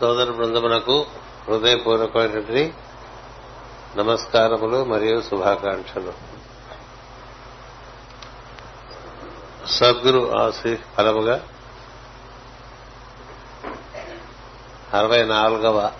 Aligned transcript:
సోదర 0.00 0.30
బృందమునకు 0.30 1.06
హృదయపూర్వకమైనటువంటి 1.48 2.74
నమస్కారములు 3.96 4.84
మరియు 4.84 5.20
శుభాకాంక్షలు. 5.20 6.12
సద్గురు 9.66 10.38
ఆశీ 10.38 10.76
ఫలముగా 10.76 11.46
అరవై 14.94 15.24
నాలుగవ 15.24 15.92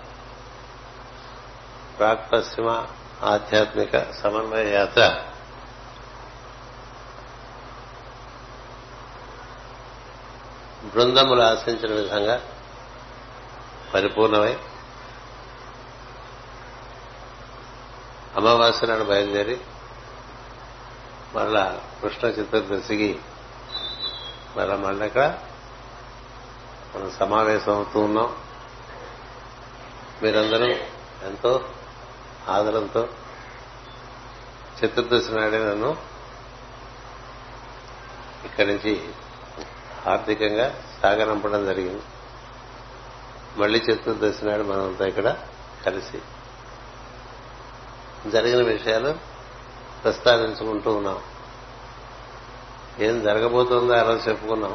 ప్రాక్ 1.98 2.32
పశ్చిమ 2.32 2.86
ఆధ్యాత్మిక 3.22 4.12
సమన్వయ 4.12 4.72
యాత్ర 4.74 5.24
బృందములు 10.94 11.42
ఆశించిన 11.42 11.92
విధంగా 11.92 12.40
పరిపూర్ణమై? 13.94 14.58
అమావాస్య 18.36 18.86
నాడు 18.86 19.04
బయలుదేరి 19.04 19.60
మరలా 21.34 21.80
కృష్ణ 22.02 22.28
చతుర్దశికి 22.28 23.18
మరలా 24.56 24.76
మళ్ళీ 24.76 25.04
అక్కడ 25.04 25.38
మనం 26.96 27.10
సమావేశం 27.10 27.74
అవుతూ 27.74 28.00
ఉన్నాం. 28.00 28.36
మీరందరూ 30.22 30.66
ఎంతో 31.26 31.68
ఆదరంతో 32.48 33.08
చతుర్దశి 34.84 35.32
నాడే 35.32 35.58
నన్ను 35.58 35.96
ఇక్కడి 38.44 38.68
నుంచి 38.68 39.08
ఆర్థికంగా 40.06 40.82
సాగనంపడం 41.02 41.66
జరిగింది. 41.66 42.02
మళ్ళీ 43.58 43.78
చతుర్దశి 43.78 44.44
నాడు 44.44 44.62
మనంతా 44.62 45.06
ఇక్కడ 45.06 45.36
కలిసి 45.86 46.18
జరిగిన 48.30 48.62
విషయాలు 48.68 49.10
ప్రస్తావించుకుంటూ 50.02 50.92
ఉన్నాం. 50.92 51.22
ఏం 52.98 53.22
జరగబోతుందో 53.22 53.92
అలా 53.92 54.12
చెప్పుకున్నాం. 54.28 54.72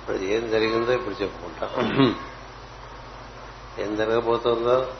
ఇప్పుడు 0.00 0.16
ఏం 0.16 0.50
జరిగిందో 0.50 0.92
ఇప్పుడు 0.92 1.22
చెప్పుకుంటాం. 1.22 1.72
ఏం 3.78 3.96
జరగబోతుందో 3.96 4.92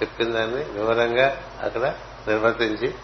చెప్పిన 0.00 0.32
దాన్ని 0.32 0.64
వివరంగా 0.64 1.44
అక్కడ 1.62 1.84
నిర్వర్తించి 2.28 2.94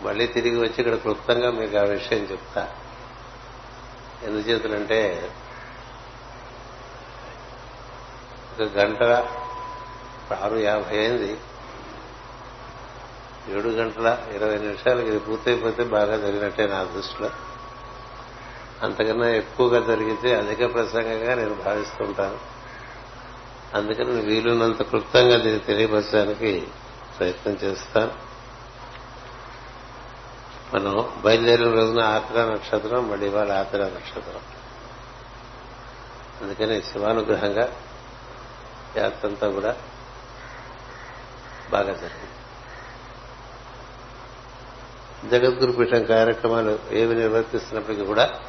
మళ్ళీ 0.00 0.26
తిరిగి 0.26 0.58
వచ్చి 0.58 0.74
ఇక్కడ 0.78 0.94
క్లుప్తంగా 0.94 1.50
మీకు 1.50 1.76
ఆ 1.76 1.82
విషయం 1.82 2.18
చెప్తా. 2.18 2.62
ఎందుచేతులంటే 4.22 5.30
ఒక 8.44 8.45
గంట 8.62 9.02
ఆరు 10.32 10.56
యాభై 10.56 10.98
అయింది. 10.98 11.38
ఏడు 13.48 13.68
గంటల 13.68 14.18
ఇరవై 14.34 14.56
నిమిషాలకి 14.56 15.06
ఇది 15.06 15.18
పూర్తయిపోతే 15.18 15.84
బాగా 15.84 16.16
జరిగినట్టే 16.16 16.66
నా 16.66 16.82
దృష్టిలో. 16.82 17.30
అంతకన్నా 18.82 19.28
ఎక్కువగా 19.28 19.86
జరిగితే 19.86 20.34
అధిక 20.36 20.74
ప్రసంగంగా 20.74 21.34
నేను 21.34 21.54
భావిస్తుంటాను. 21.54 22.38
అందుకని 23.76 24.20
వీలున్నంత 24.20 24.82
క్లుప్తంగా 24.82 25.36
దీన్ని 25.36 25.58
తెలియపరచడానికి 25.58 26.68
ప్రయత్నం 27.18 27.54
చేస్తాను. 27.54 28.12
మనం 30.74 31.22
బయలుదేరిన 31.24 31.74
రోజున 31.74 32.02
ఆత్ర 32.02 32.44
నక్షత్రం 32.44 33.08
మళ్ళీ 33.08 33.28
వాళ్ళ 33.28 33.52
ఆత్ర 33.52 33.78
నక్షత్రం. 33.78 34.40
అందుకని 36.42 36.82
శివానుగ్రహంగా 36.82 37.72
యాత్రంతా 38.98 39.50
కూడా 39.50 39.76
బాగా 41.70 41.92
జరిగింది. 41.92 42.30
జగద్గురు 45.30 45.72
పీఠం 45.72 46.04
కార్యక్రమాలు 46.04 46.78
ఏవి 46.90 47.14
నిర్వర్తిస్తున్నప్పటికీ 47.14 48.04
కూడా 48.04 48.40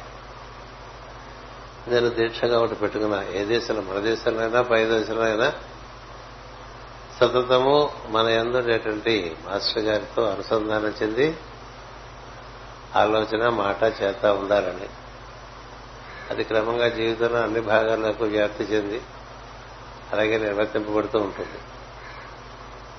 నేను 1.88 2.08
దీక్షగా 2.08 2.58
ఒకటి 2.58 2.74
పెట్టుకున్నా 2.74 3.24
ఏ 3.24 3.44
దేశంలో 3.44 3.82
మన 3.82 3.98
దేశంలో 3.98 4.40
అయినా 4.40 4.62
పై 4.62 4.84
దేశంలో 4.84 5.22
అయినా 5.22 5.52
సతతము 7.20 7.90
మన 8.08 8.26
ఎందుండేటువంటి 8.28 9.36
మాస్టర్ 9.44 9.82
గారితో 9.82 10.24
అనుసంధానం 10.24 10.94
చెంది 11.02 11.36
ఆలోచన 12.96 13.48
మాట 13.48 14.02
చేత 14.02 14.26
ఉండాలని. 14.26 14.88
అది 16.30 16.44
క్రమంగా 16.44 16.88
జీవితంలో 16.88 17.38
అన్ని 17.38 17.60
భాగాలకు 17.60 18.24
వ్యాప్తి 18.24 18.64
చెంది 18.64 19.00
అలాగే 20.12 20.38
నిర్వర్తింపబడుతూ 20.38 21.18
ఉంటుంది. 21.18 21.58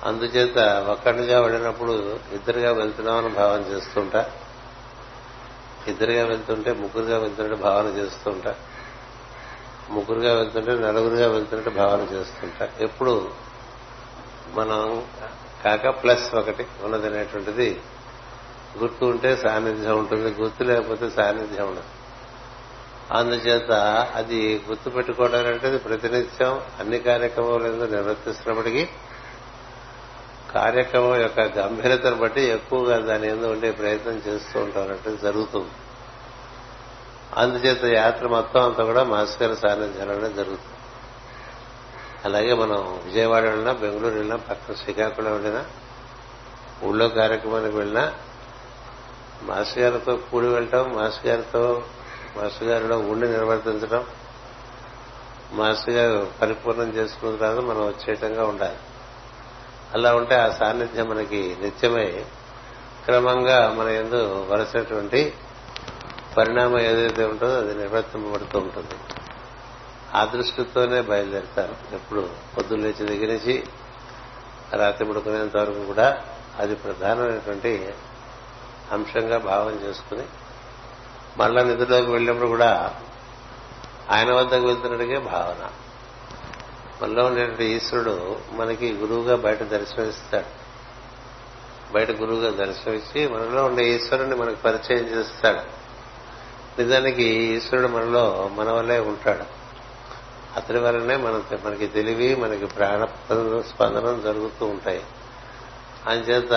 అందుచేత 0.04 0.58
ఒక్కడిగా 0.90 1.40
వెళ్ళినప్పుడు 1.40 1.92
ఇద్దరుగా 2.32 2.72
వెళ్తున్నామని 2.72 3.28
భావన 3.28 3.60
చేస్తుంటా. 3.60 4.30
ఇద్దరుగా 5.88 6.24
వెళ్తుంటే 6.24 6.72
ముగ్గురుగా 6.72 7.18
వెళ్తుంటే 7.18 7.54
భావన 7.54 7.86
చేస్తుంటా. 7.86 8.54
ముగ్గురుగా 9.90 10.34
వెళ్తుంటే 10.34 10.72
నలుగురుగా 10.72 11.28
వెళ్తుంటే 11.28 11.70
భావన 11.70 12.00
చేస్తుంటా. 12.12 12.68
ఎప్పుడు 12.80 13.30
మనం 14.48 15.04
కాక 15.64 16.02
ప్లస్ 16.02 16.34
ఒకటి 16.34 16.66
ఉన్నది 16.82 17.06
అనేటువంటిది 17.06 17.80
గుర్తు 18.78 19.04
ఉంటే 19.04 19.36
సాన్నిధ్యం 19.36 19.98
ఉంటుంది. 19.98 20.42
గుర్తు 20.42 20.64
లేకపోతే 20.64 21.10
సాన్నిధ్యం 21.10 21.66
ఉండదు. 21.66 21.99
అందుచేత 23.10 23.70
అది 24.14 24.64
గుర్తుపెట్టుకోవడం 24.68 25.46
అంటే 25.46 25.76
ప్రతినిత్యం 25.76 26.60
అన్ని 26.80 26.98
కార్యక్రమాలు 26.98 27.84
నిర్వర్తిస్తున్నప్పటికీ 27.84 28.88
కార్యక్రమం 30.54 31.20
యొక్క 31.20 31.40
గంభీరతను 31.40 32.16
బట్టి 32.16 32.42
ఎక్కువగా 32.42 32.98
దాని 32.98 33.32
మీద 33.32 33.46
ఉండే 33.46 33.70
ప్రయత్నం 33.70 34.22
చేస్తూ 34.28 34.60
ఉంటారంటే 34.60 35.16
జరుగుతుంది. 35.22 35.70
అందుచేత 37.36 37.84
యాత్ర 37.84 38.28
మొత్తం 38.28 38.64
అంతా 38.64 38.84
కూడా 38.84 39.04
మాస్కర్ 39.04 39.48
గారి 39.48 39.60
సాన్నిధ్యంలోనే 39.60 40.28
జరుగుతుంది. 40.28 40.76
అలాగే 42.24 42.54
మనం 42.54 43.00
విజయవాడ 43.04 43.42
వెళ్ళినా 43.42 43.72
బెంగళూరు 43.72 44.14
వెళ్ళినా 44.14 44.36
పక్కన 44.36 44.74
శ్రీకాకుళం 44.74 45.32
వెళ్ళినా 45.32 45.64
ఊళ్ళో 46.84 47.08
కార్యక్రమానికి 47.08 47.76
వెళ్ళినా 47.76 48.14
మాస్టర్ 49.42 49.78
గారితో 49.78 50.16
కూడి 50.16 50.46
వెళ్ళటం 50.46 50.92
మాస్టర్ 50.96 51.26
గారితో 51.26 51.82
మాస్టర్ 52.36 52.68
గారిలో 52.68 52.98
ఉండి 52.98 53.28
నిర్వర్తించడం 53.28 54.04
మాస్టర్ 55.52 55.94
గారు 55.94 56.30
పరిపూర్ణం 56.42 56.88
చేసుకున్న 56.88 57.36
తర్వాత 57.36 57.56
మనం 57.56 57.86
వచ్చేయటంగా 57.86 58.46
ఉండాలి. 58.46 58.76
అలా 59.94 60.14
ఉంటే 60.14 60.34
ఆ 60.34 60.50
సాన్నిధ్యం 60.50 61.08
మనకి 61.08 61.56
నిత్యమై. 61.60 62.24
క్రమంగా 63.04 63.74
మన 63.78 63.88
ఎందు 63.88 64.46
వలసినటువంటి 64.50 65.34
పరిణామం 66.36 66.80
ఏదైతే 66.80 67.24
ఉంటుందో 67.24 67.58
అది 67.58 67.74
నిర్వర్తింపబడుతూ 67.74 68.58
ఉంటుంది. 68.58 68.94
ఆ 70.14 70.24
దృష్టితోనే 70.24 71.00
బయలుదేరుతారు. 71.00 71.94
ఎప్పుడు 71.94 72.30
పొద్దున్న 72.56 72.84
లేచి 72.84 73.06
దగ్గర 73.06 73.26
నుంచి 73.26 73.64
రాత్రి 74.72 75.08
పడుకునేంత 75.08 75.56
వరకు 75.56 75.84
కూడా 75.84 76.24
అది 76.58 76.74
ప్రధానమైనటువంటి 76.74 77.94
అంశంగా 78.92 79.38
భావం 79.38 79.72
చేసుకుని 79.72 80.22
మళ్ళా 81.36 81.62
నిద్రలోకి 81.62 82.10
వెళ్ళినప్పుడు 82.10 82.48
కూడా 82.48 82.96
ఆయన 84.10 84.34
వద్దకు 84.34 84.66
వెళ్తున్నట్టుగా 84.66 85.20
భావన. 85.20 85.70
మనలో 87.02 87.26
ఉండేటువంటి 87.26 87.64
ఈశ్వరుడు 87.64 88.36
మనకి 88.52 88.92
గురువుగా 88.92 89.36
బయట 89.36 89.62
దర్శనమిస్తాడు. 89.62 90.60
బయట 91.92 92.10
గురువుగా 92.10 92.66
దర్శనమిచ్చి 92.66 93.28
మనలో 93.28 93.64
ఉండే 93.64 93.88
ఈశ్వరుని 93.88 94.34
మనకు 94.34 94.62
పరిచయం 94.62 95.04
చేస్తాడు. 95.04 95.80
నిజానికి 96.82 97.22
ఈశ్వరుడు 97.22 97.88
మనలో 97.88 98.50
మన 98.54 98.70
వల్లే 98.70 98.98
ఉంటాడు. 98.98 99.60
అతని 100.56 100.78
వల్లనే 100.78 101.16
మన 101.16 101.42
మనకి 101.64 101.86
తెలివి 101.86 102.34
మనకి 102.34 102.66
ప్రాణ 102.66 103.04
స్పందనం 103.60 104.22
జరుగుతూ 104.24 104.66
ఉంటాయి. 104.66 105.02
అంచేత 106.06 106.52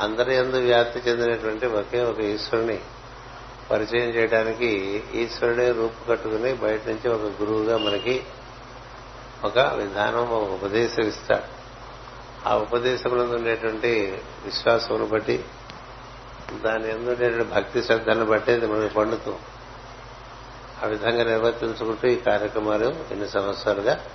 అందరి 0.00 0.34
ఎందు 0.34 0.56
వ్యాప్తి 0.56 1.10
చెందినటువంటి 1.10 1.66
ఒకే 1.66 2.04
ఒక 2.04 2.20
ఈశ్వరుని 2.20 2.78
పరిచయం 3.70 4.08
చేయడానికి 4.08 4.66
ఈశ్వరుడే 5.14 5.72
రూపు 5.72 6.08
కట్టుకుని 6.08 6.52
బయట 6.52 6.88
నుంచి 6.88 7.08
ఒక 7.08 7.20
గురువుగా 7.20 7.78
మనకి 7.78 8.24
ఒక 9.44 9.58
విధానం 9.58 10.30
ఒక 10.30 10.50
ఉపదేశం 10.50 11.02
ఇస్తాడు. 11.02 11.62
ఆ 12.48 12.56
ఉపదేశంలో 12.56 13.24
ఉండేటువంటి 13.24 14.22
విశ్వాసమును 14.44 15.06
బట్టి 15.06 15.44
దాని 16.64 16.90
ఎందుండేటువంటి 16.90 17.54
భక్తి 17.54 17.82
శ్రద్ధలను 17.82 18.24
బట్టి 18.24 18.52
అది 18.52 18.66
మనకి 18.66 18.94
పండుతూ 18.94 19.36
ఆ 20.82 20.86
విధంగా 20.86 21.24
నిర్వర్తించుకుంటూ 21.24 22.08
ఈ 22.08 22.16
కార్యక్రమాలు 22.16 22.84
ఎన్ని 22.84 23.28
సంవత్సరాలుగా 23.28 24.06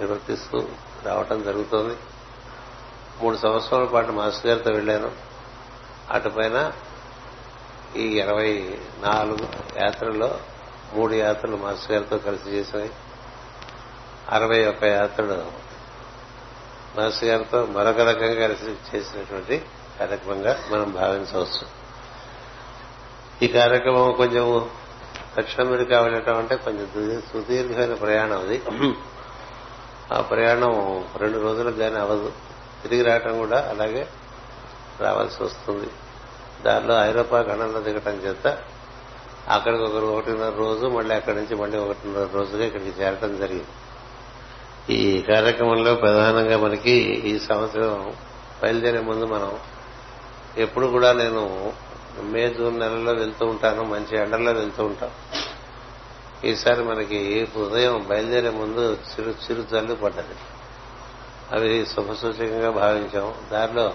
నిర్వర్తిస్తూ 0.00 0.68
రావటం 1.04 1.42
జరుగుతోంది. 1.42 1.96
మూడు 3.22 3.36
సంవత్సరాల 3.36 3.84
పాటు 3.84 4.12
మాస్టర్ 4.12 4.46
గారితో 4.46 4.70
వెళ్ళాను. 4.70 5.12
అటుపైన 6.10 6.72
ఈ 7.96 8.02
ఇరవై 8.02 8.78
నాలుగు 9.00 9.48
యాత్రల్లో 9.76 10.40
మూడు 10.92 11.14
యాత్రలు 11.14 11.56
మాస్టర్ 11.56 11.92
గారితో 11.92 12.18
కలిసి 12.18 12.50
చేసినాయి. 12.50 12.90
అరవై 14.30 14.66
ఒక్క 14.66 14.84
యాత్రలు 14.84 15.52
మాస్టర్ 16.96 17.28
గారితో 17.28 17.66
మరొక 17.66 18.00
రకంగా 18.00 18.46
కలిసి 18.46 18.96
చేసినటువంటి 18.96 19.66
కార్యక్రమంగా 20.00 20.64
మనం 20.70 20.92
భావించవచ్చు. 20.92 21.66
ఈ 23.42 23.48
కార్యక్రమం 23.48 24.12
కొంచెం 24.12 24.70
దక్షిణ 25.38 25.64
అమెరికా 25.64 26.00
వెళ్ళటం 26.00 26.38
అంటే 26.38 26.56
కొంచెం 26.56 27.22
సుదీర్ఘమైన 27.32 27.94
ప్రయాణం 27.94 28.40
అది. 28.40 28.62
ఆ 30.12 30.20
ప్రయాణం 30.20 31.04
రెండు 31.16 31.38
రోజులకు 31.38 31.76
కానీ 31.76 31.96
అవ్వదు 31.96 32.32
తిరిగి 32.82 33.02
రావటం 33.02 33.38
కూడా 33.38 33.68
అలాగే 33.70 34.08
రావాల్సి 35.00 35.42
వస్తుంది. 35.42 35.86
దానిలో 36.64 37.04
ఐరోపా 37.04 37.42
ఖండంలో 37.42 37.80
దిగటం 37.80 38.12
చేత 38.12 38.58
అక్కడికి 39.48 39.82
ఒకరు 39.82 40.06
ఒకటిన్నర 40.06 40.52
రోజు 40.56 40.86
మళ్ళీ 40.86 41.14
అక్కడి 41.14 41.36
నుంచి 41.36 41.54
మళ్ళీ 41.54 41.78
ఒకటిన్నర 41.78 42.28
రోజుగా 42.32 42.64
ఇక్కడికి 42.64 43.00
చేరటం 43.00 43.36
జరిగింది. 43.36 43.66
ఈ 44.90 45.22
కార్యక్రమంలో 45.22 45.94
ప్రధానంగా 45.94 46.58
మనకి 46.58 46.90
ఈ 47.30 47.38
సంవత్సరం 47.38 48.14
బయలుదేరే 48.62 49.00
ముందు 49.00 49.24
మనం 49.24 49.58
ఎప్పుడు 50.56 50.86
కూడా 50.86 51.12
నేను 51.12 51.72
మే 52.20 52.54
జూన్ 52.54 52.80
నెలలో 52.80 53.12
వెళ్తూ 53.12 53.46
ఉంటాను 53.46 53.82
మంచి 53.82 54.18
ఎండల్లో 54.18 54.52
వెళ్తూ 54.52 54.84
ఉంటాం 54.84 55.10
ఈసారి 56.44 56.82
మనకి 56.82 57.48
ఉదయం 57.56 58.06
బయలుదేరే 58.08 58.50
ముందు 58.50 58.80
చిరు 58.80 59.30
చిరు 59.30 59.66
జల్లు 59.70 59.94
పడ్డది. 59.94 60.36
అవి 61.52 61.86
శుభసూచకంగా 61.86 62.70
భావించాం. 62.70 63.34
దారిలో 63.52 63.94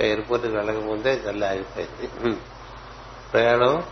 ఎయిర్పోర్ట్కి 0.00 0.56
వెళ్ళకముందే 0.56 1.14
గల్లి 1.14 1.46
ఆగిపోయింది. 1.46 2.36
ప్రయాణం 3.32 3.82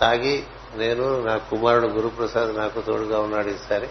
సాగి 0.00 0.46
నేను 0.74 1.24
నా 1.24 1.36
కుమారుడు 1.36 1.86
గురుప్రసాద్ 1.86 2.56
నాకు 2.56 2.80
తోడుగా 2.80 3.20
ఉన్నాడు 3.20 3.48
ఈసారి. 3.48 3.88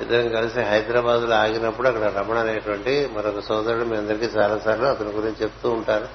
ఇద్దరం 0.00 0.28
కలిసి 0.28 0.60
హైదరాబాద్లో 0.60 1.36
ఆగినప్పుడు 1.36 1.88
అక్కడ 1.88 2.02
రమణ 2.02 2.38
అనేటువంటి 2.38 3.10
మరొక 3.16 3.40
సోదరుడు 3.40 3.84
మీ 3.84 3.96
అందరికీ 3.96 4.24
చాలాసార్లు 4.24 4.84
అతని 4.84 5.08
గురించి 5.08 5.42
చెప్తూ 5.42 5.70
ఉంటారు. 5.70 6.08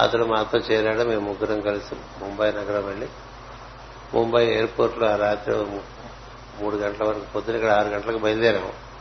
అతడు 0.00 0.24
మాతో 0.24 0.58
చేరాడు 0.58 1.08
మేము 1.08 1.20
ముగ్గురం 1.20 1.60
కలిసి 1.60 1.94
ముంబై 1.94 2.52
నగరం 2.52 2.86
వెళ్ళి. 2.86 3.08
ముంబై 4.14 4.46
ఎయిర్పోర్ట్లో 4.46 5.08
ఆ 5.08 5.16
రాత్రి 5.16 5.54
మూడు 6.62 6.76
గంటల 6.76 7.06
వరకు 7.06 7.32
పొద్దున 7.34 7.54
ఇక్కడ 7.54 7.70
ఆరు 7.70 7.88
గంటలకు 7.88 8.18
బయలుదేరాము. 8.18 8.93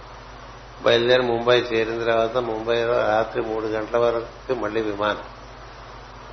బయలుదేరి 0.82 1.22
ముంబై 1.22 1.60
చేరిన 1.60 2.00
తర్వాత 2.04 2.38
ముంబైలో 2.38 2.98
రాత్రి 2.98 3.42
మూడు 3.42 3.66
గంటల 3.66 3.98
వరకు 3.98 4.54
మళ్ళీ 4.54 4.82
విమానం. 4.82 5.24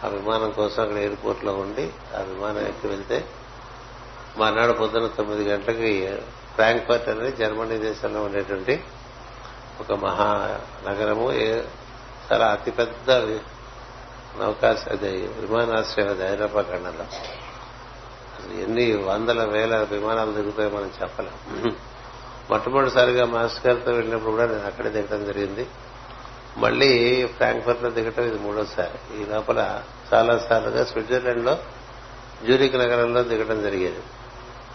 ఆ 0.05 0.09
విమానం 0.09 0.51
కోసం 0.51 0.83
అక్కడ 0.83 0.97
ఎయిర్పోర్ట్లో 0.97 1.53
ఉండి 1.53 1.93
ఆ 2.17 2.21
విమానం 2.21 2.67
ఎక్కి 2.67 2.87
వెళ్తే 2.87 3.25
మర్నాడు 4.37 4.73
పొద్దున 4.73 5.07
తొమ్మిది 5.07 5.51
గంటలకి 5.51 6.17
ఫ్రాంక్ఫర్ట్ 6.55 7.09
అనేది 7.09 7.37
జర్మనీ 7.37 7.79
దేశంలో 7.79 8.23
ఉండేటువంటి 8.23 8.85
ఒక 9.81 9.93
మహా 9.93 10.61
నగరము 10.89 11.33
చాలా 12.33 12.47
అతిపెద్ద 12.47 13.11
నౌకాశ 14.41 14.89
అది 14.89 15.27
విమానాశ్రయం 15.27 16.09
అది 16.09 16.29
హైదరాబాద్ 16.29 16.67
ఖండంలో. 16.67 17.05
ఎన్ని 18.63 18.97
వందల 18.97 19.45
వేల 19.45 19.77
విమానాలు 19.77 20.33
దిగుతాయో 20.33 20.71
మనం 20.71 20.91
చెప్పలేం. 21.03 21.77
మొట్టమొదటిసారిగా 22.51 23.25
మాస్టర్ 23.27 23.67
గారితో 23.67 23.93
వెళ్ళినప్పుడు 23.93 24.31
కూడా 24.31 24.47
నేను 24.47 24.67
అక్కడే 24.67 24.91
దిగడం 24.91 25.25
జరిగింది. 25.25 25.67
మళ్ళీ 26.57 27.25
ఫ్రాంక్ఫర్ట్లో 27.27 27.91
దిగటం 27.91 28.23
ఇది 28.23 28.39
మూడోసారి. 28.39 29.23
ఈ 29.23 29.25
లోపల 29.25 29.83
చాలా 30.15 30.39
సార్లుగా 30.39 30.85
స్విట్జర్లాండ్లో 30.85 31.59
జ్యూరిక్ 32.45 32.75
నగరంలో 32.75 33.23
దిగటం 33.23 33.63
జరిగేది. 33.63 34.03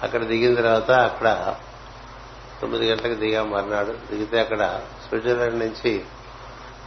అక్కడ 0.04 0.24
దిగిన 0.24 0.56
తర్వాత 0.56 0.92
అక్కడ 0.92 1.56
తొమ్మిది 2.62 2.92
గంటలకు 2.92 3.14
దిగాం 3.14 3.52
మర్నాడు. 3.52 3.92
దిగితే 3.92 4.40
అక్కడ 4.40 4.82
స్విట్జర్లాండ్ 5.08 5.60
నుంచి 5.60 6.04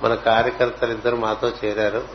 మన 0.03 0.15
కార్యకర్తలు 0.15 0.93
ఇద్దరు 0.93 1.17
మాతో 1.17 1.53
చేరారు. 1.65 2.09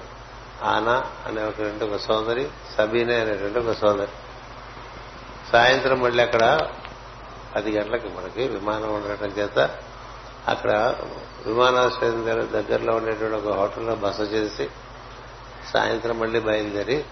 ఆనా 0.64 1.04
అనే 1.28 1.44
ఒక 1.86 1.98
సోదరి 1.98 2.48
సబీనే 2.78 3.16
అనేటువంటి 3.20 3.60
ఒక 3.60 3.76
సోదరి. 3.76 4.12
సాయంత్రం 5.52 6.02
మళ్ళీ 6.02 6.24
అక్కడ 6.24 6.60
పది 7.56 7.78
గంటలకి 7.78 8.08
మనకి 8.08 8.48
విమానం 8.48 8.94
ఉండటం 8.94 9.28
చేత 9.28 9.80
అక్కడ 10.48 10.96
విమానాశ్రయం 11.46 12.26
దగ్గరలో 12.54 12.96
ఉండేటువంటి 12.96 13.36
ఒక 13.36 13.54
హోటల్లో 13.54 13.96
బస 13.96 14.20
చేసి 14.20 14.70
సాయంత్రం 15.74 16.20
మళ్ళీ 16.20 16.40
బయలుదేరి 16.40 17.06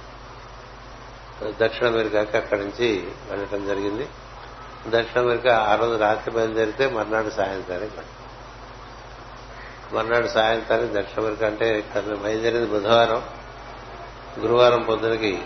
దక్షిణ 1.59 1.87
అమెరికాకి 1.87 2.37
అక్కడి 2.37 2.61
నుంచి 2.61 3.07
వెళ్ళటం 3.29 3.65
జరిగింది. 3.65 4.07
దక్షిణ 4.87 5.21
అమెరికా 5.21 5.57
ఆ 5.57 5.75
రోజు 5.75 5.95
రాత్రి 5.95 6.35
బయలుదేరితే 6.35 6.87
మర్నాడు 6.87 7.29
సాయంత్రానికి 7.29 8.01
మర్నాడు 9.95 10.27
సాయంత్రానికి 10.27 10.93
దక్షిణ 10.93 11.21
అమెరికా 11.21 11.47
అంటే 11.47 11.79
ఇక్కడ 11.79 12.01
బయలుదేరింది 12.01 12.67
బుధవారం. 12.67 13.23
గురువారం 14.39 14.83
పొద్దునకి 14.83 15.41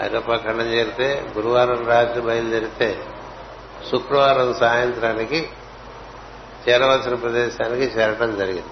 ఐరోపా 0.00 0.36
ఖండం 0.36 0.66
చేరితే 0.66 1.32
గురువారం 1.36 1.86
రాత్రి 1.86 2.20
బయలుదేరితే 2.20 3.06
శుక్రవారం 3.92 4.54
సాయంత్రానికి 4.54 5.48
చేరవలసిన 6.68 7.14
ప్రదేశానికి 7.14 7.82
చేరటం 7.82 8.36
జరిగింది. 8.36 8.68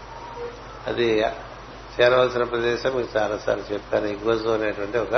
అది 0.86 1.20
చేరవలసిన 2.00 2.42
ప్రదేశం 2.42 2.94
మీకు 2.94 3.18
చాలాసార్లు 3.18 3.72
చెప్పాను. 3.72 4.06
ఇగ్వజు 4.06 4.48
అనేటువంటి 4.48 4.98
ఒక 4.98 5.14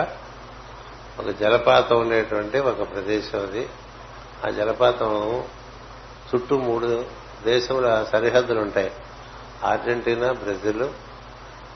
ఒక 1.19 1.31
జలపాతం 1.31 2.01
ఉండేటువంటి 2.01 2.59
ఒక 2.59 2.93
ప్రదేశం 2.93 3.43
అది. 3.43 3.69
ఆ 4.47 4.51
జలపాతం 4.51 5.45
చుట్టూ 6.35 6.59
మూడు 6.59 7.05
దేశముల 7.45 8.07
సరిహద్దులు 8.13 8.61
ఉంటాయి. 8.61 8.93
అర్జెంటీనా 9.65 10.33
బ్రెజిల్ 10.33 10.89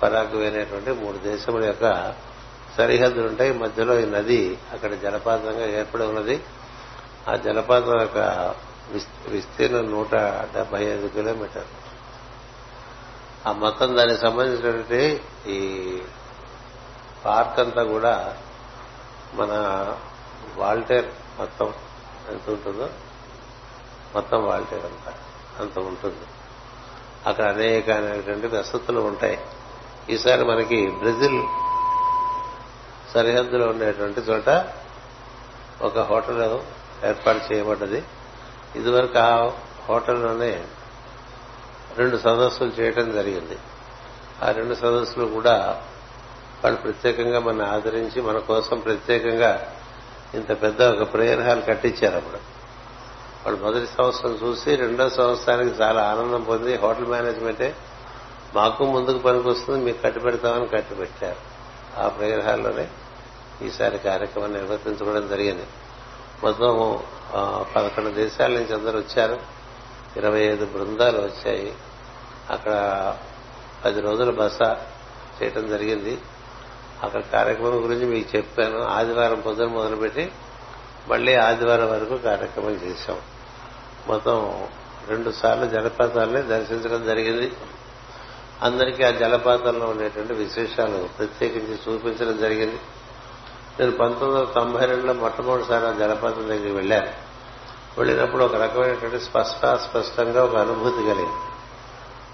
పరాగ్వే 0.03 0.47
అనేటువంటి 0.47 0.91
మూడు 0.91 1.19
దేశముల 1.19 1.65
యొక్క 1.65 2.15
సరిహద్దులు 2.77 3.27
ఉంటాయి. 3.27 3.53
మధ్యలో 3.53 4.01
ఈ 4.01 4.05
నది 4.05 4.59
అక్కడ 4.73 4.95
జలపాతంగా 4.95 5.79
ఏర్పడి 5.79 6.03
ఉన్నది. 6.03 6.41
ఆ 7.29 7.37
జలపాతం 7.37 8.01
యొక్క 8.01 8.19
విస్తీర్ణం 9.29 9.91
నూట 9.91 10.15
డెబ్బై 10.55 10.85
ఐదు 10.85 11.07
కిలోమీటర్లు 11.07 11.83
ఆ 13.49 13.53
మొత్తం 13.53 13.97
దానికి 13.97 14.21
సంబంధించినటువంటి 14.21 15.23
ఈ 15.47 16.01
పార్క్ 17.25 17.61
అంతా 17.61 17.85
కూడా 17.85 18.37
మన 19.35 19.51
వాల్టేర్ 20.57 21.07
మొత్తం 21.39 21.75
ఎంత 22.31 22.51
ఉంటుందో? 22.51 22.89
మొత్తం 24.15 24.47
వాల్టేర్ 24.47 24.85
అంతా 24.85 25.15
అంత 25.61 25.79
ఉంటుంది. 25.79 26.27
అక్కడ 27.27 27.45
అనేక 27.45 27.91
అనేటువంటి 27.91 28.47
వసతులు 28.47 29.01
ఉంటాయి. 29.01 29.39
ఈసారి 30.11 30.45
మనకి 30.45 30.91
బ్రెజిల్ 30.91 31.43
సరిహద్దులో 33.15 33.69
ఉండేటువంటి 33.69 34.21
చోట 34.21 34.67
ఒక 35.83 35.99
హోటల్ 35.99 36.82
ఏర్పాటు 37.05 37.55
చేయబడ్డది. 37.55 38.05
ఇదివరకు 38.77 39.19
ఆ 39.19 39.51
హోటల్లోనే 39.89 40.65
రెండు 41.97 42.17
సదస్సులు 42.17 42.69
చేయటం 42.69 43.13
జరిగింది. 43.13 43.59
ఆ 44.43 44.51
రెండు 44.51 44.75
సదస్సులు 44.75 45.27
కూడా 45.27 45.83
వాళ్ళు 46.65 46.81
ప్రత్యేకంగా 46.81 47.41
మన 47.41 47.63
ఆదరించి 47.63 48.23
మన 48.23 48.39
కోసం 48.39 48.79
ప్రత్యేకంగా 48.79 49.77
ఇంత 50.35 50.63
పెద్ద 50.63 50.83
ఒక 50.83 51.13
ప్రేయర్ 51.13 51.41
హాల్ 51.41 51.63
కట్టించారు 51.63 52.17
అప్పుడు. 52.17 52.53
వాళ్ళు 53.47 53.65
మొదటి 53.65 53.87
సంవత్సరం 53.87 54.39
చూసి 54.43 54.77
రెండో 54.77 55.09
సంవత్సరానికి 55.09 55.83
చాలా 55.83 56.03
ఆనందం 56.03 56.43
పొంది 56.43 56.77
హోటల్ 56.77 57.07
మేనేజ్మెంటే 57.07 57.77
మాకు 58.55 58.85
ముందుకు 58.85 59.19
పనికొస్తుంది 59.19 59.85
మీకు 59.85 60.03
కట్టి 60.03 60.21
పెడతామని 60.21 60.67
కట్టి 60.67 60.95
పెట్టారు 60.95 61.37
ఆ 62.01 62.09
ప్రేయర్ 62.09 62.47
హాల్లోనే 62.47 62.89
ఈసారి 63.63 63.99
కార్యక్రమం 63.99 64.53
నిర్వర్తించుకోవడం 64.53 65.29
జరిగింది. 65.29 65.67
మొత్తం 66.43 66.99
పదకొండు 67.77 68.11
దేశాల 68.11 68.51
నుంచి 68.51 68.75
అందరూ 68.75 68.99
వచ్చారు. 68.99 69.41
ఇరవై 70.17 70.41
ఐదు 70.41 70.65
బృందాలు 70.65 71.19
వచ్చాయి. 71.19 71.75
అక్కడ 72.51 72.75
పది 73.85 74.01
రోజులు 74.01 74.33
బస 74.33 74.59
చేయటం 75.43 75.69
జరిగింది. 75.69 76.19
అక్కడ 77.03 77.21
కార్యక్రమం 77.21 77.85
గురించి 77.85 78.07
మీకు 78.07 78.37
చెప్పాను. 78.37 78.83
ఆదివారం 78.83 79.41
పొద్దున 79.41 79.67
మొదలుపెట్టి 79.67 80.33
మళ్ళీ 81.09 81.35
ఆదివారం 81.35 81.91
వరకు 81.91 82.17
కార్యక్రమం 82.17 82.71
చేశాం. 82.71 83.19
మొత్తం 84.07 84.69
రెండు 85.09 85.31
సార్లు 85.31 85.67
జలపాతాలని 85.67 86.43
దర్శించడం 86.43 87.07
జరిగింది. 87.07 87.53
అందరికీ 88.63 89.03
ఆ 89.03 89.11
జలపాతంలో 89.11 89.87
ఉండేటువంటి 89.87 90.33
విశేషాలు 90.33 91.09
ప్రత్యేకించి 91.19 91.95
చూపించడం 91.95 92.41
జరిగింది. 92.41 92.79
నేను 93.81 93.93
పంతొమ్మిది 93.93 94.33
వందల 94.33 94.53
తొంభై 94.55 94.87
రెండులో 94.87 95.13
మొట్టమొదటిసారి 95.13 95.87
ఆ 95.87 95.91
జలపాతం 95.91 96.49
దగ్గరికి 96.49 96.73
వెళ్ళాను. 96.73 97.33
వెళ్ళినప్పుడు 97.99 98.45
ఒక 98.45 98.55
రకమైనటువంటి 98.55 99.21
స్పష్ట 99.21 99.67
స్పష్టంగా 99.67 100.45
ఒక 100.45 100.57
అనుభూతి 100.57 100.97
కలిగింది. 100.97 101.53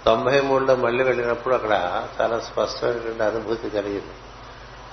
తొంభై 0.05 0.41
మూడులో 0.41 0.75
మళ్ళీ 0.75 1.03
వెళ్ళినప్పుడు 1.03 1.53
అక్కడ 1.53 2.03
చాలా 2.21 2.39
స్పష్టమైనటువంటి 2.39 3.23
అనుభూతి 3.23 3.69
కలిగింది. 3.69 4.13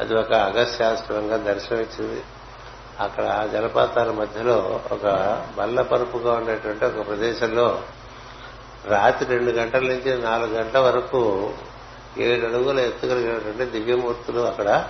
అది 0.00 0.16
ఒక 0.16 0.32
అగస్యాశ్రమంగా 0.32 1.36
దర్శనమిచ్చింది 1.36 2.22
అక్కడ 3.00 3.24
ఆ 3.24 3.46
జలపాతాల 3.46 4.10
మధ్యలో 4.10 4.80
ఒక 4.92 5.06
బల్ల 5.58 5.82
పరుపుగా 5.82 6.32
ఉండేటువంటి 6.32 6.84
ఒక 6.84 7.06
ప్రదేశంలో 7.06 7.82
రాత్రి 8.86 9.28
రెండు 9.28 9.50
గంటల 9.50 9.80
నుంచి 9.80 10.22
నాలుగు 10.22 10.54
గంటల 10.54 10.78
వరకు 10.78 11.52
ఏడు 12.18 12.46
అడుగుల 12.46 12.80
ఎత్తుగలిగినటువంటి 12.80 13.64
దివ్యమూర్తులు 13.64 14.40
అక్కడ 14.40 14.88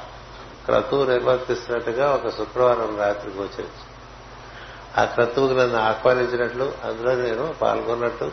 క్రతువు 0.66 1.04
నిర్వర్తిస్తున్నట్టుగా 1.04 2.12
ఒక 2.12 2.28
శుక్రవారం 2.28 2.99
రాత్రి 2.99 3.30
గోచరించు 3.30 3.96
ఆ 5.00 5.04
క్రతువుకి 5.04 5.54
నన్ను 5.54 5.76
ఆహ్వానించినట్లు 5.76 6.73
అందులో 6.85 7.14
నేను 7.14 7.54
పాల్గొన్నట్టు 7.62 8.32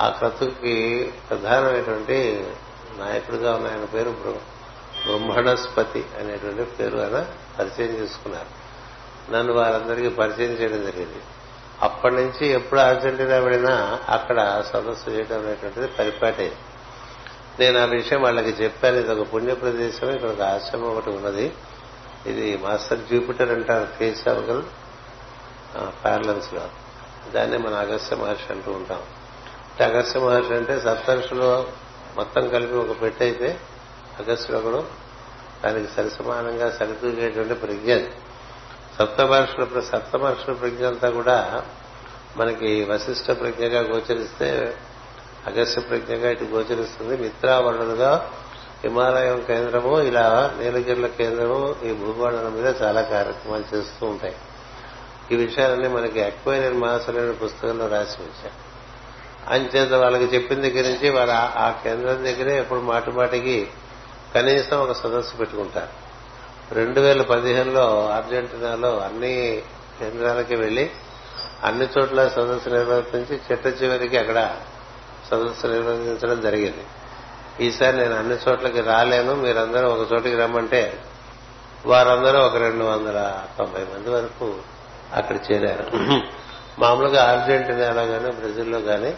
ఆ 0.00 0.08
క్రతువుకి 0.08 1.12
ప్రధానమైనటువంటి 1.30 2.46
నాయకుడిగా 2.98 3.54
ఉన్న 3.54 3.68
ఆయన 3.68 3.84
పేరు 3.84 4.10
బ్రహ్మణస్పతి 4.10 6.06
అనేటువంటి 6.20 6.62
పేరు 6.62 6.98
ఆయన 6.98 7.26
పరిచయం 7.58 7.88
చేసుకున్నారు. 7.88 8.68
నన్ను 9.32 9.52
వారందరికీ 9.52 10.08
పరిచయం 10.08 10.50
చేయడం 10.50 10.82
జరిగింది. 10.82 11.22
అప్పటి 11.82 12.14
నుంచి 12.14 12.46
ఎప్పుడు 12.46 12.80
అర్జెంటీనా 12.80 13.38
వెళ్ళినా 13.38 13.98
అక్కడ 14.08 14.64
సదస్సు 14.72 15.10
చేయడం 15.10 15.40
అనేటువంటిది 15.40 15.86
పరిపాటైంది 15.86 16.56
నేను 17.60 17.78
ఆ 17.80 17.84
విషయం 17.84 18.22
వాళ్ళకి 18.22 18.64
చెప్పాను. 18.64 18.96
ఇది 18.96 19.12
ఒక 19.12 19.34
పుణ్య 19.34 19.54
ప్రదేశం 19.54 20.10
ఇక్కడ 20.10 20.28
ఒక 20.28 20.40
ఆశ్రమం 20.40 20.88
ఒకటి 20.88 21.10
ఉన్నది. 21.10 21.52
ఇది 22.26 22.56
మాస్టర్ 22.56 22.98
జూపిటర్ 22.98 23.50
అంటారు 23.50 23.98
కేశవగల్ 23.98 24.62
ప్యారలన్స్లో. 26.04 26.68
దాన్ని 27.30 27.58
మన 27.58 27.74
అగస్త్య 27.74 28.16
మహర్షి 28.16 28.52
అంటూ 28.52 28.72
ఉంటాం. 28.72 29.02
అగస్త్య 29.80 30.20
మహర్షి 30.20 30.54
అంటే 30.54 30.80
సప్తర్షులు 30.80 31.66
మొత్తం 32.16 32.48
కలిపి 32.48 32.74
ఒక 32.74 33.02
పెట్టయితే 33.02 33.60
అగస్త్యుడు 34.18 34.60
ఒకడు 34.60 34.86
దానికి 35.64 35.92
సరిసమానంగా 35.92 36.70
సరితూగేటువంటి 36.70 37.54
ప్రజ్ఞ 37.54 37.96
సప్తమహర్షుల 38.98 39.80
సప్తమహర్షుల 39.80 40.54
ప్రజ్ఞ 40.54 40.86
అంతా 40.86 41.10
కూడా 41.10 41.66
మనకి 42.36 42.84
వశిష్ట 42.84 43.30
ప్రజ్ఞగా 43.30 43.80
గోచరిస్తే 43.80 44.76
అగస్య 45.46 45.80
ప్రజ్ఞగా 45.80 46.30
ఇటు 46.30 46.44
గోచరిస్తుంది. 46.44 47.16
మిత్రావరుడుగా 47.16 48.32
హిమాలయం 48.84 49.40
కేంద్రము 49.40 50.00
ఇలా 50.00 50.54
నీలగిరిల 50.58 51.06
కేంద్రము 51.06 51.76
ఈ 51.84 51.92
భూగోళం 51.92 52.62
మీద 52.62 52.74
చాలా 52.82 53.02
కార్యక్రమాలు 53.02 53.76
చేస్తూ 53.76 54.06
ఉంటాయి. 54.06 54.36
ఈ 55.32 55.36
విషయాలన్నీ 55.36 55.88
మనకి 55.88 56.22
అక్వైరియన్ 56.22 56.80
మాసలు 56.80 57.20
అనే 57.20 57.32
పుస్తకంలో 57.32 57.88
రాసి 57.88 58.22
వచ్చారు 58.22 58.68
అంచేత 59.48 59.92
వాళ్ళకి 59.92 60.24
చెప్పిన 60.24 60.60
దగ్గర 60.60 60.82
నుంచి 60.82 61.10
వారు 61.10 61.30
ఆ 61.30 61.70
కేంద్రం 61.84 62.24
దగ్గరే 62.24 62.58
ఎప్పుడు 62.58 62.80
మాటిమాటికి 62.80 63.68
కనీసం 64.34 64.80
ఒక 64.80 64.92
సదస్సు 64.92 65.36
పెట్టుకుంటారు. 65.36 66.08
రెండు 66.74 67.00
వేల 67.00 67.22
పదిహేనులో 67.22 68.08
అర్జెంటీనాలో 68.08 68.98
అన్ని 68.98 69.62
కేంద్రాలకి 70.00 70.56
వెళ్ళి 70.56 70.90
అన్ని 71.64 71.88
చోట్ల 71.98 72.28
సదస్సు 72.28 72.68
నిర్వర్తించి 72.68 73.40
చిట్ట 73.52 73.82
చివరికి 73.82 74.18
అక్కడ 74.18 74.56
సదస్సు 75.30 75.66
నిర్వహించడం 75.66 76.40
జరిగింది. 76.40 76.86
ఈసారి 77.64 77.96
నేను 77.96 78.14
అన్ని 78.14 78.36
చోట్లకి 78.48 78.80
రాలేను. 78.80 79.34
మీరందరూ 79.34 79.88
ఒక 79.88 80.12
చోటికి 80.12 80.36
రమ్మంటే 80.36 81.02
వారందరూ 81.86 82.38
ఒక 82.38 82.56
రెండు 82.56 82.84
వందల 82.84 83.44
తొంభై 83.58 83.80
మంది 83.80 84.10
వరకు 84.10 84.56
అక్కడ 85.12 85.36
చేరారు. 85.36 85.96
మామూలుగా 86.80 87.24
అర్జెంటీనాలో 87.24 88.06
కానీ 88.06 88.30
బ్రెజిల్లో 88.30 88.80
కానీ 88.80 89.14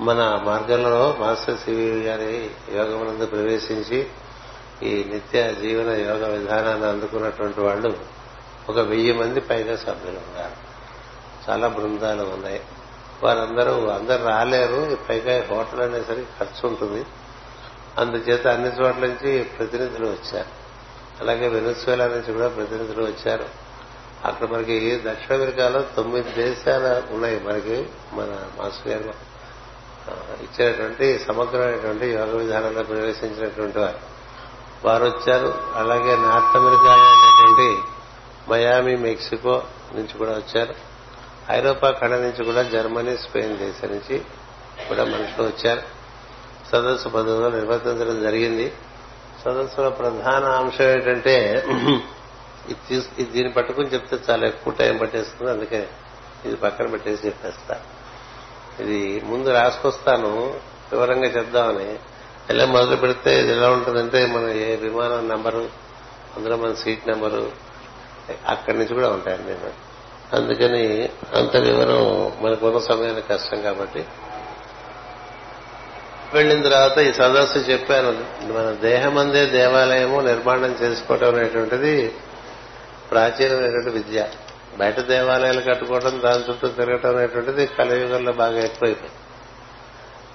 మన 0.00 0.40
మార్గంలో 0.44 1.16
మాస్టర్ 1.20 1.58
సివి 1.58 2.02
గారి 2.02 2.50
యోగమునందు 2.74 3.26
ప్రవేశించి 3.26 4.06
ఈ 4.82 5.04
నిత్య 5.12 5.54
జీవన 5.54 5.86
యోగ 5.94 6.28
విధానాన్ని 6.28 6.88
అందుకున్నటువంటి 6.88 7.60
వాళ్ళు 7.60 7.98
ఒక 8.68 8.78
వెయ్యి 8.78 9.12
మంది 9.12 9.40
పైగా 9.40 9.76
సభ్యులు 9.76 10.16
ఉన్నారు. 10.16 10.74
చాలా 11.50 11.68
బృందాలు 11.68 12.22
ఉన్నాయి. 12.22 12.60
వారందరూ 13.22 13.88
అందరు 13.88 14.24
రాలేరు. 14.24 14.98
పైగా 15.08 15.56
హోటల్ 15.56 15.80
అనేసరికి 15.80 16.26
ఖర్చు 16.40 16.68
ఉంటుంది. 16.68 17.06
అందుచేత 17.98 18.46
అన్ని 18.46 18.68
చోట్ల 18.68 19.00
నుంచి 19.00 19.42
ప్రతినిధులు 19.42 20.06
వచ్చారు. 20.06 20.64
అలాగే 21.20 21.48
వెనుస్వేలా 21.48 22.06
నుంచి 22.06 22.32
కూడా 22.32 22.48
ప్రతినిధులు 22.48 23.04
వచ్చారు. 23.04 23.44
అక్కడ 24.24 24.48
మనకి 24.48 25.02
దక్షిణ 25.06 25.34
అమెరికాలో 25.34 25.82
తొమ్మిది 25.82 26.32
దేశాలు 26.32 27.14
ఉన్నాయి 27.14 27.40
మనకి 27.40 27.88
మన 28.12 28.46
మాస్టర్ 28.60 28.92
గారు 28.92 29.34
ఇచ్చినటువంటి 30.42 31.18
సమగ్రమైనటువంటి 31.18 32.06
యోగ 32.06 32.36
విధానంలో 32.36 32.82
ప్రవేశించినటువంటి 32.82 33.78
వారు. 33.78 33.98
వారు 34.84 35.04
వచ్చారు. 35.04 35.54
అలాగే 35.74 36.16
నార్త్ 36.16 36.56
అమెరికాలో 36.56 37.02
ఉన్నటువంటి 37.02 37.90
మయామి 38.50 38.96
మెక్సికో 38.96 39.62
నుంచి 39.94 40.18
కూడా 40.18 40.32
వచ్చారు. 40.32 40.93
ఐరోపా 41.50 41.90
ఖండ 41.90 42.10
నుంచి 42.10 42.44
కూడా 42.44 42.62
జర్మనీ 42.62 43.16
స్పెయిన్ 43.16 43.58
దేశం 43.58 43.88
నుంచి 43.88 44.18
కూడా 44.88 45.04
మనుషులు 45.04 45.46
వచ్చారు. 45.46 45.82
సదస్సు 46.72 47.08
పద్ధతిలో 47.08 47.50
నిర్వర్తించడం 47.50 48.22
జరిగింది. 48.22 48.72
సదస్సులో 49.44 49.90
ప్రధాన 49.90 50.44
అంశం 50.44 50.84
ఏంటంటే 50.84 51.64
ఇది 52.70 53.24
దీన్ని 53.24 53.52
పట్టుకుని 53.52 53.88
చెప్తే 53.88 54.18
చాలా 54.30 54.46
ఎక్కువ 54.46 54.72
టైం 54.72 54.96
పట్టేస్తుంది. 54.96 55.50
అందుకే 55.50 55.88
ఇది 56.44 56.56
పక్కన 56.56 56.86
పెట్టేసి 56.86 57.26
చెప్పేస్తా. 57.26 57.80
ఇది 58.80 59.20
ముందు 59.20 59.48
రాసుకొస్తాను. 59.48 60.60
వివరంగా 60.92 61.26
చెప్దామని. 61.26 61.98
ఎలా 62.50 62.66
మొదలు 62.66 62.96
పెడితే 62.96 63.40
ఇది 63.40 63.52
ఎలా 63.52 63.70
ఉంటుందంటే 63.70 64.26
మన 64.26 64.42
ఏ 64.42 64.76
విమానం 64.76 65.28
నెంబరు 65.28 65.68
అందులో 66.36 66.56
మన 66.56 66.74
సీట్ 66.74 67.08
నెంబరు 67.08 67.52
అక్కడి 68.48 68.78
నుంచి 68.78 68.94
కూడా 68.94 69.08
ఉంటాయండి. 69.08 69.48
నేను 69.48 69.83
అందుకని 70.34 71.08
అంత 71.34 71.56
వివరం 71.56 72.32
మనకున్న 72.42 72.78
సమయానికి 72.78 73.28
కష్టం 73.28 73.62
కాబట్టి 73.62 74.04
వెళ్ళిన 76.32 76.62
తర్వాత 76.62 76.98
ఈ 76.98 77.12
సదస్సు 77.12 77.58
చెప్పాను 77.58 78.08
మన 78.52 78.76
దేహమందే 78.80 79.46
దేవాలయము 79.46 80.20
నిర్మాణం 80.20 80.76
చేసుకోవటం 80.82 81.34
అనేటువంటిది 81.34 82.14
ప్రాచీనమైనటువంటి 83.10 83.90
విద్య. 83.90 84.28
బయట 84.78 85.00
దేవాలయాలు 85.00 85.60
కట్టుకోవడం 85.60 86.22
దాని 86.24 86.50
చుట్టూ 86.50 86.68
తిరగటం 86.68 87.16
అనేటువంటిది 87.16 87.66
కలియుగంలో 87.66 88.32
బాగా 88.32 88.64
ఎక్కువైపోయింది. 88.64 89.10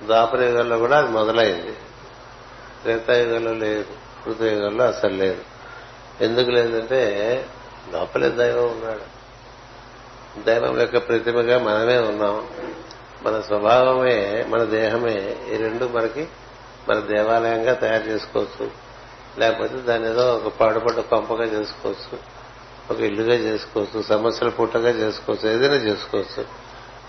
ద్వాపర 0.06 0.44
యుగంలో 0.44 0.78
కూడా 0.78 0.98
అది 0.98 1.08
మొదలైంది. 1.08 1.72
త్రేతాయుగంలో 2.84 3.54
లేదు 3.54 3.86
కృతయుగంలో 4.26 4.84
అసలు 4.84 5.14
లేదు. 5.14 5.42
ఎందుకు 6.22 6.50
లేదంటే 6.50 7.02
లోపలే 7.92 8.30
దైవం 8.30 8.72
ఉన్నాడు. 8.72 9.19
దైవం 10.38 10.80
యొక్క 10.80 11.08
ప్రతిమగా 11.08 11.60
మనమే 11.60 11.98
ఉన్నాం. 11.98 12.48
మన 13.24 13.42
స్వభావమే 13.42 14.46
మన 14.50 14.64
దేహమే 14.64 15.38
ఈ 15.54 15.58
రెండు 15.58 15.86
మనకి 15.86 16.28
మన 16.90 17.00
దేవాలయంగా 17.00 17.74
తయారు 17.74 18.04
చేసుకోవచ్చు. 18.04 18.72
లేకపోతే 19.38 19.76
దాని 19.76 20.10
ఏదో 20.10 20.36
ఒక 20.36 20.54
పాడుపడ్డ 20.54 21.00
కొంపగా 21.00 21.44
చేసుకోవచ్చు. 21.44 22.20
ఒక 22.92 23.00
ఇల్లుగా 23.00 23.34
చేసుకోవచ్చు. 23.34 24.02
సమస్యల 24.02 24.50
పుట్టగా 24.50 24.90
చేసుకోవచ్చు. 24.90 25.50
ఏదైనా 25.50 25.76
చేసుకోవచ్చు. 25.76 26.46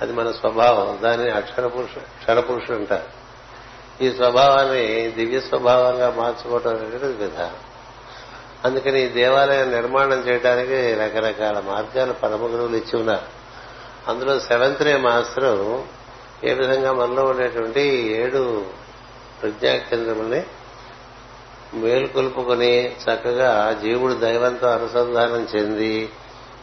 అది 0.02 0.12
మన 0.12 0.30
స్వభావం. 0.30 0.98
దాని 1.02 1.30
అక్షర 1.30 1.66
పురుషు 1.66 2.00
క్షరపురుషుడు 2.00 2.76
అంటారు. 2.76 3.20
ఈ 4.04 4.10
స్వభావాన్ని 4.10 5.08
దివ్య 5.08 5.40
స్వభావంగా 5.40 6.10
మార్చుకోవటం 6.10 6.70
అనేది 6.70 6.96
విధానం. 6.96 7.69
అందుకని 8.64 9.02
ఈ 9.02 9.08
దేవాలయం 9.08 9.70
నిర్మాణం 9.70 10.18
చేయడానికి 10.18 10.94
రకరకాల 10.94 11.60
మార్గాలు 11.60 12.12
పరమగురువులు 12.12 12.76
ఇచ్చి 12.76 12.98
ఉన్నారు. 12.98 13.40
అందులో 14.08 14.38
సెవెంత్ 14.40 14.82
డే 14.82 14.96
మాస్టర్ 14.96 15.80
ఏ 16.44 16.54
విధంగా 16.54 16.92
మనలో 16.92 17.24
ఉండేటువంటి 17.24 17.80
ఏడు 18.16 18.64
ప్రజ్ఞా 19.42 19.76
కేంద్రముల్ని 19.76 20.42
మేలుకొల్పుకొని 21.74 22.96
చక్కగా 23.04 23.78
జీవుడు 23.82 24.14
దైవంతో 24.14 24.68
అనుసంధానం 24.68 25.48
చెంది 25.56 26.08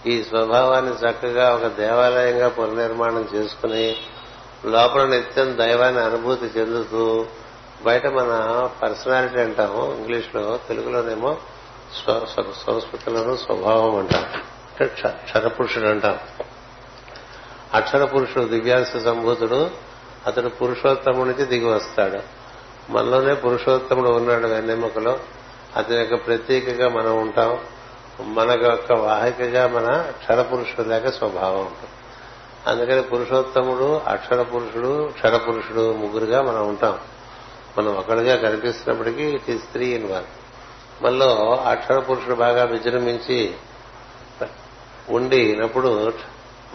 ఈ 0.06 0.24
స్వభావాన్ని 0.24 0.92
చక్కగా 0.92 1.56
ఒక 1.56 1.68
దేవాలయంగా 1.68 2.48
పునర్నిర్మాణం 2.48 3.30
చేసుకుని 3.36 3.96
లోపల 4.66 5.06
నిత్యం 5.06 5.58
దైవాన్ని 5.58 6.01
అనుభూతి 6.01 6.60
చెందుతూ 6.60 7.25
బయట 7.86 8.08
మన 8.08 8.70
పర్సనాలిటీ 8.82 9.39
అంటాము 9.39 9.96
ఇంగ్లీష్లో 9.98 10.60
తెలుగులోనేమో 10.68 11.38
సంస్కృతిలోనూ 12.66 13.38
స్వభావం 13.38 13.96
అంటాం 13.96 14.24
క్షరపురుషుడు 15.25 15.88
అంటాం 15.88 16.20
అక్షర 17.74 18.06
పురుషుడు 18.06 18.44
దివ్యాంశ 18.44 18.98
సంభూతుడు 18.98 19.72
అతడు 20.27 20.50
పురుషోత్తమునికి 20.50 21.44
దిగి 21.44 21.66
వస్తాడు. 21.66 22.20
మనలోనే 22.92 23.34
పురుషోత్తముడు 23.34 24.10
ఉన్నాడు 24.10 24.48
వెన్నెముకలో. 24.48 25.20
అతని 25.75 25.98
యొక్క 25.98 26.25
ప్రత్యేకగా 26.25 26.89
మనం 26.89 27.22
ఉంటాం. 27.22 27.60
మన 28.22 28.51
యొక్క 28.51 28.94
వాహికగా 28.94 29.68
మన 29.68 30.01
క్షర 30.10 30.42
పురుషుడు 30.42 30.88
లేక 30.88 31.08
స్వభావం 31.10 31.60
ఉంటుంది. 31.60 31.89
అందుకని 32.68 33.01
పురుషోత్తముడు 33.01 33.98
అక్షర 33.98 34.42
పురుషుడు 34.42 35.10
క్షర 35.13 35.38
పురుషుడు 35.38 35.94
ముగ్గురుగా 35.94 36.42
మనం 36.42 36.68
ఉంటాం. 36.68 37.00
మనం 37.77 37.98
ఒకడిగా 37.98 38.36
కనిపిస్తున్నప్పటికీ 38.36 39.24
ఇట్ 39.24 39.50
ఈ 39.50 39.58
స్త్రీ 39.58 39.88
ఇన్ 39.88 40.12
వన్. 40.12 40.24
మనలో 41.01 41.56
అక్షర 41.56 42.00
పురుషుడు 42.00 42.36
బాగా 42.36 42.63
విజృంభించి 42.63 43.56
ఉండినప్పుడు 45.10 46.13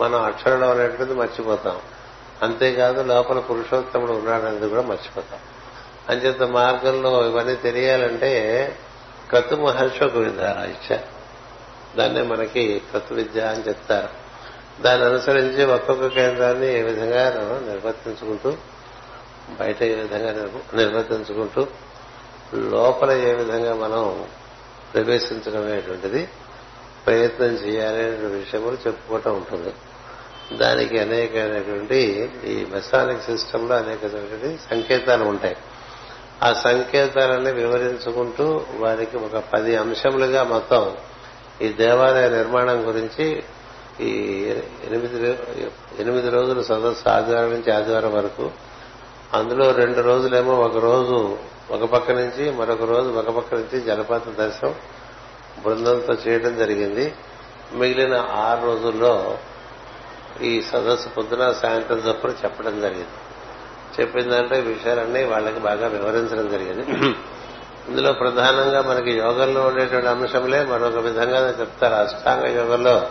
మనం 0.01 0.23
అక్షరుడు 0.23 0.65
అనేటువంటిది 0.65 1.15
మర్చిపోతాం. 1.15 1.81
అంతేకాదు 2.43 3.03
లోపల 3.03 3.39
పురుషోత్తముడు 3.39 4.13
ఉన్నాడనేది 4.13 4.69
కూడా 4.69 4.83
మర్చిపోతాం. 4.83 5.41
అంచేత 6.09 6.43
మార్గంలో 6.43 7.27
ఇవన్నీ 7.27 7.55
తెలియాలంటే 7.55 8.33
క్రతు 9.31 9.55
మహర్షి 9.55 10.05
ఒక 10.05 10.17
విధానం 10.17 10.65
ఇచ్చారు 10.65 11.09
దాన్నే 11.97 12.23
మనకి 12.23 12.79
క్రతు 12.79 13.15
విద్య 13.15 13.41
అని 13.41 13.63
చెప్తారు. 13.69 14.09
దాన్ని 14.83 15.09
అనుసరించి 15.09 15.65
ఒక్కొక్క 15.65 16.07
కేంద్రాన్ని 16.07 16.79
ఏ 16.79 16.83
విధంగా 16.83 17.31
నిర్వర్తించుకుంటూ 17.73 18.57
బయట 19.61 19.83
ఏ 19.83 19.95
విధంగా 19.95 20.33
నిర్వర్తించుకుంటూ 20.75 21.67
లోపల 22.55 23.11
ఏ 23.11 23.33
విధంగా 23.33 23.75
మనం 23.75 24.25
ప్రవేశించడం 24.95 25.63
అనేటువంటిది 25.65 26.29
ప్రయత్నం 27.07 27.49
చేయాలనే 27.49 28.05
విషయములు 28.27 28.77
చెప్పుకోవటం 28.87 29.35
ఉంటుంది. 29.35 29.73
దానికి 30.57 30.99
అనేకమైనటువంటి 30.99 32.31
ఈ 32.45 32.67
మెసానిక్ 32.73 33.23
సిస్టమ్లో 33.23 33.77
అనేకమైనటువంటి 33.77 34.59
సంకేతాలు 34.71 35.25
ఉంటాయి. 35.25 35.57
ఆ 36.43 36.53
సంకేతాలన్నీ 36.53 37.53
వివరించుకుంటూ 37.53 38.65
వారికి 38.79 39.17
ఒక 39.17 39.37
పది 39.37 39.77
అంశములుగా 39.77 40.43
మొత్తం 40.43 40.97
ఈ 41.63 41.69
దేవాలయ 41.69 42.29
నిర్మాణం 42.29 42.89
గురించి 42.89 43.43
ఈ 44.01 44.11
ఎనిమిది 44.87 45.31
ఎనిమిది 45.99 46.29
రోజుల 46.31 46.63
సదస్సు 46.63 47.09
ఆదివారం 47.09 47.51
నుంచి 47.51 47.73
ఆదివారం 47.73 48.15
వరకు 48.15 48.51
అందులో 49.35 49.73
రెండు 49.73 50.01
రోజులేమో 50.01 50.53
ఒక 50.53 50.77
రోజు 50.77 51.39
ఒక 51.73 51.85
పక్క 51.85 52.11
నుంచి 52.11 52.51
మరొక 52.51 52.85
రోజు 52.85 53.09
ఒక 53.09 53.37
పక్క 53.37 53.55
నుంచి 53.55 53.81
జలపాత 53.81 54.29
దర్శనం 54.29 54.75
బృందంతో 55.65 56.13
చేయడం 56.29 56.57
జరిగింది. 56.57 57.15
మిగిలిన 57.73 58.15
ఆరు 58.31 58.67
రోజుల్లో 58.67 59.39
ఈ 60.43 60.63
సదస్సు 60.63 61.09
పొద్దున 61.09 61.53
సాయంత్రం 61.53 61.99
చొప్పున 61.99 62.31
చెప్పడం 62.31 62.81
జరిగింది. 62.81 63.09
చెప్పిన 64.01 64.23
దాంట్లో 64.23 64.59
ఈ 64.59 64.61
విషయాలన్నీ 64.61 65.25
వాళ్ళకి 65.25 65.59
బాగా 65.59 65.87
వివరించడం 65.87 66.49
జరిగింది. 66.49 66.83
ఇందులో 67.89 68.13
ప్రధానంగా 68.13 68.83
మనకి 68.83 69.11
యోగంలో 69.11 69.61
ఉండేటువంటి 69.61 70.09
అంశంలే 70.09 70.65
మరొక 70.65 70.97
విధంగా 70.97 71.55
చెప్తారు. 71.61 71.95
అష్టాంగ 71.95 72.57
యోగంలో 72.57 73.11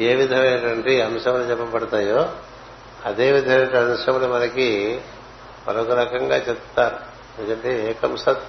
ఏ 0.00 0.14
విధమైనటువంటి 0.14 1.00
అంశములు 1.00 1.42
చెప్పబడతాయో 1.42 2.28
అదే 3.04 3.32
విధమైన 3.32 3.78
అంశములు 3.78 4.26
మనకి 4.26 5.00
మరొక 5.68 5.90
రకంగా 5.90 6.36
చెప్తారు. 6.36 7.13
ఎందుకంటే 7.38 7.90
ఏకం 7.90 8.16
సత్ 8.16 8.44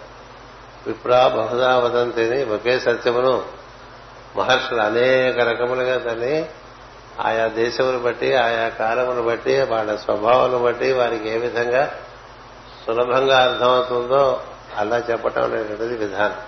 విప్రా 0.88 1.28
బహుదా 1.28 1.78
వదంతిని 1.78 2.44
ఒకే 2.44 2.80
సత్యమును 2.80 3.46
మహర్షులు 4.38 4.82
అనేక 4.82 5.40
రకములుగా 5.40 5.98
దాన్ని 5.98 6.46
ఆయా 7.20 7.48
దేశమును 7.48 8.00
బట్టి 8.00 8.36
ఆయా 8.36 8.70
కాలమును 8.70 9.22
బట్టి 9.22 9.62
వాళ్ళ 9.62 9.96
స్వభావాలను 9.96 10.58
బట్టి 10.58 10.94
వారికి 10.94 11.30
ఏ 11.30 11.38
విధంగా 11.38 11.92
సులభంగా 12.86 13.38
అర్థమవుతుందో 13.44 14.42
అలా 14.78 14.98
చెప్పటం 14.98 15.44
అనేటువంటిది 15.44 15.98
విధానం. 15.98 16.42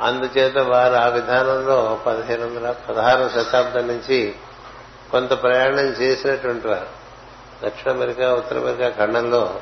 అందుచేత 0.00 0.58
వారు 0.58 0.94
ఆ 0.94 1.08
విధానంలో 1.08 1.98
పదిహేను 2.06 2.46
వందల 2.46 2.74
పదహారు 2.88 3.28
శతాబ్దం 3.28 3.88
నుంచి 3.88 4.34
కొంత 5.10 5.42
ప్రయాణం 5.42 5.78
చేసినటువంటి 5.78 6.68
వారు. 6.68 6.86
దక్షిణ 7.66 7.90
అమెరికా 7.90 8.34
ఉత్తర 8.34 8.58
అమెరికా 8.58 8.88
ఖండంలో 8.88 9.60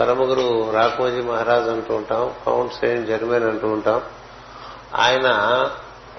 పరమగురు 0.00 0.70
రాఘోజీ 0.70 1.20
మహారాజ్ 1.20 1.68
అంటూ 1.68 1.94
ఉంటాం 1.94 2.34
కౌంట్ 2.46 2.74
సెయింట్ 2.74 3.08
జర్మన్ 3.08 3.44
అంటూ 3.44 3.68
ఉంటాం. 3.68 4.02
ఆయన 4.94 5.28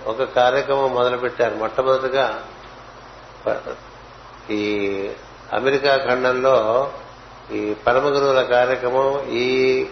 ఒక 0.05 0.23
కార్యక్రమం 0.23 0.93
మొదలుపెట్టారు. 0.95 1.55
మొట్టమొదటిగా 1.55 2.43
ఈ 4.49 4.63
అమెరికా 5.53 5.97
ఖండంలో 5.97 6.91
ఈ 7.51 7.73
పరమగురువుల 7.87 8.41
కార్యక్రమం 8.41 9.29
ఈ 9.29 9.85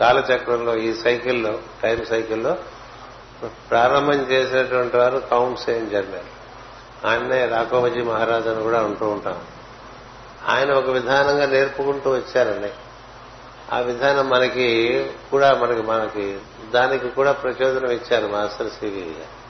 కాలచక్రంలో 0.00 0.76
ఈ 0.76 0.94
సైకిల్లో 0.94 1.58
టైం 1.82 2.04
సైకిల్లో 2.04 2.56
ప్రారంభం 3.70 4.20
చేసినటువంటి 4.20 4.96
వారు 4.96 5.18
కౌంట్ 5.18 5.60
సెయింట్ 5.60 5.90
జర్మన్. 5.90 7.06
ఆయన్నే 7.06 7.46
రాఘవజీ 7.46 8.02
మహారాజ్ 8.02 8.48
అని 8.48 8.62
కూడా 8.62 8.84
అంటూ 8.84 9.08
ఉంటాం. 9.08 9.38
ఆయన 10.50 10.72
ఒక 10.72 10.90
విధానంగా 10.90 11.46
నేర్పుకుంటూ 11.46 12.10
వచ్చారండి. 12.10 12.70
ఆ 13.72 13.78
విధానం 13.78 14.28
మనకి 14.28 15.06
కూడా 15.30 15.54
మనకి 15.54 15.82
మనకి 15.82 16.38
దానికి 16.74 17.08
కూడా 17.08 17.32
ప్రచోదనం 17.32 17.90
ఇచ్చారు 17.90 18.26
మాస్టర్ 18.26 18.70
సివి 18.70 19.00
గారు. 19.00 19.40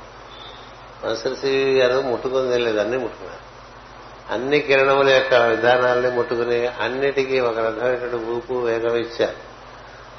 మాస్టర్ 1.07 1.37
సివి 1.37 1.81
గారు 1.81 2.01
ముట్టుకుని 2.01 2.51
తెలియదు 2.51 2.79
అన్ని 2.79 2.99
ముట్టుకున్నారు. 2.99 3.51
అన్ని 4.35 4.61
కిరణముల 4.61 5.09
యొక్క 5.09 5.35
విధానాలని 5.35 6.11
ముట్టుకుని 6.11 6.67
అన్నిటికీ 6.67 7.41
ఒక 7.41 7.59
రకమైనటువంటి 7.59 8.17
ఊపు 8.17 8.53
వేగం 8.55 8.97
ఇచ్చారు. 8.97 9.51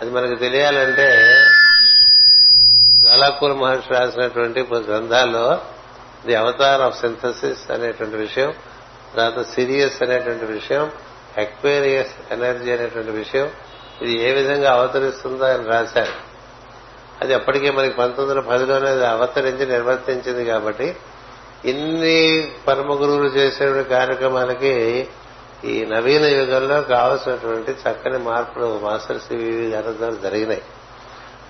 అది 0.01 0.11
మనకు 0.11 0.35
తెలియాలంటే 0.35 1.35
జ్వాలాకూల 3.01 3.53
మహర్షి 3.53 3.93
రాసినటువంటి 3.93 4.61
గ్రంథాల్లో 4.61 5.61
ది 6.25 6.35
అవతార్ 6.35 6.81
ఆఫ్ 6.81 7.01
సింథసిస్ 7.01 7.71
అనేటువంటి 7.71 8.15
విషయం 8.15 8.53
తర్వాత 9.15 9.45
సిరియస్ 9.47 10.03
అనేటువంటి 10.03 10.45
విషయం 10.45 10.91
ఎక్వేరియస్ 11.37 12.33
ఎనర్జీ 12.33 12.71
అనేటువంటి 12.71 13.11
విషయం 13.11 13.49
ఇది 14.01 14.29
ఏ 14.29 14.31
విధంగా 14.33 14.73
అవతరిస్తుందో 14.73 15.45
ఆయన 15.45 15.61
రాశారు. 15.61 16.31
అది 17.21 17.33
అప్పటికే 17.33 17.71
మనకి 17.71 17.93
పంతొమ్మిది 17.93 18.39
వందల 18.39 18.49
పదిలోనే 18.49 18.89
అది 18.89 19.05
అవతరించి 19.05 19.65
నిర్వర్తించింది 19.65 20.45
కాబట్టి 20.45 20.95
ఇన్ని 21.65 22.51
పరమ 22.67 22.93
గురువులు 22.93 23.27
చేసే 23.27 23.83
కార్యక్రమాలకి 23.83 25.07
ఈ 25.65 25.85
నవీన 25.85 26.25
యుగంలో 26.25 26.81
కావలసినటువంటి 26.81 27.71
చక్కని 27.71 28.17
మార్పులు 28.17 28.79
మాస్టర్ 28.83 29.19
సివివి 29.19 29.69
గారి 29.69 29.97
ద్వారా 29.97 30.15
జరిగినాయి. 30.23 30.61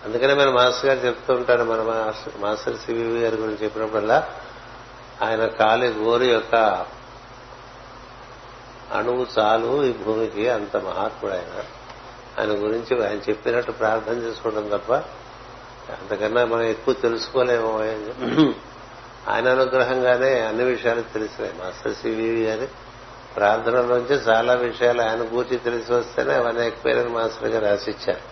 అందుకనే 0.05 0.33
మన 0.33 0.49
మాస్టర్ 0.49 0.85
గారు 0.85 1.07
చెప్తూ 1.07 1.33
ఉంటారు 1.33 1.63
మన 1.63 2.13
మాస్టర్ 2.37 2.75
సివివి 2.75 3.19
గారి 3.19 3.35
గురించి 3.35 3.63
చెప్పినప్పుడల్లా 3.63 4.29
ఆయన 5.21 5.45
కాలి 5.45 5.87
గోరు 5.87 6.23
యొక్క 6.23 6.85
అణువు 8.93 9.25
చాలు 9.39 9.83
ఈ 9.83 9.91
భూమికి 9.93 10.49
అంత 10.49 10.77
మహాత్ముడు 10.77 11.33
ఆయన 11.33 11.63
ఆయన 12.39 12.49
గురించి 12.49 13.07
ఆయన 13.07 13.19
చెప్పినట్టు 13.29 13.71
ప్రార్థన 13.71 14.13
చేసుకోవడం 14.13 14.67
తప్ప 14.67 14.93
అంతకన్నా 15.91 16.45
మనం 16.45 16.61
ఎక్కువ 16.61 16.93
తెలుసుకోలేమో 16.93 17.71
ఆయన 19.27 19.47
అనుగ్రహంగానే 19.49 20.39
అన్ని 20.39 20.63
విషయాలు 20.63 21.01
తెలిసినాయి. 21.01 21.53
మాస్టర్ 21.53 21.95
సివివి 21.95 22.43
గారి 22.45 22.67
ప్రార్థనలోంచి 23.35 24.15
చాలా 24.15 24.53
విషయాలు 24.53 25.01
ఆయన 25.01 25.23
పూర్తి 25.23 25.55
తెలిసి 25.57 25.93
వస్తేనే 25.93 26.33
అవన్నీ 26.33 26.67
ఎక్కువైన 26.67 27.07
మాస్టర్ 27.07 27.49
గారు 27.49 27.65
రాసిచ్చారు. 27.65 28.23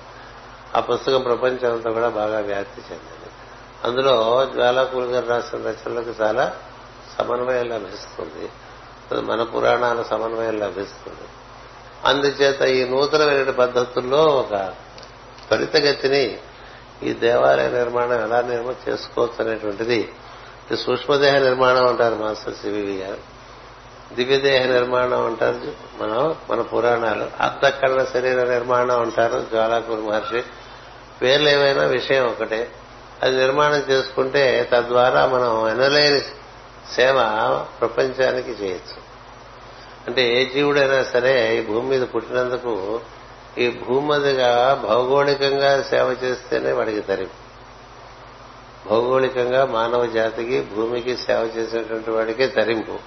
ఆ 0.78 0.80
పుస్తకం 0.80 1.22
ప్రపంచం 1.22 1.72
అంతా 1.72 1.92
కూడా 1.92 2.10
బాగా 2.10 2.40
వ్యాప్తి 2.40 2.82
చెందింది. 2.82 3.30
అందులో 3.84 4.46
జ్వాలాకూల్ 4.54 5.06
గారు 5.06 5.28
రాసిన 5.28 5.60
రచనలకు 5.60 6.14
చాలా 6.22 6.46
సమన్వయం 7.18 7.70
లభిస్తుంది. 7.70 8.50
మన 9.14 9.44
పురాణాల 9.44 10.02
సమన్వయం 10.02 10.60
లభిస్తుంది. 10.60 11.28
అందుచేత 12.06 12.62
ఈ 12.62 12.90
నూతనమైన 12.90 13.50
పద్ధతుల్లో 13.50 14.24
ఒక 14.24 14.56
త్వరితగతిని 15.48 16.38
ఈ 17.04 17.14
దేవాలయ 17.14 17.70
నిర్మాణం 17.70 18.24
ఎలా 18.24 18.42
నిర్మ 18.42 18.74
చేసుకోవచ్చు 18.90 19.50
అనేటువంటిది 19.50 20.12
సూక్ష్మదేహ 20.76 21.38
నిర్మాణం 21.38 21.88
అంటారు 21.88 22.16
మాస్టర్ 22.16 22.54
సివివి 22.54 22.98
గారు. 22.98 23.40
దివ్యదేహ 24.16 24.66
నిర్మాణం 24.66 25.26
అంటారు 25.26 25.58
మనం 26.04 26.36
మన 26.50 26.62
పురాణాలు. 26.62 27.28
అర్ధకరణ 27.42 28.04
శరీర 28.04 28.44
నిర్మాణం 28.44 29.02
అంటారు 29.02 29.46
జ్వాలాకూర్ 29.50 30.00
మహర్షి. 30.00 30.44
పేర్లు 31.22 31.50
ఏమైనా 31.50 31.84
విషయం 31.84 32.26
ఒకటే. 32.28 32.72
అది 33.24 33.38
నిర్మాణం 33.38 33.84
చేసుకుంటే 33.90 34.70
తద్వారా 34.74 35.26
మనం 35.26 35.70
ఎనలేని 35.70 36.22
సేవ 36.96 37.18
ప్రపంచానికి 37.80 38.52
చేయొచ్చు. 38.52 39.10
అంటే 40.08 40.42
ఏ 40.42 40.46
జీవుడైనా 40.46 41.04
సరే 41.04 41.58
ఈ 41.58 41.62
భూమి 41.62 41.90
మీద 41.90 42.08
పుట్టినందుకు 42.16 43.02
ఈ 43.58 43.70
భూమదిగా 43.70 44.84
భౌగోళికంగా 44.88 45.82
సేవ 45.82 46.16
చేస్తేనే 46.24 46.72
వాడికి 46.72 47.02
తరింపు 47.02 47.50
భౌగోళికంగా 48.90 49.66
మానవ 49.66 50.06
జాతికి 50.06 50.62
భూమికి 50.62 51.18
సేవ 51.18 51.52
చేసేటువంటి 51.58 52.12
వాడికే 52.12 52.48
తరింపు. 52.48 53.00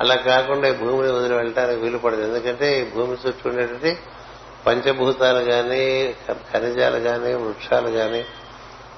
అలా 0.00 0.14
కాకుండా 0.14 0.68
ఈ 0.68 0.72
భూమిని 0.72 1.12
వదిలి 1.12 1.34
వెళ్ళటానికి 1.34 1.80
వీలు 1.80 1.98
పడదు. 1.98 2.22
ఎందుకంటే 2.22 2.82
ఈ 2.82 2.84
భూమి 2.84 3.16
చుట్టూ 3.26 3.50
ఉండేటువంటి 3.50 3.98
పంచభూతాలు 4.66 5.44
కానీ 5.44 6.14
ఖనిజాలు 6.52 6.98
కానీ 6.98 7.34
వృక్షాలు 7.34 7.90
కానీ 7.90 8.24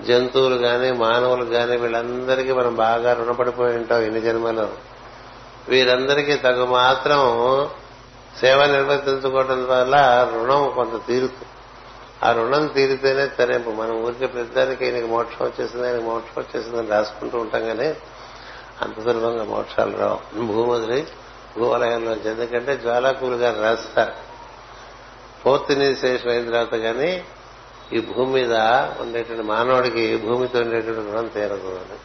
జంతువులు 0.05 0.57
కానీ 0.57 0.91
మానవులు 0.91 1.45
కానీ 1.45 1.77
వీళ్ళందరికీ 1.77 2.53
మనం 2.53 2.77
బాగా 2.77 3.13
రుణపడిపోయి 3.13 3.77
ఉంటాం 3.77 4.03
ఎన్ని 4.03 4.21
జన్మలో. 4.21 4.69
వీరందరికీ 5.69 6.37
తగు 6.37 6.65
మాత్రం 6.65 7.19
సేవ 8.41 8.67
నిర్వర్తించుకోవడం 8.67 9.67
వల్ల 9.69 10.29
రుణం 10.35 10.73
కొంత 10.75 11.07
తీరుతుంది. 11.07 11.49
ఆ 12.23 12.33
రుణం 12.33 12.67
తీరితేనే 12.67 13.27
తరింపు. 13.27 13.71
మనం 13.71 14.05
ఊరికే 14.05 14.27
పెద్దానికి 14.27 14.85
ఆయనకి 14.85 15.07
మోక్షం 15.07 15.45
వచ్చేసింది 15.47 15.87
ఆయనకి 15.87 16.05
మోక్షం 16.05 16.43
వచ్చేసిందని 16.43 16.87
రాసుకుంటూ 16.87 17.39
ఉంటాం 17.39 17.67
కానీ 17.67 17.97
అంత 18.83 19.05
సులభంగా 19.05 19.45
మోక్షాలు 19.45 19.97
రావు. 19.97 20.43
భూమి 20.43 20.71
వదిలి 20.71 21.07
భూవలయంలో 21.59 22.13
ఎందుకంటే 22.13 22.77
జ్వాలాకులు 22.77 23.37
గారు 23.37 23.63
రాస్తారు. 23.63 24.13
ఫోర్త్ 25.45 26.01
శేషం 26.01 26.31
అయిన 26.31 26.45
తర్వాత 26.45 26.75
కానీ 26.75 27.25
ఈ 27.93 28.01
భూమి 28.01 28.33
మీద 28.33 28.53
ఉండేటువంటి 29.01 29.43
మానవుడికి 29.43 30.17
భూమితో 30.17 30.61
ఉండేటువంటి 30.61 31.11
రుణం 31.11 31.27
తీరదు 31.27 31.69
అని 31.69 31.99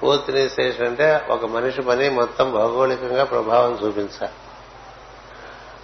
ఫోర్త్ 0.00 0.30
ఇనిషియేషన్ 0.30 0.86
అంటే 0.86 1.26
ఒక 1.30 1.44
మనిషి 1.44 1.82
పని 1.82 2.10
మొత్తం 2.10 2.52
భౌగోళికంగా 2.52 3.24
ప్రభావం 3.24 3.78
చూపించాలి. 3.86 4.32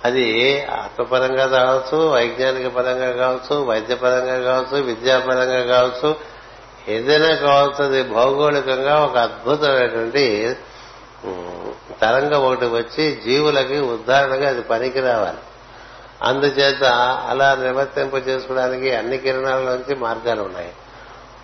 అది 0.05 0.27
ఆత్మపరంగా 0.65 1.47
కావచ్చు 1.47 2.09
వైజ్ఞానిక 2.09 2.67
పరంగా 2.67 3.12
కావచ్చు 3.12 3.65
వైద్యపరంగా 3.65 4.39
కావచ్చు 4.39 4.83
విద్యాపరంగా 4.83 5.62
కావచ్చు 5.62 6.17
ఏదైనా 6.89 7.35
కావచ్చు 7.35 7.85
అది 7.85 8.03
భౌగోళికంగా 8.03 9.05
ఒక 9.05 9.17
అద్భుతమైనటువంటి 9.17 10.57
తరంగం 12.01 12.43
ఒకటి 12.43 12.67
వచ్చి 12.67 13.21
జీవులకి 13.25 13.79
ఉదాహరణగా 13.81 14.49
అది 14.49 14.62
పనికి 14.62 15.01
రావాలి 15.01 15.39
అందుచేత 16.23 16.85
అలా 17.29 17.55
నివర్తింప 17.55 18.29
చేసుకోవడానికి 18.29 18.95
అన్ని 18.95 19.19
కిరణాలలోంచి 19.19 19.95
మార్గాలు 19.95 20.43
ఉన్నాయి. 20.43 20.73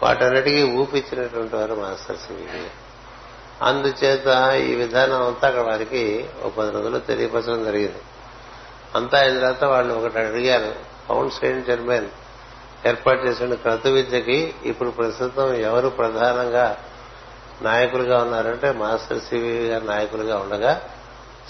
వాటన్నిటికీ 0.02 0.62
ఊపిచ్చినటువంటి 0.62 1.56
వారు 1.56 1.74
మాస్టర్ 1.74 2.16
సివి 2.16 2.46
అందుచేత 3.62 4.52
ఈ 4.54 4.74
విధానం 4.74 5.26
అంతా 5.26 5.48
అక్కడ 5.48 5.62
వారికి 5.62 6.28
ఒక 6.42 6.52
పది 6.52 6.70
రోజులు 6.70 6.98
తెలియపరచడం 6.98 7.64
జరిగింది. 7.64 7.98
అంతా 8.94 9.18
అయిన 9.18 9.34
తర్వాత 9.38 9.64
వాళ్ళు 9.64 9.94
ఒకటి 9.94 10.18
అడిగారు 10.18 10.74
పౌండ్ 11.10 11.32
సెయింట్ 11.32 11.66
జర్మన్ 11.66 12.08
ఏర్పాటు 12.86 13.18
చేసిన 13.18 13.54
క్రతు 13.54 13.88
విద్యకి 13.88 14.54
ఇప్పుడు 14.64 14.90
ప్రస్తుతం 14.90 15.54
ఎవరు 15.54 15.88
ప్రధానంగా 15.88 16.76
నాయకులుగా 17.62 18.18
ఉన్నారంటే 18.18 18.72
మాస్టర్ 18.72 19.20
సివి 19.20 19.66
గారు 19.66 19.84
నాయకులుగా 19.84 20.38
ఉండగా 20.38 20.88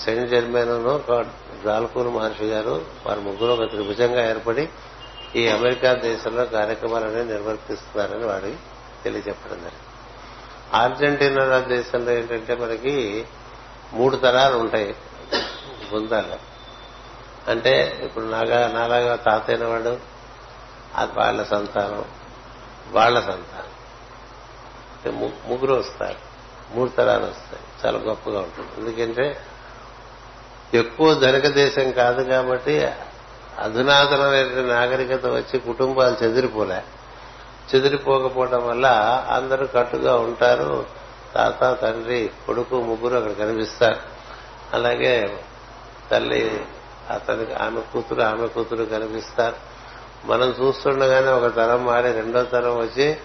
సెయింట్ 0.05 0.87
ఒక 0.87 1.23
జాల్కూర్ 1.65 2.09
మహర్షి 2.09 2.45
గారు 2.45 2.85
వారి 3.07 3.21
ముగ్గురు 3.21 3.63
ఒక 3.63 3.71
త్రిభుజంగా 3.71 4.29
ఏర్పడి 4.29 4.69
ఈ 5.37 5.49
అమెరికా 5.49 5.93
దేశంలో 5.93 6.45
కార్యక్రమాలనే 6.45 7.25
నిర్వర్తిస్తున్నారని 7.25 8.27
వాడికి 8.27 8.59
తెలియజెప్పడం 9.05 9.57
జరిగింది. 9.57 9.75
అర్జెంటీనా 10.75 11.59
దేశంలో 11.59 12.13
ఏంటంటే 12.13 12.55
మనకి 12.55 13.27
మూడు 13.93 14.17
తరాలు 14.17 14.57
ఉంటాయి 14.57 14.93
బృందాలు. 15.91 16.53
అంటే 17.51 18.01
ఇప్పుడు 18.03 18.25
నాగా 18.25 18.69
నాలాగా 18.69 19.17
తాతైన 19.17 19.67
వాడు 19.67 19.99
అది 20.97 21.13
వాళ్ళ 21.19 21.43
సంతానం 21.43 22.05
వాళ్ళ 22.93 23.21
సంతానం. 23.21 23.73
అంటే 24.93 25.11
ముగ్గురు 25.49 25.75
వస్తారు 25.75 26.17
మూడు 26.75 26.91
తరాలు 26.91 27.25
వస్తాయి. 27.25 27.63
చాలా 27.87 27.99
గొప్పగా 27.99 28.41
ఉంటుంది. 28.41 28.71
ఎందుకంటే 28.79 29.41
ఎక్కువ 30.75 31.15
ధనిక 31.15 31.47
దేశం 31.47 31.91
కాదు 31.91 32.23
కాబట్టి 32.23 32.89
అధునాతనమైన 33.59 34.73
నాగరికత 34.75 35.27
వచ్చి 35.27 35.59
కుటుంబాలు 35.59 36.25
చెదిరిపోలే. 36.25 36.83
చెదిరిపోకపోవడం 37.75 38.69
వల్ల 38.69 38.87
అందరూ 39.31 39.67
కట్టుగా 39.67 40.17
ఉంటారు. 40.17 40.87
తాత 41.35 41.79
తండ్రి 41.83 42.31
కొడుకు 42.47 42.81
ముగ్గురు 42.81 43.15
అక్కడ 43.15 43.47
కనిపిస్తారు. 43.47 44.01
అలాగే 44.73 45.39
తల్లి 46.11 46.65
అతనికి 47.11 47.55
ఆమె 47.55 47.81
కూతురు 47.81 48.23
ఆమె 48.23 48.47
కూతురు 48.47 48.85
కనిపిస్తారు. 48.85 49.57
మనం 50.25 50.55
చూస్తుండగానే 50.61 51.27
ఒక 51.27 51.57
తరం 51.57 51.85
మారి 51.85 52.13
రెండో 52.13 52.43
తరం 52.43 52.77
వచ్చి 52.77 53.17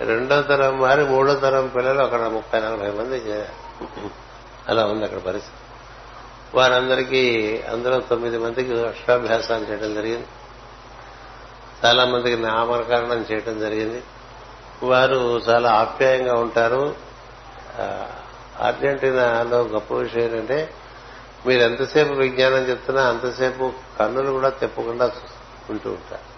రెండో 0.00 0.42
తరం 0.42 0.80
మారి 0.80 1.04
మూడో 1.04 1.34
తరం 1.34 1.66
పిల్లలు 1.66 2.02
అక్కడ 2.02 2.20
ముప్పై 2.20 2.60
నలభై 2.60 2.90
మంది 2.90 3.32
అలా 4.68 4.86
ఉంది 4.86 5.04
అక్కడ 5.04 5.18
పరిస్థితి. 5.18 5.59
వారందరికీ 6.54 7.56
అందులో 7.70 8.00
తొమ్మిది 8.00 8.38
మందికి 8.38 8.86
అష్టాభ్యాసాలు 8.86 9.64
చేయడం 9.64 9.94
జరిగింది. 9.94 10.26
చాలా 11.84 12.04
మందికి 12.04 12.42
నామకరణం 12.42 13.26
చేయడం 13.32 13.58
జరిగింది. 13.58 14.02
వారు 14.82 15.38
చాలా 15.38 15.70
ఆప్యాయంగా 15.70 16.34
ఉంటారు. 16.34 16.94
అర్జెంటీనాలో 18.60 19.60
గొప్ప 19.60 19.94
విషయం 19.94 20.22
ఏంటంటే 20.22 20.74
మీరు 21.46 21.60
ఎంతసేపు 21.62 22.12
విజ్ఞానం 22.12 22.68
చెప్తున్నా 22.68 23.02
అంతసేపు 23.02 23.72
కన్నులు 23.98 24.30
కూడా 24.30 24.48
తెప్పకుండా 24.48 25.12
ఉంటూ 25.70 25.90
ఉంటారు. 25.90 26.30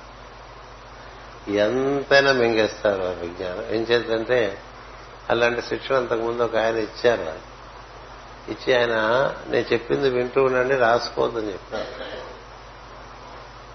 ఎంతైనా 1.50 2.32
మింగేస్తారు 2.32 3.02
ఆ 3.02 3.10
విజ్ఞానం. 3.10 3.64
ఏం 3.70 3.82
చేద్దంటే 3.82 4.58
అలాంటి 5.30 5.62
శిక్షణ 5.62 5.96
అంతకుముందు 5.96 6.42
ఒక 6.42 6.56
ఆయన 6.56 6.76
ఇచ్చారు. 6.76 7.22
వాళ్ళు. 7.22 7.51
ఇచ్చి 8.48 8.78
ఆయన 8.78 8.94
నేను 9.48 9.72
చెప్పింది 9.72 10.10
వింటూ 10.10 10.44
ఉండండి 10.44 10.76
రాసుకోవద్దని 10.76 11.52
చెప్పాను. 11.52 12.12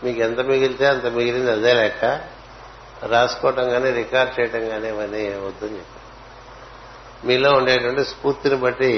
మీకు 0.06 0.19
ఎంత 0.19 0.39
మిగిలితే 0.39 0.86
అంత 0.86 1.06
మిగిలింది 1.06 1.51
అదే 1.51 1.73
లెక్క. 1.73 2.21
రాసుకోవటం 3.03 3.69
కానీ 3.69 3.91
రికార్డ్ 3.91 4.39
చేయటం 4.39 4.69
కానీ 4.69 4.88
ఇవన్నీ 4.88 5.27
వద్దని 5.27 5.69
చెప్పాను. 5.69 6.08
మీలో 7.27 7.51
ఉండేటువంటి 7.51 8.06
స్ఫూర్తిని 8.06 8.56
బట్టి 8.56 8.91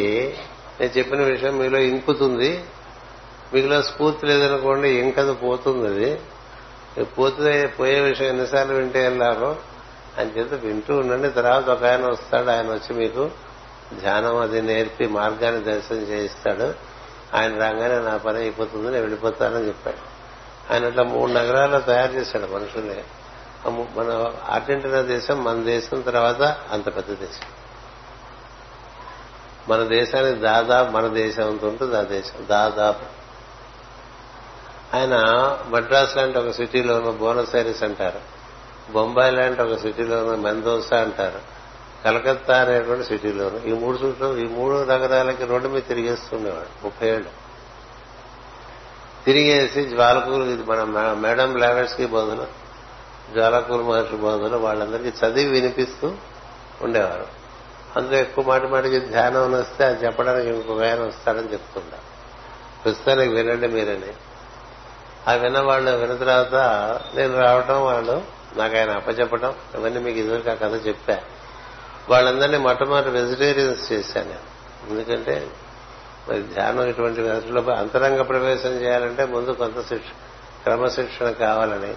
నేను 0.80 0.98
చెప్పిన 0.98 1.22
విషయం 1.22 1.58
మీలో 1.58 1.80
ఇంకుతుంది. 1.80 2.64
మీలో 3.54 3.82
స్ఫూర్తి 3.82 4.26
లేదనుకోండి 4.26 4.90
ఇంకది 4.90 5.34
పోతుంది 5.34 5.88
అది. 5.88 6.22
పోతే 7.04 7.68
పోయే 7.68 8.00
విషయం 8.00 8.28
ఎన్నిసార్లు 8.28 8.74
వింటే 8.74 9.02
వెళ్ళారో 9.02 9.56
అని 10.18 10.32
చేత 10.32 10.54
వింటూ 10.54 10.98
ఉండండి. 10.98 11.30
తర్వాత 11.30 11.70
ఒక 11.70 11.84
ఆయన 11.84 12.06
వస్తాడు 12.06 12.50
ఆయన 12.50 12.68
వచ్చి 12.68 12.94
మీకు 12.94 13.32
ధ్యానం 13.96 14.38
అది 14.38 14.62
నేర్పి 14.62 15.08
మార్గాన్ని 15.08 15.64
దర్శనం 15.64 16.00
చేయిస్తాడు. 16.00 16.74
ఆయన 17.36 17.60
రాగానే 17.60 18.10
నా 18.10 18.18
పని 18.18 18.38
అయిపోతుంది 18.38 18.86
నేను 18.86 19.00
వెళ్ళిపోతానని 19.00 19.68
చెప్పాడు. 19.68 20.20
ఆయన 20.74 20.86
అట్లా 20.86 21.04
మూడు 21.04 21.32
నగరాల్లో 21.32 21.80
తయారు 21.80 22.12
చేశాడు 22.12 22.46
మనుషుల్ని. 22.46 23.04
మన 23.70 24.26
అర్జెంటీనా 24.50 25.02
దేశం 25.02 25.44
మన 25.44 25.64
దేశం 25.64 26.02
తర్వాత 26.02 26.42
అంత 26.72 26.86
పెద్ద 26.86 27.10
దేశం. 27.10 27.48
మన 29.70 29.84
దేశానికి 29.84 30.40
దాదాపు 30.40 30.92
మన 30.92 31.08
దేశం 31.08 31.48
అంత 31.48 31.66
ఉంటుంది 31.66 31.98
ఆ 31.98 32.02
దేశం 32.02 32.48
దాదాపు 32.50 33.20
ఆయన 34.96 35.16
మద్రాస్ 35.68 36.18
లాంటి 36.18 36.38
ఒక 36.38 36.52
సిటీలోనూ 36.52 37.12
బోనస్ 37.12 37.56
ఐరిస్ 37.56 37.84
అంటారు. 37.84 38.20
బొంబాయి 38.92 39.32
లాంటి 39.32 39.62
ఒక 39.62 39.76
సిటీలోనూ 39.78 40.36
మెందోసా 40.36 41.02
అంటారు. 41.02 41.59
కలకత్తా 42.06 42.62
అనేటువంటి 42.62 43.06
సిటీలోను. 43.08 43.58
ఈ 43.66 43.74
మూడు 43.74 43.98
చుట్టూ 43.98 44.28
ఈ 44.38 44.46
మూడు 44.48 44.76
నగరాలకి 44.84 45.46
రోడ్డు 45.46 45.68
మీద 45.68 45.82
తిరిగేస్తుండేవాడు 45.88 46.72
ముప్పై 46.84 47.08
ఏళ్ళు 47.08 47.30
తిరిగేసి 49.26 49.84
జ్వాలకూరు 49.84 50.44
ఇది 50.44 50.64
మన 50.64 50.84
మేడం 51.14 51.58
లావెట్స్కి 51.58 52.06
బోధన 52.06 52.46
జ్వాలకూరు 53.34 53.84
మహర్షి 53.84 54.16
బోధన 54.16 54.56
వాళ్ళందరికీ 54.56 55.10
చదివి 55.10 55.52
వినిపిస్తూ 55.52 56.08
ఉండేవారు. 56.82 57.28
అందులో 57.96 58.18
ఎక్కువ 58.18 58.44
మాటి 58.48 58.68
మాటికి 58.68 59.00
ధ్యానం 59.00 59.52
వస్తే 59.52 59.84
అది 59.86 60.06
చెప్పడానికి 60.06 60.48
ఇంకొక 60.50 60.82
ఆయన 60.82 61.02
వస్తాడని 61.04 61.52
చెప్తుంటారు 61.54 62.08
ప్రస్తుతానికి 62.84 63.34
వినండి 63.34 63.68
మీరని. 63.68 64.14
ఆ 65.28 65.34
విన్న 65.34 65.60
వాళ్ళు 65.60 65.92
విన్న 65.92 66.16
తర్వాత 66.16 66.56
నేను 67.16 67.34
రావటం 67.40 67.86
వాళ్ళు 67.86 68.22
నాకు 68.58 68.76
ఆయన 68.78 68.92
అప్పచెప్పటం 68.92 69.54
ఇవన్నీ 69.76 70.00
మీకు 70.00 70.20
ఇదివరకు 70.20 70.50
ఆ 70.50 70.54
కథ 70.54 70.88
చెప్పా. 70.88 71.18
వాళ్ళందరినీ 72.10 72.58
మొట్టమొదటి 72.58 73.10
వెజిటేరియన్స్ 73.10 73.92
చేశాను 73.92 74.30
నేను. 74.30 74.60
ఎందుకంటే 74.90 75.52
మరి 76.30 76.42
ధ్యానం 76.42 76.84
ఇటువంటి 76.84 77.22
వాటిలో 77.22 77.62
అంతరంగ 77.62 78.22
ప్రవేశం 78.22 78.70
చేయాలంటే 78.70 79.26
ముందు 79.26 79.52
కొంత 79.52 79.88
శిక్ష 79.88 80.08
క్రమశిక్షణ 80.64 81.32
కావాలని. 81.32 81.94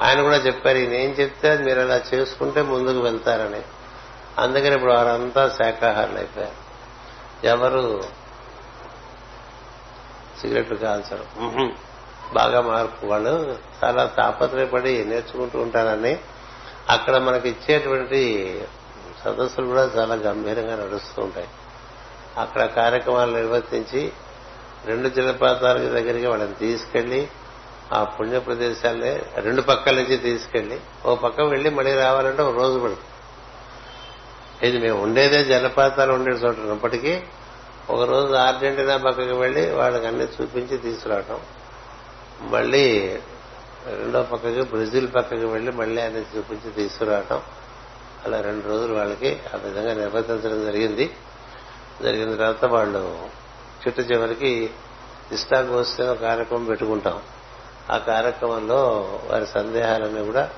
ఆయన 0.00 0.22
కూడా 0.22 0.36
చెప్పారు 0.36 0.76
ఈయన 0.76 0.92
ఏం 0.92 1.10
చెప్తే 1.10 1.50
అది 1.50 1.62
మీరు 1.62 1.80
అలా 1.80 2.00
చేసుకుంటే 2.14 2.62
ముందుకు 2.62 2.98
వెళ్తారని. 2.98 3.62
అందుకని 4.38 4.74
ఇప్పుడు 4.74 4.92
వారంతా 4.92 5.48
శాఖాహారులు 5.48 6.16
అయిపోయారు. 6.16 6.62
ఎవరు? 7.46 8.02
సిగరెట్లు 10.40 10.76
కాల్చరు. 10.76 11.24
బాగా 12.34 12.60
మార్పు. 12.60 13.06
వాళ్ళు 13.06 13.58
చాలా 13.84 14.06
తాపత్రయపడి 14.06 15.04
నేర్చుకుంటూ 15.04 15.60
ఉంటారని 15.60 16.18
అక్కడ 16.90 17.16
మనకి 17.16 17.48
ఇచ్చేటువంటి 17.48 18.20
సదస్సులు 19.24 19.66
కూడా 19.66 19.82
చాలా 19.82 20.14
గంభీరంగా 20.14 20.84
నడుస్తూ 20.84 21.22
ఉంటాయి. 21.22 21.48
అక్కడ 22.38 22.64
కార్యక్రమాలు 22.64 23.32
నిర్వర్తించి 23.32 24.12
రెండు 24.86 25.08
జలపాతాల 25.08 25.78
దగ్గరికి 25.78 26.26
వాళ్ళని 26.26 26.54
తీసుకెళ్ళి 26.54 27.28
ఆ 27.92 28.04
పుణ్య 28.04 28.38
ప్రదేశాలే 28.38 29.26
రెండు 29.36 29.62
పక్కల 29.62 29.94
నుంచి 29.94 30.16
తీసుకెళ్ళి 30.16 30.80
ఓ 31.06 31.14
పక్క 31.14 31.40
వెళ్ళి 31.40 31.70
మళ్ళీ 31.70 31.94
రావాలంటే 31.94 32.42
ఒక 32.42 32.56
రోజు 32.56 32.78
పడుతుంది. 32.78 33.00
ఇది 34.68 34.78
మేము 34.78 35.02
ఉండేదే 35.02 35.44
జలపాతాలు 35.44 36.12
ఉండే 36.12 36.30
చోట 36.30 36.58
ఉన్నప్పటికీ 36.58 37.22
ఒక 37.90 38.02
రోజు 38.08 38.32
అర్జెంటీనా 38.32 38.96
పక్కకి 38.96 39.32
వెళ్ళి 39.32 39.70
వాళ్ళకి 39.70 40.06
అన్ని 40.06 40.24
చూపించి 40.24 40.76
తీసుకురావటం. 40.76 41.40
మళ్ళీ 42.40 43.18
రెండో 43.86 44.22
పక్కకి 44.22 44.62
బ్రెజిల్ 44.62 45.14
పక్కకి 45.14 45.44
వెళ్ళి 45.44 45.72
మళ్ళీ 45.72 46.02
ఆయన 46.02 46.16
చూపించి 46.16 46.70
తీసుకురావటం. 46.70 47.42
అలా 48.24 48.40
రెండు 48.40 48.68
రోజులు 48.68 48.94
వాళ్ళకి 48.94 49.40
ఆ 49.54 49.56
విధంగా 49.56 49.94
నిర్వర్తించడం 49.94 50.64
జరిగింది. 50.64 51.16
జరిగిన 52.02 52.34
తర్వాత 52.34 52.64
వాళ్ళు 52.64 53.28
చిట్టు 53.86 54.02
చివరికి 54.02 54.70
ఇష్టాగోష్ఠి 55.32 56.16
కార్యక్రమం 56.16 56.64
పెట్టుకుంటాం. 56.64 57.22
ఆ 57.90 57.98
కార్యక్రమంలో 57.98 59.10
వారి 59.30 59.46
సందేహాలన్నీ 59.46 60.24
కూడా 60.24 60.50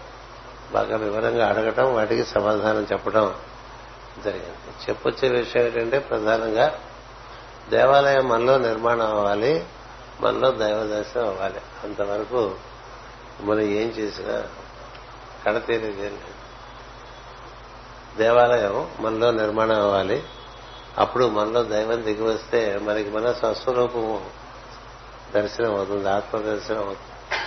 బాగా 0.73 0.97
వివరంగా 0.97 1.49
అడగటం 1.49 1.95
వాటికి 1.95 2.25
సమాధానం 2.25 2.87
చెప్పడం 2.93 3.35
జరిగింది. 4.25 4.91
చెప్పొచ్చే 4.91 5.29
విషయం 5.29 5.63
ఏంటంటే 5.63 5.99
ప్రధానంగా 5.99 6.81
దేవాలయం 7.71 8.29
మనలో 8.29 8.59
నిర్మాణం 8.59 9.07
అవ్వాలి 9.07 9.65
మనలో 10.21 10.51
దైవ 10.51 10.87
దర్శనం 10.87 11.29
అవ్వాలి. 11.29 11.61
అంతవరకు 11.85 12.55
మనం 13.41 13.61
ఏం 13.61 13.89
చేసినా 13.89 14.45
కడతీరేదేం 15.47 15.97
లేదు. 15.97 16.45
దేవాలయం 18.19 18.91
మనలో 19.01 19.31
నిర్మాణం 19.31 19.83
అవ్వాలి. 19.83 20.23
అప్పుడు 20.99 21.29
మనలో 21.29 21.63
దైవం 21.63 22.05
దిగి 22.05 22.23
వస్తే 22.23 22.79
మనకి 22.83 23.11
మన 23.11 23.33
స్వస్వరూపం 23.33 24.25
దర్శనం 25.35 25.75
అవుతుంది 25.75 26.09
ఆత్మ 26.09 26.39
దర్శనం 26.39 26.79
అవుతుంది. 26.79 27.41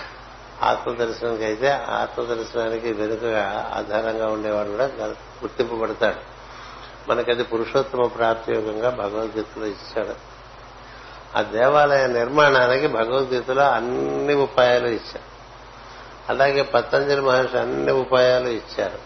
ఆత్మ 0.61 0.91
దర్శనానికి 0.91 1.45
అయితే 1.45 1.71
ఆత్మ 1.71 2.23
దర్శనానికి 2.23 2.93
వెనుక 2.93 3.25
ఆధారంగా 3.73 4.27
ఉండేవాడు 4.27 4.69
కూడా 4.69 4.85
గుర్తింపబడతాడు. 5.43 6.37
మనకది 7.09 7.43
పురుషోత్తమ 7.43 8.05
ప్రాప్తియోగంగా 8.05 8.89
భగవద్గీతలో 8.89 9.65
ఇచ్చాడు. 9.65 10.37
ఆ 11.37 11.41
దేవాలయ 11.41 12.07
నిర్మాణానికి 12.07 12.87
భగవద్గీతలో 12.87 13.63
అన్ని 13.63 14.33
ఉపాయాలు 14.33 14.87
ఇచ్చారు 14.87 15.36
అలాగే 16.29 16.61
పతంజలి 16.61 17.21
మహర్షి 17.21 17.57
అన్ని 17.57 17.91
ఉపాయాలు 17.91 18.47
ఇచ్చారు. 18.47 18.99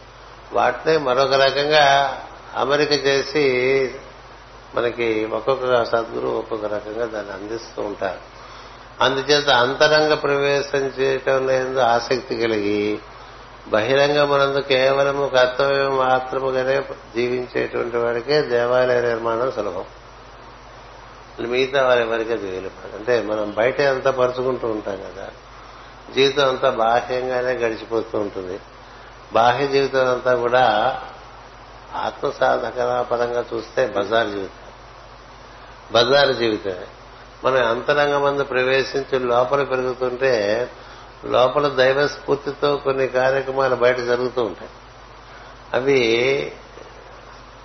వాటిని 0.54 0.98
మరొక 0.98 1.34
రకంగా 1.34 2.18
అమెరిక 2.56 2.92
చేసి 2.92 3.96
మనకి 4.76 5.26
ఒక్కొక్క 5.26 5.84
సద్గురు 5.84 6.28
ఒక్కొక్క 6.28 6.66
రకంగా 6.66 7.06
దాన్ని 7.06 7.34
అందిస్తూ 7.34 7.82
ఉంటారు. 7.82 8.20
అందుచేత 9.04 9.50
అంతరంగ 9.50 10.14
ప్రవేశం 10.14 10.80
చేయటం 10.80 11.48
లేదు 11.48 11.80
ఆసక్తి 11.80 12.36
కలిగి 12.36 13.00
బహిరంగ 13.68 14.24
మనందు 14.24 14.60
కేవలము 14.60 15.28
కర్తవ్యం 15.28 15.98
మాత్రముగానే 15.98 16.82
జీవించేటువంటి 17.16 17.98
వాడికే 17.98 18.42
దేవాలయ 18.42 19.02
నిర్మాణం 19.02 19.52
సులభం. 19.52 19.84
మిగతా 21.40 21.88
వారి 21.88 22.02
ఎవరికి 22.02 22.34
అది 22.34 22.58
అంటే 22.94 23.22
మనం 23.22 23.54
బయట 23.58 23.82
అంతా 23.82 24.12
పరుచుకుంటూ 24.12 24.68
ఉంటాం 24.68 24.98
కదా. 24.98 25.28
జీవితం 26.14 26.50
అంతా 26.50 26.70
బాహ్యంగానే 26.70 27.52
గడిచిపోతూ 27.52 28.20
ఉంటుంది. 28.20 28.60
బాహ్య 29.34 29.68
జీవితం 29.68 30.12
అంతా 30.12 30.36
కూడా 30.36 31.02
ఆత్మ 31.96 32.30
పరంగా 33.02 33.46
చూస్తే 33.54 33.88
బజార్ 33.88 34.28
జీవితం. 34.28 34.72
బజార్ 35.92 36.36
జీవితమే. 36.36 36.88
మనం 37.44 37.68
అంతరంగ 37.68 38.18
మందు 38.18 38.44
ప్రవేశించి 38.44 39.20
లోపల 39.20 39.64
పెరుగుతుంటే 39.64 40.70
లోపల 41.26 41.68
దైవ 41.68 42.08
స్ఫూర్తితో 42.08 42.78
కొన్ని 42.78 43.08
కార్యక్రమాలు 43.08 43.76
బయట 43.76 43.98
జరుగుతూ 43.98 44.44
ఉంటాయి. 44.44 44.70
అవి 45.74 46.54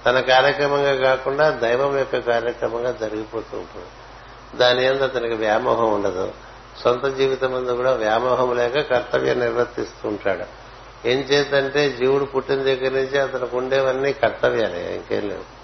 తన 0.07 0.21
కార్యక్రమంగా 0.21 0.95
కాకుండా 0.95 1.51
దైవం 1.51 1.99
యొక్క 1.99 2.19
కార్యక్రమంగా 2.19 2.93
జరిగిపోతూ 2.93 3.57
ఉంటుంది. 3.57 3.87
దాని 4.57 4.81
మీద 4.81 5.03
అతనికి 5.03 5.35
వ్యామోహం 5.35 5.95
ఉండదు. 5.95 6.33
సొంత 6.85 7.07
జీవితం 7.07 7.51
ముందు 7.51 7.73
కూడా 7.73 7.93
వ్యామోహం 7.93 8.57
లేక 8.57 8.81
కర్తవ్యం 8.81 9.41
నిర్వర్తిస్తూ 9.41 10.09
ఉంటాడు. 10.09 10.67
ఏం 11.09 11.19
చేతంటే 11.19 11.91
జీవుడు 11.91 12.25
పుట్టిన 12.25 12.63
దగ్గర 12.63 12.93
నుంచి 12.93 13.19
అతనికి 13.19 13.57
ఉండేవన్నీ 13.57 14.13
కర్తవ్యాలే 14.13 14.97
ఇంకేం 14.97 15.29
లేవు. 15.29 15.57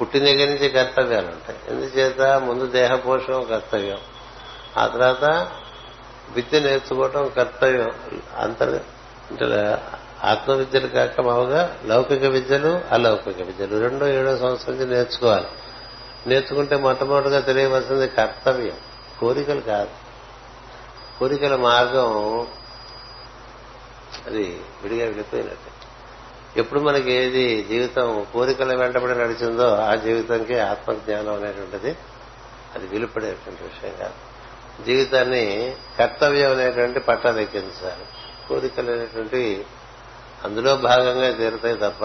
పుట్టిన 0.00 0.24
దగ్గర 0.24 0.46
నుంచి 0.48 0.68
కర్తవ్యాలు 0.68 1.26
ఉంటాయి. 1.26 1.58
ఎందుచేత? 1.68 2.20
ముందు 2.20 2.66
దేహ 2.66 2.94
పోషణం 2.94 3.42
కర్తవ్యం. 3.42 3.98
ఆ 4.78 4.86
తర్వాత 4.86 5.50
విద్య 6.30 6.60
నేర్చుకోవటం 6.60 7.28
కర్తవ్యం. 7.36 7.90
అంతర్ 8.38 8.74
అంటే 9.30 9.78
ఆత్మవిద్యలు 10.24 10.86
కాక 10.86 11.20
మామూలుగా 11.20 11.78
లౌకిక 11.86 12.24
విద్యలు 12.24 12.80
అలౌకిక 12.90 13.42
విద్యలు. 13.42 13.80
రెండో 13.80 14.06
ఏడో 14.06 14.36
సంవత్సరం 14.36 14.76
నుంచి 14.76 14.94
నేర్చుకోవాలి. 14.94 15.46
నేర్చుకుంటే 16.26 16.76
మొట్టమొదటిగా 16.76 17.40
తెలియవలసింది 17.40 18.08
కర్తవ్యం. 18.08 18.76
కోరికలు 19.20 19.60
కాదు. 19.60 19.90
కోరికల 21.18 21.56
మార్గం 21.56 22.46
అది 24.26 24.60
విడిగా 24.82 25.04
వెళ్ళిపోయినట్టే. 25.04 25.72
ఎప్పుడు 26.56 26.80
మనకి 26.80 27.12
ఏది 27.12 27.64
జీవితం 27.64 28.26
కోరికల 28.32 28.74
వెంటబడి 28.74 29.18
నడిచిందో 29.18 29.76
ఆ 29.76 29.94
జీవితంకి 29.94 30.58
ఆత్మజ్ఞానం 30.58 31.34
అనేటువంటిది 31.34 31.96
అది 32.74 32.86
విలుపడేటువంటి 32.86 33.62
విషయం 33.62 33.94
కాదు. 34.00 34.32
జీవితాన్ని 34.84 35.76
కర్తవ్యం 35.98 36.50
అనేటువంటి 36.50 37.00
పట్టాలు 37.00 37.40
ఎక్కించాలి. 37.40 38.04
కోరికలు 38.48 38.92
అనేటువంటి 38.92 39.66
అందులో 40.44 40.76
భాగంగా 40.76 41.32
తీరుతాయి 41.32 41.76
తప్ప 41.76 42.04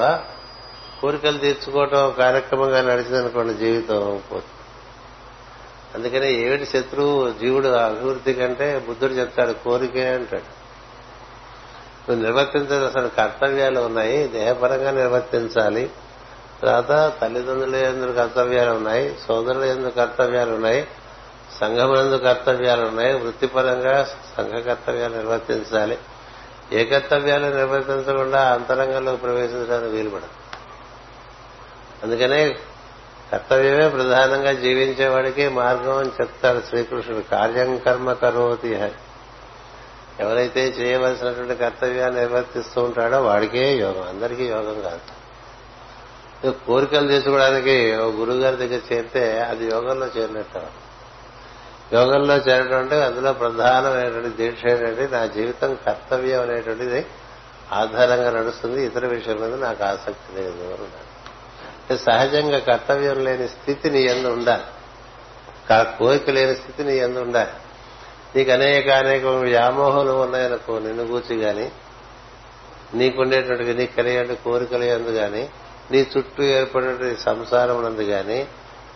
కోరికలు 1.01 1.37
తీర్చుకోవటం 1.37 2.13
కార్యక్రమంగా 2.17 2.81
నడిచిందనుకోండి 2.81 3.53
జీవితం 3.53 4.21
పోతుంది. 4.31 4.43
అందుకనే 5.95 6.31
ఏమిటి 6.31 6.65
శత్రువు? 6.65 7.31
జీవుడు 7.31 7.67
అభివృద్ధి 7.67 8.33
కంటే 8.33 8.83
బుద్ధుడు 8.87 9.13
చెప్తాడు 9.13 9.51
కోరికే 9.51 10.07
అంటాడు. 10.07 10.57
నువ్వు 12.09 12.25
నిర్వర్తించాల్సిన 12.25 13.07
కర్తవ్యాలు 13.07 13.79
ఉన్నాయి 13.79 14.27
దేహపరంగా 14.27 14.91
నిర్వర్తించాలి. 14.91 15.89
తర్వాత 16.61 17.13
తల్లిదండ్రుల 17.21 17.75
ఎందుకు 17.75 18.11
కర్తవ్యాలు 18.11 18.71
ఉన్నాయి 18.71 19.15
సోదరుల 19.27 19.63
ఎందుకు 19.63 19.95
కర్తవ్యాలు 19.95 20.53
ఉన్నాయి 20.53 20.87
సంఘం 21.61 21.97
ఎందుకు 21.97 22.23
కర్తవ్యాలు 22.23 22.85
ఉన్నాయి 22.85 23.13
వృత్తిపరంగా 23.13 24.03
సంఘ 24.37 24.63
కర్తవ్యాలు 24.63 25.15
నిర్వర్తించాలి. 25.15 25.97
ఏ 26.73 26.83
కర్తవ్యాలు 26.83 27.45
నిర్వర్తించకుండా 27.45 28.53
అంతరంగంలో 28.53 29.15
ప్రవేశించడానికి 29.15 29.95
వీలుపడదు. 29.95 30.36
అందుకనే 32.03 32.55
కర్తవ్యమే 33.31 33.89
ప్రధానంగా 33.89 34.51
జీవించేవాడికి 34.53 35.47
మార్గం 35.49 35.97
అని 35.97 36.09
చెప్తాడు 36.09 36.61
శ్రీకృష్ణుడు. 36.69 37.21
కార్యం 37.21 37.77
కర్మ 37.77 38.13
కరోతి 38.13 38.91
ఎవరైతే 40.19 40.67
చేయవలసినటువంటి 40.67 41.55
కర్తవ్యాన్ని 41.55 42.19
నిర్వర్తిస్తూ 42.19 42.83
ఉంటాడో 42.83 43.21
వాడికే 43.21 43.77
యోగం. 43.77 44.07
అందరికీ 44.09 44.45
యోగం 44.45 44.81
కాదు. 44.81 45.17
కోరికలు 46.65 47.07
తీసుకోవడానికి 47.07 47.93
గురువు 47.93 48.37
గారి 48.37 48.55
దగ్గర 48.55 48.79
చేరితే 48.93 49.39
అది 49.39 49.65
యోగంలో 49.65 50.07
చేరినట్టు. 50.17 50.59
యోగంలో 51.95 52.35
చేరడం 52.35 52.77
అంటే 52.77 53.03
అందులో 53.03 53.33
ప్రధానమైనటువంటి 53.33 54.37
దీక్ష 54.37 54.65
ఏంటంటే 54.65 55.09
నా 55.11 55.25
జీవితం 55.25 55.77
కర్తవ్యం 55.85 56.41
అనేటువంటిది 56.41 57.05
ఆధారంగా 57.71 58.31
నడుస్తుంది. 58.31 58.85
ఇతర 58.85 59.07
విషయం 59.07 59.37
మీద 59.41 59.53
నాకు 59.53 59.83
ఆసక్తి 59.83 60.41
లేదు 60.41 60.63
అన్నాడు. 60.63 61.06
సహజంగా 61.95 62.59
కర్తవ్యం 62.59 63.25
లేని 63.25 63.47
స్థితి 63.47 63.89
నీ 63.89 64.01
ఎందు 64.01 64.27
ఉండాలి. 64.27 64.63
కోరిక 65.97 66.29
లేని 66.29 66.55
స్థితి 66.55 66.83
నీ 66.83 66.97
ఎందు 66.97 67.19
ఉండాలి. 67.19 67.49
నీకు 68.35 68.51
అనేక 68.51 68.89
అనేక 68.89 69.25
వ్యామోహాలు 69.25 70.11
ఉన్నాయనుకో 70.11 70.79
నిన్ను 70.79 71.07
కూర్చి 71.07 71.35
గాని 71.35 71.69
నీకుండేటువంటి 72.93 73.73
నీకు 73.73 73.95
కలిగే 73.95 74.35
కోరికలు 74.43 74.83
ఎందు 74.83 75.09
గాని 75.09 75.49
నీ 75.91 76.07
చుట్టూ 76.17 76.43
ఏర్పడినటువంటి 76.43 77.21
సంసారం 77.21 77.85
నందు 77.85 78.01
గాని 78.01 78.45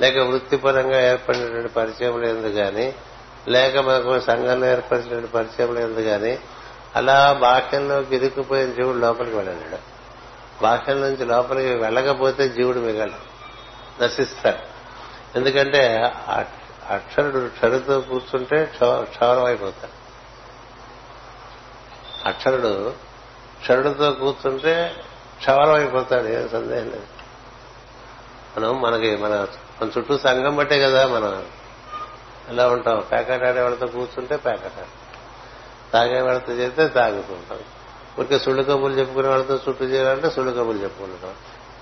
లేక 0.02 0.18
వృత్తిపరంగా 0.18 1.02
ఏర్పడినటువంటి 1.02 1.68
పరిచయం 1.68 2.24
ఎందు 2.24 2.48
గాని 2.48 2.94
లేక 3.48 3.78
మనకు 3.78 4.20
సంఘంలో 4.20 4.68
ఏర్పడినటువంటి 4.68 5.28
పరిచయం 5.28 5.80
ఎందు 5.80 6.00
గాని 6.00 6.38
అలా 6.96 7.34
బాహ్యంలోకి 7.42 8.16
ఇరుక్కుపోయిన 8.16 8.72
జీవుడు 8.72 8.98
లోపలికి 8.98 9.36
వెళ్ళాడు 9.36 9.91
బాహ్యం 10.62 11.02
నుంచి 11.02 11.26
లోపలికి 11.26 11.74
వెళ్ళకపోతే 11.74 12.50
జీవుడు 12.50 12.80
మిగలడు. 12.80 13.32
నశిస్తాడు. 14.04 14.72
ఎందుకంటే 15.38 16.14
అక్షరుడు 16.90 17.50
క్షరుతో 17.50 18.00
కూర్చుంటే 18.00 18.66
క్షౌరం 19.02 19.44
అయిపోతాడు 19.44 20.02
అక్షరుడు 22.28 22.94
క్షరుడితో 23.62 24.12
కూర్చుంటే 24.12 24.96
క్షవరం 25.38 25.74
అయిపోతాడు 25.74 26.28
ఏం 26.28 26.50
సందేహం 26.50 26.86
లేదు. 26.86 27.08
మనం 28.58 28.82
మనకి 28.82 29.16
మన 29.18 29.48
మన 29.82 29.90
చుట్టూ 29.98 30.18
సంఘం 30.18 30.56
బట్టే 30.56 30.80
కదా 30.82 31.08
మనం 31.08 31.46
ఎలా 32.50 32.68
ఉంటాం? 32.68 33.00
ప్యాకెట్ 33.12 33.44
ఆడే 33.44 33.62
వాళ్ళతో 33.62 33.88
కూర్చుంటే 33.88 34.36
ప్యాకెట్ 34.36 34.78
ఆడే 34.78 34.86
తాగే 35.94 36.22
వాళ్ళతో 36.22 36.54
చేస్తే 36.54 36.88
తాగుతుంటాం. 36.88 37.60
ఊరికే 38.20 38.40
సుళ్ళు 38.40 38.64
కబుర్లు 38.64 39.00
చెప్పుకునే 39.00 39.28
వాళ్ళతో 39.28 39.60
చుట్టూ 39.70 39.86
చేయాలంటే 39.86 40.30
సుళ్ళు 40.30 40.52
కబుర్లు 40.52 40.84
చెప్పుకుంటాం. 40.84 41.34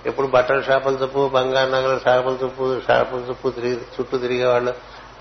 ఎప్పుడు 0.05 0.27
బట్టల 0.27 0.61
షాపుల 0.61 0.93
చుప్పు 0.93 1.27
బంగారు 1.27 1.69
నగల 1.69 1.97
షాపుల 1.97 2.37
చుప్పు 2.43 2.81
షాపుల 2.87 3.19
చుప్పు 3.19 3.49
తిరిగి 3.49 3.75
చుట్టూ 3.75 4.17
తిరిగే 4.17 4.45
వాళ్ళు 4.45 4.71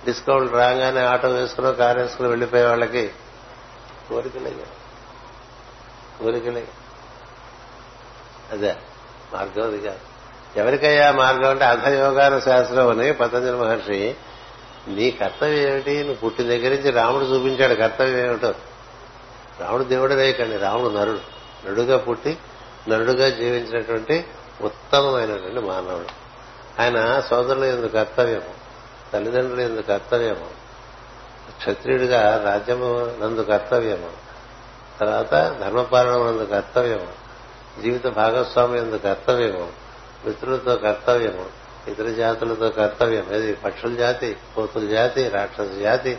డిస్కౌంట్ 0.05 0.53
రాగానే 0.53 1.01
ఆటో 1.01 1.29
వేసుకుని 1.29 1.75
కారు 1.75 2.01
వేసుకుని 2.01 2.29
వెళ్ళిపోయే 2.29 2.65
వాళ్ళకి 2.65 3.11
కోరికలే 4.09 4.51
కోరికలే. 6.23 6.69
అదే 8.53 8.77
మార్గం 9.35 9.65
అది 9.65 9.81
కాదు. 9.81 9.99
ఎవరికయ్యా 10.57 11.13
మార్గం 11.13 11.51
అంటే 11.51 11.65
అధయోగాన 11.65 12.39
శాస్త్రం 12.39 12.89
అని 12.89 13.13
పతంజలి 13.13 13.57
మహర్షి 13.57 14.15
నీ 14.89 15.11
కర్తవ్యం 15.11 15.71
ఏమిటి? 15.71 15.99
నువ్వు 15.99 16.15
పుట్టిన 16.15 16.47
దగ్గర 16.47 16.69
నుంచి 16.69 16.91
రాముడు 16.91 17.25
చూపించాడు 17.25 17.75
కర్తవ్యం 17.75 18.27
ఏమిటో. 18.27 18.55
రాముడు 19.61 19.85
దేవుడు 19.85 20.15
కానీ 20.15 20.57
రాముడు 20.57 20.93
నరుడు. 20.95 21.21
నరుడుగా 21.67 21.97
పుట్టి 21.97 22.39
నరుడుగా 22.89 23.29
జీవించినటువంటి 23.29 24.25
ఉత్తమమైనటువంటి 24.61 25.61
మానవుడు. 25.61 26.29
ఆయన 26.83 27.21
సోదరుల 27.21 27.65
ఎందుకు 27.65 27.93
కర్తవ్యము 27.93 28.55
తల్లిదండ్రులు 29.13 29.61
ఎందుకు 29.61 29.87
కర్తవ్యము 29.87 30.59
క్షత్రియుడిగా 31.59 32.43
రాజ్యము 32.45 33.17
నందు 33.23 33.41
కర్తవ్యము 33.41 34.11
తర్వాత 35.01 35.57
ధర్మపాలనం 35.61 36.27
నందు 36.27 36.45
కర్తవ్యము 36.45 37.29
జీవిత 37.83 38.07
భాగస్వామి 38.07 38.79
ఎందుకు 38.79 39.03
కర్తవ్యము 39.03 39.73
మిత్రులతో 40.27 40.77
కర్తవ్యము 40.77 41.47
ఇతర 41.91 42.05
జాతులతో 42.05 42.69
కర్తవ్యం 42.69 43.35
ఏది? 43.35 43.53
పక్షుల 43.53 43.95
జాతి 43.95 44.37
కోతుల 44.57 44.87
జాతి 44.87 45.29
రాక్షస 45.29 45.81
జాతి 45.81 46.19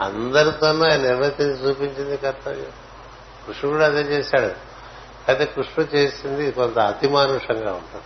అందరితోనూ 0.00 0.90
ఆయన 0.90 1.00
నిర్వర్తించి 1.00 1.68
చూపించింది 1.68 2.16
కర్తవ్యం. 2.16 2.72
కృష్ణుడు 3.46 3.70
కూడా 3.70 3.86
అదే 3.86 4.00
చేశాడు. 4.00 4.68
అయితే 5.28 5.44
కృష్ణుడు 5.44 5.96
చేసింది 5.96 6.50
కొంత 6.50 6.78
అతిమానుషంగా 6.78 7.70
ఉంటుంది. 7.72 8.04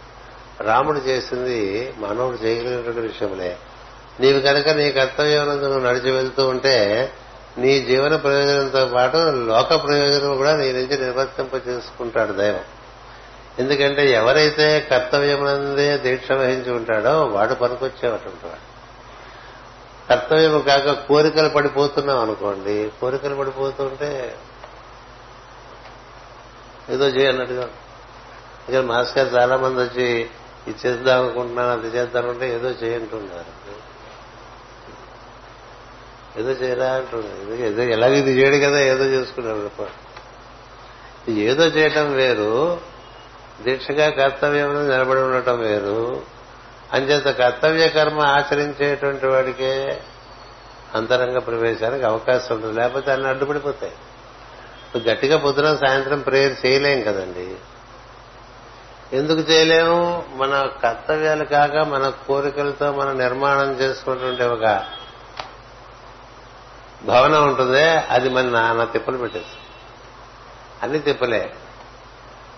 రాముడు 0.61 0.98
చేసింది 0.98 1.94
మానవుడు 1.98 2.37
చేయగలిగినటువంటి 2.37 3.00
విషయంలే 3.00 3.57
నీవు 4.20 4.40
కనుక 4.40 4.68
నీ 4.68 4.92
కర్తవ్యం 4.92 5.48
నువ్వు 5.48 5.78
నడిచి 5.78 6.11
వెళ్తూ 6.11 6.48
ఉంటే 6.48 7.11
నీ 7.59 7.81
జీవన 7.81 8.16
ప్రయోజనంతో 8.16 8.87
పాటు 8.87 9.16
లోక 9.46 9.87
ప్రయోజనం 9.87 10.37
కూడా 10.37 10.57
నీ 10.57 10.72
నుంచి 10.72 10.98
నిర్వర్తింప 10.98 11.68
చేసుకుంటాడు 11.68 12.33
దైవం. 12.33 12.64
ఎందుకంటే 13.59 14.12
ఎవరైతే 14.12 14.88
కర్తవ్యమందే 14.90 15.96
దీక్ష 15.96 16.33
వహించి 16.33 16.72
ఉంటాడో 16.72 17.24
వాడు 17.24 17.55
పనికొచ్చేవాడు 17.55 18.28
ఉంటాడు. 18.28 18.71
కర్తవ్యం 20.08 20.62
కాక 20.62 21.06
కోరికలు 21.06 21.48
పడిపోతున్నాం 21.48 22.20
అనుకోండి 22.20 22.90
కోరికలు 23.00 23.34
పడిపోతుంటే 23.34 24.36
ఏదో 26.90 27.08
చేయన్నట్టుగా 27.08 27.68
ఇక్కడ 28.68 28.80
మాస్ 28.80 29.18
గారు 29.18 29.28
చాలా 29.28 29.56
మంది 29.56 29.80
వచ్చి 29.82 30.30
ఇది 30.68 30.78
చేద్దాం 30.86 31.18
అనుకుంటున్నాను 31.18 31.70
అది 31.70 31.88
చేద్దామంటే 31.88 32.54
ఏదో 32.54 32.68
చేయంటున్నారు 32.68 33.52
ఏదో 36.38 36.50
చేయరా 36.50 36.92
అంటున్నారు 36.92 37.62
ఏదో 37.62 37.82
ఎలాగ 37.82 38.12
ఇది 38.12 38.32
చేయడు 38.40 38.56
కదా 38.56 38.80
ఏదో 38.80 39.04
చేసుకున్నాడు 39.04 39.70
ఏదో 41.32 41.64
చేయటం 41.64 42.12
వేరు 42.12 42.80
దీక్షగా 43.64 44.10
కర్తవ్యం 44.10 44.88
నిలబడి 44.88 45.20
ఉండటం 45.20 45.58
వేరు 45.58 46.22
అంచేత 46.92 47.24
కర్తవ్య 47.24 47.88
కర్మ 47.88 48.20
ఆచరించేటువంటి 48.20 49.26
వాడికే 49.26 50.00
అంతరంగ 50.94 51.38
ప్రవేశానికి 51.38 52.05
అవకాశం 52.05 52.55
ఉంటుంది. 52.55 52.81
లేకపోతే 52.81 53.12
అన్ని 53.12 53.28
అడ్డుపడిపోతాయి. 53.28 53.92
గట్టిగా 55.11 55.38
పొద్దున 55.38 55.76
సాయంత్రం 55.76 56.20
ప్రేయర్ 56.20 56.66
చేయలేం 56.66 57.02
కదండి. 57.02 57.57
ఎందుకు 59.12 59.40
చేయలేము? 59.40 60.24
మన 60.35 60.70
కర్తవ్యాలు 60.83 61.44
కాక 61.44 61.76
మన 61.76 62.12
కోరికలతో 62.26 62.92
మనం 62.92 63.18
నిర్మాణం 63.18 63.72
చేసుకున్నటువంటి 63.72 64.42
ఒక 64.42 64.85
భవనం 67.05 67.48
ఉంటుంది 67.48 67.83
అది 67.85 68.28
మన 68.28 68.44
నాన్న 68.44 68.85
తిప్పలు 68.85 69.18
పెట్టేసి 69.18 69.59
అన్ని 70.83 70.98
తిప్పలే. 70.98 71.55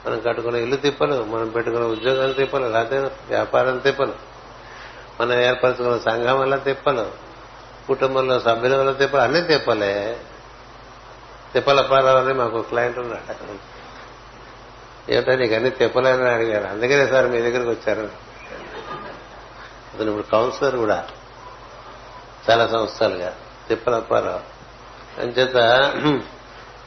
మనం 0.06 0.20
కట్టుకున్న 0.20 0.56
ఇల్లు 0.56 0.76
తిప్పలు 0.76 1.24
మనం 1.24 1.48
పెట్టుకున్న 1.48 1.86
ఉద్యోగం 1.86 2.32
తిప్పలు 2.32 2.66
లేకపోతే 2.66 2.98
వ్యాపారం 3.28 3.78
తిప్పలు 3.78 4.12
మనం 5.20 5.32
ఏర్పరచుకున్న 5.32 5.98
సంఘం 5.98 6.40
వల్ల 6.40 6.56
తిప్పలు 6.56 7.24
కుటుంబంలో 7.86 8.40
సభ్యుల 8.40 8.76
వల్ల 8.76 8.92
తిప్పలు 8.92 9.20
అన్ని 9.20 9.40
తిప్పలే. 9.40 10.20
తిప్పల 11.54 11.80
పాలని 11.80 12.34
మాకు 12.34 12.62
క్లయింట్ 12.62 12.98
ఉన్నాడు 12.98 13.30
అక్కడ. 13.30 13.56
ఏమిటో 15.14 15.36
నీకు 15.36 15.54
అన్ని 15.54 15.70
తిప్పలేని 15.70 16.28
అడిగారు. 16.28 16.66
అందుకనే 16.66 17.06
సార్ 17.06 17.26
మీ 17.26 17.38
దగ్గరికి 17.38 17.70
వచ్చారు. 17.70 18.10
అతను 19.94 20.10
ఇప్పుడు 20.10 20.30
కౌన్సిలర్ 20.32 20.76
కూడా. 20.76 21.08
చాలా 22.50 22.66
సంవత్సరాలుగా. 22.66 23.34
తిప్పలప్పారావు 23.68 24.40
అంచేత 25.20 25.56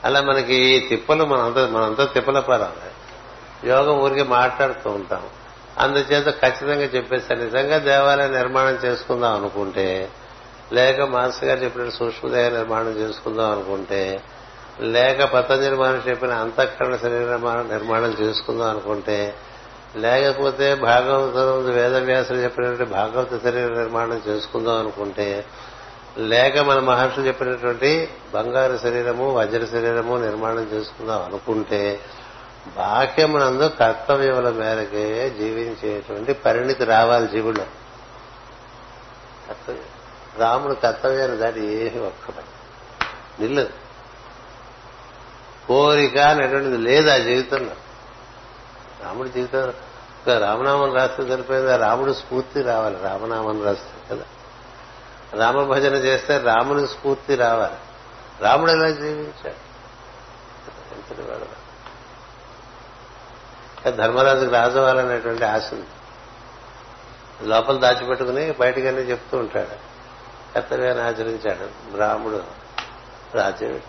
అలా 0.03 0.21
మనకి 0.21 0.85
తిప్పలు 0.89 1.25
మనంతా 1.25 1.67
మనంతా 1.67 2.05
తిప్పలపారావు 2.05 2.86
యోగం 3.65 3.99
ఊరికి 3.99 4.23
మాట్లాడుతూ 4.23 4.89
ఉంటాం. 4.89 5.23
అందుచేత 5.77 6.25
ఖచ్చితంగా 6.25 6.83
చెప్పేస్తాను 6.83 7.43
నిజంగా 7.43 7.77
దేవాలయ 7.77 8.27
నిర్మాణం 8.27 8.77
చేసుకుందాం 8.85 9.35
అనుకుంటే 9.35 10.09
లేక 10.73 11.01
మాస్టర్ 11.01 11.49
గారు 11.49 11.59
చెప్పినట్టు 11.59 11.95
సూక్ష్మదేహ 11.95 12.49
నిర్మాణం 12.49 12.89
చేసుకుందాం 12.89 13.51
అనుకుంటే 13.51 14.23
లేక 14.79 15.23
పతంజలి 15.23 15.75
మహర్షి 15.75 16.09
చెప్పిన 16.09 16.33
అంతఃకరణ 16.33 16.95
శరీర 16.95 17.37
నిర్మాణం 17.71 18.15
చేసుకుందాం 18.21 18.69
అనుకుంటే 18.69 19.35
లేకపోతే 19.95 20.75
భాగవతం 20.75 21.73
వేదవ్యాసులు 21.73 22.37
చెప్పినటువంటి 22.37 22.83
భాగవత 22.83 23.43
శరీర 23.43 23.69
నిర్మాణం 23.69 24.21
చేసుకుందాం 24.27 24.79
అనుకుంటే 24.79 25.45
లేక 26.17 26.59
మన 26.59 26.79
మహర్షులు 26.79 27.27
చెప్పినటువంటి 27.27 28.09
బంగారు 28.33 28.77
శరీరము 28.77 29.35
వజ్ర 29.35 29.65
శరీరము 29.65 30.17
నిర్మాణం 30.17 30.67
చేసుకుందాం 30.73 31.23
అనుకుంటే 31.23 31.99
వాక్యమునందు 32.75 33.67
కర్తవ్యముల 33.67 34.49
మేరకే 34.49 35.29
జీవించేటువంటి 35.29 36.33
పరిణితి 36.33 36.83
రావాలి 36.83 37.27
జీవుడు 37.27 37.59
కర్తవ్యం. 39.47 39.83
రాముడు 40.37 40.73
కర్తవ్యాన్ని 40.73 41.37
దాటి 41.37 41.65
ఏమి 41.65 42.05
ఒక్క 42.05 42.31
నిల్లదు 43.39 43.69
కోరిక 45.67 46.17
అనేటువంటిది 46.17 46.77
లేదు 46.77 47.09
ఆ 47.09 47.17
జీవితంలో. 47.17 47.71
రాముడి 49.03 49.29
జీవితం 49.29 49.73
రామనామం 50.39 50.95
రాస్తే 50.95 51.27
సరిపోయింది 51.27 51.77
రాముడు 51.77 52.13
స్ఫూర్తి 52.13 52.61
రావాలి 52.61 52.99
రామనామం 53.01 53.63
రాస్తే 53.63 54.15
కదా? 54.15 54.25
రామ 55.33 55.63
భజన 55.63 55.93
చేస్తే 55.93 56.37
రాముని 56.37 56.87
స్ఫూర్తి 56.87 57.35
రావాలి. 57.35 57.75
రాముడు 58.41 58.71
ఎలా 58.71 58.89
జీవించాడు? 58.89 59.67
ఎంతటి 60.93 61.21
వాడు 61.21 61.66
ధర్మరాజుకి 63.85 64.51
రాజవాలనేటువంటి 64.51 65.45
ఆశ 65.45 65.69
ఉంది. 65.73 65.85
లోపల 67.49 67.77
దాచిపెట్టుకుని 67.77 68.51
బయటకన్నీ 68.51 69.01
చెప్తూ 69.01 69.37
ఉంటాడు. 69.37 69.97
కర్తవ్యాన్ని 70.55 71.03
ఆచరించాడు 71.03 71.91
బ్రాహ్మడు 71.91 72.43
రాజ్యం 73.35 73.81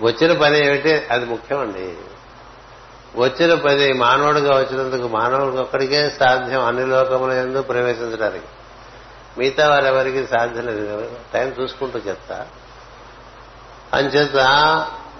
వచ్చిన 0.00 0.40
పని 0.40 0.66
ఏమిటి? 0.66 1.06
అది 1.10 1.24
ముఖ్యమండి. 1.24 1.96
వచ్చిన 3.16 3.54
పని 3.54 3.92
మానవుడిగా 3.92 4.56
వచ్చినందుకు 4.58 5.08
మానవుడికి 5.08 5.62
ఒక్కడికే 5.62 6.10
సాధ్యం 6.10 6.64
అన్ని 6.64 6.86
లోకముల 6.86 7.32
ఎందు 7.32 7.62
ప్రవేశించడానికి. 7.62 8.46
మిగతా 9.38 9.68
వారెవరికి 9.68 10.26
సాధ్యం 10.26 10.66
లేదు. 10.66 11.10
టైం 11.34 11.54
చూసుకుంటూ 11.60 11.98
చెప్తా. 11.98 12.46
అంచేత 13.94 14.36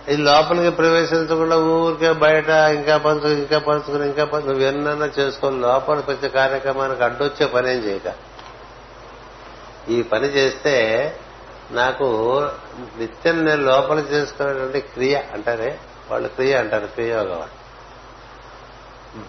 ఈ 0.09 0.17
లోపలికి 0.17 0.71
ప్రవేశించకుండా 0.71 1.57
ఊరికే 1.57 2.13
బయట 2.13 2.49
ఇంకా 2.49 2.97
పంచు 2.97 3.29
ఇంకా 3.29 3.59
పంచుకుని 3.59 4.07
ఇంకా 4.07 4.25
పంచు 4.25 4.47
నువ్వు 4.47 4.63
ఎన్నన్నా 4.63 5.07
చేసుకొని 5.07 5.61
లోపల 5.61 6.01
ప్రతి 6.01 6.29
కార్యక్రమానికి 6.29 7.05
అడ్డొచ్చే 7.05 7.47
పని 7.47 7.73
ఏం 7.73 7.79
చేయక. 7.79 8.15
ఈ 9.89 10.03
పని 10.03 10.27
చేస్తే 10.27 10.75
నాకు 11.71 12.05
నిత్యం 12.99 13.45
నేను 13.45 13.63
లోపల 13.63 13.99
చేసుకునేటువంటి 13.99 14.81
క్రియ 14.81 15.17
అంటారే 15.33 15.79
వాళ్ళు 16.11 16.29
క్రియ 16.29 16.57
అంటారు 16.57 16.87
క్రియోగం 16.87 17.43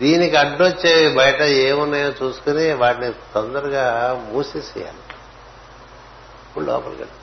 దీనికి 0.02 0.36
అడ్డొచ్చేవి 0.36 1.16
బయట 1.16 1.42
ఏమున్నాయో 1.42 2.14
చూసుకుని 2.24 2.74
వాటిని 2.74 3.12
తొందరగా 3.12 4.14
మూసేసేయాలి. 4.32 4.98
ఇప్పుడు 6.50 6.66
లోపలికి 6.66 7.02
వెళ్ళి. 7.02 7.16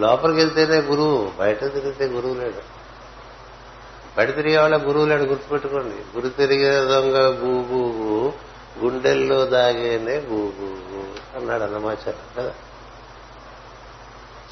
లోపలికి 0.00 0.38
వెళ్తేనే 0.38 0.78
గురువు 0.80 1.32
బయట 1.38 1.60
తిరిగితే 1.60 2.06
గురువు 2.06 2.34
లేడు. 2.34 2.79
బయట 4.18 4.36
తిరిగే 4.36 4.58
వాళ్ళ 4.58 4.88
గురువులను 4.88 5.24
గుర్తుపెట్టుకోండి. 5.24 6.18
గురు 6.18 6.28
తిరిగే 6.28 6.70
దొంగ 6.70 7.16
గూగు 7.16 8.32
గుండెల్లో 8.84 9.46
దాగేనే 9.46 10.16
గూగు 10.16 10.76
అన్నాడు 11.36 11.62
అన్నమాచారం 11.62 12.42
కదా? 12.42 12.52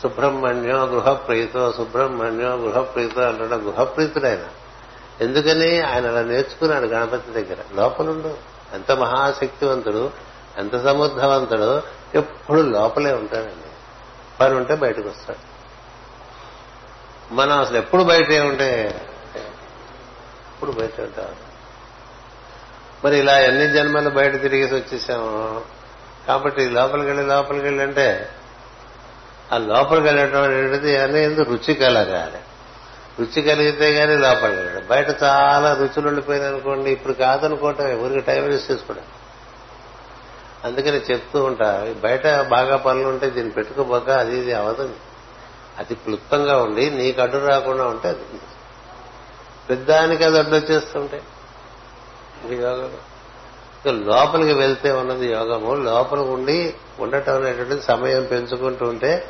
సుబ్రహ్మణ్యం 0.02 0.94
గృహప్రీతో 0.94 1.72
సుబ్రహ్మణ్యం 1.72 2.64
గృహప్రీతో 2.64 3.22
అంటాడు 3.22 3.54
గృహప్రీతుడు 3.54 4.26
ఆయన. 4.26 4.44
ఎందుకని? 5.20 5.80
ఆయన 5.80 6.06
అలా 6.06 6.22
నేర్చుకున్నాడు 6.22 6.86
గణపతి 6.86 7.32
దగ్గర. 7.32 7.56
లోపలుండు. 7.74 8.34
ఎంత 8.74 8.92
మహాశక్తివంతుడు 8.92 10.10
ఎంత 10.58 10.84
సమర్థవంతుడు 10.84 11.82
ఎప్పుడు 12.14 12.60
లోపలే 12.60 13.12
ఉంటాడండి. 13.12 13.68
పని 14.40 14.54
ఉంటే 14.54 14.74
బయటకు 14.74 15.08
వస్తాడు 15.08 15.58
మనం 17.34 17.60
అసలు 17.60 17.76
ఎప్పుడు 17.76 18.02
బయటే 18.02 18.40
ఉంటే 18.40 19.00
ఎప్పుడు 20.58 20.70
బయట 20.72 21.24
మరి 23.04 23.18
ఇలా 23.18 23.38
ఎన్ని 23.38 23.68
జన్మలు 23.68 24.10
బయట 24.10 24.42
తిరిగేసి 24.42 24.74
వచ్చేసాము? 24.74 25.60
కాబట్టి 26.28 26.68
లోపలికి 26.68 27.06
వెళ్ళి 27.06 27.26
లోపలికి 27.26 27.64
వెళ్ళి 27.64 27.82
అంటే 27.82 28.28
ఆ 29.52 29.58
లోపలికి 29.58 30.06
వెళ్ళటం 30.06 30.42
అనేది 30.42 30.98
అనేది 30.98 31.42
రుచి 31.44 31.74
కలగాలి? 31.74 32.38
రుచి 33.20 33.42
కలిగితే 33.42 33.92
గానీ 33.92 34.16
లోపలికి 34.16 34.60
వెళ్ళడం 34.60 34.86
బయట 34.90 35.22
చాలా 35.22 35.74
రుచులు 35.74 36.08
ఉండిపోయింది 36.08 36.48
అనుకోండి 36.48 36.90
ఇప్పుడు 36.90 37.12
కాదనుకోవటం 37.12 37.88
ఎవరికి 37.88 38.20
టైం 38.20 38.44
వేస్ట్ 38.44 38.70
చేసుకోవడం. 38.70 39.02
అందుకని 40.64 40.96
చెప్తూ 40.96 41.44
ఉంటా 41.44 41.94
బయట 42.02 42.26
బాగా 42.26 42.76
పనులు 42.76 43.08
ఉంటే 43.08 43.30
దీన్ని 43.30 43.52
పెట్టుకోబోక 43.52 44.10
అది 44.10 44.38
ఇది 44.38 44.52
అవదు. 44.52 44.90
అది 45.78 45.94
క్లుప్తంగా 45.94 46.56
ఉండి 46.56 46.90
నీకు 46.90 47.22
అడ్డు 47.22 47.36
రాకుండా 47.36 47.84
ఉంటే 47.84 48.08
అది. 48.08 48.40
పెద్దానికి 49.70 50.24
అది 50.24 50.38
అడ్డు 50.38 50.56
ఇది 52.44 52.62
యోగం. 52.62 52.90
లోపలికి 53.86 54.52
వెళ్తే 54.52 54.92
ఉన్నది 54.92 55.32
యోగము. 55.32 55.74
లోపలికి 55.74 56.28
ఉండి 56.28 56.74
ఉండటం 57.00 57.34
అనేటువంటిది 57.34 57.82
సమయం 57.82 58.24
పెంచుకుంటూ 58.24 58.86
ఉంటే 58.86 59.28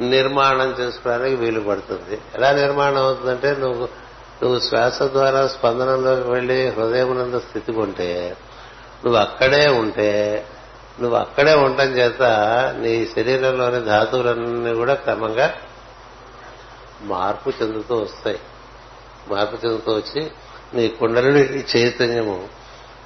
నిర్మాణం 0.00 0.76
చేసుకోవడానికి 0.80 1.36
వీలు 1.36 1.60
పడుతుంది. 1.60 2.20
ఎలా 2.34 2.52
నిర్మాణం 2.52 2.96
అవుతుందంటే 2.96 3.56
నువ్వు 3.56 3.88
నువ్వు 4.42 4.58
శ్వాస 4.58 5.02
ద్వారా 5.02 5.46
స్పందనంలోకి 5.46 6.30
వెళ్ళి 6.30 6.68
హృదయమునందు 6.68 7.38
స్థితి 7.38 7.72
ఉంటే 7.72 8.36
నువ్వు 9.04 9.20
అక్కడే 9.20 9.66
ఉంటే 9.66 10.46
నువ్వు 11.00 11.18
అక్కడే 11.18 11.54
ఉండటం 11.54 11.84
చేత 11.84 12.22
నీ 12.78 13.06
శరీరంలోని 13.06 13.80
ధాతువులన్నీ 13.80 14.74
కూడా 14.74 14.94
క్రమంగా 14.94 15.54
మార్పు 17.00 17.52
చెందుతూ 17.62 17.96
వస్తాయి. 17.96 18.38
మార్పు 19.30 19.66
చెందుతూ 19.66 19.92
వచ్చి 19.92 20.30
నీ 20.74 20.88
కుండలిని 20.88 21.64
చైతన్యము 21.76 22.48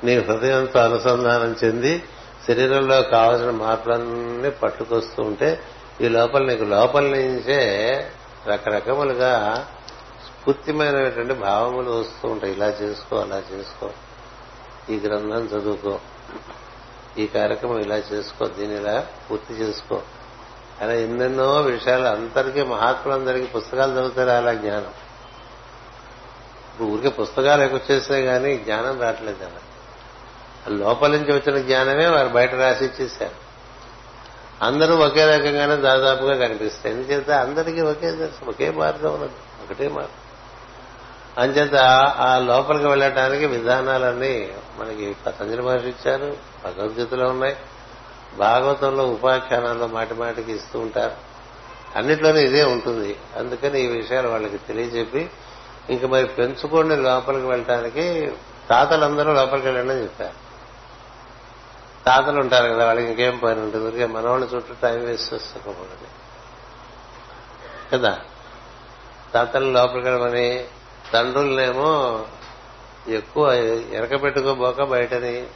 నీ 0.05 0.19
హృదయంతో 0.19 0.81
అనుసంధానం 0.81 1.57
చెంది 1.65 2.03
శరీరంలో 2.49 3.03
కావలసిన 3.03 3.51
మార్పులన్నీ 3.51 4.51
పట్టుకొస్తూ 4.51 5.23
ఉంటే 5.23 5.61
ఈ 6.01 6.09
లోపల 6.09 6.45
నీకు 6.45 6.65
లోపల 6.65 7.05
నుంచే 7.05 7.61
రకరకములుగా 8.47 9.67
స్ఫూర్తిమైనటువంటి 10.27 11.35
భావములు 11.35 11.91
వస్తూ 11.91 12.29
ఉంటాయి. 12.29 12.53
ఇలా 12.53 12.67
చేసుకో 12.67 13.17
అలా 13.17 13.43
చేసుకో. 13.53 13.91
ఈ 14.91 14.99
గ్రంథం 14.99 15.45
చదువుకో. 15.45 15.99
ఈ 17.19 17.27
కార్యక్రమం 17.27 17.79
ఇలా 17.79 17.97
చేసుకో. 17.97 18.47
దీని 18.47 18.77
ఇలా 18.77 19.07
పూర్తి 19.31 19.55
చేసుకో. 19.55 20.03
అలా 20.81 20.93
ఎన్నెన్నో 20.93 21.61
విషయాలు 21.61 22.05
అందరికీ 22.05 22.63
మహాత్ములందరికీ 22.63 23.47
పుస్తకాలు 23.47 23.93
చదువుతారు. 23.93 24.31
అలా 24.31 24.55
జ్ఞానం. 24.55 25.04
ఇప్పుడు 26.75 26.89
ఊరికే 26.89 27.09
పుస్తకాలు 27.09 27.63
ఎక్కువచ్చేసినాయి 27.63 28.25
కానీ 28.25 28.57
జ్ఞానం 28.57 29.01
రావట్లేదు 29.03 29.45
అలా. 29.45 29.61
లోపల 30.69 31.11
నుంచి 31.11 31.33
వచ్చిన 31.33 31.59
జ్ఞానమే 31.59 32.07
వారు 32.07 32.29
బయట 32.29 32.55
రాసి 32.55 32.85
ఇచ్చేశారు. 32.85 33.45
అందరూ 34.65 34.97
ఒకే 34.97 35.27
రకంగానే 35.27 35.77
దాదాపుగా 35.77 36.47
కనిపిస్తాయి. 36.47 36.95
ఎందుచేత 36.95 37.31
అందరికీ 37.31 37.81
ఒకే 37.81 38.11
దర్శనం 38.11 38.49
ఒకే 38.49 38.71
మార్గం 38.71 39.15
ఉన్నది 39.15 39.33
ఒకటే 39.65 39.89
మార్గం. 39.89 40.09
అంచేత 41.39 41.75
ఆ 42.19 42.39
లోపలికి 42.39 42.87
వెళ్ళటానికి 42.87 43.47
విధానాలన్నీ 43.47 44.53
మనకి 44.79 45.17
పతంజలి 45.27 45.63
మహర్షి 45.63 45.89
ఇచ్చారు 45.89 46.37
భగవద్గీతలో 46.65 47.29
ఉన్నాయి. 47.31 47.57
భాగవతంలో 48.39 49.07
ఉపాఖ్యానాల్లో 49.07 49.87
మాటి 49.87 50.15
మాటికి 50.15 50.53
ఇస్తూ 50.53 50.79
ఉంటారు. 50.81 51.13
అన్నిట్లోనే 51.99 52.43
ఇదే 52.43 52.65
ఉంటుంది. 52.65 53.17
అందుకని 53.37 53.81
ఈ 53.81 53.87
విషయాలు 53.87 54.29
వాళ్ళకి 54.29 54.59
తెలియజెప్పి 54.59 55.31
ఇంక 55.91 56.05
మరి 56.05 56.27
పెంచుకోండి 56.27 56.97
లోపలికి 56.97 57.47
వెళ్ళటానికి. 57.47 58.33
తాతలందరూ 58.71 59.33
లోపలికి 59.33 59.67
వెళ్ళండి 59.67 59.93
అని 59.93 60.03
చెప్పారు. 60.03 60.45
తాతలు 62.07 62.41
ఉంటారు 62.41 62.75
కదా 62.75 62.87
వాళ్ళకి 62.87 63.07
ఇంకేం 63.07 63.39
పని 63.39 63.61
ఉంటుంది 63.61 63.87
ఊరికే 63.87 64.07
మనవాళ్ళ 64.07 64.45
చుట్టూ 64.45 64.75
టైం 64.83 65.05
వేస్ట్ 65.05 65.35
చేసుకోకూడదు 65.35 66.07
కదా? 67.93 68.21
తాతలు 69.35 69.73
లోపలికి 69.73 70.09
వెళ్ళమని 70.09 70.67
తండ్రులనేమో 71.13 72.21
ఎక్కువ 73.09 73.53
ఎరకపెట్టుకోబోక 73.93 74.83
బయటని. 74.83 75.47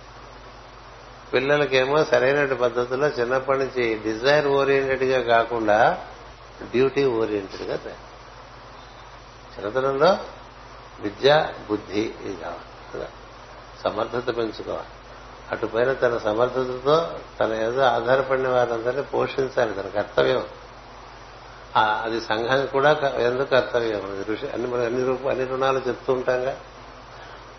పిల్లలకేమో 1.34 2.04
సరైన 2.04 2.52
పద్ధతిలో 2.52 3.08
చిన్నప్పటి 3.08 3.58
నుంచి 3.58 3.94
డిజైర్ 3.94 4.46
ఓరియంటెడ్గా 4.46 5.20
కాకుండా 5.20 6.04
డ్యూటీ 6.62 7.04
ఓరియంటెడ్గా 7.04 7.76
తయారు 7.76 8.07
చిన్నతనంలో 9.58 10.16
విద్య 11.00 11.48
బుద్ధి 11.70 12.00
ఇది 12.00 12.36
కావాలి. 12.44 13.08
సమర్థత 13.84 14.36
పెంచుకోవాలి. 14.36 14.86
అటుపైన 15.50 15.92
తన 15.92 16.18
సమర్థతతో 16.18 17.18
తన 17.40 17.52
ఏదో 17.52 17.82
ఆధారపడిన 17.82 18.48
వారందరినీ 18.48 19.02
పోషించాలి 19.02 19.74
తన 19.74 19.88
కర్తవ్యం. 19.88 20.44
అది 21.76 22.20
సంఘానికి 22.20 22.72
కూడా 22.72 22.92
ఎందుకు 23.16 23.50
కర్తవ్యం? 23.50 24.24
ఋషి 24.30 24.48
అన్ని 24.48 24.86
అన్ని 24.86 25.04
రూప 25.04 25.28
అన్ని 25.28 25.44
రుణాలు 25.44 25.82
చెప్తూ 25.88 26.12
ఉంటాంగా 26.12 26.56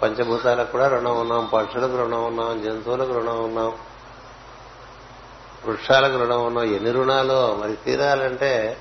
పంచభూతాలకు 0.01 0.71
కూడా 0.71 0.87
రుణం 0.87 1.19
ఉన్నాం 1.19 1.49
పక్షులకు 1.53 1.97
రుణం 1.97 2.23
ఉన్నాం 2.23 2.63
జంతువులకు 2.63 3.13
రుణం 3.13 3.43
ఉన్నాం 3.43 3.77
వృక్షాలకు 5.65 6.17
రుణం 6.17 6.45
ఉన్నాం 6.45 6.63
ఎన్ని 6.63 6.91
రుణాలు 6.91 7.55
మరి 7.55 7.75
తీరాలంటే 7.75 8.77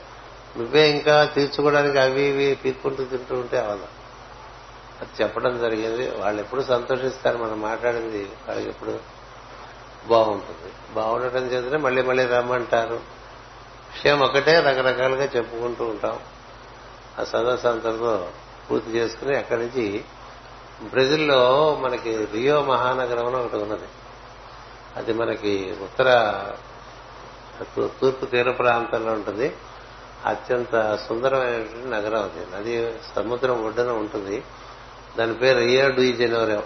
నువ్వే 0.56 0.90
ఇంకా 0.90 1.24
తీర్చుకోవడానికి 1.24 1.98
అవి 1.98 2.22
ఇవి 2.22 2.54
పీక్కుంటూ 2.54 3.04
తింటూ 3.04 3.36
ఉంటే 3.36 3.58
అవదా? 3.58 3.88
అది 5.00 5.22
చెప్పడం 5.22 5.58
జరిగింది. 5.58 6.10
వాళ్ళు 6.10 6.42
ఎప్పుడు 6.42 6.62
సంతోషిస్తారు 6.62 7.38
మనం 7.38 7.60
మాట్లాడింది. 7.60 8.30
వాళ్ళకి 8.48 8.68
ఎప్పుడు 8.68 9.00
బాగుంటుంది. 10.08 10.72
బాగుండటం 10.94 11.46
చేతనే 11.46 11.78
మళ్ళీ 11.78 12.02
మళ్ళీ 12.02 12.26
రమ్మంటారు. 12.26 12.94
విషయం 13.88 14.20
ఒకటే 14.20 14.60
రకరకాలుగా 14.60 15.24
చెప్పుకుంటూ 15.24 15.84
ఉంటాం. 15.84 16.18
ఆ 17.18 17.24
సదస్సు 17.24 18.28
పూర్తి 18.70 18.90
చేసుకుని 18.90 19.36
అక్కడి 19.36 19.60
నుంచి 19.60 20.04
బ్రెజిల్లో 20.82 21.74
మనకి 21.80 22.24
రియో 22.24 22.62
మహానగరం 22.62 23.26
అని 23.26 23.36
ఒకటి 23.36 23.56
ఉన్నది. 23.56 23.88
అది 24.96 25.12
మనకి 25.12 25.76
ఉత్తర 25.82 26.40
తూర్పు 27.76 28.26
తీర 28.26 28.50
ప్రాంతంలో 28.50 29.12
ఉంటుంది. 29.12 29.56
అత్యంత 30.26 30.98
సుందరమైనటువంటి 31.08 31.88
నగరం 31.88 32.22
అది. 32.22 32.56
నది 32.56 32.94
సముద్రం 33.16 33.64
ఒడ్డున 33.64 33.90
ఉంటుంది. 33.90 34.44
దాని 35.18 35.34
పేరు 35.34 35.58
రియో 35.58 35.90
డి 35.90 36.12
జెనోరో. 36.12 36.62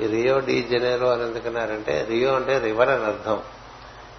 ఈ 0.00 0.06
రియో 0.06 0.38
డి 0.38 0.62
జెనేరో 0.70 1.12
అని 1.12 1.22
ఎందుకున్నారంటే 1.22 2.04
రియో 2.08 2.34
అంటే 2.34 2.58
రివర్ 2.58 2.88
అని 2.88 3.04
అర్థం. 3.04 3.42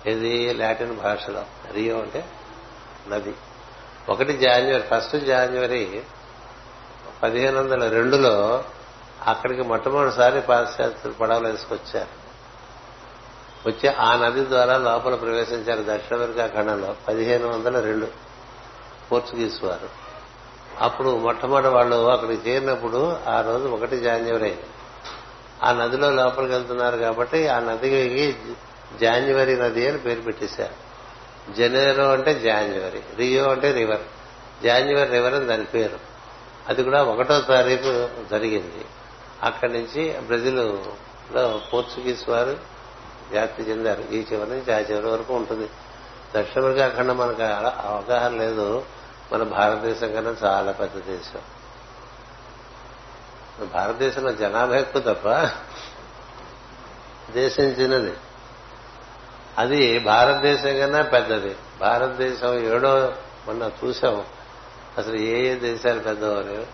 ఇది 0.05 0.53
లాటిన్ 0.53 0.95
భాషలో. 0.95 1.43
రియో 1.71 1.99
అంటే 1.99 2.25
నది. 3.09 3.33
ఒకటి 4.09 4.37
జాన్యువరి 4.37 4.83
ఫస్ట్ 4.83 5.25
జాన్యువరి 5.25 6.01
పదిహేను 7.23 7.59
వందల 7.59 7.87
రెండులో 7.87 8.63
అక్కడికి 9.27 9.61
మొట్టమొదటిసారి 9.61 10.41
పాశ్చాత్యులు 10.41 11.13
పడవలు 11.13 11.47
వేసుకొచ్చారు. 11.47 12.29
వచ్చి 13.69 13.89
ఆ 13.89 14.15
నది 14.15 14.49
ద్వారా 14.49 14.77
లోపల 14.77 15.15
ప్రవేశించారు 15.15 15.85
దక్షిణ 15.89 16.17
అమెరికా 16.17 16.47
ఖండంలో 16.47 16.95
పదిహేను 17.07 17.47
వందల 17.47 17.79
రెండు. 17.79 18.28
పోర్చుగీస్ 19.11 19.63
వారు 19.63 19.89
అప్పుడు 20.79 21.17
మొట్టమొదటి 21.17 21.67
వాళ్ళు 21.67 22.11
అక్కడికి 22.11 22.49
చేరినప్పుడు 22.49 23.17
ఆ 23.27 23.41
రోజు 23.41 23.67
ఒకటి 23.67 23.99
జాన్యువరి. 23.99 24.57
ఆ 25.63 25.71
నదిలో 25.71 26.11
లోపలికి 26.11 26.53
వెళ్తున్నారు 26.53 26.97
కాబట్టి 26.97 27.47
ఆ 27.47 27.59
నదికి 27.59 28.35
జాన్యువరి 29.01 29.55
నది 29.55 29.87
అని 29.87 29.97
పేరు 29.97 30.21
పెట్టేశారు. 30.21 30.89
జనేరో 31.53 32.11
అంటే 32.11 32.39
జాన్యువరి 32.39 33.01
రియో 33.15 33.51
అంటే 33.51 33.71
రివర్. 33.71 34.01
జాన్యువరి 34.63 35.11
రివర్ 35.11 35.33
అని 35.33 35.45
దాని 35.45 35.65
పేరు. 35.65 35.99
అది 36.67 36.83
కూడా 36.83 37.03
ఒకటో 37.03 37.41
తారీఖు 37.41 38.09
జరిగింది. 38.31 38.85
అక్కడి 39.43 39.73
నుంచి 39.73 40.19
బ్రెజిల్లో 40.19 40.77
పోర్చుగీస్ 41.73 42.29
వారు 42.29 42.57
వ్యాప్తి 43.31 43.63
చెందారు. 43.63 44.03
ఈ 44.11 44.25
చివరి 44.33 44.49
నుంచి 44.49 44.73
ఆ 44.73 44.79
చివరి 44.79 45.09
వరకు 45.09 45.33
ఉంటుంది. 45.33 45.69
దక్షిణ 46.35 46.61
అమెరికా 46.61 47.03
మనకు 47.03 47.41
అవగాహన 47.87 48.31
లేదు. 48.31 48.83
మన 49.31 49.43
భారతదేశం 49.43 50.13
కన్నా 50.13 50.35
చాలా 50.43 50.71
పెద్ద 50.71 51.05
దేశం. 51.05 51.41
భారతదేశంలో 53.67 54.31
జనాభా 54.31 54.75
ఎక్కువ 54.75 55.01
తప్ప 55.01 55.29
దేశం 57.31 57.63
చిన్నది. 57.63 58.13
అది 59.57 59.99
భారతదేశం 59.99 60.79
కన్నా 60.79 61.01
పెద్దది. 61.01 61.55
భారతదేశం 61.79 62.59
ఏడో 62.59 63.15
మొన్న 63.47 63.71
చూసాం. 63.85 64.25
అసలు 64.97 65.15
ఏ 65.15 65.51
ఏ 65.51 65.55
దేశాలు 65.55 65.99
పెద్దవారు 65.99 66.67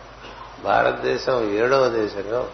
భారతదేశం 0.64 1.52
ఏడవ 1.52 1.90
దేశంగా 1.90 2.52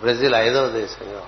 బ్రెజిల్ 0.00 0.34
ఐదవ 0.34 0.68
దేశంగా 0.68 1.26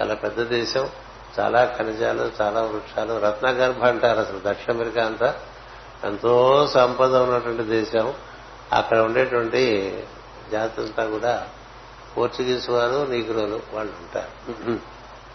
చాలా 0.00 0.14
పెద్ద 0.14 0.42
దేశం. 0.42 0.90
చాలా 1.38 1.74
ఖనిజాలు 1.78 2.30
చాలా 2.40 2.60
వృక్షాలు. 2.60 3.20
రత్నగర్భ 3.20 3.84
అంటారు 3.84 4.20
అసలు. 4.20 4.40
దక్షిణ 4.46 4.72
అమెరికా 4.72 5.04
అంతా 5.04 5.34
ఎంతో 6.04 6.66
సంపద 6.66 7.16
ఉన్నటువంటి 7.16 7.62
దేశం. 7.62 8.14
అక్కడ 8.72 8.98
ఉండేటువంటి 8.98 9.64
జాతంతా 10.52 11.06
కూడా 11.06 11.46
పోర్చుగీస్ 12.16 12.70
వారు 12.70 13.06
నీగ్రోలు 13.10 13.60
వాళ్ళు 13.72 13.92
ఉంటారు. 13.92 14.50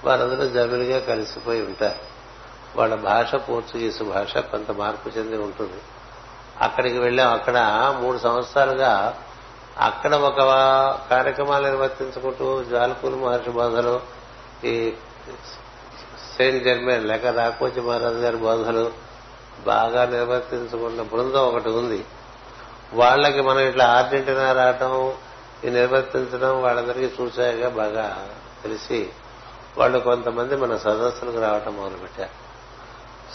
వారందరూ 0.08 0.48
జమిలిగా 0.48 1.00
కలిసిపోయి 1.00 1.62
ఉంటారు. 1.62 2.16
వాళ్ళ 2.80 2.96
భాష 2.96 3.36
పోర్చుగీసు 3.36 4.04
భాష 4.04 4.38
కొంత 4.38 4.72
మార్పు 4.72 5.10
చెంది 5.10 5.38
ఉంటుంది. 5.38 5.82
అక్కడికి 6.62 6.98
వెళ్ళాం. 6.98 7.34
అక్కడ 7.34 7.58
మూడు 8.02 8.18
సంవత్సరాలుగా 8.18 9.18
అక్కడ 9.78 10.16
ఒక 10.16 10.39
కార్యక్రమాలు 11.10 11.68
నిర్వర్తించుకుంటూ 11.68 12.64
జాలకూలు 12.64 13.16
మహర్షి 13.16 13.50
బాధలో 13.50 14.02
ఈ 14.64 14.93
సెయింట్ 16.38 16.64
జర్మన్ 16.64 17.08
లేక 17.08 17.26
రాకోచి 17.26 17.82
మహారాజు 17.82 18.16
గారి 18.16 18.38
బోధలు 18.38 18.92
బాగా 19.66 20.06
నిర్వర్తించుకున్న 20.06 21.02
బృందం 21.02 21.40
ఒకటి 21.40 21.70
ఉంది. 21.70 22.06
వాళ్ళకి 22.94 23.42
మనం 23.42 23.60
ఇట్లా 23.60 23.86
ఆర్జెంటీనా 23.86 24.52
రావటం 24.52 25.14
ఈ 25.66 25.70
నిర్వర్తించడం 25.70 26.62
వాళ్ళందరికీ 26.62 27.24
చూసాయిగా 27.24 27.70
బాగా 27.70 28.30
తెలిసి 28.64 29.10
వాళ్ళు 29.78 30.00
కొంతమంది 30.00 30.56
మన 30.56 30.78
సదస్సులకు 30.78 31.42
రావటం 31.42 31.78
మొదలుపెట్టారు. 31.78 32.46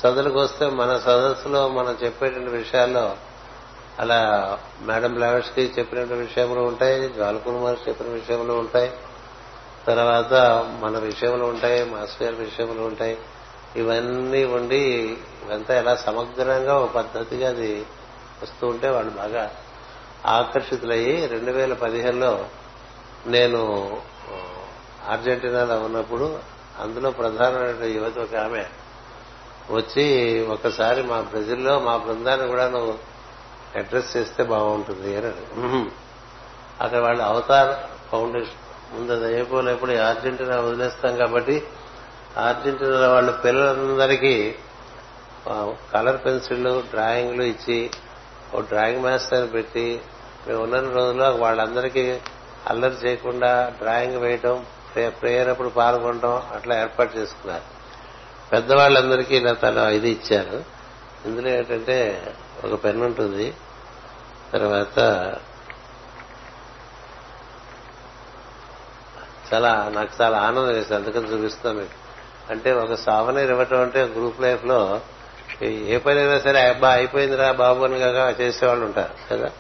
సదులకు 0.01 0.39
వస్తే 0.39 0.67
మన 0.67 0.99
సదస్సులో 0.99 1.69
మనం 1.69 1.99
చెప్పేటువంటి 2.05 2.51
విషయాల్లో 2.51 3.17
అలా 3.99 4.19
మేడం 4.81 5.19
లావెట్స్కి 5.19 5.75
చెప్పినటువంటి 5.79 6.27
విషయంలో 6.27 6.63
ఉంటాయి 6.63 7.09
జ్వాలకుమార్ 7.09 7.89
చెప్పిన 7.89 8.07
విషయంలో 8.07 8.55
ఉంటాయి. 8.55 8.93
తర్వాత 9.91 10.35
మన 10.83 10.99
విషయములు 10.99 11.45
ఉంటాయి 11.45 11.85
మాస్టర్ 11.85 12.23
గారి 12.23 12.37
విషయములు 12.45 12.83
ఉంటాయి. 12.83 13.17
ఇవన్నీ 13.77 14.45
ఉండి 14.45 14.81
ఇవంతా 15.45 15.75
ఎలా 15.75 15.97
సమగ్రంగా 15.97 16.75
ఒక 16.77 16.91
పద్ధతిగా 16.91 17.49
అది 17.49 17.71
వస్తూ 18.43 18.67
ఉంటే 18.69 18.89
వాళ్ళు 18.91 19.11
బాగా 19.13 19.45
ఆకర్షితులయ్యి 20.27 21.27
రెండు 21.27 21.51
వేల 21.51 21.75
పదిహేనులో 21.75 22.33
నేను 23.27 23.61
అర్జెంటీనాలో 25.09 25.77
ఉన్నప్పుడు 25.81 26.27
అందులో 26.81 27.11
ప్రధానమైన 27.11 27.85
యువత 27.97 28.19
ఒక 28.19 28.35
ఆమె 28.45 28.65
వచ్చి 29.71 30.05
ఒకసారి 30.49 31.03
మా 31.03 31.21
బ్రెజిల్లో 31.21 31.81
మా 31.81 31.97
బృందాన్ని 31.97 32.47
కూడా 32.49 32.69
నువ్వు 32.69 32.95
అడ్రస్ 33.79 34.17
చేస్తే 34.17 34.43
బాగుంటుంది 34.45 35.11
అని 35.17 35.33
అక్కడ 36.81 36.99
వాళ్ళు 36.99 37.23
అవతార్ 37.23 37.73
ఫౌండేషన్ 38.11 38.67
ముందు 38.95 39.13
అది 39.13 39.35
అయిపోలేప్పుడు 39.35 39.93
అర్జెంటీనా 39.93 40.61
వదిలేస్తాం 40.61 41.17
కాబట్టి 41.17 41.67
అర్జెంటీనా 42.37 43.09
వాళ్ళ 43.09 43.31
పిల్లలందరికీ 43.31 44.55
కలర్ 45.93 46.25
పెన్సిళ్ళు 46.27 46.85
డ్రాయింగ్లు 46.91 47.43
ఇచ్చి 47.43 47.91
ఓ 48.55 48.61
డ్రాయింగ్ 48.61 49.03
మాస్టర్ 49.03 49.53
పెట్టి 49.55 50.01
మేము 50.47 50.63
ఉన్న 50.63 50.81
రోజుల్లో 50.81 51.31
వాళ్ళందరికీ 51.31 52.21
అల్లరి 52.67 52.95
చేయకుండా 52.95 53.73
డ్రాయింగ్ 53.81 54.17
వేయటం 54.17 54.67
ప్రేయర్ 55.21 55.49
అప్పుడు 55.49 55.69
పాల్గొనడం 55.69 56.43
అట్లా 56.55 56.81
ఏర్పాటు 56.81 57.17
చేసుకున్నారు. 57.17 57.63
పెద్దవాళ్ళందరికీ 58.53 59.37
ఇలా 59.37 59.53
తన 59.53 59.79
ఇది 59.79 60.11
ఇచ్చారు. 60.11 60.65
ఇందులో 61.27 61.49
ఏంటంటే 61.49 62.27
ఒక 62.65 62.85
పెన్ 62.85 63.03
ఉంటుంది 63.03 63.55
తర్వాత 64.53 64.99
చాలా 69.55 69.93
నాకు 69.95 70.23
చాలా 70.23 70.39
ఆనందం 70.39 70.69
వేసి 70.69 70.95
అందుకని 70.95 71.25
చూపిస్తాం 71.25 71.77
మీకు. 71.77 72.11
అంటే 72.53 72.73
ఒక 72.73 72.95
సావనీర్ 72.95 73.51
ఇవ్వటం 73.51 73.81
అంటే 73.81 74.03
గ్రూప్ 74.03 74.41
లైఫ్లో 74.41 75.01
ఏ 75.63 75.99
పని 75.99 76.19
అయినా 76.19 76.39
సరే 76.39 76.61
అబ్బా 76.61 76.91
అయిపోయిందిరా 76.91 77.53
బాబు 77.53 77.85
అని 77.85 77.99
కాక 77.99 78.41
చేసేవాళ్ళు 78.41 78.85
ఉంటారు 78.85 79.35
కదా? 79.35 79.51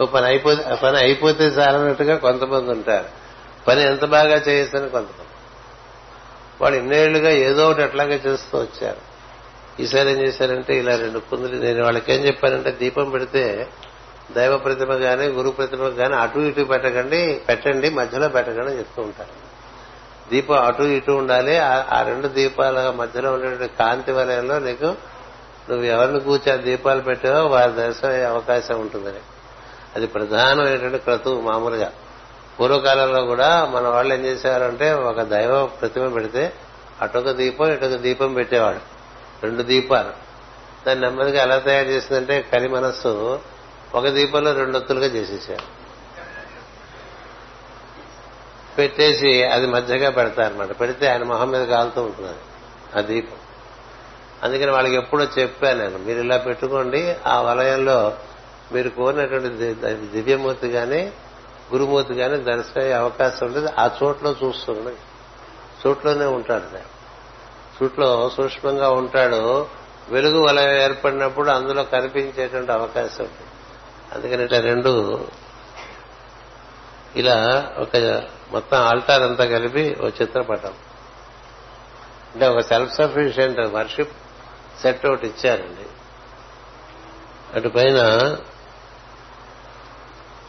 ఓ 0.00 0.06
పని 0.06 0.26
అయిపోతే 0.26 0.76
పని 0.82 0.96
అయిపోతే 0.98 1.44
చాలన్నట్టుగా 1.44 2.16
కొంతమంది 2.16 2.70
ఉంటారు. 2.70 3.04
పని 3.68 3.82
ఎంత 3.82 4.04
బాగా 4.04 4.34
చేయొచ్చని 4.34 4.88
కొంతమంది. 4.88 5.28
వాళ్ళు 6.60 6.78
ఇన్నేళ్ళుగా 6.78 7.30
ఏదో 7.30 7.70
ఒకటి 7.70 7.82
అట్లాగే 7.82 8.20
చేస్తూ 8.26 8.58
వచ్చారు. 8.58 9.08
ఈసారి 9.82 10.10
ఏం 10.10 10.20
చేశారంటే 10.20 10.78
ఇలా 10.78 10.96
రెండు 10.96 11.18
కుందులు 11.18 11.62
నేను 11.62 11.84
వాళ్ళకేం 11.84 12.26
చెప్పానంటే 12.26 12.70
దీపం 12.70 13.10
పెడితే 13.10 13.68
దైవ 14.34 14.56
ప్రతిమ 14.56 14.92
గాని 14.92 15.26
గురు 15.26 15.50
ప్రతిమ 15.50 15.84
గాని 15.84 16.14
అటు 16.14 16.38
ఇటు 16.38 16.62
పెట్టకండి 16.62 17.40
పెట్టండి 17.48 17.90
మధ్యలో 17.90 18.28
పెట్టకండి 18.28 18.72
చెప్తూ 18.78 19.02
ఉంటారు. 19.02 19.48
దీపం 20.30 20.64
అటు 20.64 20.82
ఇటు 20.82 21.12
ఉండాలి 21.12 21.58
ఆ 21.58 22.04
రెండు 22.06 22.28
దీపాల 22.28 22.90
మధ్యలో 22.90 23.32
ఉండే 23.32 23.70
కాంతి 23.78 24.12
వలయంలో 24.12 24.58
నీకు 24.58 24.84
నువ్వు 25.70 25.84
ఎవరిని 25.84 26.20
కూర్చో 26.20 26.56
దీపాలు 26.56 27.00
పెట్టావో 27.00 27.48
వారి 27.48 27.72
దర్శనం 27.72 28.10
అయ్యే 28.10 28.24
అవకాశం 28.24 28.80
ఉంటుందని. 28.80 29.20
అది 29.96 30.06
ప్రధానమైనటువంటి 30.06 30.98
క్రతువు 30.98 31.40
మామూలుగా. 31.40 31.92
పూర్వకాలంలో 32.60 33.24
కూడా 33.24 33.64
మన 33.64 33.88
వాళ్ళు 33.88 34.14
ఏం 34.14 34.20
చేసేవారంటే 34.20 34.92
ఒక 34.92 35.20
దైవ 35.22 35.66
ప్రతిమ 35.66 36.08
పెడితే 36.08 36.52
అటొక 37.02 37.30
దీపం 37.30 37.72
ఇటొక 37.72 37.94
దీపం 37.94 38.34
పెట్టేవాడు 38.34 38.80
రెండు 39.42 39.62
దీపాలు. 39.62 40.12
దాన్ని 40.86 41.04
నెమ్మదిగా 41.04 41.42
ఎలా 41.42 41.58
తయారు 41.58 41.88
చేసిందంటే 41.88 42.42
కలి 42.52 42.68
మనస్సు 42.68 43.40
ఒక 43.94 44.08
దీపంలో 44.08 44.52
రెండు 44.52 44.76
ఒత్తులుగా 44.76 45.06
చేసేసారు. 45.06 45.78
పెట్టేసి 48.78 49.44
అది 49.44 49.66
మధ్యగా 49.66 50.10
పెడతారనమాట 50.10 50.80
పెడితే 50.80 51.08
ఆయన 51.08 51.22
మొహం 51.22 51.50
మీద 51.50 51.66
కాలుతూ 51.66 52.02
ఉంటుంది 52.02 52.38
ఆ 52.98 53.00
దీపం. 53.00 53.36
అందుకని 54.42 54.70
వాళ్ళకి 54.70 54.94
ఎప్పుడో 54.94 55.24
చెప్పాను 55.24 55.78
నేను 55.78 55.98
మీరు 55.98 56.20
ఇలా 56.20 56.36
పెట్టుకోండి 56.36 57.16
ఆ 57.26 57.40
వలయంలో 57.40 58.16
మీరు 58.72 58.88
కోరినటువంటి 58.88 59.74
దివ్యమూర్తి 59.92 60.70
కానీ 60.70 61.12
గురుమూర్తి 61.72 62.14
కానీ 62.14 62.36
దర్శనమయ్యే 62.36 62.92
అవకాశం 62.92 63.46
ఉంటుంది 63.46 63.70
ఆ 63.78 63.90
చోట్లో 64.02 64.36
చూస్తుంది. 64.44 64.96
చోట్లోనే 65.86 66.26
ఉంటాడు 66.26 66.78
చోట్లో 67.82 68.30
సూక్ష్మంగా 68.36 68.90
ఉంటాడు. 68.90 69.66
వెలుగు 70.08 70.46
వలయం 70.46 70.76
ఏర్పడినప్పుడు 70.76 71.50
అందులో 71.50 71.82
కనిపించేటువంటి 71.82 72.72
అవకాశం 72.72 73.24
ఉంటుంది 73.24 73.47
అందుకని 74.14 74.44
ఇట్లా 74.44 74.60
రెండు 74.60 75.26
ఇలా 77.16 77.36
ఒక 77.78 77.96
మొత్తం 78.50 78.78
ఆల్టార్ 78.78 79.22
అంతా 79.22 79.44
కలిపి 79.44 79.96
ఒక 80.00 80.22
చిత్రపటం. 80.22 80.74
అంటే 82.34 82.46
ఒక 82.46 82.60
సెల్ఫ్ 82.60 82.94
సఫిషియెంట్ 82.94 83.60
వర్షిప్ 83.60 84.12
సెట్ 84.82 85.06
ఒకటి 85.06 85.26
ఇచ్చారండి. 85.26 85.86
అటు 87.54 87.68
పైన 87.68 87.98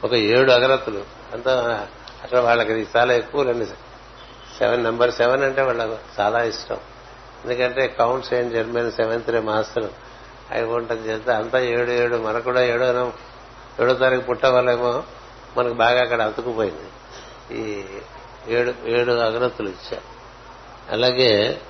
ఒక 0.03 0.13
ఏడు 0.13 0.51
అగరత్తులు. 0.51 1.03
అంతా 1.33 1.87
అక్కడ 2.23 2.39
వాళ్ళకి 2.39 2.87
చాలా 2.97 3.13
ఎక్కువ 3.13 3.43
రండి 3.43 3.65
సెవెన్ 4.57 4.83
నెంబర్ 4.83 5.11
సెవెన్ 5.11 5.43
అంటే 5.43 5.61
వాళ్ళకు 5.61 5.97
చాలా 6.19 6.43
ఇష్టం. 6.43 6.77
ఎందుకంటే 7.45 7.87
count 7.87 8.33
saint 8.33 8.53
Germain 8.53 8.91
seventh 8.91 9.29
ray 9.29 9.39
master. 9.39 9.89
అవి 10.51 10.63
ఉంటుంది 10.63 11.09
చేస్తే 11.09 11.33
అంతా 11.33 11.59
ఏడు 11.59 11.91
ఏడు 11.91 12.17
మనకు 12.17 12.43
కూడా 12.43 12.63
ఏడో 12.63 13.13
ఏడో 13.79 13.93
తారీఖు 13.93 14.21
పుట్టవాళ్ళేమో 14.21 15.03
మనకు 15.57 15.73
బాగా 15.73 16.01
అక్కడ 16.01 16.21
అతుకుపోయింది. 16.21 16.89
ఈ 17.55 17.83
ఏడు 18.47 18.73
ఏడు 18.85 19.11
అగరత్తులు 19.11 19.69
ఇచ్చారు. 19.69 20.03
అలాగే 20.91 21.61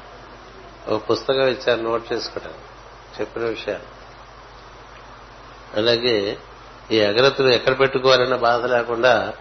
ఒక 0.87 1.11
పుస్తకం 1.11 1.47
ఇచ్చారు 1.47 1.81
నోట్ 1.81 2.13
చేసుకోవడానికి 2.13 2.59
చెప్పిన 3.21 3.43
విషయాలు. 3.43 3.99
అలాగే 5.77 6.37
ఈ 6.91 7.01
అగ్రతులు 7.01 7.47
ఎక్కడ 7.47 7.79
పెట్టుకోవాలన్న 7.79 8.35
బాధ 8.35 8.65
లేకుండా 8.65 9.33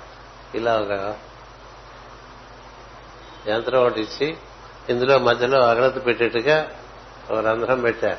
ఇలా 0.55 0.79
ఒక 0.79 1.16
యంత్రం 3.49 3.81
ఒకటి 3.81 4.01
ఇచ్చి 4.01 4.37
ఇందులో 4.89 5.19
మధ్యలో 5.19 5.61
అగ్రత 5.61 6.07
పెట్టేట్టుగా 6.07 6.71
ఒక 7.31 7.39
రంధ్రం 7.47 7.81
పెట్టారు. 7.81 8.19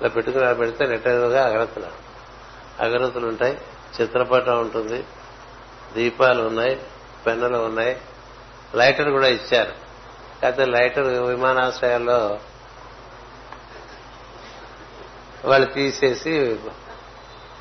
ఇలా 0.00 0.08
పెట్టుకుని 0.08 0.54
పెడితే 0.54 0.84
రిటైర్గా 0.84 1.46
అగ్రతలు 1.46 1.86
అగరత్తులు 2.80 3.26
ఉంటాయి. 3.26 3.58
చిత్రపటం 4.00 4.60
ఉంటుంది. 4.60 5.04
దీపాలు 5.94 6.42
ఉన్నాయి 6.42 6.82
పెన్నులు 7.26 7.56
ఉన్నాయి. 7.56 8.00
లైటర్ 8.74 9.08
కూడా 9.08 9.28
ఇచ్చారు. 9.28 9.72
కాకపోతే 10.42 10.64
లైటర్ 10.64 11.06
విమానాశ్రయాల్లో 11.06 12.40
వాళ్ళు 15.44 15.72
తీసేసి 15.72 16.60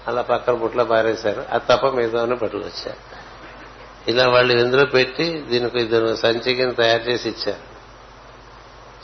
అలా 0.07 0.21
పక్కన 0.21 0.53
బుట్లో 0.53 0.85
పారేశారు. 0.85 1.45
అది 1.49 1.63
తప్ప 1.69 1.87
మిగతాను 1.87 2.35
పట్టుకొచ్చారు. 2.35 2.97
ఇలా 4.07 4.29
వాళ్ళు 4.29 4.53
ఇందులో 4.53 4.85
పెట్టి 4.85 5.41
దీనికి 5.41 5.79
ఇద్దరు 5.79 6.15
సంచి 6.15 6.55
కింద 6.55 6.73
తయారు 6.77 7.03
చేసి 7.03 7.29
ఇచ్చారు. 7.29 7.71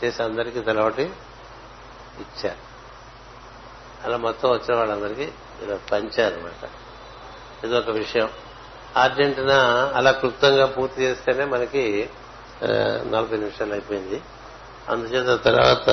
చేసి 0.06 0.24
అందరికీ 0.24 0.62
తెలవటి 0.62 1.04
ఇచ్చారు. 2.20 2.68
అలా 4.04 4.18
మొత్తం 4.18 4.50
వచ్చిన 4.50 4.76
వాళ్ళందరికీ 4.76 5.32
ఇలా 5.62 5.80
పంచారనమాట 5.92 6.70
ఇది 7.64 7.78
ఒక 7.78 7.90
విషయం. 7.90 8.30
అర్జెంటీనా 8.98 9.92
అలా 9.96 10.12
క్లుప్తంగా 10.12 10.66
పూర్తి 10.66 11.02
చేస్తేనే 11.02 11.46
మనకి 11.46 12.10
నలభై 13.12 13.38
నిమిషాలు 13.38 13.72
అయిపోయింది. 13.72 14.22
అందుచేత 14.90 15.44
తర్వాత 15.44 15.90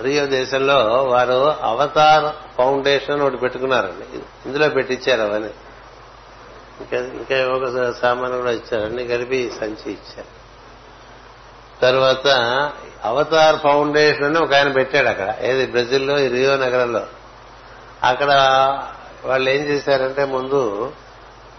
రియో 0.00 0.26
దేశంలో 0.26 0.74
వారు 1.04 1.54
అవతార్ 1.62 2.56
ఫౌండేషన్ 2.56 3.20
ఒకటి 3.20 3.36
పెట్టుకున్నారండి. 3.36 4.18
ఇందులో 4.46 4.68
పెట్టించారు 4.68 5.20
అవన్నీ. 5.20 5.50
ఇంకా 6.80 6.96
ఇంకా 6.96 7.36
ఒక 7.48 7.94
సామాన్ 8.02 8.32
కూడా 8.32 8.50
ఇచ్చారు. 8.50 8.84
అన్ని 8.84 9.06
కలిపి 9.06 9.52
సంచి 9.60 9.92
ఇచ్చారు. 9.92 10.42
తర్వాత 11.82 12.26
అవతార్ 13.04 13.56
ఫౌండేషన్ 13.56 14.24
అని 14.24 14.38
ఒక 14.38 14.54
ఆయన 14.54 14.72
పెట్టాడు 14.72 15.08
అక్కడ. 15.08 15.34
ఏది? 15.40 15.66
బ్రెజిల్లో 15.66 16.16
రియో 16.16 16.56
నగరంలో. 16.56 17.06
అక్కడ 18.02 18.30
వాళ్ళు 19.24 19.50
ఏం 19.50 19.60
చేశారంటే 19.64 20.24
ముందు 20.24 20.92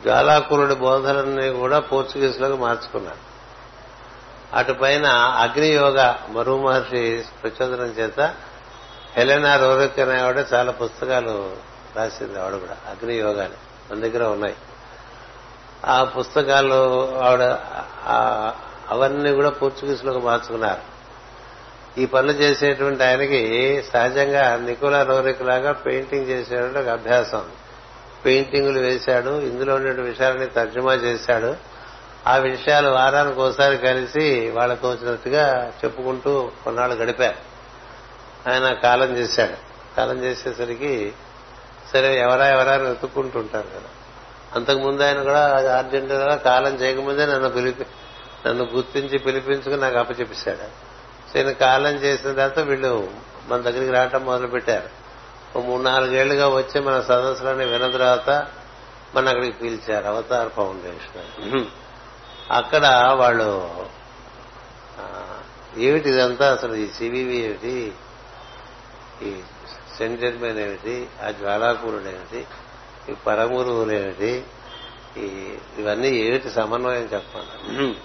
జ్వాలాకురుడి 0.04 0.76
బోధనని 0.76 1.50
కూడా 1.50 1.80
పోర్చుగీస్లోకి 1.80 2.62
మార్చుకున్నారు. 2.62 3.34
అటుపైన 4.54 5.06
అగ్నియోగ 5.40 6.16
మరువు 6.30 6.68
మహర్షి 6.68 7.26
ప్రచోదనం 7.44 7.86
చేత 7.86 8.20
హెలెనా 9.18 9.56
రోరక్ 9.56 10.00
అనే 10.00 10.14
చాలా 10.54 10.72
పుస్తకాలు 10.72 11.54
రాసింది 11.96 12.40
ఆవిడ 12.40 12.56
కూడా 12.56 12.78
అగ్నియోగాని 12.90 13.54
మన 13.92 14.00
దగ్గర 14.00 14.24
ఉన్నాయి. 14.24 14.56
ఆ 15.86 16.04
పుస్తకాలు 16.04 17.18
ఆవిడ 17.18 17.42
అవన్నీ 18.90 19.32
కూడా 19.32 19.50
పోర్చుగీస్లోకి 19.50 20.20
మార్చుకున్నారు. 20.20 20.93
ఈ 21.98 22.06
పనులు 22.06 22.32
చేసేటువంటి 22.32 23.04
ఆయనకి 23.04 23.84
సహజంగా 23.94 24.56
నికోలా 24.56 25.04
రోరిక్ 25.04 25.42
లాగా 25.42 25.72
పెయింటింగ్ 25.72 26.28
చేసేటువంటి 26.28 26.80
ఒక 26.80 26.88
అభ్యాసం. 26.88 27.44
పెయింటింగులు 28.26 28.80
వేశాడు 28.80 29.40
ఇందులో 29.42 29.76
ఉండే 29.76 30.02
విషయాలని 30.02 30.46
తర్జుమా 30.46 30.94
చేశాడు. 30.94 31.56
ఆ 32.28 32.38
విషయాలు 32.38 32.90
వారానికి 32.90 33.40
ఒకసారి 33.40 33.78
కలిసి 33.78 34.50
వాళ్ళకు 34.50 34.92
వచ్చినట్టుగా 34.92 35.74
చెప్పుకుంటూ 35.86 36.52
కొన్నాళ్ళు 36.64 36.96
గడిపారు. 36.96 37.54
ఆయన 38.50 38.74
కాలం 38.74 39.18
చేశాడు. 39.18 39.56
కాలం 39.98 40.24
చేసేసరికి 40.24 41.14
సరే 41.94 42.20
ఎవరా 42.20 42.48
ఎవరా 42.48 42.76
వెతుక్కుంటుంటారు 42.76 43.68
కదా. 43.68 43.90
అంతకుముందు 44.56 45.04
ఆయన 45.04 45.24
కూడా 45.24 45.48
అర్జెంటీనా 45.78 46.36
కాలం 46.36 46.76
చేయకముందే 46.76 47.26
నన్ను 47.26 47.50
పిలిపి 47.50 47.86
నన్ను 48.48 48.64
గుర్తించి 48.64 49.18
పిలిపించుకుని 49.18 49.78
నాకు 49.78 49.98
అప్పచెప్పాడు 49.98 50.93
ఈయన 51.36 51.52
కాలం 51.52 51.96
చేసిన 51.96 52.34
తర్వాత 52.34 52.60
వీళ్ళు 52.60 53.10
మన 53.48 53.62
దగ్గరికి 53.62 53.92
రావటం 53.92 54.26
మొదలు 54.26 54.48
పెట్టారు 54.48 54.90
ఓ 55.56 55.62
మూడు 55.62 55.84
నాలుగేళ్ళుగా 55.84 56.48
వచ్చి 56.48 56.80
మన 56.80 57.02
సదస్సులని 57.02 57.66
విన్న 57.66 57.88
తర్వాత 57.92 58.30
మన 59.16 59.30
అక్కడికి 59.30 59.58
పిలిచారు 59.58 60.08
అవతార్ 60.08 60.50
ఫౌండేషన్ 60.50 61.66
అక్కడ 62.52 62.86
వాళ్ళు 63.14 63.50
ఏమిటి 65.78 66.10
ఇదంతా 66.10 66.54
అసలు 66.54 66.76
ఈ 66.76 66.88
సివివి 66.88 67.36
ఏమిటి? 67.36 67.94
ఈ 69.22 69.30
సెంట్ 69.98 70.22
జర్మన్ 70.22 70.60
ఏమిటి? 70.60 71.08
ఆ 71.24 71.32
జ్వాలాకూరుడు 71.32 72.10
ఏమిటి? 72.10 72.46
ఈ 73.12 73.16
పరమురువులు 73.28 73.94
ఏమిటి? 73.94 74.44
ఈ 75.18 75.56
ఇవన్నీ 75.78 76.08
ఏమిటి 76.08 76.50
సమన్వయం 76.50 77.10
చెప్పండి 77.14 77.96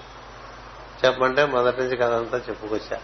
చెప్పమంటే 1.05 1.45
మొదటి 1.47 1.81
నుంచి 1.81 1.97
కథ 1.97 2.13
అంతా 2.13 2.39
చెప్పుకొచ్చా 2.39 3.01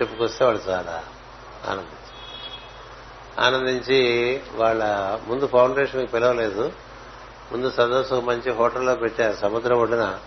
చెప్పుకొస్తే 0.00 0.44
వాళ్ళు 0.44 0.62
చాలా 0.68 1.04
ఆనందించారు 1.68 2.00
ఆనందించి 3.40 4.40
వాళ్ళ 4.54 4.84
ముందు 5.26 5.46
ఫౌండేషన్కి 5.46 6.12
పిలవలేదు. 6.12 6.72
ముందు 7.52 7.70
సదస్సు 7.70 8.14
మంచి 8.14 8.52
హోటల్లో 8.52 8.94
పెట్టారు. 8.94 9.36
సముద్రం 9.36 9.78
ఒడ్డున 9.78 10.18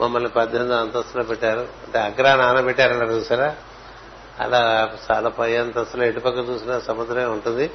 మమ్మల్ని 0.00 0.28
పద్దెనిమిది 0.28 0.76
అంతస్తులో 0.76 1.24
పెట్టారు. 1.24 1.60
అంటే 1.60 1.98
అగ్రా 1.98 2.34
నానబెట్టారన్నారు 2.34 3.10
చూసారా? 3.10 3.56
అలా 4.40 4.90
చాలా 5.12 5.28
పై 5.28 5.56
అంతస్తులో 5.56 6.04
ఇటుపక్క 6.04 6.38
చూసినా 6.38 6.80
సముద్రమే 6.80 7.24
ఉంటుంది. 7.24 7.70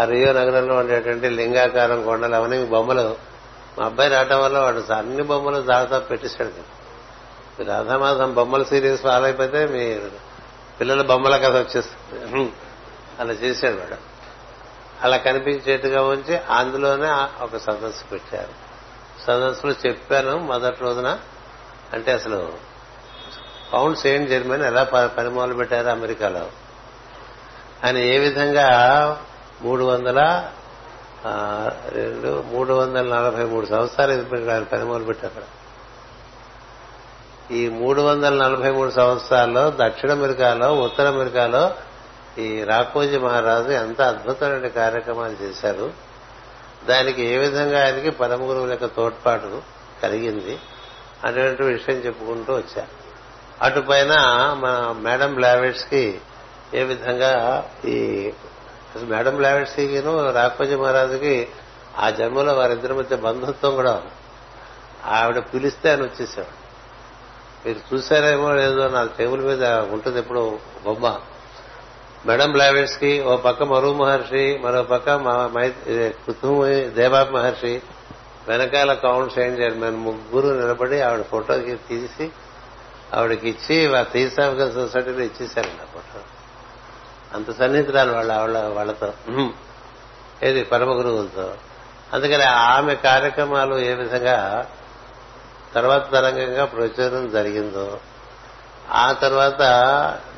ఆ 0.00 0.04
రియో 0.04 0.32
నగరంలో 0.32 0.76
ఉండేటువంటి 0.76 1.30
లింగాకారం 1.30 2.04
కొండలు 2.04 2.34
అవన్నీ 2.34 2.64
బొమ్మలు. 2.64 3.16
మా 3.78 3.86
అబ్బాయి 3.86 4.10
రావటం 4.10 4.42
వల్ల 4.42 4.58
వాడు 4.58 4.92
అన్ని 4.92 5.22
బొమ్మలు 5.22 5.62
దాదాపు 5.62 6.08
పెట్టేశాడు. 6.08 6.84
కదా 7.62 7.76
రాధామాధం 7.76 8.34
బొమ్మల 8.34 8.62
సీరియస్ 8.62 9.02
ఫాలో 9.02 9.24
అయిపోతే 9.24 9.66
మీ 9.66 9.98
పిల్లల 10.80 11.02
బొమ్మల 11.02 11.36
కథ 11.36 11.56
వచ్చేస్తుంది. 11.56 12.52
అలా 13.20 13.32
చేశాడు 13.32 13.76
వాడు 13.76 13.96
అలా 15.02 15.16
కనిపించేట్టుగా 15.16 16.02
ఉంచి 16.02 16.38
అందులోనే 16.38 17.10
ఒక 17.44 17.56
సదస్సు 17.56 18.04
పెట్టారు. 18.12 18.52
సదస్సులో 19.26 19.74
చెప్పాను 19.86 20.38
మొదటి 20.38 20.80
రోజున. 20.80 21.18
అంటే 21.92 22.12
అసలు 22.12 22.52
పౌండ్ 23.72 23.98
సెయింట్ 23.98 24.30
జర్మనీ 24.30 24.66
ఎలా 24.66 24.82
పని 25.06 25.30
మొదలు 25.30 25.54
పెట్టారు 25.54 25.88
అమెరికాలో. 25.88 26.50
ఆయన 27.84 27.98
ఏ 27.98 28.18
విధంగా 28.18 28.68
మూడు 29.62 29.84
వందల 29.84 30.50
రెండు 31.88 32.44
మూడు 32.52 32.74
వందల 32.74 33.18
నలభై 33.18 33.44
మూడు 33.44 33.66
సంవత్సరాలు 33.66 34.50
ఆయన 34.50 34.62
పని 34.62 34.84
మొదలు 34.84 35.04
పెట్టారు. 35.04 35.63
ఈ 37.50 37.68
మూడు 37.68 38.02
వందల 38.02 38.48
నలభై 38.48 38.70
మూడు 38.70 38.90
సంవత్సరాల్లో 38.90 39.70
దక్షిణ 39.70 40.10
అమెరికాలో 40.10 40.72
ఉత్తర 40.72 41.08
అమెరికాలో 41.08 41.74
ఈ 42.38 42.62
రాకోజీ 42.62 43.18
మహారాజు 43.18 43.68
ఎంత 43.68 44.02
అద్భుతమైన 44.02 44.66
కార్యక్రమాలు 44.68 45.42
చేశారు. 45.42 45.92
దానికి 46.88 47.22
ఏ 47.22 47.38
విధంగా 47.38 47.84
ఆయనకి 47.84 48.10
పరమ 48.10 48.42
గురువుల 48.42 48.70
యొక్క 48.70 48.86
తోడ్పాటు 48.86 49.62
కలిగింది 50.02 50.58
అటువంటి 51.24 51.62
విషయం 51.62 51.96
చెప్పుకుంటూ 51.96 52.54
వచ్చా. 52.54 52.86
అటుపైన 53.62 54.12
మన 54.58 54.94
మేడం 54.98 55.34
బ్లావెట్స్కి 55.34 56.20
ఏ 56.74 56.82
విధంగా 56.82 57.64
ఈ 57.84 58.32
మేడం 58.96 59.36
బ్లావెట్స్ 59.36 59.76
కిను 59.76 60.32
రాకోజీ 60.32 60.74
మహారాజుకి 60.74 61.48
ఆ 61.98 62.10
జన్మలో 62.10 62.54
వారిద్దరి 62.54 62.94
మధ్య 62.94 63.16
బంధుత్వం 63.16 63.74
కూడా 63.74 64.02
ఆవిడ 65.06 65.38
పిలిస్తే 65.38 65.90
ఆయన 65.90 66.02
వచ్చేసేవాడు. 66.02 66.63
మీరు 67.66 67.94
చూసారేమో 67.94 68.52
లేదో 68.52 68.88
నా 68.88 69.08
టేబుల్ 69.18 69.44
మీద 69.44 69.64
ఉంటుంది 69.64 70.18
ఎప్పుడు 70.18 70.58
బొమ్మ. 70.84 71.20
మేడం 72.26 72.52
బ్లావెట్స్కి 72.52 73.22
ఓ 73.22 73.36
పక్క 73.36 73.62
మరు 73.62 73.92
మహర్షి 73.92 74.60
మరో 74.64 74.82
పక్క 74.82 75.16
కుతుమి 76.26 76.74
దేవాబ్ 76.74 77.32
మహర్షి 77.32 77.82
వెనకాల 78.48 78.92
కౌంట్స్ 78.92 79.38
ఏం 79.38 79.58
చేయాలి 79.58 79.74
మేము 79.74 79.96
ముగ్గురు 79.96 80.60
నిలబడి 80.60 81.00
ఆవిడ 81.00 81.22
ఫోటో 81.22 81.58
తీసి 81.58 82.30
ఆవిడకి 83.14 83.48
ఇచ్చి 83.48 84.04
థీసాఫికల్ 84.12 84.74
సొసైటీలో 84.74 85.20
ఇచ్చేశారండి 85.20 85.82
ఆ 85.82 85.86
ఫోటో. 85.94 86.20
అంత 87.34 87.58
సన్నిహితురాలు 87.58 88.12
వాళ్ళ 88.12 88.32
ఆవిడ 88.32 88.56
వాళ్ళతో. 88.56 89.12
ఏది 90.42 90.64
పరమ 90.64 90.90
గురువులతో 90.90 91.54
అందుకని 92.12 92.42
ఆమె 92.42 92.94
కార్యక్రమాలు 92.94 93.78
ఏ 93.78 93.94
విధంగా 93.94 94.66
తర్వాత 95.74 96.12
తరంగంగా 96.12 96.64
ప్రచురం 96.64 97.30
జరిగిందో 97.30 97.98
ఆ 98.90 99.12
తర్వాత 99.12 99.62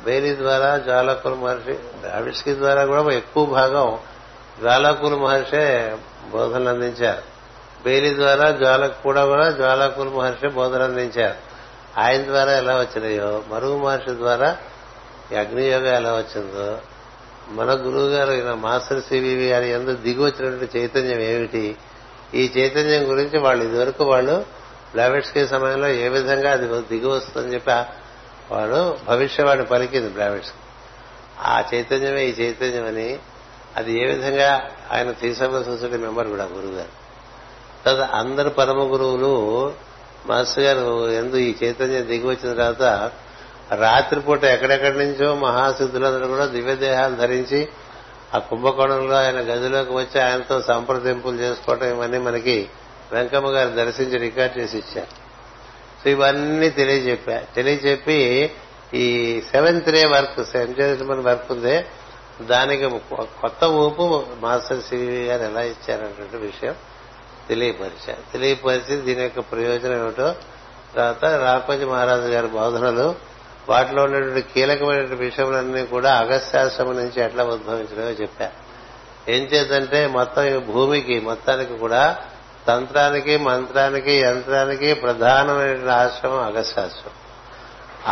బేరీ 0.05 0.35
ద్వారా 0.35 0.77
జ్వాలకుల 0.77 1.33
మహర్షి 1.33 1.73
ద్రావిడ్స్కి 1.73 2.55
ద్వారా 2.55 2.85
కూడా 2.85 3.11
ఎక్కువ 3.11 3.45
భాగం 3.45 3.97
జ్వాలకుల 4.59 5.15
మహర్షే 5.15 5.97
బోధనలు 6.31 6.69
అందించారు. 6.69 7.21
బేరీ 7.83 8.15
ద్వారా 8.15 8.51
జ్వాలకు 8.51 9.03
కూడా 9.03 9.25
కూడా 9.25 9.51
జ్వాలకుల 9.51 10.09
మహర్షి 10.09 10.47
బోధనలు 10.47 10.83
అందించారు. 10.83 11.47
ఆయన 12.01 12.23
ద్వారా 12.25 12.51
ఎలా 12.51 12.79
వచ్చినాయో 12.79 13.43
మరుగు 13.49 13.77
మహర్షి 13.77 14.15
ద్వారా 14.15 14.57
అగ్నియోగం 15.39 15.95
ఎలా 15.95 16.13
వచ్చిందో 16.13 16.77
మన 17.49 17.65
గురువు 17.65 18.07
గారు 18.07 18.31
ఈయన 18.33 18.53
మాస్టర్ 18.53 19.01
సివివి 19.01 19.49
గారి 19.49 19.69
ఎందుకు 19.69 19.95
దిగి 19.95 20.23
వచ్చినటువంటి 20.23 20.79
చైతన్యం 20.79 21.19
ఏమిటి 21.19 21.75
ఈ 22.33 22.51
చైతన్యం 22.57 23.09
గురించి 23.09 23.39
వాళ్ళు 23.39 23.63
ఇదివరకు 23.65 24.03
వాళ్ళు 24.03 24.45
బ్లావెట్స్కీ 24.97 25.41
సమయంలో 25.47 25.89
ఏ 26.03 26.07
విధంగా 26.09 26.51
అది 26.51 26.67
దిగి 26.89 27.07
వస్తుందని 27.07 27.53
చెప్పి 27.53 27.73
వాడు 28.51 28.79
భవిష్యవాణి 29.07 29.65
పలికింది 29.65 30.09
బ్లావెట్స్ 30.09 30.53
ఆ 31.45 31.55
చైతన్యమే 31.71 32.21
ఈ 32.25 32.31
చైతన్యం 32.39 32.85
అని 32.85 33.09
అది 33.77 33.91
ఏ 34.01 34.05
విధంగా 34.05 34.49
ఆయన 34.91 35.09
త్రీసభ 35.11 35.59
సొసైటీ 35.63 35.97
మెంబర్ 35.97 36.27
కూడా 36.27 36.45
గురువుగారు 36.53 36.93
తర్వాత 37.83 38.05
అందరు 38.11 38.49
పరమ 38.49 38.81
గురువులు 38.83 39.33
మాస్టర్ 40.27 40.63
గారు 40.63 40.85
ఎందు 41.11 41.37
ఈ 41.39 41.51
చైతన్యం 41.63 42.05
దిగి 42.07 42.27
వచ్చిన 42.27 42.49
తర్వాత 42.53 42.85
రాత్రిపూట 43.81 44.43
ఎక్కడెక్కడి 44.45 44.97
నుంచో 44.97 45.27
మహాసిద్ధులందరూ 45.35 46.27
కూడా 46.27 46.45
దివ్యదేహాలు 46.45 47.15
ధరించి 47.15 47.59
ఆ 48.35 48.39
కుంభకోణంలో 48.49 49.15
ఆయన 49.15 49.39
గదిలోకి 49.51 49.93
వచ్చి 49.93 50.17
ఆయనతో 50.21 50.55
సంప్రదింపులు 50.61 51.37
చేసుకోవటం 51.37 51.87
ఇవన్నీ 51.87 52.19
మనకి 52.19 52.57
వెంకమ్మ 53.11 53.47
గారు 53.47 53.69
దర్శించి 53.69 54.17
రికార్డ్ 54.17 54.57
చేసి 54.57 54.77
ఇచ్చారు. 54.77 55.11
సో 56.03 56.09
ఇవన్నీ 56.09 56.69
తెలియజెప్పా. 56.69 57.37
తెలియజెప్పి 57.55 58.51
ఈ 58.93 59.41
seventh 59.51 59.89
ray 59.89 60.05
work 60.05 60.43
Saint Germain 60.43 61.19
work 61.19 61.51
ఉందే 61.51 61.85
దానికి 62.41 62.87
కొత్త 63.15 63.63
ఊపు 63.63 64.23
మాస్టర్ 64.39 64.81
సివి 64.81 65.25
గారు 65.25 65.43
ఎలా 65.43 65.61
ఇచ్చారనేటువంటి 65.61 66.37
విషయం 66.37 66.75
తెలియపరిచారు 67.47 68.31
తెలియపరిచి 68.33 69.01
దీని 69.01 69.21
యొక్క 69.21 69.39
ప్రయోజనం 69.39 70.01
ఏమిటో 70.01 70.35
తర్వాత 70.95 71.25
రాకోజీ 71.25 71.85
మహారాజు 71.85 72.21
గారి 72.21 72.47
బోధనలు 72.47 73.15
వాటిలో 73.69 74.03
ఉన్నటువంటి 74.03 74.41
కీలకమైనటువంటి 74.41 75.15
విషయములన్నీ 75.15 75.85
కూడా 75.85 76.15
అగస్త్యాశ్రమం 76.15 76.95
నుంచి 76.95 77.23
ఎట్లా 77.23 77.43
ఉద్భవించడమో 77.43 78.09
చెప్పారు 78.09 78.67
ఏం 79.31 79.43
చేద్దంటే 79.43 80.07
మొత్తం 80.07 80.65
భూమికి 80.73 81.19
మొత్తానికి 81.19 81.77
కూడా 81.77 82.17
తంత్రానికి 82.67 83.37
మంత్రానికి 83.37 84.19
యంత్రానికి 84.19 84.93
ప్రధానమైన 84.93 85.89
ఆశ్రమం 85.89 86.43
అగస్త్యాశ్రమం. 86.43 87.13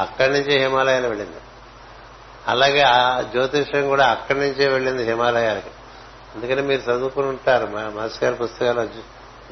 అక్కడి 0.01 0.33
నుంచి 0.33 0.59
హిమాలయాలు 0.59 1.07
వెళ్ళింది. 1.07 1.37
అలాగే 2.47 2.81
ఆ 2.81 3.21
జ్యోతిష్యం 3.21 3.87
కూడా 3.87 4.07
అక్కడి 4.07 4.39
నుంచే 4.39 4.67
వెళ్ళింది 4.67 5.03
హిమాలయాలకి. 5.03 5.69
అందుకని 6.35 6.61
మీరు 6.61 6.81
చదువుకుని 6.81 7.27
ఉంటారు. 7.27 7.67
మా 7.67 7.89
మాస్ 7.89 8.23
గారి 8.23 8.35
పుస్తకాలు 8.35 8.85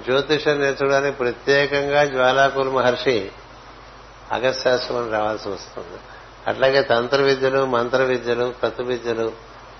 జ్యోతిషం 0.03 0.59
నేర్చుకోవడానికి 0.59 1.17
ప్రత్యేకంగా 1.17 2.05
జ్వాలాకుల 2.05 2.69
మహర్షి 2.69 3.31
అగస్త్యాశ్రమం 4.31 5.11
రావాల్సి 5.11 5.49
వస్తుంది. 5.49 5.99
అట్లాగే 6.47 6.81
తంత్ర 6.81 7.21
విద్యలు 7.21 7.65
మంత్ర 7.65 8.03
విద్యలు 8.03 8.53
క్రతు 8.59 8.83
విద్యలు. 8.83 9.31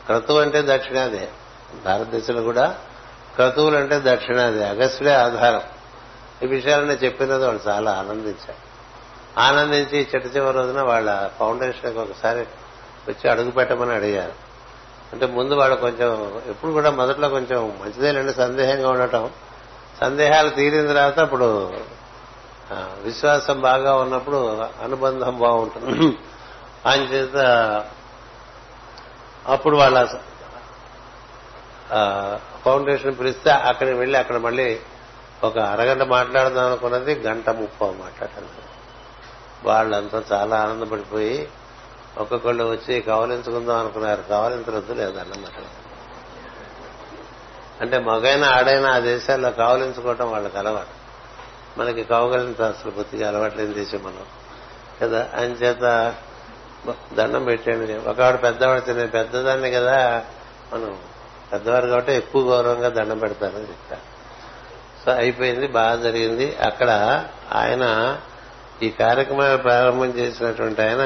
క్రతువు 0.06 0.40
అంటే 0.40 0.62
దక్షిణాది. 0.66 1.28
భారతదేశంలో 1.86 2.42
కూడా 2.42 2.78
క్రతువులు 3.36 3.78
అంటే 3.78 4.02
దక్షిణాది 4.04 4.64
అగస్త్యుడే 4.64 5.14
ఆధారం. 5.14 5.62
ఈ 6.44 6.46
విషయాలన్నీ 6.46 6.94
చెప్పినది 6.94 7.46
వాళ్ళు 7.46 7.62
చాలా 7.68 7.92
ఆనందించారు 7.92 8.62
ఆనందించి 9.40 10.00
చిట్ట 10.00 10.36
చివరి 10.36 10.58
రోజున 10.58 10.82
వాళ్ళ 10.82 11.28
ఫౌండేషన్కి 11.40 12.00
ఒకసారి 12.00 12.42
వచ్చి 13.08 13.30
అడుగు 13.32 13.52
పెట్టమని 13.52 13.94
అడిగారు. 13.94 14.34
అంటే 15.14 15.26
ముందు 15.26 15.54
వాళ్ళు 15.54 15.76
కొంచెం 15.76 16.42
ఎప్పుడు 16.48 16.72
కూడా 16.72 16.90
మొదట్లో 16.92 17.28
కొంచెం 17.30 17.60
మంచిదేలండి 17.82 18.34
సందేహంగా 18.34 18.90
ఉండటం. 18.90 19.30
సందేహాలు 20.02 20.50
తీరిన 20.50 20.88
తర్వాత 20.88 21.20
అప్పుడు 21.20 21.74
విశ్వాసం 22.74 23.58
బాగా 23.62 23.96
ఉన్నప్పుడు 23.96 24.40
అనుబంధం 24.84 25.40
బాగుంటుంది. 25.40 26.18
చేత 27.14 27.38
అప్పుడు 29.48 29.76
వాళ్ళ 29.78 29.98
ఫౌండేషన్ 32.66 33.20
పిలిస్తే 33.20 33.52
అక్కడికి 33.52 33.98
వెళ్ళి 33.98 34.20
అక్కడ 34.20 34.38
మళ్ళీ 34.38 34.80
ఒక 35.44 35.60
అరగంట 35.60 36.02
మాట్లాడదాం 36.02 36.66
అనుకున్నది 36.66 37.14
గంట 37.14 37.50
ముప్పో 37.50 37.94
మాట్లాడాలి 38.00 38.48
వాళ్ళంతా 39.64 40.24
చాలా 40.32 40.60
ఆనందపడిపోయి 40.60 41.50
ఒక్కొక్కళ్ళు 42.18 42.64
వచ్చి 42.64 43.02
కవలించుకుందాం 43.02 43.78
అనుకున్నారు. 43.78 44.24
కవలించరద్దు 44.30 44.94
లేదన్నమాట. 44.94 45.64
అంటే 47.82 48.00
మగైన 48.00 48.44
ఆడైనా 48.44 48.96
ఆ 48.96 49.00
దేశాల్లో 49.00 49.52
కావలించుకోవటం 49.52 50.32
వాళ్ళకి 50.32 50.58
అలవాటు. 50.58 51.04
మనకి 51.80 52.04
కవగలింత 52.04 52.62
అసలు 52.62 52.92
బుద్ధిగా 52.92 53.28
అలవాట్లేని 53.28 53.74
దేశం 53.74 54.00
మనం. 54.04 54.26
కదా? 55.02 55.30
అని 55.34 55.54
చేత 55.54 56.16
దండం 57.14 57.44
పెట్టండి 57.44 58.10
ఒకవాడు 58.10 58.38
పెద్దవాడు 58.38 58.80
తినే 58.80 59.06
పెద్దదాన్ని 59.06 59.72
కదా 59.72 60.26
మనం 60.74 60.98
పెద్దవారు 61.54 61.88
కాబట్టి 61.88 62.14
ఎక్కువ 62.14 62.54
గౌరవంగా 62.54 62.90
దండం 62.90 63.18
పెడతారని 63.18 63.60
చెప్తారు. 63.60 64.14
సో 65.06 65.12
అయిపోయింది 65.12 65.68
బాగా 65.68 65.96
జరిగింది. 65.96 66.56
అక్కడ 66.56 66.90
ఆయన 67.54 68.18
ఈ 68.84 68.90
కార్యక్రమాలు 68.90 69.58
ప్రారంభం 69.58 70.06
చేసినటువంటి 70.06 70.82
ఆయన 70.82 71.02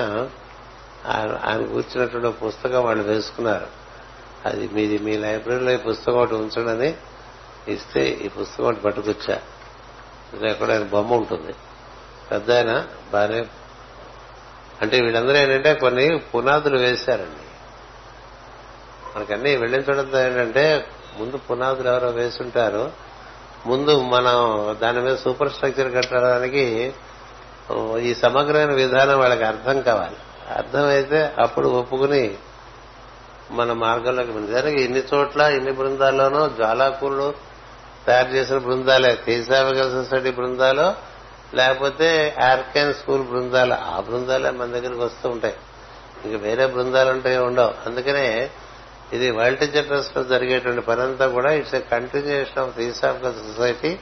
ఆయన- 1.45 1.67
కూర్చున్నటువంటి 1.67 2.37
పుస్తకం 2.37 2.83
వాళ్ళు 2.83 3.03
వేసుకున్నారు. 3.03 3.67
అది 4.45 4.67
మీది 4.67 4.97
మీ 4.97 5.17
లైబ్రరీలో 5.17 5.71
ఈ 5.71 5.77
పుస్తకం 5.77 6.17
ఒకటి 6.17 6.35
ఉంచడని 6.35 6.93
ఇస్తే 7.67 8.09
ఈ 8.09 8.27
పుస్తకం 8.27 8.63
ఒకటి 8.63 8.79
పట్టుకొచ్చా. 8.79 9.41
ఇక్కడ 10.49 10.71
ఆయన 10.71 10.83
బొమ్మ 10.83 11.13
ఉంటుంది. 11.13 11.53
పెద్ద 12.31 12.51
ఆయన 12.51 12.87
బాగానే 13.11 13.45
అంటే 14.81 15.01
వీళ్ళందరూ 15.01 15.37
ఏంటంటే 15.37 15.73
కొన్ని 15.73 16.17
పునాదులు 16.17 16.77
వేశారండి. 16.77 17.46
మనకన్నీ 19.17 19.55
వెళ్ళిన 19.55 19.81
చూడంతో 19.81 20.25
ఏంటంటే 20.27 20.87
ముందు 21.19 21.37
పునాదులు 21.37 21.87
ఎవరో 21.87 22.09
వేసుంటారు. 22.09 22.91
ముందు 23.65 24.01
మనం 24.01 24.35
దాని 24.81 24.99
మీద 25.01 25.15
సూపర్ 25.15 25.51
స్ట్రక్చర్ 25.51 25.95
కట్టడానికి 25.95 26.93
ఈ 27.99 28.13
సమగ్రమైన 28.13 28.71
విధానం 28.71 29.19
వాళ్ళకి 29.19 29.43
అర్థం 29.43 29.81
కావాలి. 29.81 30.15
అర్థమైతే 30.57 31.33
అప్పుడు 31.39 31.67
ఒప్పుకుని 31.67 32.37
మన 33.51 33.73
మార్గంలోకి 33.73 34.33
నిజానికి 34.33 34.81
ఇన్ని 34.81 35.03
చోట్ల 35.13 35.41
ఇన్ని 35.41 35.71
బృందాల్లోనూ 35.71 36.47
జ్వాలాకూరులు 36.47 37.33
తయారు 38.07 38.29
చేసిన 38.29 38.57
బృందాలే. 38.57 39.17
థీసావికల్ 39.25 39.91
సొసైటీ 39.91 40.31
బృందాలు 40.31 40.93
లేకపోతే 41.55 42.35
ఆర్కెన్ 42.43 42.93
స్కూల్ 42.93 43.23
బృందాలు. 43.23 43.73
ఆ 43.73 43.99
బృందాలే 43.99 44.49
మన 44.49 44.65
దగ్గరికి 44.65 45.01
వస్తూ 45.01 45.29
ఉంటాయి. 45.29 45.55
ఇంకా 46.25 46.37
వేరే 46.37 46.65
బృందాలు 46.65 47.09
ఉంటాయి 47.09 47.37
ఉండవు. 47.37 47.89
అందుకనే 47.89 48.49
ఇది 49.13 49.31
వరల్డ్ 49.31 49.59
టీచర్ 49.59 49.85
ట్రస్ట్లో 49.85 50.23
జరిగేటువంటి 50.23 50.81
పనంతా 50.81 51.27
కూడా 51.27 51.53
it's 51.53 51.75
a 51.75 51.79
continuation 51.79 52.59
of 52.59 52.77
theosophical 52.77 53.33
society 53.33 53.99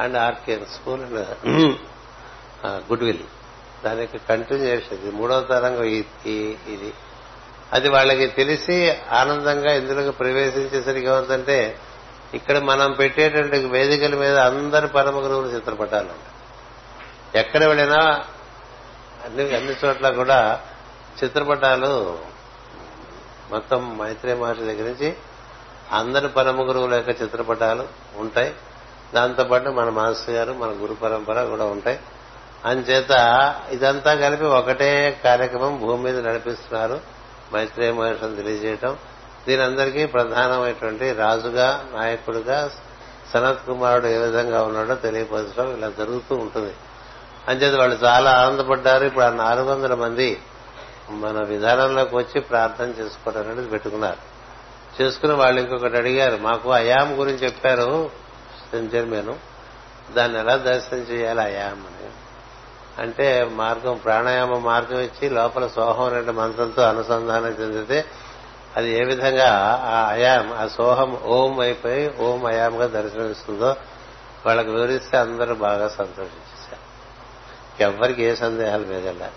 and 0.00 0.16
arcane 0.16 0.66
school 0.66 1.02
and 1.02 1.76
good 2.66 3.04
will 3.04 3.24
దానికి 3.84 4.18
కంటిన్యూషన్ 4.18 4.98
ఇది 4.98 5.10
మూడవ 5.10 5.40
తరంగా 5.40 5.84
ఇది. 5.84 6.92
అది 7.72 7.88
వాళ్ళకి 7.88 8.26
తెలిసి 8.26 8.90
ఆనందంగా 8.90 9.72
ఇందులోకి 9.72 10.10
ప్రవేశించేసరికి 10.10 11.06
ఏమవుతుందంటే 11.06 11.78
ఇక్కడ 12.34 12.58
మనం 12.58 12.92
పెట్టేటువంటి 12.92 13.58
వేదికల 13.58 14.14
మీద 14.14 14.36
అందరి 14.36 14.88
పరమ 14.88 15.24
గురువుల 15.24 15.46
చిత్రపటాలు. 15.46 16.06
ఉంటాయి. 16.06 17.40
ఎక్కడ 17.40 17.64
వెళ్ళినా 17.64 18.24
అన్ని 19.24 19.56
అన్ని 19.56 19.74
చోట్ల 19.84 20.10
కూడా 20.10 20.60
చిత్రపటాలు 21.24 22.18
మొత్తం 23.50 23.98
మైత్రి 23.98 24.34
మహర్షి 24.34 24.62
దగ్గర 24.62 24.82
నుంచి 24.82 25.16
అందరి 25.92 26.28
పరమ 26.28 26.68
గురువుల 26.68 26.94
యొక్క 26.94 27.22
చిత్రపటాలు 27.22 27.86
ఉంటాయి. 28.16 28.54
దాంతోపాటు 29.14 29.70
మన 29.70 29.88
మాస్టర్ 29.88 30.34
గారు 30.34 30.52
మన 30.52 30.68
గురు 30.68 30.94
పరంపర 30.94 31.44
కూడా 31.44 31.64
ఉంటాయి. 31.64 32.00
అంచేత 32.64 33.10
ఇదంతా 33.70 34.14
కలిపి 34.14 34.44
ఒకటే 34.44 35.20
కార్యక్రమం 35.24 35.78
భూమి 35.80 36.02
మీద 36.02 36.28
నడిపిస్తున్నారు 36.28 37.00
మైత్రేయ 37.54 37.92
మహర్షిని 37.92 38.36
తెలియజేయటం. 38.36 38.96
దీని 39.48 39.62
అందరికీ 39.62 40.06
ప్రధానమైనటువంటి 40.06 41.12
రాజుగా 41.12 41.84
నాయకుడిగా 41.94 42.70
సనత్ 43.34 43.66
కుమారుడు 43.66 44.06
ఏ 44.06 44.18
విధంగా 44.18 44.62
ఉన్నాడో 44.62 44.94
తెలియపరచడం 44.94 45.76
ఇలా 45.78 45.90
జరుగుతూ 45.98 46.34
ఉంటుంది. 46.34 46.74
అంచేత 47.48 47.74
వాళ్ళు 47.74 47.98
చాలా 48.04 48.30
ఆనందపడ్డారు. 48.30 49.04
ఇప్పుడు 49.04 49.24
ఆ 49.24 49.30
నాలుగు 49.30 49.72
వందల 49.72 49.94
మంది 49.94 50.42
మన 51.10 51.42
విధానంలోకి 51.42 52.16
వచ్చి 52.16 52.40
ప్రార్థన 52.40 52.88
చేసుకోవడం 52.88 53.50
అనేది 53.50 53.68
పెట్టుకున్నారు. 53.68 54.36
చేసుకుని 55.02 55.32
వాళ్ళు 55.32 55.60
ఇంకొకటి 55.60 55.96
అడిగారు 55.96 56.36
మాకు 56.36 56.72
అయాం 56.72 57.20
గురించి 57.20 57.38
చెప్పారు 57.38 58.10
మేము 58.74 59.36
దాన్ని 60.14 60.38
ఎలా 60.38 60.56
దర్శనం 60.56 60.98
చేయాలి 60.98 61.40
అయాం 61.40 61.86
అని. 61.86 62.10
అంటే 63.02 63.44
మార్గం 63.52 63.96
ప్రాణాయామ 63.96 64.58
మార్గం 64.58 65.00
ఇచ్చి 65.00 65.30
లోపల 65.30 65.66
సోహం 65.66 66.14
అనే 66.14 66.32
మంత్రంతో 66.32 66.82
అనుసంధానం 66.82 67.46
చెందితే 67.46 68.04
అది 68.76 68.90
ఏ 68.90 69.04
విధంగా 69.04 69.80
ఆ 69.84 70.08
అయాం 70.08 70.52
ఆ 70.52 70.66
సోహం 70.66 71.18
ఓం 71.24 71.60
అయిపోయి 71.60 72.14
ఓం 72.18 72.44
అయాంగా 72.44 72.86
దర్శనమిస్తుందో 72.86 73.76
వాళ్ళకి 74.46 74.70
వివరిస్తే 74.70 75.18
అందరూ 75.18 75.54
బాగా 75.54 75.88
సంతోషించేశారు. 75.88 76.86
ఎవ్వరికి 77.82 78.22
ఏ 78.22 78.34
సందేహాలు 78.34 78.86
మిగల 78.86 79.28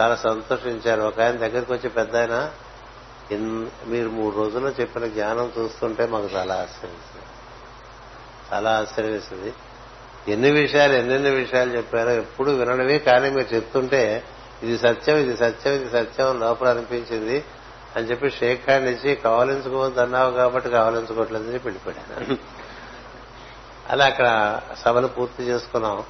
చాలా 0.00 0.16
సంతోషించారు. 0.16 1.02
ఒక 1.02 1.20
ఆయన 1.20 1.36
దగ్గరికి 1.36 1.72
వచ్చి 1.72 1.88
పెద్ద 1.88 2.16
ఆయన 2.16 2.52
మీరు 3.86 4.08
మూడు 4.08 4.36
రోజుల్లో 4.36 4.70
చెప్పిన 4.70 5.06
జ్ఞానం 5.06 5.52
చూస్తుంటే 5.58 6.06
మాకు 6.06 6.28
చాలా 6.34 6.54
ఆశ్చర్యిస్తుంది 6.54 7.26
చాలా 8.52 8.70
ఆశ్చర్యమేస్తుంది 8.78 9.54
ఎన్ని 10.28 10.50
విషయాలు 10.50 10.92
ఎన్నెన్ని 10.92 11.30
విషయాలు 11.30 11.76
చెప్పారో 11.76 12.10
ఎప్పుడు 12.10 12.50
వినడమే 12.50 12.98
కానీ 12.98 13.30
మీరు 13.30 13.54
చెప్తుంటే 13.54 14.24
ఇది 14.62 14.78
సత్యం 14.78 15.16
ఇది 15.16 15.36
సత్యం 15.36 15.74
ఇది 15.74 15.90
సత్యం 15.90 16.40
లోపల 16.40 16.68
అనిపించింది 16.68 17.44
అని 17.96 18.06
చెప్పి 18.06 18.30
షేక్ 18.30 18.70
హ్యాండ్ 18.70 18.88
ఇచ్చి 18.88 19.14
కావలించుకోవద్దు 19.14 20.00
అన్నావు 20.00 20.30
కాబట్టి 20.30 20.70
కావలించుకోవట్లేదని 20.70 21.54
చెప్పి 21.54 21.68
వెళ్ళిపోయాను 21.68 22.38
అలా 23.90 24.04
అక్కడ 24.04 24.60
సభలు 24.80 25.06
పూర్తి 25.06 25.42
చేసుకున్నాం. 25.42 26.02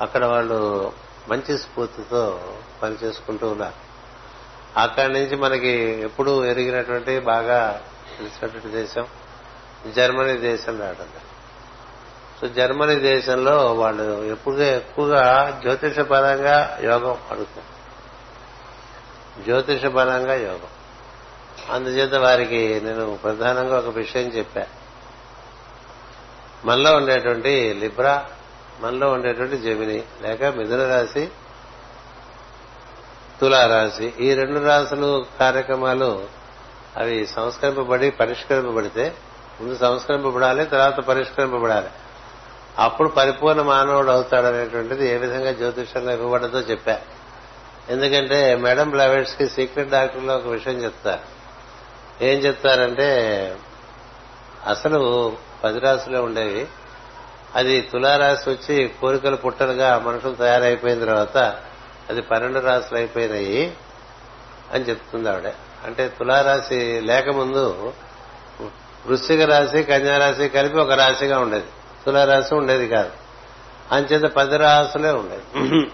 అక్కడ 0.00 0.24
వాళ్ళు 0.24 0.92
మంచి 1.28 1.58
స్ఫూర్తితో 1.58 2.52
పని 2.82 2.94
చేసుకుంటూ 2.94 3.48
ఉన్నారు. 3.48 3.90
అక్కడి 4.80 5.12
నుంచి 5.12 5.36
మనకి 5.36 5.68
ఎప్పుడు 6.02 6.44
ఎరిగినటువంటి 6.44 7.20
బాగా 7.20 7.82
తెలిసినటువంటి 8.18 8.68
దేశం 8.68 9.06
జర్మనీ 9.96 10.32
దేశం 10.32 10.80
రావడం 10.80 11.08
సో 12.40 12.48
జర్మనీ 12.48 12.94
దేశంలో 12.94 13.66
వాళ్ళు 13.66 14.24
ఎప్పుడు 14.24 14.56
ఎక్కువగా 14.56 15.58
జ్యోతిషపరంగా 15.62 16.78
యోగం 16.82 17.18
అడుగుతారు. 17.30 17.80
జ్యోతిష 19.44 19.86
పరంగా 19.86 20.34
యోగం. 20.34 20.68
అందుచేత 21.70 22.14
వారికి 22.14 22.80
నేను 22.80 23.18
ప్రధానంగా 23.22 23.78
ఒక 23.78 23.88
విషయం 23.88 24.22
చెప్పా. 24.22 24.66
మనలో 26.64 26.96
ఉండేటువంటి 26.96 27.74
లిబ్రా 27.74 28.26
మనలో 28.80 29.10
ఉండేటువంటి 29.10 29.58
జమిని 29.58 30.02
లేక 30.22 30.44
మిథున 30.44 30.88
రాశి 30.88 31.30
తులారాశి 33.40 34.12
ఈ 34.20 34.34
రెండు 34.34 34.60
రాశులు 34.66 35.26
కార్యక్రమాలు 35.40 36.26
అవి 36.96 37.26
సంస్కరింపబడి 37.26 38.10
పరిష్కరింపబడితే 38.10 39.14
ముందు 39.60 39.76
సంస్కరింపబడాలి 39.76 40.64
తర్వాత 40.64 41.00
పరిష్కరింపబడాలి. 41.00 41.88
అప్పుడు 42.78 43.08
పరిపూర్ణ 43.08 43.62
మానవుడు 43.62 44.10
అవుతాడనేటువంటిది 44.10 45.08
ఏ 45.08 45.16
విధంగా 45.16 45.52
జ్యోతిషంలో 45.52 46.12
ఇవ్వబడదో 46.12 46.58
చెప్పా. 46.58 47.00
ఎందుకంటే 47.88 48.54
మేడం 48.54 48.90
బ్లవెట్స్కి 48.90 49.48
సీక్రెట్ 49.48 49.90
డాక్టర్లో 49.90 50.36
ఒక 50.36 50.46
విషయం 50.46 50.84
చెప్తారు 50.84 51.20
ఏం 52.24 52.38
చెప్తారంటే 52.38 53.08
అసలు 54.66 55.32
పది 55.64 55.78
రాశులే 55.80 56.18
ఉండేవి. 56.18 56.66
అది 57.54 57.80
తులారాశి 57.80 58.50
వచ్చి 58.50 58.88
కోరికలు 59.00 59.36
పుట్టలుగా 59.36 59.98
మనుషులు 59.98 60.34
తయారైపోయిన 60.34 61.00
తర్వాత 61.00 61.38
అది 62.10 62.22
పన్నెండు 62.22 62.58
రాశులు 62.58 62.98
అయిపోయినాయి 62.98 63.76
అని 64.72 64.84
చెప్తుంది 64.84 65.28
ఆవిడ. 65.28 65.52
అంటే 65.84 66.08
తులారాశి 66.08 67.00
లేకముందు 67.00 67.92
వృశ్చిక 69.06 69.40
రాశి 69.40 69.82
కన్యారాశి 69.82 70.48
కలిపి 70.48 70.78
ఒక 70.78 70.92
రాశిగా 70.92 71.38
ఉండేది. 71.38 71.66
తులారాశి 72.06 72.54
ఉండేది 72.54 72.88
కాదు. 72.88 73.10
అంచేత 73.92 74.22
పది 74.22 74.56
రాసులే 74.56 75.10
ఉండేది. 75.10 75.90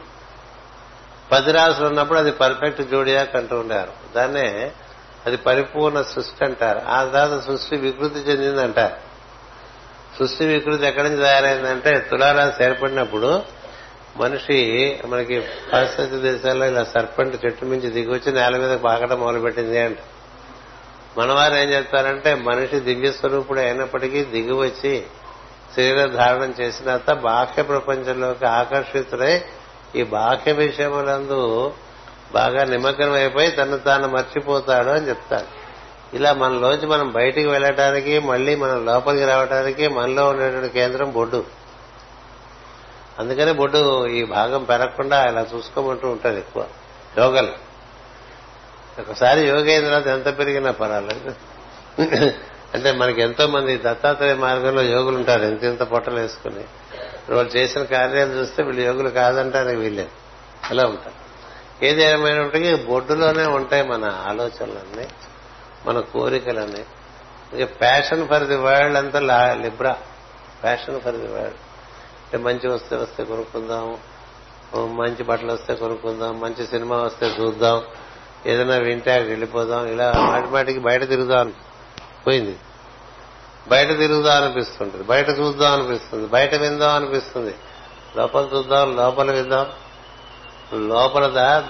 పది 1.32 1.52
రాసులు 1.52 1.86
ఉన్నప్పుడు 1.86 2.18
అది 2.18 2.30
పర్ఫెక్ట్ 2.30 2.82
జోడియాక్ 2.82 3.36
అంటూ 3.36 3.58
ఉండారు 3.58 3.92
దాన్నే 4.16 4.72
అది 5.26 5.36
పరిపూర్ణ 5.36 6.02
సృష్టి 6.02 6.44
అంటారు. 6.44 6.80
ఆ 6.88 7.04
తర్వాత 7.04 7.46
సృష్టి 7.46 7.76
వికృతి 7.76 8.18
చెందిందంటారు. 8.18 9.05
సృష్టి 10.18 10.44
వికృతి 10.44 10.86
ఎక్కడి 10.86 11.08
నుంచి 11.08 11.22
తయారైందంటే 11.22 11.98
తులారాశి 12.10 12.64
ఏర్పడినప్పుడు 12.64 13.30
మనిషి 14.20 14.58
మనకి 15.06 15.40
పాశ్చాత్య 15.72 16.18
దేశాల్లో 16.18 16.66
ఇలా 16.66 16.84
సర్పంట్ 16.84 17.46
చెట్టు 17.46 17.64
మించి 17.64 17.90
దిగొచ్చి 17.90 18.32
నేల 18.32 18.56
మీద 18.56 18.78
పాకటం 18.78 19.20
మొదలుపెట్టింది 19.20 19.78
అంట. 19.78 19.98
మనవారు 21.18 21.54
ఏం 21.54 21.68
చెప్తారంటే 21.68 22.34
మనిషి 22.34 22.80
దివ్య 22.80 23.12
స్వరూపుడు 23.12 23.60
అయినప్పటికీ 23.60 24.24
దిగివచ్చి 24.24 25.06
శరీర 25.76 26.06
ధారణం 26.06 26.54
చేసిన 26.60 26.84
తర్వాత 26.84 27.22
బాహ్య 27.22 27.62
ప్రపంచంలోకి 27.62 28.46
ఆకర్షితుడై 28.46 29.34
ఈ 29.94 30.02
బాహ్య 30.02 30.52
విషయములందు 30.52 31.40
బాగా 32.32 32.64
నిమగ్నం 32.64 33.12
అయిపోయి 33.12 33.50
తను 33.50 33.78
తాను 33.78 34.08
మర్చిపోతాడు 34.08 34.90
అని 34.90 35.08
చెప్తాడు 35.08 35.65
ఇలా 36.14 36.32
మనలోంచి 36.32 36.86
మనం 36.86 37.12
బయటికి 37.12 37.46
వెళ్ళటానికి 37.46 38.18
మళ్ళీ 38.18 38.54
మనం 38.54 38.86
లోపలికి 38.86 39.24
రావడానికి 39.24 39.88
మనలో 39.88 40.28
ఉండేటువంటి 40.28 40.68
కేంద్రం 40.68 41.12
బొడ్డు. 41.12 41.44
అందుకనే 43.18 43.52
బొడ్డు 43.52 44.06
ఈ 44.06 44.24
భాగం 44.24 44.64
పెరగకుండా 44.64 45.24
ఇలా 45.24 45.46
చూసుకోమంటూ 45.54 46.08
ఉంటుంది 46.08 46.38
ఎక్కువ. 46.38 46.66
యోగలు 47.18 47.52
ఒకసారి 49.00 49.48
యోగ 49.48 49.68
అయిన 49.68 49.84
తర్వాత 49.84 50.06
ఎంత 50.06 50.38
పెరిగినా 50.38 50.70
పర్వాలేదు. 50.70 51.34
అంటే 52.74 52.92
మనకి 52.92 53.22
ఎంతో 53.22 53.46
మంది 53.46 53.76
దత్తాత్రేయ 53.76 54.34
మార్గంలో 54.34 54.82
యోగులు 54.82 55.16
ఉంటారు 55.16 55.42
ఎంత 55.42 55.64
ఇంత 55.64 55.82
పొట్టలు 55.82 56.14
వేసుకుని. 56.14 56.64
వాళ్ళు 57.34 57.56
చేసిన 57.56 57.82
కార్యాలు 57.82 58.30
చూస్తే 58.30 58.62
వీళ్ళు 58.62 58.82
యోగులు 58.82 59.08
కాదంటానికి 59.08 59.76
వీళ్ళే 59.76 60.08
ఇలా 60.70 60.84
ఉంటారు. 60.84 61.26
ఏది 61.84 62.02
ఏమైనప్పటికీ 62.02 62.74
బొడ్డులోనే 62.74 63.46
ఉంటాయి 63.46 63.82
మన 63.82 64.04
ఆలోచనలన్నీ. 64.04 65.08
మన 65.86 66.00
కోరికలన్నీ 66.00 66.84
ఇక 67.62 67.80
ప్యాషన్ 67.80 68.28
ఫర్ 68.28 68.44
ది 68.44 68.56
వరల్డ్ 68.56 68.96
అంతా 68.96 69.20
Libra 69.52 69.96
passion 70.62 71.00
for 71.00 71.14
the 71.14 71.32
world 71.32 71.56
అంటే 72.26 72.38
మంచి 72.38 72.68
వస్తే 72.68 72.96
వస్తే 72.96 73.24
కొనుక్కుందాం 73.24 73.98
మంచి 74.96 75.24
బట్టలు 75.24 75.52
వస్తే 75.52 75.74
కొనుక్కుందాం 75.74 76.40
మంచి 76.40 76.66
సినిమా 76.66 76.96
వస్తే 76.96 77.26
చూద్దాం 77.26 77.82
ఏదైనా 78.46 78.76
వింటే 78.76 79.18
వెళ్ళిపోదాం 79.18 79.86
ఇలా 79.86 80.12
మాటి 80.16 80.46
మాటికి 80.46 80.78
బయట 80.78 81.08
తిరుగుదాం. 81.08 81.52
పోయింది. 82.26 82.56
బయట 83.68 83.88
తిరుగుదాం 83.88 84.42
అనిపిస్తుంటుంది. 84.42 85.04
బయట 85.04 85.28
చూద్దాం 85.28 85.72
అనిపిస్తుంది. 85.72 86.26
బయట 86.26 86.54
విందాం 86.54 86.94
అనిపిస్తుంది. 86.94 87.54
లోపల 88.16 88.48
చూద్దాం 88.54 88.96
లోపల 88.96 89.30
విందాం. 89.30 89.66
లోపల 90.88 91.64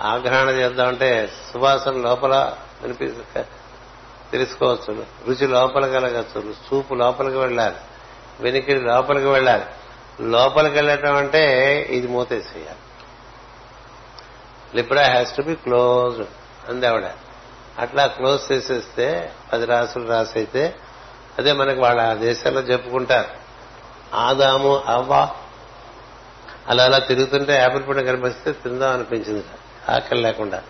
ఆగ్రహణ 0.00 0.48
చేద్దామంటే 0.48 1.32
సువాసన 1.52 1.92
లోపల 1.92 2.56
అనిపి 2.84 3.14
తెలుసుకోవచ్చు. 4.32 5.06
రుచి 5.26 5.46
లోపల 5.46 5.86
కలగచ్చు 5.86 6.40
చూపు 6.50 6.94
లోపలికి 6.94 7.36
వెళ్ళాలి. 7.36 7.76
వెనికి 8.40 8.74
లోపలికి 8.74 9.26
వెళ్ళాలి. 9.26 9.64
లోపలికి 10.20 10.74
వెళ్ళటం 10.74 11.16
అంటే 11.16 11.42
ఇది 11.90 12.06
మూతేసేయాలి. 12.06 12.78
Libra 14.76 15.06
has 15.06 15.36
to 15.36 15.42
be 15.42 15.54
close 15.54 16.22
అంది 16.70 16.86
ఆవిడ 16.86 17.10
అట్లా 17.78 18.06
క్లోజ్ 18.06 18.52
చేసేస్తే 18.52 19.32
పది 19.52 19.66
రాసులు 19.66 20.08
రాసైతే 20.08 20.76
అదే 21.38 21.52
మనకు 21.52 21.80
వాళ్ళ 21.80 22.14
దేశాల్లో 22.14 22.60
చెప్పుకుంటారు 22.60 23.28
ఆదాము 24.16 24.76
అవ్వ 24.76 25.28
అలా 26.68 26.84
అలా 26.84 26.98
తిరుగుతుంటే 26.98 27.54
యాపిల్ 27.54 27.88
పండు 27.88 28.02
కనిపిస్తే 28.02 28.52
తిందాం 28.52 28.92
అనిపించింది 28.92 29.44
ఆకలి 29.88 30.22
లేకుండా. 30.22 30.62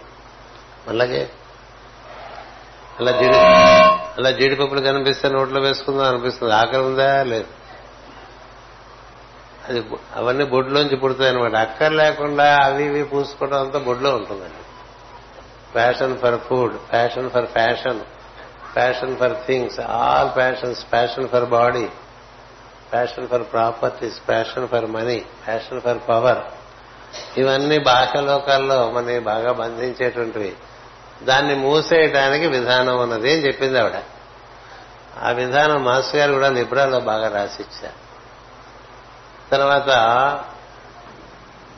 అలాగే 0.88 1.30
అలా 3.00 3.10
జీడి 3.10 3.36
అలా 4.18 4.30
జీడిపప్పులు 4.30 4.80
కనిపిస్తే 4.80 5.28
నోట్లో 5.28 5.60
వేసుకుందాం 5.60 6.06
అనిపిస్తుంది. 6.06 6.54
ఆకలి 6.54 6.82
ఉందా? 6.82 7.22
లేదు. 7.22 7.46
అది 9.68 9.82
అవన్నీ 10.16 10.44
బొడ్లోంచి 10.44 10.96
పుడతాయి 10.96 11.30
అనమాట 11.30 11.54
అక్కర్ 11.54 11.92
లేకుండా 11.92 12.58
అవి 12.64 12.84
ఇవి 12.84 13.04
పూసుకోవడం 13.04 13.60
అంతా 13.60 13.78
బొడ్లో 13.78 14.10
ఉంటుందండి. 14.10 14.62
Passion 15.74 16.18
for 16.18 16.40
food 16.40 16.76
passion 16.92 17.30
for 17.30 17.46
fashion 17.46 18.00
passion 18.76 19.16
for 19.16 19.32
things 19.46 19.80
all 19.80 20.36
passions 20.36 20.92
passion 20.92 21.28
for 21.28 21.44
body 21.44 21.88
passion 22.92 23.28
for 23.28 23.42
properties 23.52 24.28
passion 24.28 24.68
for 24.68 24.86
money 24.86 25.24
passion 25.46 25.80
for 25.80 25.98
power 26.08 26.38
ఇవన్నీ 27.38 27.78
బాహ్య 27.78 28.20
లోకాల్లో 28.20 28.90
మనని 28.90 29.18
బాగా 29.18 29.52
బంధించేటువంటివి. 29.52 30.56
దాన్ని 31.24 31.54
మూసేయటానికి 31.54 32.46
విధానం 32.46 32.98
ఉన్నది 32.98 33.32
అని 33.32 33.46
చెప్పింది 33.46 33.78
ఆవిడ. 33.78 34.02
ఆ 35.22 35.30
విధానం 35.30 35.84
మాస్టర్ 35.84 36.16
గారు 36.16 36.32
కూడా 36.32 36.48
నిపుణాల్లో 36.48 37.00
బాగా 37.00 37.28
రాసిచ్చారు. 37.28 38.02
తర్వాత 39.50 39.88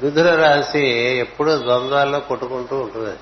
విధుల 0.01 0.35
రాసి 0.35 0.87
ఎప్పుడూ 1.19 1.59
ద్వంద్వాల్లో 1.59 2.21
కొట్టుకుంటూ 2.21 2.77
ఉంటుంది. 2.77 3.19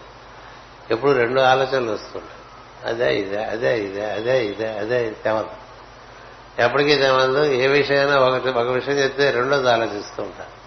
ఎప్పుడు 0.91 1.13
రెండు 1.13 1.41
ఆలోచనలు 1.41 1.93
వస్తుంటాయి. 1.93 2.43
అదే 2.87 3.17
ఇదే 3.17 3.45
అదే 3.45 3.81
ఇదే 3.81 4.11
అదే 4.11 4.47
ఇదే 4.47 4.79
అదే 4.79 5.11
తెమదు 5.25 5.47
ఎప్పటికీ 6.59 6.97
తెమదు 6.97 7.45
ఏ 7.45 7.67
విషయమైనా 7.67 8.19
ఒకటి 8.19 8.49
ఒక 8.49 8.69
విషయం 8.69 8.95
చెప్తే 8.95 9.31
రెండోది 9.31 9.71
ఆలోచిస్తూ 9.71 10.23
ఉంటారు. 10.23 10.63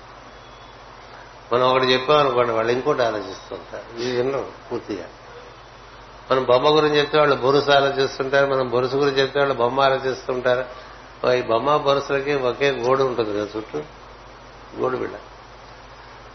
మనం 1.56 1.72
ఒకటి 1.72 1.94
చెప్పామనుకోండి 1.94 2.52
వాళ్ళు 2.52 2.72
ఇంకోటి 2.72 3.02
ఆలోచిస్తూ 3.02 3.56
ఉంటారు. 3.56 4.02
ఇది 4.02 4.22
వినరు 4.22 4.48
పూర్తిగా. 4.72 5.04
మనం 6.32 6.44
బొమ్మ 6.44 6.68
గురించి 6.76 6.98
చెప్తే 7.00 7.18
వాళ్ళు 7.20 7.36
బొరుసు 7.36 7.72
ఆలోచిస్తుంటారు 7.72 8.46
మనం 8.54 8.70
బొరుసు 8.70 8.96
గురించి 8.96 9.22
చెప్తే 9.22 9.40
వాళ్ళు 9.40 9.56
బొమ్మ 9.56 9.80
ఆలోచిస్తుంటారు. 9.82 10.64
ఈ 11.34 11.42
బొమ్మ 11.42 11.78
బొరుసులకి 11.78 12.34
ఒకే 12.50 12.70
గోడు 12.70 13.04
ఉంటుంది 13.04 13.32
కదా 13.34 13.48
చుట్టూ? 13.58 13.80
గోడు 14.80 14.98
బిడ్డ 14.98 15.16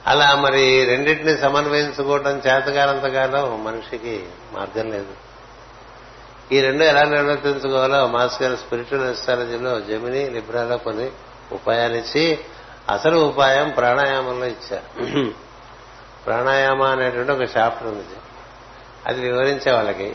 అలా 0.06 0.34
మరి 0.34 0.84
రెండింటిని 0.84 1.38
సమన్వయించుకోవటం 1.38 2.36
చేతగానంతకాలం 2.36 3.64
మనిషికి 3.64 4.14
మార్గం 4.52 4.90
లేదు. 4.90 5.14
ఈ 6.52 6.60
రెండు 6.60 6.84
ఎలా 6.84 7.02
నిర్వర్తించుకోవాలో 7.04 8.06
మాస్ 8.06 8.42
గారు 8.42 8.56
స్పిరిచువల్ 8.56 9.10
ఎస్ట్రాలజీలో 9.10 9.80
జమిని 9.80 10.30
లిబ్రాలో 10.30 10.76
కొన్ని 10.76 11.10
ఉపాయాలిచ్చి 11.52 12.38
అసలు 12.88 13.16
ఉపాయం 13.18 13.68
ప్రాణాయామంలో 13.70 14.46
ఇచ్చారు. 14.46 14.86
ప్రాణాయామ 16.26 16.82
అనేటువంటి 16.82 17.32
ఒక 17.32 17.44
చాప్టర్ 17.56 17.88
ఉంది. 17.88 18.18
అది 19.06 19.20
వివరించే 19.20 19.72
వాళ్ళకి 19.72 20.14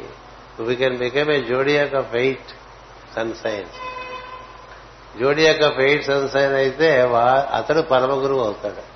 we 0.59 0.75
can 0.75 0.97
become 0.97 1.31
a 1.31 1.39
zodiac 1.41 1.95
of 1.95 2.15
eight 2.15 2.51
sun 3.15 3.33
signs 3.43 3.77
zodiac 5.19 5.63
of 5.63 5.79
eight 5.79 6.05
sun 6.05 6.29
sign 6.29 6.53
అయితే 6.53 7.01
అతడు 7.53 7.81
పరమ 7.81 8.23
గురువు 8.23 8.43
అవుతాడు. 8.43 8.95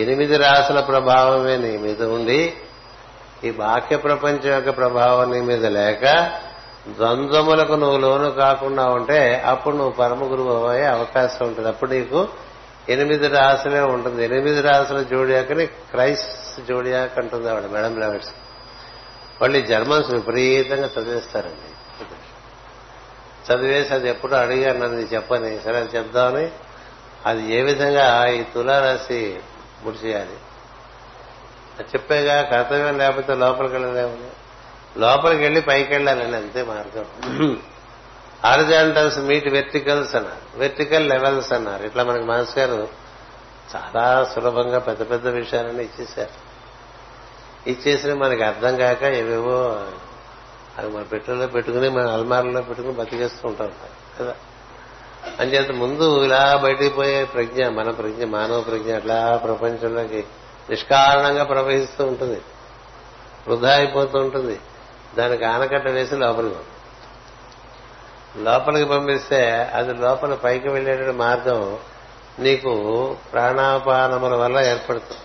ఎనిమిది 0.00 0.36
రాసుల 0.36 0.80
ప్రభావమే 0.80 1.56
నీ 1.56 1.78
మీద 1.78 2.02
ఉండి 2.02 2.52
ఈ 3.44 3.50
బాహ్య 3.50 3.96
ప్రపంచం 3.96 4.50
యొక్క 4.52 4.70
ప్రభావం 4.76 5.32
నీ 5.32 5.40
మీద 5.40 5.66
లేక 5.66 6.04
ద్వంద్వములకు 6.88 7.72
నువ్వు 7.72 7.98
లోను 7.98 8.30
కాకుండా 8.30 8.84
ఉంటే 8.86 9.42
అప్పుడు 9.46 9.76
నువ్వు 9.76 9.92
పరమ 9.92 10.22
గురువు 10.32 10.66
అయ్యే 10.66 10.84
అవకాశం 10.84 11.46
ఉంటుంది. 11.46 11.68
అప్పుడు 11.68 11.90
నీకు 11.90 12.28
ఎనిమిది 12.88 13.28
రాసులే 13.28 13.80
ఉంటుంది. 13.80 14.24
ఎనిమిది 14.24 14.60
రాసుల 14.60 15.02
జోడియాకని 15.02 15.66
క్రైస్ట్ 15.66 16.43
జోడియాక్ 16.60 17.18
అంటుంది 17.18 17.50
ఆవిడ 17.50 17.70
మేడం 17.70 18.00
లెవెట్స్ 18.00 18.30
వాళ్ళు 19.40 19.58
ఈ 19.58 19.62
జర్మన్స్ 19.62 20.14
విపరీతంగా 20.14 20.90
చదివేస్తారండి. 20.98 21.74
చదివేసి 23.52 23.94
అది 23.94 24.08
ఎప్పుడో 24.08 24.36
అడిగారు 24.36 24.78
నన్ను 24.78 25.00
చెప్పని 25.00 25.60
సరే 25.60 25.76
అది 25.76 25.96
చెప్దామని. 25.96 26.50
అది 27.26 27.54
ఏ 27.54 27.62
విధంగా 27.62 28.26
ఈ 28.26 28.42
తులారాశి 28.42 29.40
ముడిచేయాలి 29.82 30.36
అది 31.78 31.82
చెప్పేగా 31.82 32.42
కర్తవ్యం 32.42 32.98
లేకపోతే 32.98 33.34
లోపలికి 33.34 33.74
వెళ్ళలేము 33.74 34.30
లోపలికి 34.98 35.42
వెళ్ళి 35.42 35.60
పైకి 35.60 35.92
వెళ్ళాలని 35.92 36.36
అంతే 36.36 36.62
మార్గం. 36.62 37.04
హారిజాంటల్స్ 38.44 39.18
మీట్ 39.18 39.48
వెర్టికల్స్ 39.48 40.14
అన్నారు. 40.14 40.58
వెర్టికల్ 40.58 41.08
లెవెల్స్ 41.08 41.52
అన్నారు. 41.52 41.84
ఇట్లా 41.84 42.04
మనకి 42.04 42.24
మాస్ 42.24 42.58
గారు 42.58 42.88
చాలా 43.76 44.32
సులభంగా 44.34 44.78
పెద్ద 44.78 45.10
పెద్ద 45.10 45.28
విషయాలన్నీ 45.28 45.84
ఇచ్చేశారు. 45.84 46.43
ఇచ్చేసిన 47.66 48.14
మనకి 48.14 48.42
అర్థం 48.42 48.76
కాక 48.76 49.02
ఏవేవో 49.02 49.86
అవి 50.78 50.88
మన 50.88 51.02
పెట్టెల్లో 51.02 51.46
పెట్టుకుని 51.46 51.88
మన 51.88 52.06
అల్మార్లో 52.06 52.62
పెట్టుకుని 52.62 52.94
బతికేస్తూ 52.94 53.48
ఉంటాం 53.48 53.72
కదా. 54.20 54.34
అంచేత 55.40 55.70
ముందు 55.70 56.24
ఇలా 56.24 56.56
బయటికి 56.56 56.94
పోయే 56.94 57.24
ప్రజ్ఞ 57.24 57.68
మన 57.68 57.90
ప్రజ్ఞ 57.90 58.24
మానవ 58.24 58.60
ప్రజ్ఞ 58.60 58.94
అట్లా 58.94 59.40
ప్రపంచంలోకి 59.44 60.24
నిష్కారణంగా 60.70 61.44
ప్రవహిస్తూ 61.44 62.06
ఉంటుంది. 62.06 62.40
వృధా 63.48 63.74
అయిపోతూ 63.74 64.18
ఉంటుంది. 64.18 64.60
దానికి 65.18 65.44
ఆనకట్ట 65.44 65.88
వేసి 65.88 66.16
లోపలికి 66.16 66.54
లోపలికి 68.38 68.88
పంపిస్తే 68.88 69.70
అది 69.74 69.94
లోపల 69.94 70.34
పైకి 70.34 70.68
వెళ్ళేటువంటి 70.68 71.18
మార్గం 71.18 71.78
నీకు 72.38 73.16
ప్రాణాపానముల 73.32 74.34
వల్ల 74.34 74.58
ఏర్పడుతుంది. 74.58 75.20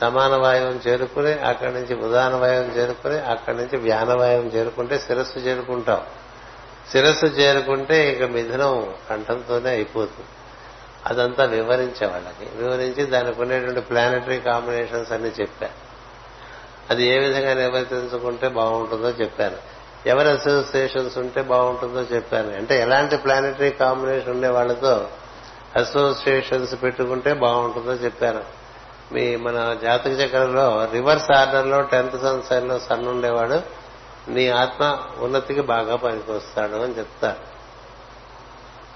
సమాన 0.00 0.36
వాయువం 0.36 0.80
చేరుకుని 0.88 1.32
అక్కడి 1.32 1.72
నుంచి 1.72 1.94
ఉదాన 1.94 2.34
వాయువం 2.34 2.66
చేరుకుని 2.66 3.18
అక్కడి 3.18 3.56
నుంచి 3.56 3.76
వ్యాన 3.76 4.14
వాయువం 4.14 4.46
చేరుకుంటే 4.46 4.98
శిరస్సు 4.98 5.38
చేరుకుంటాం. 5.38 6.00
శిరస్సు 6.92 7.26
చేరుకుంటే 7.26 8.12
ఇక 8.12 8.22
మిథునం 8.22 8.94
కంఠంతోనే 9.10 9.70
అయిపోతుంది. 9.70 10.28
అదంతా 11.06 11.44
వివరించే 11.44 12.06
వాళ్ళకి. 12.06 12.62
వివరించి 12.62 13.04
దానికి 13.04 13.42
ఉండేటువంటి 13.42 13.80
ప్లానటరీ 13.80 14.38
కాంబినేషన్స్ 14.40 15.12
అన్ని 15.12 15.30
చెప్పాను 15.40 15.72
అది 16.90 17.06
ఏ 17.06 17.18
విధంగా 17.18 17.54
నిర్వర్తించుకుంటే 17.54 18.48
బాగుంటుందో 18.48 19.08
చెప్పాను. 19.08 19.56
ఎవరి 20.08 20.28
అసోసియేషన్స్ 20.28 21.18
ఉంటే 21.18 21.42
బాగుంటుందో 21.42 22.00
చెప్పాను. 22.00 22.56
అంటే 22.56 22.80
ఎలాంటి 22.80 23.16
ప్లానటరీ 23.16 23.70
కాంబినేషన్ 23.70 24.30
ఉండే 24.30 24.48
వాళ్ళతో 24.48 25.08
అసోసియేషన్స్ 25.76 26.82
పెట్టుకుంటే 26.82 27.32
బాగుంటుందో 27.32 27.92
చెప్పాను. 27.92 28.57
మీ 29.12 29.36
మన 29.36 29.78
జాతక 29.82 30.10
చక్రంలో 30.10 30.88
రివర్స్ 30.92 31.30
ఆర్డర్లో 31.30 31.82
టెన్త్ 31.82 32.22
సన్సైన్లో 32.22 32.74
లో 32.74 32.80
సన్ 32.80 33.08
ఉండేవాడు. 33.08 33.62
నీ 34.30 34.48
ఆత్మ 34.48 34.98
ఉన్నతికి 35.18 35.60
బాగా 35.60 35.96
పనికొస్తాడు 35.96 36.74
అని 36.74 36.98
చెప్తారు 36.98 37.58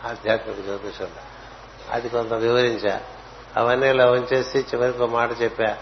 ఆధ్యాత్మిక 0.08 0.64
జ్యోతిషంలో. 0.64 1.22
అది 1.90 2.08
కొంత 2.08 2.32
వివరించా. 2.32 3.00
అవన్నీ 3.56 3.90
ఇలా 3.90 4.06
ఉంచేసి 4.06 4.58
చివరికి 4.58 5.02
ఒక 5.02 5.10
మాట 5.10 5.42
చెప్పా. 5.42 5.76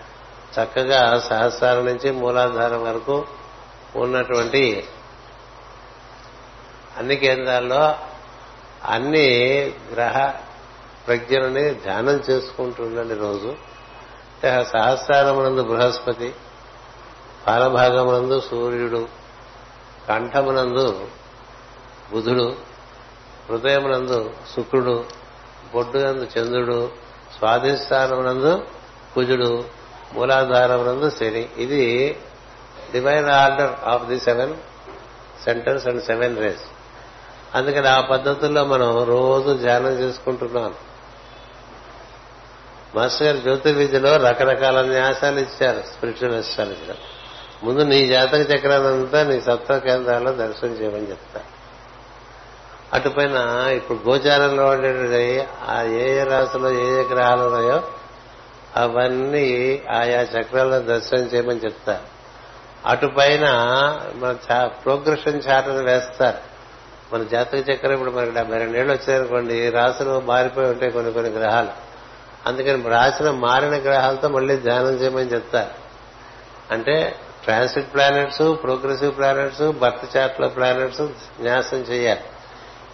చక్కగా 0.61 1.21
సహస్రాల 1.21 1.81
నుంచి 1.81 2.11
మూలాధారం 2.11 2.85
వరకు 2.85 3.27
ఉన్నటువంటి 3.97 4.85
అన్ని 6.99 7.17
కేంద్రాల్లో 7.17 7.95
అన్ని 8.85 9.29
గ్రహ 9.93 10.33
ప్రజ్ఞలని 11.07 11.75
ధ్యానం 11.75 12.23
చేసుకుంటుండండి 12.31 13.15
రోజు. 13.15 13.57
సహస్రారమునందు 14.43 15.63
బృహస్పతి 15.63 16.35
పాలభాగమునందు 17.49 18.41
సూర్యుడు 18.41 19.09
కంఠమునందు 20.09 21.07
బుధుడు 22.13 22.57
హృదయమునందు 23.49 24.31
శుక్రుడు 24.57 25.05
బొడ్డునందు 25.75 26.29
చంద్రుడు 26.39 26.91
స్వాధిష్టానమునందు 27.39 28.67
కుజుడు 29.15 29.65
మూలాధారమునందు 30.13 31.11
శని. 31.11 31.49
ఇది 31.59 32.17
divine 32.93 33.29
order 33.29 33.89
of 33.89 34.05
the 34.05 34.21
seven 34.21 34.55
centres 35.45 35.87
and 35.87 36.03
seven 36.03 36.39
rays 36.39 36.65
అందుకని 37.55 37.89
ఆ 37.89 38.01
పద్ధతుల్లో 38.01 38.65
మనం 38.65 39.05
రోజు 39.05 39.53
ధ్యానం 39.53 39.93
చేసుకుంటున్నాం. 39.93 40.75
మాస్టర్ 42.95 43.27
గారు 43.27 43.37
జ్యోతిర్విద్యలో 43.37 44.17
రకరకాల 44.17 44.83
న్యాసాలు 44.83 45.41
ఇచ్చారు 45.41 45.83
స్పిరిచువల్ 45.93 46.39
అస్ట్రాలజీలో 46.39 46.95
ముందు 47.63 47.83
నీ 47.83 48.07
జాతక 48.07 48.47
చక్రానంతా 48.55 49.23
నీ 49.23 49.41
సత్వ 49.41 49.79
కేంద్రాల్లో 49.79 50.33
దర్శనం 50.33 50.71
చేయమని 50.71 51.11
చెప్తా 51.11 51.41
అటుపైన 52.93 53.37
ఇప్పుడు 53.77 54.11
గోచారంలో 54.11 54.67
ఉండేటువంటి 54.67 55.47
ఆ 55.69 55.83
ఏ 55.83 56.21
ఏ 56.21 56.25
రాశిలో 56.25 56.73
ఏ 56.73 56.85
ఏ 56.85 57.03
గ్రహాలు 57.03 57.43
ఉన్నాయో 57.43 57.83
అవన్నీ 58.77 59.83
ఆయా 59.91 60.23
చక్రాల్లో 60.23 60.79
దర్శనం 60.79 61.21
చేయమని 61.21 61.59
చెప్తారు. 61.65 62.21
అటుపైన 62.87 63.45
మన 64.15 64.71
ప్రోగ్రెషన్ 64.85 65.43
చార్ట్ని 65.49 65.85
వేస్తారు. 65.85 66.39
మన 67.15 67.23
జాతక 67.23 67.71
చక్రం 67.71 67.93
ఇప్పుడు 67.93 68.11
మనకి 68.11 68.31
డెబ్బై 68.31 68.59
రెండేళ్ళు 68.59 68.93
వచ్చాయనుకోండి 68.93 69.71
రాశులు 69.71 70.21
మారిపోయి 70.21 70.69
ఉంటాయి 70.69 70.93
కొన్ని 70.93 71.13
కొన్ని 71.13 71.31
గ్రహాలు. 71.31 71.90
అందుకని 72.47 72.89
రాసిన 72.89 73.31
మారిన 73.31 73.77
గ్రహాలతో 73.77 74.29
మళ్ళీ 74.29 74.57
ధ్యానం 74.57 74.93
చేయమని 74.93 75.33
చెప్తారు 75.33 75.71
అంటే 76.71 77.17
transit 77.45 77.95
planets 77.95 78.63
progressive 78.63 79.17
planets 79.17 79.63
birth 79.63 80.17
చార్ట్ల 80.17 80.47
planets 80.47 81.01
న్యాసం 81.41 81.77
చేయాలి. 81.77 82.21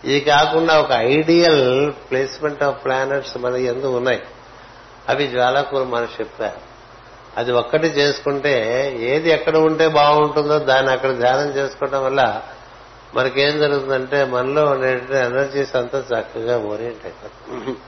ఇది 0.05 0.21
కాకుండా 0.21 0.81
ఒక 0.81 0.93
ఐడియల్ 0.93 1.93
ప్లేస్మెంట్ 2.11 2.63
ఆఫ్ 2.63 2.85
ప్లానెట్స్ 2.85 3.37
మన 3.37 3.57
ఎందు 3.57 3.97
ఉన్నాయి. 3.97 4.23
అవి 5.09 5.27
జ్వాలాకూరు 5.27 5.85
మనిషి 5.85 6.13
చెప్పారు 6.21 6.61
అది 7.37 7.53
ఒక్కటి 7.53 7.87
చేసుకుంటే 7.87 8.55
ఏది 9.01 9.31
ఎక్కడ 9.31 9.57
ఉంటే 9.57 9.89
బాగుంటుందో 9.89 10.59
దాన్ని 10.59 10.93
అక్కడ 10.93 11.11
ధ్యానం 11.11 11.49
చేసుకోవడం 11.49 12.05
వల్ల 12.05 12.43
మనకేం 13.15 13.59
జరుగుతుందంటే 13.59 14.25
మనలో 14.25 14.65
ఉండే 14.65 14.93
ఎనర్జీస్ 15.21 15.77
అంతా 15.77 15.99
చక్కగా 15.99 16.59
ఓరియంట్ 16.59 17.05
అయిపోతుంది 17.05 17.79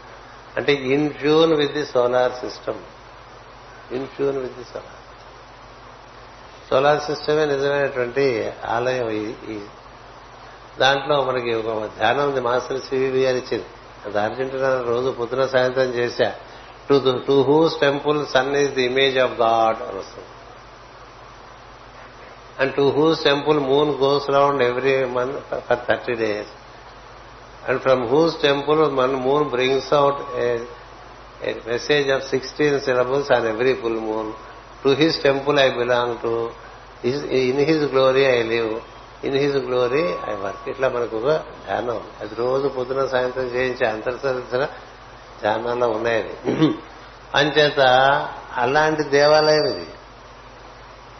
అంటే 0.59 0.72
in 0.72 1.11
tune 1.14 1.52
with 1.52 1.72
the 1.72 1.86
solar 1.86 2.32
system. 2.32 2.78
In 3.94 4.06
tune 4.06 4.38
with 4.38 4.59
the 4.59 4.64
solar. 4.64 4.98
Solar 6.70 7.00
సిస్టమే 7.00 7.44
నిజమైనటువంటి 7.44 8.52
ఆలయం 8.66 9.11
ఈ 9.50 9.61
దాంట్లో 10.78 11.24
మనకి 11.24 11.54
ఒక 11.54 11.86
ధ్యానం 11.98 12.28
ఉంది. 12.28 12.40
మాస్టర్ 12.40 12.80
సివివి 12.80 13.22
గారు 13.24 13.36
ఇచ్చింది. 13.36 13.66
అది 14.04 14.18
అర్జెంటీనా 14.18 14.82
రోజు 14.82 15.11
పొద్దున 15.11 15.46
సాయంత్రం 15.46 15.84
చేశా. 15.84 16.34
To 16.90 17.22
to 17.28 17.42
whose 17.42 17.80
temple 17.80 18.26
sun 18.26 18.56
is 18.56 18.74
the 18.74 18.82
image 18.82 19.18
of 19.18 19.32
God 19.32 19.88
అని 19.88 19.98
వస్తుంది. 19.98 20.28
And 22.61 22.74
to 22.74 22.90
whose 22.90 23.24
temple 23.24 23.59
moon 23.59 23.90
goes 23.90 24.30
round 24.30 24.62
every 24.62 25.04
month 25.04 25.61
for 25.61 25.78
thirty 25.88 26.12
days. 26.12 26.57
And 27.68 27.80
from 27.80 28.02
whose 28.08 28.42
temple 28.42 28.90
man 28.90 29.16
moon 29.26 29.44
brings 29.50 29.94
out 29.94 30.20
a 30.38 30.46
message 31.66 32.10
of 32.10 32.24
sixteen 32.30 32.80
syllables 32.80 33.32
on 33.32 33.46
every 33.46 33.74
full 33.74 34.00
moon 34.00 34.30
to 34.84 34.88
his 34.88 35.22
temple 35.22 35.58
I 35.58 35.68
belong 35.70 36.16
to 36.22 36.32
in 37.50 37.60
his 37.60 37.84
glory 37.92 38.24
I 38.26 38.42
live 38.42 38.70
in 39.24 39.36
his 39.36 39.56
glory 39.56 40.04
I 40.28 40.34
work 40.34 40.68
ఇట్లా 40.68 40.88
మనకు 40.88 41.16
ఒక 41.16 41.30
ధ్యానం 41.66 42.00
అది 42.20 42.34
రోజు 42.34 42.68
పొద్దున 42.68 43.06
సాయంత్రం 43.06 43.44
చేయించే 43.44 43.86
అంతర్సరిసిన 43.86 44.64
ధ్యానాల్లో 45.42 45.88
ఉన్నాయి 45.88 46.24
అంచేత 47.34 47.80
అలాంటి 48.56 49.02
దేవాలయం 49.02 49.66
ఇది. 49.66 49.86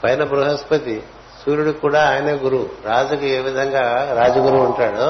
పైన 0.05 0.24
బృహస్పతి 0.24 1.03
సూర్యుడికి 1.40 1.78
కూడా 1.78 2.01
ఆయనే 2.09 2.32
గురువు. 2.32 2.68
రాజుకి 2.84 3.26
ఏ 3.28 3.38
విధంగా 3.38 4.14
రాజగురువు 4.14 4.62
ఉంటాడో 4.64 5.09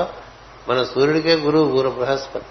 మన 0.69 0.85
సూర్యుడికే 0.85 1.35
గురువు 1.35 1.77
గురు 1.77 1.89
బృహస్పతి. 1.89 2.45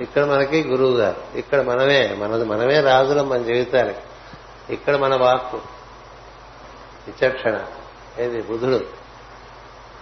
ఇక్కడ 0.00 0.24
మనకి 0.24 0.64
గురువు 0.64 0.96
గారు. 0.96 1.38
ఇక్కడ 1.38 1.60
మనమే 1.60 2.16
మనది 2.18 2.44
మనమే 2.44 2.80
రాజులం 2.80 3.28
మన 3.28 3.38
జీవితానికి 3.38 3.98
ఇక్కడ 4.70 4.96
మన 4.96 5.22
వాక్కు. 5.22 5.60
విచక్షణ. 7.08 7.64
ఏది? 8.18 8.42
బుధుడు. 8.42 8.84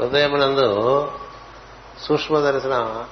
హృదయమునందు 0.01 1.13
సూక్ష్మ 2.09 2.41
దర్శనం. 2.41 3.05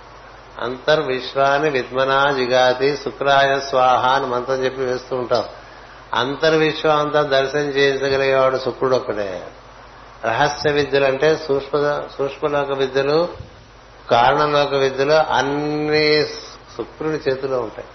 అంతర్విశ్వాన్ని 0.58 1.70
విద్మనా 1.70 2.32
జిగాతి 2.32 2.96
శుక్రాయ 2.96 3.60
స్వాహ 3.60 4.08
అని 4.08 4.26
మంత్రం 4.26 4.64
చెప్పి 4.64 4.82
వేస్తూ 4.82 5.16
ఉంటాం. 5.16 5.44
అంతర్విశ్వం 6.14 6.96
అంతా 6.96 7.22
దర్శనం 7.22 7.62
చేయించగలిగేవాడు 7.62 8.56
శుక్రుడు 8.56 8.96
ఒక్కడే. 8.96 9.46
రహస్య 10.24 10.72
విద్యలు 10.72 11.04
అంటే 11.04 11.36
సూక్ష్మ 11.36 12.02
సూక్ష్మలోక 12.18 12.78
విద్యలు 12.78 13.28
కారణలోక 14.10 14.74
విద్యలు 14.74 15.12
అన్ని 15.12 16.26
శుక్రుని 16.26 17.16
చేతిలో 17.16 17.60
ఉంటాయి. 17.60 17.88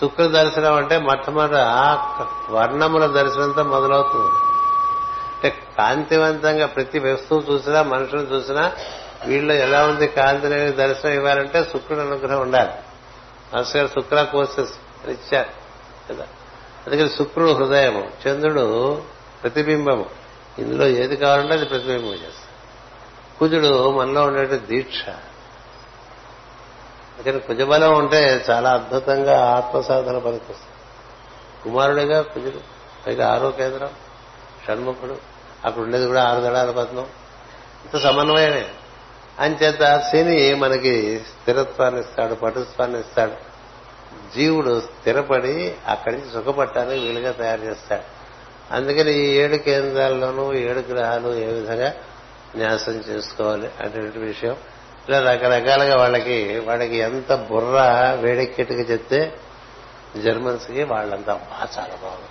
శుక్ర 0.00 0.26
దర్శనం 0.26 0.74
అంటే 0.74 0.98
మొట్టమొదట 0.98 1.54
వర్ణముల 2.50 3.06
దర్శనంతో 3.06 3.62
మొదలవుతుంది. 3.62 4.46
అంటే 5.34 5.48
కాంతివంతంగా 5.78 6.66
ప్రతి 6.66 6.98
వస్తువు 6.98 7.52
చూసినా 7.52 7.82
మనుషులు 7.82 8.20
చూసినా 8.20 8.72
వీళ్ళు 9.26 9.52
ఎలా 9.52 9.84
ఉంది 9.84 10.06
కాంతి 10.06 10.48
లేని 10.48 10.72
దర్శనం 10.72 11.12
ఇవ్వాలంటే 11.12 11.64
శుక్రుడు 11.64 12.00
అనుగ్రహం 12.00 12.40
ఉండాలి. 12.40 12.70
మాస్టర్ 13.54 13.88
శుక్ర 13.88 14.22
కోర్సెస్ 14.22 14.72
ఇచ్చారు 15.08 15.48
కదా. 16.12 16.26
అందుకని 16.86 17.08
శుక్రుడు 17.08 17.50
హృదయము 17.50 18.10
చంద్రుడు 18.26 19.02
ప్రతిబింబము. 19.42 20.25
ఇందులో 20.58 20.86
ఏది 20.86 21.16
కావాలంటే 21.16 21.52
అది 21.52 21.64
ప్రతిబింబం 21.64 22.12
చేస్తాడు 22.12 22.46
కుజుడు 23.38 23.98
మనలో 23.98 24.22
ఉండే 24.22 24.58
దీక్ష. 24.58 25.08
అందుకని 27.16 27.40
కుజబలం 27.40 27.98
ఉంటే 27.98 28.44
చాలా 28.50 28.70
అద్భుతంగా 28.70 29.46
ఆత్మసాధన 29.46 30.18
పనికొస్తుంది. 30.18 30.72
కుమారుడిగా 31.64 32.22
కుజుడు 32.22 32.60
పైగా 33.06 33.32
ఆరో 33.32 33.50
కేంద్రం 33.50 33.90
షణ్ముఖుడు 34.66 35.16
అక్కడ 35.64 35.82
ఉండేది 35.82 36.06
కూడా 36.06 36.24
ఆరు 36.24 36.40
దళాల 36.40 36.70
పద్మం. 36.70 37.06
ఇంత 37.84 37.96
సమన్వయమే. 38.02 38.68
అంచేత 39.38 40.02
శని 40.12 40.54
మనకి 40.54 41.18
స్థిరత్వాన్ని 41.18 42.00
ఇస్తాడు 42.00 42.34
పటుత్వాన్ని 42.34 43.00
ఇస్తాడు. 43.00 43.32
జీవుడు 44.34 44.80
స్థిరపడి 44.80 45.76
అక్కడి 45.86 46.16
నుంచి 46.16 46.32
సుఖపడటానికి 46.32 47.06
వీలుగా 47.06 47.32
తయారు 47.32 47.60
చేస్తాడు. 47.60 48.15
అందుకని 48.72 49.12
ఈ 49.12 49.32
ఏడు 49.36 49.56
కేంద్రాల్లోనూ 49.56 50.52
ఏడు 50.52 50.80
గ్రహాలు 50.80 51.34
ఏ 51.34 51.46
విధంగా 51.46 51.94
న్యాసం 52.56 52.92
చేసుకోవాలి 52.92 53.70
అటువంటి 53.80 54.18
విషయం. 54.18 54.56
ఇలా 55.08 55.32
రకరకాలుగా 55.32 55.96
వాళ్ళకి 55.96 56.58
వాళ్ళకి 56.58 56.96
ఎంత 56.96 57.34
బుర్ర 57.34 57.76
వేడెక్కేట్టుగా 58.20 58.82
చెప్తే 58.82 59.38
జర్మన్స్కి 60.24 60.82
వాళ్ళంతా 60.82 61.34
బాగా 61.34 61.68
చాలా 61.78 61.94
బాగుంది. 61.94 62.30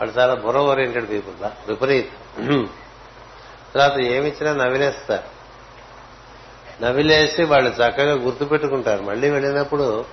వాళ్ళు 0.00 0.18
చాలా 0.18 0.34
బుర్ర 0.34 0.58
ఓరియంటెడ్ 0.58 1.10
పీపుల్ 1.10 1.34
విపరీత. 1.68 2.04
తర్వాత 3.74 4.00
ఏమిచ్చినా 4.00 4.64
నవ్వినేస్తారు 4.64 5.38
నవ్విలేసి 6.84 7.44
వాళ్ళు 7.44 7.70
చక్కగా 7.70 8.12
గుర్తు 8.12 8.44
పెట్టుకుంటారు 8.44 9.02
మళ్ళీ 9.02 9.30
వెళ్ళినప్పుడు 9.30 10.04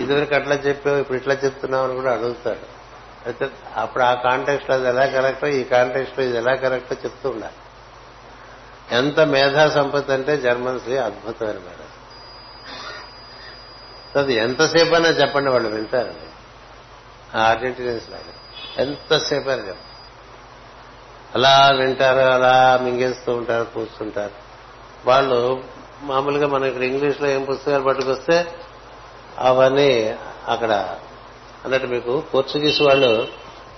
ఇదివరకు 0.00 0.34
అట్లా 0.34 0.54
చెప్పావు 0.54 0.96
ఇప్పుడు 0.96 1.18
ఇట్లా 1.18 1.34
చెప్తున్నావు 1.34 1.84
అని 1.84 1.94
కూడా 1.94 2.12
అడుగుతాడు 2.12 2.79
అయితే 3.26 3.50
అప్పుడు 3.76 4.02
ఆ 4.02 4.14
కాంటెక్స్ట్లో 4.14 4.76
అది 4.76 4.88
ఎలా 4.88 5.06
కరెక్టో 5.06 5.46
ఈ 5.46 5.64
కాంటెక్స్ట్లో 5.64 6.24
ఇది 6.24 6.36
ఎలా 6.36 6.54
కరెక్టో 6.54 6.94
చెప్తూ 6.94 7.30
ఉండాలి. 7.30 7.52
ఎంత 8.96 9.20
మేధా 9.20 9.68
సంపత్తి 9.68 10.12
అంటే 10.12 10.36
జర్మన్స్ 10.36 10.88
అద్భుతమైన 10.88 11.54
మేధా 11.54 11.84
అది 14.20 14.34
ఎంతసేపు 14.34 14.94
అయినా 14.94 15.08
చెప్పండి 15.08 15.50
వాళ్ళు 15.50 15.68
వింటారండి 15.68 16.30
ఆ 17.38 17.42
అర్జెంటీనియన్స్ 17.42 18.10
లాగా. 18.10 18.34
ఎంతసేపు 18.78 19.48
అయినా 19.48 19.66
చెప్పండి. 19.68 19.86
అలా 21.34 21.70
వింటారు 21.78 22.18
అలా 22.18 22.78
మింగేస్తూ 22.82 23.32
ఉంటారు 23.32 23.64
కూర్చుంటారు. 23.64 24.32
వాళ్ళు 25.06 25.64
మామూలుగా 26.02 26.46
మనకి 26.46 26.86
ఇంగ్లీష్లో 26.86 27.28
ఏం 27.28 27.44
పుస్తకాలు 27.44 27.82
పట్టుకొస్తే 27.82 28.54
అవన్నీ 29.38 30.16
అక్కడ 30.48 30.98
అన్నట్టు 31.64 31.86
మీకు 31.86 32.20
పోర్చుగీస్ 32.20 32.82
వాళ్ళు 32.82 33.28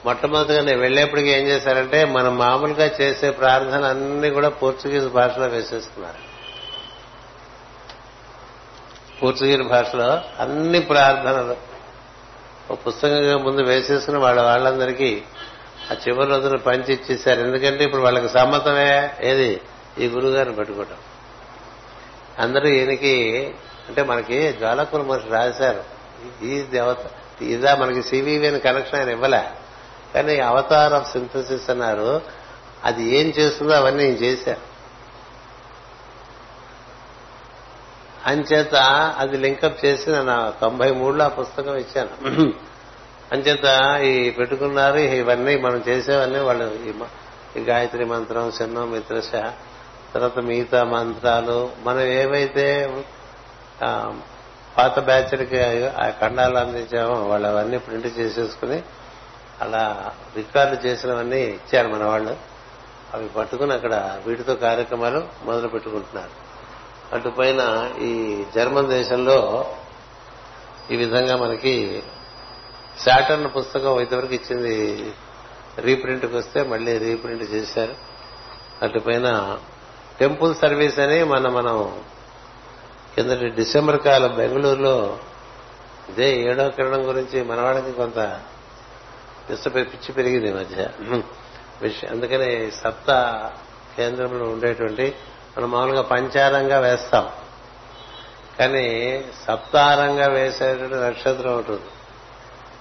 మొట్టమొదటిగా 0.05 0.62
నేను 0.62 0.80
వెళ్ళేప్పటికీ 0.80 1.28
ఏం 1.28 1.47
చేశారంటే 1.47 2.05
మనం 2.05 2.39
మామూలుగా 2.39 2.91
చేసే 3.01 3.30
ప్రార్థన 3.30 3.85
అన్ని 3.85 4.30
కూడా 4.30 4.49
పోర్చుగీస్ 4.49 5.07
భాషలో 5.07 5.47
వేసేసుకున్నారు. 5.47 6.33
పోర్చుగీస్ 9.22 9.62
భాషలో 9.62 10.20
అన్ని 10.41 10.80
ప్రార్థనలు. 10.80 11.57
ఒక 12.70 12.78
పుస్తకంగా 12.87 13.39
ముందు 13.39 13.62
వేసేసుకుని 13.62 14.18
వాళ్ళ 14.18 14.41
వాళ్ళందరికీ 14.41 15.22
ఆ 15.91 15.97
చివరి 16.09 16.30
రోజున 16.30 16.57
పంచి 16.57 16.95
ఇచ్చేశారు. 16.95 17.41
ఎందుకంటే 17.41 17.85
ఇప్పుడు 17.85 18.03
వాళ్ళకి 18.03 18.28
సమ్మతమే 18.28 19.14
ఏది? 19.20 19.61
ఈ 19.99 20.07
గురుగారిని 20.07 20.55
పెట్టుకోవటం. 20.55 20.97
అందరూ 22.39 22.68
ఈయనకి 22.68 23.47
అంటే 23.89 24.03
మనకి 24.03 24.53
జ్వాలకుల 24.53 25.03
మనిషి 25.03 25.28
రాశారు. 25.28 25.85
ఈ 26.45 26.62
దేవత 26.62 26.99
ఇదా 27.45 27.74
మనకి 27.74 28.03
సివివి 28.03 28.47
అని 28.47 28.61
కనెక్షన్ 28.61 28.99
ఆయన 28.99 29.09
ఇవ్వలే. 29.09 29.51
కానీ 30.14 30.38
అవతార్ 30.38 30.93
ఆఫ్ 30.93 31.12
సింథసిస్ 31.12 31.70
అన్నారు 31.70 32.20
అది 32.84 33.20
ఏం 33.20 33.26
చేస్తుందో 33.38 33.72
అవన్నీ 33.72 34.05
నేను 34.05 34.16
చేశాను 34.16 34.72
అంచేత 38.26 38.74
అది 39.18 39.36
లింకప్ 39.36 39.84
చేసి 39.84 40.11
నేను 40.11 40.53
తొంభై 40.61 40.90
మూడులో 40.90 41.24
ఆ 41.24 41.28
పుస్తకం 41.28 41.76
ఇచ్చాను. 41.76 42.53
అంచేత 43.32 43.99
ఈ 44.03 44.30
పెట్టుకున్నారు 44.30 44.99
ఇవన్నీ 44.99 45.57
మనం 45.57 45.84
చేసేవన్నీ 45.88 46.38
వాళ్ళు 46.38 46.66
ఈ 47.59 47.61
గాయత్రి 47.61 48.05
మంత్రం 48.05 48.53
చిన్న 48.62 48.78
మిత్రశ 48.78 49.30
తర్వాత 50.14 50.38
మిగతా 50.38 50.84
మంత్రాలు 50.84 51.70
మనం 51.82 52.01
ఏవైతే 52.01 52.66
పాత 54.79 54.99
బ్యాచ్లకి 54.99 55.87
ఆ 55.87 56.11
ఖండాలు 56.20 56.59
అందించామో. 56.59 57.23
వాళ్ళు 57.23 57.49
అవన్నీ 57.49 57.79
ప్రింట్ 57.79 58.07
చేసేసుకుని 58.07 58.83
అలా 59.61 60.12
రికార్డు 60.37 60.87
చేసినవన్నీ 60.87 61.41
ఇచ్చారు 61.41 61.89
మన 61.89 62.05
వాళ్ళు. 62.05 62.37
అవి 63.14 63.29
పట్టుకుని 63.29 63.73
అక్కడ 63.73 64.20
వీటితో 64.27 64.55
కార్యక్రమాలు 64.55 65.29
మొదలు 65.45 65.68
పెట్టుకుంటున్నారు. 65.68 66.31
అటుపైన 67.14 67.91
ఈ 68.01 68.45
జర్మన్ 68.55 68.89
దేశంలో 68.89 69.75
ఈ 70.91 70.97
విధంగా 70.97 71.37
మనకి 71.37 72.03
శాటర్న్ 73.05 73.49
పుస్తకం 73.57 74.01
ఇంతవరకు 74.01 74.35
ఇచ్చింది 74.35 75.07
రీప్రింట్కి 75.79 76.37
వస్తే 76.37 76.62
మళ్ళీ 76.62 76.99
రీప్రింట్ 76.99 77.43
చేశారు. 77.43 77.95
అటుపైన 78.83 79.59
టెంపుల్ 80.20 80.55
సర్వీస్ 80.55 80.99
అని 80.99 81.25
మన 81.25 81.49
మనం 81.49 82.01
కిందటి 83.15 83.49
డిసెంబర్ 83.49 84.03
కాలం 84.03 84.37
బెంగళూరులో 84.37 85.19
ఇదే 86.09 86.41
ఏడో 86.41 86.69
కిరణం 86.69 87.09
గురించి 87.09 87.43
మనవాడికి 87.43 87.93
కొంత 87.93 88.41
పిచ్చి 89.75 90.13
పెరిగింది 90.13 90.49
ఈ 90.49 90.53
మధ్య. 90.53 90.89
అందుకని 92.11 92.71
సప్త 92.71 93.11
కేంద్రంలో 93.97 94.45
ఉండేటువంటి 94.45 95.15
మనం 95.59 95.71
మామూలుగా 95.71 96.03
పంచారంగా 96.03 96.81
వేస్తాం. 96.81 97.31
కానీ 98.59 99.25
సప్తారంగా 99.49 100.27
వేసేటువంటి 100.27 100.95
నక్షత్రం 100.95 101.57
ఉంటుంది 101.57 101.83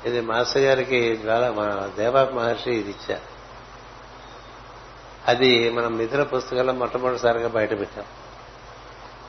ఇది 0.06 0.22
మాస్టర్ 0.22 0.62
గారికి 0.62 1.18
జ్వాల 1.18 1.50
మన 1.50 1.90
దేవా 1.98 2.24
మహర్షి 2.34 2.72
ఇది 2.72 2.90
ఇచ్చారు. 2.90 3.22
అది 5.28 5.70
మనం 5.70 5.98
మిథున 5.98 6.24
పుస్తకంలో 6.24 6.74
మొట్టమొదటిసారిగా 6.74 7.48
బయట 7.48 7.80
పెట్టాం. 7.80 8.06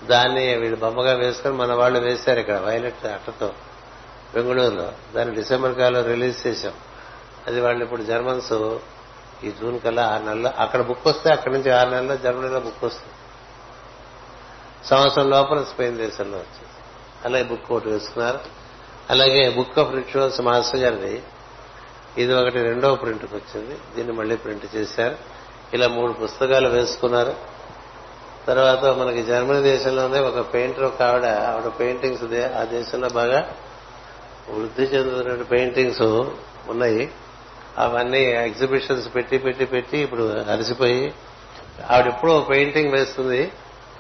దాన్ని 0.07 0.55
వీళ్ళు 0.55 0.77
బొమ్మగా 0.77 1.15
వేసుకుని 1.15 1.55
మన 1.55 1.73
వాళ్ళు 1.73 1.99
వేశారు 1.99 2.41
ఇక్కడ 2.41 2.59
వైలెట్ 2.59 3.07
అట్టతో 3.07 3.53
బెంగళూరులో. 4.35 4.93
దాన్ని 5.17 5.35
డిసెంబర్ 5.35 5.75
కాలంలో 5.75 6.03
రిలీజ్ 6.03 6.47
చేశాం. 6.47 6.73
అది 7.47 7.61
వాళ్ళు 7.61 7.85
ఇప్పుడు 7.85 8.03
జర్మన్స్ 8.03 8.77
ఈ 9.45 9.51
జూన్ 9.51 9.81
కల్లా 9.81 10.07
ఆరు 10.07 10.23
నెలల్లో 10.23 10.51
అక్కడ 10.59 10.81
బుక్ 10.81 11.07
వస్తే 11.07 11.33
అక్కడి 11.33 11.55
నుంచి 11.55 11.71
ఆరు 11.71 11.91
నెలల్లో 11.91 12.17
జర్మనీలో 12.17 12.61
బుక్ 12.61 12.85
వస్తుంది. 12.85 13.13
సంవత్సరం 14.87 15.31
లోపల 15.31 15.63
స్పెయిన్ 15.63 15.99
దేశంలో 15.99 16.39
వచ్చింది 16.39 16.73
అలాగే 17.25 17.45
బుక్ 17.45 17.73
ఒకటి 17.73 17.89
వేసుకున్నారు. 17.89 18.41
అలాగే 19.11 19.51
బుక్ 19.51 19.79
ఆఫ్ 19.79 19.95
రిచువల్స్ 19.95 20.41
మాస్టర్ 20.41 20.81
గారిది. 20.81 21.23
ఇది 22.19 22.35
ఒకటి 22.35 22.63
రెండవ 22.63 22.95
ప్రింట్కి 22.95 23.35
వచ్చింది. 23.35 23.79
దీన్ని 23.97 24.13
మళ్ళీ 24.13 24.37
ప్రింట్ 24.37 24.77
చేశారు. 24.77 25.17
ఇలా 25.75 25.89
మూడు 25.89 26.13
పుస్తకాలు 26.13 26.69
వేసుకున్నారు. 26.69 27.52
తర్వాత 28.47 28.85
మనకి 28.85 29.23
జర్మనీ 29.23 29.63
దేశంలోనే 29.63 30.21
ఒక 30.21 30.55
పెయింటర్ 30.55 30.85
ఒక 30.85 31.03
ఆవిడ 31.03 31.25
ఆవిడ 31.25 31.73
పెయింటింగ్స్ 31.81 32.23
ఆ 32.57 32.65
దేశంలో 32.65 33.09
బాగా 33.09 33.53
వృద్ధి 34.51 34.83
చెందుతున్న 34.83 35.43
పెయింటింగ్స్ 35.43 36.03
ఉన్నాయి. 36.69 37.11
అవన్నీ 37.79 38.21
ఎగ్జిబిషన్స్ 38.21 39.15
పెట్టి 39.15 39.39
పెట్టి 39.39 39.65
పెట్టి 39.65 39.99
ఇప్పుడు 39.99 40.23
అలసిపోయి 40.23 41.15
ఆవిడ 41.91 42.07
ఎప్పుడూ 42.07 42.41
పెయింటింగ్ 42.41 42.93
వేస్తుంది. 42.93 43.53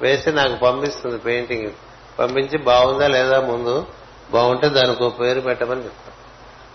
వేసి 0.02 0.32
నాకు 0.32 0.54
పంపిస్తుంది 0.54 1.18
పెయింటింగ్. 1.18 1.70
పంపించి 2.18 2.58
బాగుందా 2.58 3.06
లేదా 3.08 3.40
ముందు? 3.40 3.86
బాగుంటే 4.30 4.68
దానికి 4.68 5.02
ఒక 5.02 5.20
పేరు 5.20 5.40
పెట్టమని 5.40 5.84
చెప్తాం. 5.84 6.14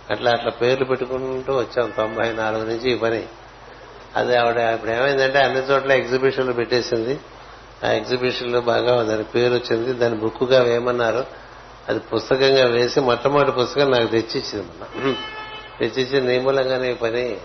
అట్లా 0.09 0.31
అట్లా 0.31 0.51
పేర్లు 0.51 0.85
పెట్టుకుంటూ 0.85 1.57
వచ్చాం 1.57 1.93
తొంభై 1.97 2.31
నాలుగు 2.31 2.65
నుంచి 2.65 2.91
ఈ 2.91 2.97
పని. 2.97 3.23
అది 4.15 4.37
ఆవిడ 4.37 4.57
ఇప్పుడు 4.57 4.91
ఏమైందంటే 4.91 5.39
అన్ని 5.39 5.59
చోట్ల 5.59 5.91
ఎగ్జిబిషన్లు 5.91 6.53
పెట్టేసింది. 6.53 7.19
ఆ 7.85 7.91
ఎగ్జిబిషన్లో 7.91 8.61
బాగా 8.61 9.03
దాని 9.03 9.23
పేరు 9.23 9.53
వచ్చింది. 9.53 9.93
దాని 9.93 10.15
బుక్గా 10.15 10.61
వేయమన్నారు. 10.61 11.25
అది 11.89 11.99
పుస్తకంగా 11.99 12.65
వేసి 12.65 12.99
మొట్టమొదటి 12.99 13.51
పుస్తకం 13.51 13.91
నాకు 13.91 14.07
తెచ్చిచ్చింది 14.07 14.67
మన 14.81 15.13
తెచ్చిచ్చి 15.79 16.21
నీ 16.21 16.39
మూలంగానే 16.39 16.93
పని. 16.93 17.37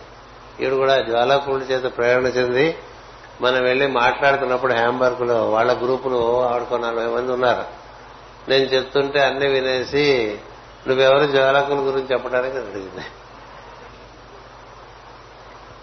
ఈడు 0.61 0.75
కూడా 0.75 1.01
జ్వాలాకుడి 1.01 1.65
చేత 1.65 1.97
ప్రేరణ 1.97 2.27
చెంది 2.27 2.79
మనం 3.41 3.63
వెళ్ళి 3.63 3.87
మాట్లాడుతున్నప్పుడు 3.87 4.73
హ్యాంబర్గ్లో 4.73 5.51
వాళ్ళ 5.51 5.79
గ్రూపులు 5.79 6.43
ఆడుకో 6.43 6.77
నలభై 6.77 7.07
మంది 7.07 7.33
ఉన్నారు. 7.33 7.65
నేను 8.51 8.65
చెప్తుంటే 8.65 9.21
అన్ని 9.21 9.47
వినేసి 9.47 10.39
నువ్వెవరు 10.89 11.27
జ్వాలాకుల 11.27 11.75
గురించి 11.75 12.13
చెప్పడానికి 12.13 12.57
అడిగింది. 12.57 13.05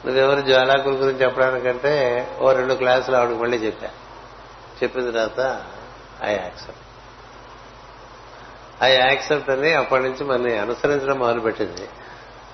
నువ్వెవరు 0.05 0.41
జ్వాలాకుల 0.41 0.91
గురించి 0.91 1.23
చెప్పడానికంటే 1.23 2.27
ఓ 2.41 2.51
రెండు 2.51 2.73
క్లాసులు 2.73 3.15
ఆవిడకి 3.15 3.41
మళ్ళీ 3.41 3.57
చెప్పా. 3.57 3.87
చెప్పిన 4.83 5.09
తర్వాత 5.09 5.65
ఐ 6.23 6.31
యాక్సెప్ట్ 6.33 6.85
ఐ 8.83 8.91
యాక్సెప్ట్ 8.93 9.49
అని 9.49 9.73
అప్పటి 9.73 10.03
నుంచి 10.03 10.23
మనని 10.23 10.57
అనుసరించడం 10.57 11.19
మొదలుపెట్టింది. 11.19 11.87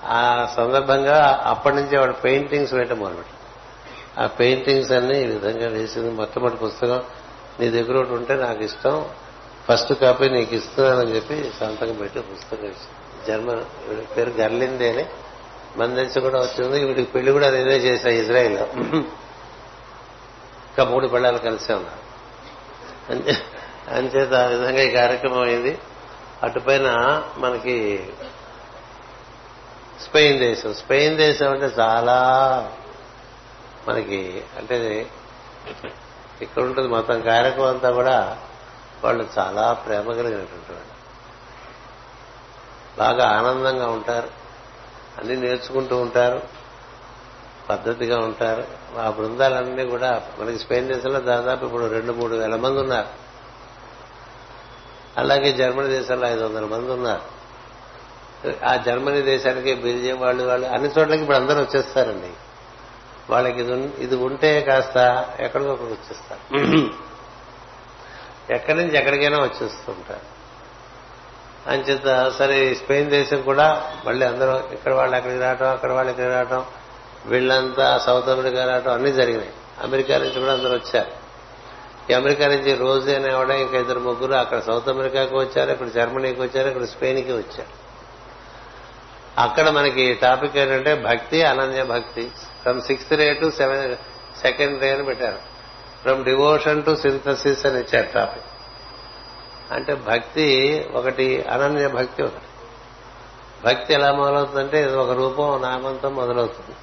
ఆ 0.04 0.48
సందర్భంగా 0.56 1.44
అప్పటి 1.46 1.76
నుంచి 1.76 1.98
వాడు 1.98 2.12
పెయింటింగ్స్ 2.12 2.74
వేయటం 2.74 2.98
మొదలుపెట్టింది. 2.98 3.42
ఆ 4.22 4.26
పెయింటింగ్స్ 4.26 4.92
అన్ని 4.92 5.22
ఈ 5.22 5.26
విధంగా 5.26 5.68
వేసింది. 5.68 6.10
మొట్టమొదటి 6.10 6.56
పుస్తకం 6.56 7.02
నీ 7.60 7.70
దగ్గర 7.70 7.96
ఒకటి 7.96 8.12
ఉంటే 8.12 8.34
నాకు 8.34 8.62
ఇష్టం 8.64 9.08
ఫస్ట్ 9.68 9.92
కాపీ 9.92 10.28
నీకు 10.28 10.54
ఇస్తున్నానని 10.54 11.16
చెప్పి 11.16 11.52
సంతకం 11.60 11.94
పెట్టి 11.94 12.20
పుస్తకం 12.20 12.64
ఇచ్చింది 12.64 13.26
జర్మన్ 13.26 14.16
పేరు 14.16 14.30
గర్లిందే 14.30 14.92
అని 14.92 15.06
మన 15.76 15.94
దేశం 15.94 16.20
కూడా 16.20 16.38
వచ్చింది. 16.40 16.84
వీడికి 16.84 17.10
పెళ్ళి 17.10 17.32
కూడా 17.32 17.46
అదేదే 17.46 17.76
చేశా 17.76 18.08
ఇజ్రాయిల్ 18.08 18.58
ఇంకా 20.68 20.84
మూడు 20.84 21.06
పిల్లలు 21.06 21.38
కలిసే 21.38 21.74
ఉన్నారు. 21.74 22.05
అంచేత 23.10 24.34
ఆ 24.34 24.46
విధంగా 24.46 24.82
ఈ 24.82 24.90
కార్యక్రమం 24.90 25.40
అయింది. 25.40 25.78
అటుపైన 26.42 26.86
మనకి 27.36 28.08
స్పెయిన్ 30.02 30.38
దేశం. 30.38 30.74
స్పెయిన్ 30.74 31.16
దేశం 31.16 31.50
అంటే 31.50 31.66
చాలా 31.66 32.16
మనకి 33.88 34.44
అంటే 34.58 35.10
ఇక్కడ 36.42 36.62
ఉంటుంది 36.62 36.88
మొత్తం 36.88 37.20
కార్యక్రమం 37.20 37.68
అంతా 37.68 37.90
కూడా 37.90 38.38
వాళ్ళు 39.04 39.28
చాలా 39.38 39.72
ప్రేమ 39.72 40.12
కలిగినటువంటి 40.12 40.72
వాళ్ళు. 40.72 40.96
బాగా 42.98 43.28
ఆనందంగా 43.38 43.86
ఉంటారు. 43.86 44.28
అన్ని 45.18 45.36
నేర్చుకుంటూ 45.36 45.96
ఉంటారు. 45.96 46.55
పద్ధతిగా 47.70 48.18
ఉంటారు. 48.18 48.64
ఆ 48.98 49.10
బృందాలన్నీ 49.10 49.84
కూడా 49.84 50.22
మనకి 50.38 50.58
స్పెయిన్ 50.58 50.88
దేశంలో 50.88 51.20
దాదాపు 51.20 51.64
ఇప్పుడు 51.64 51.86
రెండు 51.86 52.12
మూడు 52.12 52.36
వేల 52.36 52.56
మంది 52.56 52.80
ఉన్నారు. 52.80 53.08
అలాగే 55.16 55.52
జర్మనీ 55.52 55.88
దేశంలో 55.88 56.28
ఐదు 56.28 56.44
వందల 56.44 56.64
మంది 56.64 56.92
ఉన్నారు. 56.92 57.36
ఆ 58.64 58.76
జర్మనీ 58.76 59.20
దేశానికి 59.20 59.74
బెల్జియం 59.74 60.20
వాళ్ళు 60.20 60.44
వాళ్ళు 60.44 60.66
అన్ని 60.66 60.88
చోట్లకి 60.98 61.20
ఇప్పుడు 61.20 61.36
అందరూ 61.36 61.60
వచ్చేస్తారండి. 61.60 62.30
వాళ్ళకి 63.30 63.60
ఇది 63.60 63.72
ఇది 63.98 64.16
ఉంటే 64.16 64.60
కాస్త 64.60 65.28
ఎక్కడికో 65.40 65.70
వచ్చేస్తారు. 65.70 66.66
ఎక్కడి 68.50 68.78
నుంచి 68.78 68.96
ఎక్కడికైనా 68.96 69.38
వచ్చేస్తుంటారు 69.38 70.36
అంచేత 71.70 72.32
సరే 72.38 72.74
స్పెయిన్ 72.74 73.10
దేశం 73.10 73.42
కూడా 73.42 73.92
మళ్ళీ 74.04 74.26
అందరూ 74.26 74.68
ఇక్కడ 74.72 74.94
వాళ్ళు 74.94 75.16
అక్కడికి 75.16 75.40
రావటం 75.40 75.70
అక్కడ 75.70 75.92
వాళ్ళు 75.92 76.10
ఇక్కడికి 76.10 76.34
రావటం 76.34 76.64
వీళ్ళంతా 77.26 77.98
సౌత్ 77.98 78.28
అమెరికా 78.28 78.64
రావటం 78.64 78.92
అన్ని 78.92 79.12
జరిగినాయి. 79.12 79.52
అమెరికా 79.82 80.18
నుంచి 80.18 80.40
కూడా 80.40 80.52
అందరూ 80.52 80.74
వచ్చారు. 80.74 81.26
ఈ 82.10 82.14
అమెరికా 82.14 82.48
నుంచి 82.48 82.74
రోజు 82.74 83.10
అనేవాడ 83.10 83.50
ఇంకా 83.50 83.78
ఇద్దరు 83.78 84.00
ముగ్గురు 84.00 84.34
అక్కడ 84.34 84.60
సౌత్ 84.60 84.88
అమెరికాకి 84.88 85.34
వచ్చారు 85.34 85.70
ఇక్కడ 85.70 85.88
జర్మనీకి 85.88 86.40
వచ్చారు 86.40 86.68
ఇక్కడ 86.68 86.84
స్పెయిన్కి 86.84 87.32
వచ్చారు. 87.32 87.86
అక్కడ 89.40 89.68
మనకి 89.68 90.14
టాపిక్ 90.14 90.56
ఏంటంటే 90.56 90.94
భక్తి 90.94 91.42
అనన్య 91.42 91.84
భక్తి. 91.84 92.30
From 92.62 92.80
sixth 92.80 93.12
ray 93.12 93.34
to 93.34 93.50
seven 93.50 93.96
second 94.40 94.80
ray 94.80 94.90
అని 94.90 95.04
పెట్టారు. 95.04 95.38
ఫ్రమ్ 96.02 96.24
డివోషన్ 96.24 96.84
టు 96.84 96.96
సింథసిస్ 96.96 97.66
అని 97.66 97.80
ఇచ్చారు 97.80 98.06
టాపిక్. 98.12 98.44
అంటే 99.72 99.94
భక్తి 99.94 100.86
ఒకటి 100.94 101.42
అనన్య 101.42 101.88
భక్తి 101.88 102.22
ఒకటి. 102.22 102.44
భక్తి 103.64 103.94
ఎలా 103.94 104.12
మొదలవుతుందంటే 104.12 104.82
ఇది 104.82 104.96
ఒక 104.96 105.10
రూపం 105.10 105.62
నామంతో 105.62 106.08
మొదలవుతుంది. 106.10 106.76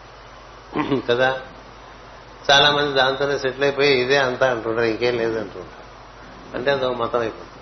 కదా? 1.10 1.42
చాలా 2.52 2.72
మంది 2.72 2.94
దాంతోనే 2.94 3.38
సెటిల్ 3.38 3.64
అయిపోయి 3.64 4.02
ఇదే 4.02 4.18
అంతా 4.18 4.52
అంటుంటారు 4.52 4.86
ఇంకేం 4.86 5.18
లేదంటుంటారు. 5.18 5.84
అంటే 6.58 6.72
అదొక 6.72 6.94
మతం 6.94 7.20
అయిపోతుంది. 7.20 7.54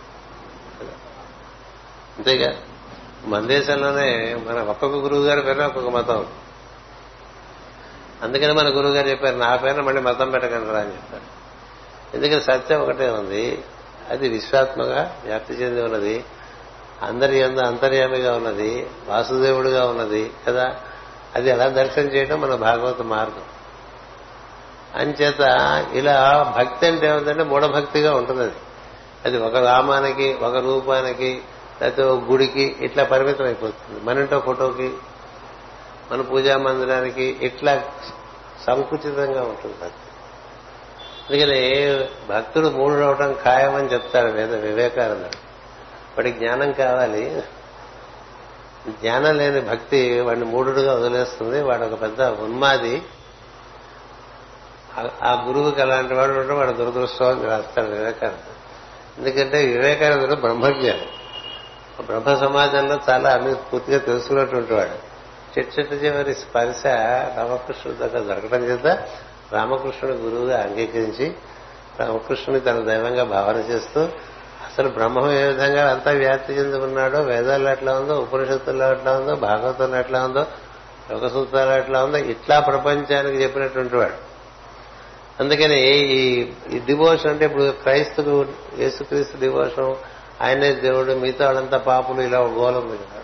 అంతేగా? 2.17 2.57
మన 3.25 3.45
దేశంలోనే 3.45 4.35
మన 4.35 4.59
ఒక్కొక్క 4.59 4.97
గురువు 4.97 5.25
గారి 5.25 5.41
పేరున 5.41 5.65
ఒక్కొక్క 5.65 5.89
మతం 5.89 6.25
అందుకని 8.21 8.53
మన 8.53 8.67
గురువు 8.67 8.93
గారు 8.93 9.07
చెప్పారు 9.07 9.35
నా 9.35 9.55
పేరున 9.55 9.81
మళ్ళీ 9.81 10.01
మతం 10.01 10.29
పెట్టకండి 10.29 10.69
అని 10.69 10.91
చెప్పారు. 10.91 11.41
ఎందుకంటే 12.17 12.43
సత్యం 12.43 12.81
ఒకటే 12.81 13.09
ఉంది. 13.09 13.63
అది 14.09 14.29
విశ్వాత్మగా 14.29 15.21
వ్యాప్తి 15.25 15.53
చెంది 15.53 15.81
ఉన్నది. 15.81 16.23
అందరి 17.01 17.37
ఎందు 17.37 17.59
అంతర్యామిగా 17.59 18.35
ఉన్నది. 18.35 18.87
వాసుదేవుడిగా 19.07 19.85
ఉన్నది. 19.85 20.31
కదా? 20.47 20.75
అది 21.35 21.49
ఎలా 21.49 21.67
దర్శనం 21.67 22.05
చేయడం 22.05 22.41
మన 22.41 22.55
భాగవత 22.55 23.01
మార్గం. 23.01 23.41
అంచేత 24.95 25.39
ఇలా 25.93 26.53
భక్తి 26.57 26.87
అంటే 26.87 27.07
ఏమిటంటే 27.07 27.43
మూఢభక్తిగా 27.43 28.15
ఉంటుంది 28.15 28.41
అది. 28.41 28.53
అది 29.25 29.37
ఒక 29.37 29.55
రామానికి 29.55 30.33
ఒక 30.33 30.55
రూపానికి 30.55 31.41
లేకపోతే 31.81 32.03
ఒక 32.03 32.23
గుడికి 32.23 32.75
ఇట్లా 32.81 33.03
పరిమితం 33.03 33.45
అయిపోతుంది. 33.45 33.99
మన 34.03 34.17
ఇంటో 34.17 34.39
ఫోటోకి 34.39 34.93
మన 36.11 36.21
పూజా 36.21 36.57
మందిరానికి 36.57 37.37
ఇట్లా 37.41 37.83
సంకుచితంగా 38.67 39.41
ఉంటుంది 39.41 39.75
భక్తి. 39.81 40.07
అందుకని 41.29 41.99
భక్తుడు 42.29 42.67
మూడు 42.67 42.93
అవటం 42.93 43.35
ఖాయమని 43.43 43.87
చెప్తాడు 43.87 44.31
వేద 44.31 44.55
వివేకానందుడు. 44.55 45.51
వాడికి 46.17 46.39
జ్ఞానం 46.39 46.71
కావాలి. 46.71 47.43
జ్ఞానం 48.89 49.37
లేని 49.37 49.61
భక్తి 49.61 50.19
వాడిని 50.19 50.45
మూడుగా 50.45 50.93
వదిలేస్తుంది. 50.93 51.63
వాడు 51.63 51.83
ఒక 51.83 52.01
పెద్ద 52.01 52.21
ఉన్మాది. 52.21 53.03
ఆ- 55.23 55.43
గురువుకి 55.47 55.81
అలాంటి 55.81 56.13
వాడు 56.13 56.31
ఉంటే 56.31 56.53
వాడు 56.53 56.71
దురదృష్టం 56.71 57.29
అని 57.29 57.43
రాస్తాడు 57.43 57.87
వివేకానంద. 57.87 58.55
ఎందుకంటే 59.17 59.65
వివేకానందుడు 59.65 60.35
బ్రహ్మజ్ఞానం. 60.35 61.05
బ్రహ్మ 62.05 62.47
సమాజంలో 62.47 62.99
చాలా 63.09 63.29
అన్ని 63.29 63.55
పూర్తిగా 63.55 63.97
తెలుసుకున్నటువంటి 63.97 64.73
వాడు. 64.73 65.11
చెట్టు 65.59 65.79
చెట్టు 65.79 65.95
చివరి 65.95 66.35
స్పర్శ 66.35 66.85
రామకృష్ణుడి 67.37 67.99
దగ్గర 67.99 68.19
దొరకడం 68.19 68.63
చేత 68.63 69.07
రామకృష్ణుడు 69.53 70.17
గురువుగా 70.17 70.63
అంగీకరించి 70.63 71.33
రామకృష్ణుని 71.99 72.61
తన 72.61 72.79
దైవంగా 72.79 73.23
భావన 73.23 73.55
చేస్తూ 73.55 74.09
అసలు 74.71 74.89
బ్రహ్మం 74.89 75.31
ఏ 75.31 75.43
విధంగా 75.47 75.91
అంతా 75.91 76.11
వ్యాప్తి 76.11 76.53
చెంది 76.53 76.77
ఉన్నాడో 76.77 77.21
వేదాల్లో 77.21 77.71
ఎట్లా 77.71 77.99
ఉందో 77.99 78.15
ఉపనిషత్తుల్లో 78.19 78.91
ఎట్లా 78.91 79.19
ఉందో 79.19 79.35
భాగవతంలో 79.35 79.97
ఎట్లా 79.97 80.25
ఉందో 80.25 80.45
యొక్క 81.09 81.27
సూత్రాలు 81.29 81.71
ఎట్లా 81.71 82.03
ఉందో 82.03 82.17
ఇట్లా 82.17 82.59
ప్రపంచానికి 82.59 83.43
చెప్పినటువంటి 83.43 83.95
వాడు. 83.95 84.13
అందుకని 85.39 85.77
ఈ 85.93 86.41
ఈ 86.73 86.79
డివోషన్ 86.79 87.31
అంటే 87.31 87.45
ఇప్పుడు 87.45 87.71
క్రైస్తవు 87.71 88.45
యేసుక్రీస్తు 88.79 89.37
డివోషన్ 89.37 89.95
ఆయనే 90.41 90.73
దేవుడు 90.73 91.13
మిగతా 91.13 91.45
వాళ్ళంతా 91.45 91.77
పాపులు 91.77 92.21
ఇలా 92.21 92.39
గోలం 92.39 92.81
ఉంది 92.81 92.97
కదా 92.97 93.23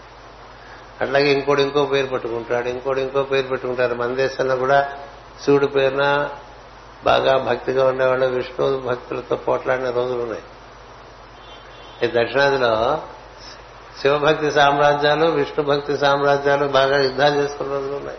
అట్లాగే 1.01 1.31
ఇంకోటి 1.31 1.61
ఇంకో 1.61 1.85
పేరు 1.85 2.07
పెట్టుకుంటాడు 2.07 2.67
ఇంకోటి 2.69 3.01
ఇంకో 3.01 3.23
పేరు 3.23 3.47
పెట్టుకుంటారు 3.47 3.95
మన 3.95 4.13
దేశంలో 4.13 4.55
కూడా 4.55 4.89
శివుడి 5.45 5.67
పేరున 5.67 6.29
బాగా 7.03 7.37
భక్తిగా 7.37 7.87
ఉండేవాళ్ళు 7.87 8.25
విష్ణు 8.25 8.77
భక్తులతో 8.77 9.35
పోట్లాడిన 9.35 9.89
రోజులు 9.89 10.21
ఉన్నాయి. 10.21 10.43
ఈ 12.03 12.07
దక్షిణాదిలో 12.07 13.01
శివభక్తి 14.01 14.51
సామ్రాజ్యాలు 14.51 15.25
విష్ణు 15.25 15.63
భక్తి 15.63 15.97
సామ్రాజ్యాలు 15.97 16.67
బాగా 16.67 17.03
యుద్ధాలు 17.03 17.41
చేసుకున్న 17.41 17.71
రోజులు 17.71 17.95
ఉన్నాయి. 17.95 18.17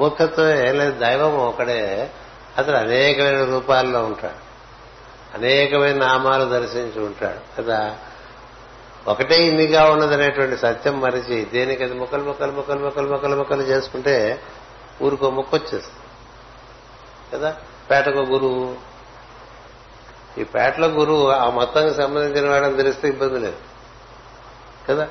ముఖ్యత్వం 0.00 0.50
ఏం 0.50 0.78
లేదు 0.78 0.98
దైవం 0.98 1.38
ఒకడే. 1.38 2.10
అతను 2.58 2.76
అనేకమైన 2.76 3.44
రూపాల్లో 3.44 4.04
ఉంటాడు. 4.04 4.44
అనేకమైన 5.36 5.96
నామాలు 5.96 6.44
దర్శించి 6.44 7.06
ఉంటాడు. 7.06 7.62
కదా? 7.62 7.96
ఒకటే 9.08 9.46
ఇన్నిగా 9.46 9.84
ఉన్నదనేటువంటి 9.84 10.56
సత్యం 10.56 11.00
మరిచి 11.00 11.44
దేనికి 11.44 11.84
అది 11.84 11.94
ముక్కలు 11.94 12.22
ముక్కలు 12.22 12.52
ముక్కలు 12.52 12.78
ముక్కలు 12.78 13.12
ముక్కలు 13.12 13.36
ముక్కలు 13.36 13.62
చేసుకుంటే 13.62 14.40
ఊరికో 15.02 15.30
ముక్క 15.30 15.54
వచ్చేస్తుంది 15.54 16.04
కదా? 17.34 17.56
పేటకో 17.90 18.20
గురువు 18.20 18.93
ఈ 20.38 20.44
పేటలో 20.44 20.86
గురువు 20.86 21.28
ఆ 21.28 21.50
మొత్తానికి 21.50 21.94
సంబంధించిన 21.94 22.50
వాడని 22.50 22.76
తెలిస్తే 22.76 23.08
ఇబ్బంది 23.08 23.38
లేదు. 23.38 23.56
కదా? 24.88 25.08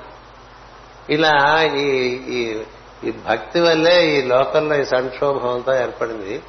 ఇలా 1.10 1.64
ఈ 1.64 1.88
ఈ 2.28 2.64
ఈ 3.04 3.12
భక్తి 3.12 3.60
వల్లే 3.60 4.18
ఈ 4.18 4.22
లోకంలో 4.22 4.76
ఈ 4.76 4.86
సంక్షోభం 4.86 5.54
అంతా 5.54 5.82
ఏర్పడింది. 5.82 6.44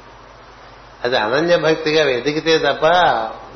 అది 1.03 1.17
అనన్య 1.17 1.57
భక్తిగా 1.57 2.09
ఎదిగితే 2.09 2.57
తప్ప 2.57 2.83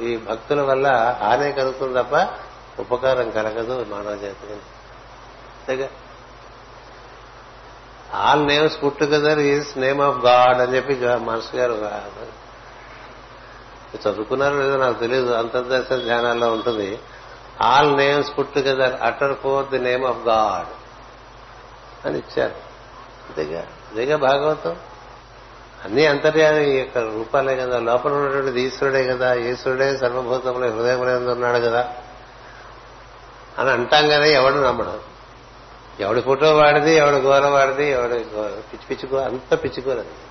ఈ 0.02 0.18
భక్తుల 0.18 0.62
వల్ల 0.62 1.18
హాని 1.22 1.52
కలుగుతుంది 1.52 2.04
తప్ప 2.04 2.28
ఉపకారం 2.82 3.32
కలగదు 3.32 3.86
మానవ 3.90 4.16
జాతికి. 4.16 4.54
అంతేగా? 4.54 5.88
All 8.14 8.48
names 8.48 8.84
put 8.84 9.00
together 9.00 9.40
is 9.40 9.78
name 9.78 10.02
of 10.02 10.18
God 10.18 10.62
అని 10.62 10.76
చెప్పి 10.76 10.94
మనసు 11.26 11.56
గారు 11.56 11.74
చదువుకున్నారో 13.96 14.56
లేదో 14.56 14.78
నాకు 14.78 15.00
తెలియదు 15.00 15.32
అంతర్దశ 15.32 16.04
ధ్యానాల్లో 16.04 16.54
ఉంటుంది. 16.54 17.00
All 17.62 17.98
names 17.98 18.32
put 18.40 18.54
together 18.54 19.02
utter 19.02 19.38
for 19.38 19.70
the 19.70 19.80
name 19.80 20.06
of 20.06 20.28
God 20.28 20.68
అని 22.08 22.18
ఇచ్చారు. 22.18 22.54
అంతేగా? 23.30 23.60
అంతేగా 23.60 24.18
భాగవతం? 24.18 24.76
అన్ని 25.86 26.06
అంతర్యామి 26.06 26.66
యొక్క 26.66 26.98
రూపాలే 26.98 27.56
కదా. 27.56 27.80
లోపల 27.80 28.14
ఉన్నటువంటిది 28.14 28.62
ఈశ్వరుడే 28.62 29.08
కదా. 29.08 29.34
ఈశ్వరుడే 29.34 29.98
సర్వభూతంలో 29.98 30.68
హృదయంలో 30.68 31.32
ఉన్నాడు 31.32 31.58
కదా. 31.58 31.96
అని 33.60 33.70
అంటాం 33.70 34.10
కానీ 34.10 34.30
ఎవడు 34.30 34.54
నమ్మడు. 34.54 35.20
ఎవడి 36.00 36.22
ఫోటో 36.22 36.56
వాడిది 36.56 36.96
ఎవడి 36.96 37.18
గోర 37.18 37.48
వాడిది 37.48 37.92
ఎవడి 37.92 38.20
పిచ్చి 38.20 38.86
పిచ్చుకో 38.90 39.18
అంత 39.18 39.64
పిచ్చుకోలేదు 39.64 40.29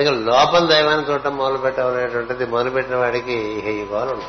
ఇక 0.00 0.08
లోపల 0.08 0.66
దైవాన్ని 0.66 1.10
చూడటం 1.10 1.36
మొదలు 1.36 1.56
పెట్టమనేటువంటిది 1.56 2.46
మొదలుపెట్టిన 2.46 2.96
వాడికి 2.96 3.60
హెయ్యి 3.64 3.82
ఉంటుంది 3.82 4.24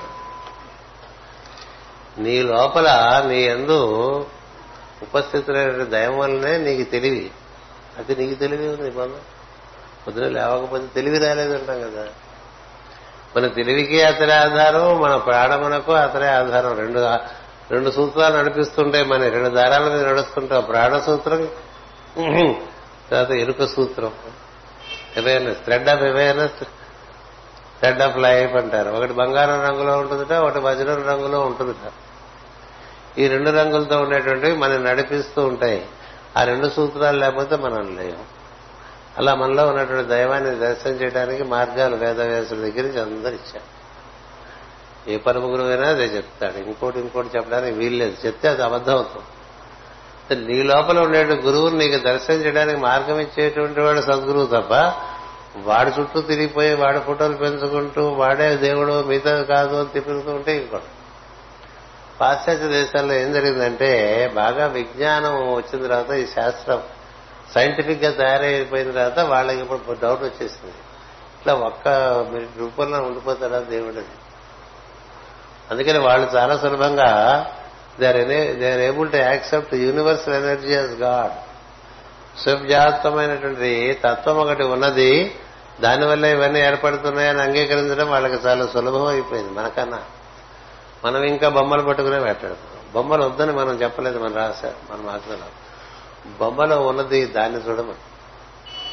నీ 2.18 2.44
లోపల 2.44 2.88
నీ 3.28 3.42
ఎందు 3.42 3.80
ఉపస్థితులైన 5.02 5.84
దైవం 5.84 6.18
వల్లనే 6.18 6.58
నీకు 6.58 6.92
తెలివి. 6.92 7.32
అది 7.98 8.16
నీకు 8.16 8.40
తెలివి 8.40 8.68
ఉంది 8.70 8.92
పొంద 8.92 9.16
పొద్దున 10.08 10.28
లేవకపోతే 10.28 10.86
తెలివి 10.96 11.18
రాలేదంటాం 11.18 11.82
కదా. 11.82 12.08
మన 13.38 13.48
తెలివికి 13.48 14.02
అతడే 14.02 14.34
ఆధారం 14.34 15.02
మన 15.02 15.16
ప్రాణమునకు 15.16 15.94
అతడే 15.94 16.28
ఆధారం. 16.28 16.78
రెండు 16.78 17.00
రెండు 17.74 17.92
సూత్రాలు 17.92 18.38
నడిపిస్తుంటాయి 18.38 19.04
మన 19.04 19.28
రెండు 19.28 19.50
దారాల 19.50 19.90
మీద 19.90 20.06
నడుస్తుంటాం 20.06 20.64
ప్రాణ 20.64 21.00
సూత్రం 21.00 21.50
తర్వాత 23.12 23.32
ఎరుక 23.32 23.66
సూత్రం. 23.66 24.14
Awareness 25.18 25.64
thread 25.64 25.90
of 25.90 26.02
awareness 26.02 26.64
thread 27.80 28.02
of 28.02 28.18
life 28.18 28.56
అంటారు. 28.56 28.90
ఒకటి 28.90 29.14
బంగారం 29.14 29.62
రంగులో 29.62 29.98
ఉంటుందిట 29.98 30.34
ఒకటి 30.34 30.60
వజ్రం 30.60 31.04
రంగులో 31.04 31.40
ఉంటుందిట. 31.42 31.92
ఈ 33.20 33.28
రెండు 33.28 33.50
రంగులతో 33.50 34.02
ఉండేటువంటివి 34.02 34.58
మనం 34.58 34.84
నడిపిస్తూ 34.84 35.46
ఉంటాయి. 35.46 35.88
ఆ 36.38 36.44
రెండు 36.44 36.70
సూత్రాలు 36.70 37.20
లేకపోతే 37.20 37.56
మనం 37.56 37.98
లేము. 37.98 38.38
అలా 39.18 39.36
మనలో 39.36 39.68
ఉన్నటువంటి 39.68 40.10
దైవాన్ని 40.10 40.56
దర్శనం 40.56 40.94
చేయడానికి 40.94 41.44
మార్గాలు 41.44 41.96
వేదవ్యాసుల 41.96 42.58
దగ్గర 42.58 42.82
నుంచి 42.82 43.02
అందరు 43.02 43.34
ఇచ్చారు. 43.34 43.78
ఏ 45.10 45.18
పరమ 45.18 45.54
గురువైనా 45.54 45.88
అదే 45.88 46.04
చెప్తాడు. 46.04 46.58
ఇంకోటి 46.58 47.00
ఇంకోటి 47.00 47.30
చెప్పడానికి 47.36 47.78
వీల్లేదు. 47.78 48.28
చెప్తే 48.28 48.50
అది 48.50 48.64
అబద్ధం 48.64 48.94
అవుతుంది. 48.94 49.26
నీ 50.36 50.64
లోపల 50.64 51.00
ఉండే 51.00 51.24
గురువుని 51.24 51.78
నీకు 51.78 52.04
దర్శనం 52.04 52.38
చేయడానికి 52.38 52.80
మార్గం 52.80 53.20
ఇచ్చేటువంటి 53.20 53.80
వాడు 53.80 54.02
సద్గురువు 54.02 54.46
తప్ప 54.46 54.74
వాడి 55.58 55.92
చుట్టూ 56.00 56.22
తిరిగిపోయి 56.22 56.74
వాడి 56.76 57.00
ఫోటోలు 57.00 57.34
పెంచుకుంటూ 57.34 58.08
వాడే 58.08 58.56
దేవుడు 58.56 59.04
మిగతా 59.04 59.44
కాదు 59.44 59.76
అని 59.76 59.90
తిప్పుతూ 59.90 60.32
ఉంటే 60.32 60.58
ఇంకోటి 60.58 60.84
పాశ్చాత్య 62.22 62.68
దేశాల్లో 62.68 63.14
ఏం 63.14 63.34
జరిగిందంటే 63.34 64.32
బాగా 64.36 64.66
విజ్ఞానం 64.66 65.54
వచ్చిన 65.54 65.84
తర్వాత 65.84 66.12
ఈ 66.12 66.26
శాస్త్రం 66.26 66.82
సైంటిఫిక్గా 67.56 68.12
తయారైపోయిన 68.12 68.92
తర్వాత 68.92 69.20
వాళ్ళకి 69.20 69.60
ఇప్పుడు 69.60 69.98
డౌట్ 70.02 70.24
వచ్చేసింది. 70.24 70.74
ఇట్లా 71.40 71.54
ఒక్క 71.54 71.88
రూపంలో 72.60 72.98
ఉండిపోతారా 72.98 73.60
దేవుడు 73.60 74.02
అందుకని 75.72 76.00
వాళ్ళు 76.00 76.28
చాలా 76.36 76.58
సులభంగా 76.58 77.10
they 78.00 78.08
are 78.08 78.28
they 78.60 78.72
are 78.72 78.82
able 78.82 79.12
to 79.12 79.18
accept 79.18 79.74
universal 79.74 80.34
energy 80.34 80.74
as 80.74 80.92
God 80.92 81.36
సువ్యాప్తమైనటువంటి 82.40 84.00
తత్వం 84.06 84.38
ఒకటి 84.38 84.64
ఉన్నది. 84.64 85.36
దానివల్ల 85.82 86.26
ఇవన్నీ 86.26 86.60
ఏర్పడుతున్నాయని 86.60 87.42
అంగీకరించడం 87.42 88.10
వాళ్ళకి 88.10 88.48
చాలా 88.48 88.68
సులభం 88.68 89.06
అయిపోయింది 89.06 89.52
మనకన్నా. 89.52 90.04
మనం 91.06 91.24
ఇంకా 91.24 91.50
బొమ్మలు 91.50 91.82
పట్టుకునే 91.82 92.20
పెట్టాడుతున్నాం 92.20 92.84
బొమ్మలు 92.94 93.24
వద్దని 93.24 93.52
మనం 93.52 93.82
చెప్పలేదు 93.82 94.20
మన 94.20 94.34
రాశ 94.34 94.66
మన 94.66 95.02
మాత్రం 95.02 95.42
బొమ్మలో 96.40 96.82
ఉన్నది 96.82 97.26
దాన్ని 97.26 97.60
చూడమని 97.60 98.04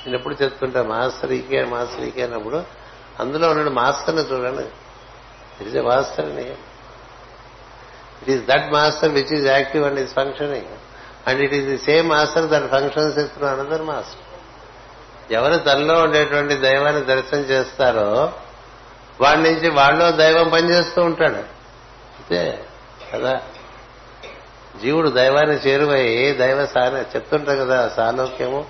నేను 0.06 0.16
ఎప్పుడు 0.16 0.36
చెప్తుంటా 0.42 0.82
మాస్టర్ 0.82 1.32
ఈకే 1.32 1.64
మాస్టర్ 1.64 2.04
ఈకే 2.04 2.22
అన్నప్పుడు 2.22 2.62
అందులో 3.20 3.50
ఉన్న 3.50 3.68
మాస్టర్ని 3.68 4.22
చూడండి. 4.22 4.62
ఇది 5.64 5.78
is 5.78 6.73
it 8.24 8.30
is 8.30 8.44
that 8.44 8.72
master 8.72 9.10
which 9.10 9.32
is 9.32 9.46
active 9.46 9.84
and 9.84 10.00
is 10.00 10.14
functioning 10.14 10.66
and 11.26 11.42
it 11.42 11.54
is 11.54 11.66
the 11.66 11.78
same 11.78 12.08
master 12.08 12.48
that 12.48 12.70
functions 12.70 13.18
ఇస్తున్న 13.18 13.48
అనదర్ 13.48 13.82
మాస్టర్ 13.82 14.20
ఎవరు 15.32 15.56
తనలో 15.56 16.02
ఉండేటువంటి 16.02 16.54
దైవాన్ని 16.54 17.04
దర్శనం 17.04 17.40
చేస్తారో 17.40 18.32
వాడి 19.20 19.42
నుంచి 19.42 19.70
వాళ్ళలో 19.70 20.10
దైవం 20.10 20.48
పనిచేస్తూ 20.48 21.02
ఉంటాడు. 21.02 21.34
అంతే 21.34 22.64
కదా? 23.12 23.40
జీవుడు 24.82 25.08
దైవాన్ని 25.08 25.56
చేరువై 25.56 26.32
దైవ 26.38 26.66
సాన 26.66 27.04
చెప్తుంటారు 27.16 27.58
కదా 27.58 27.88
సాలోక్యము 27.88 28.64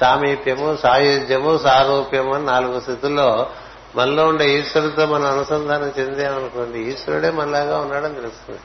సామీప్యము 0.00 0.76
సాయుధ్యము 0.76 1.58
సారూప్యము 1.58 2.34
అని 2.34 2.46
నాలుగు 2.46 2.80
స్థితుల్లో 2.80 3.50
మనలో 3.96 4.26
ఉండే 4.26 4.50
ఈశ్వరుడితో 4.50 5.06
మనం 5.06 5.24
అనుసంధానం 5.24 5.92
చెందామనుకోండి 5.98 6.78
ఈశ్వరుడే 6.78 7.30
మనలాగా 7.30 7.78
ఉన్నాడని 7.78 8.14
తెలుస్తుంది. 8.14 8.60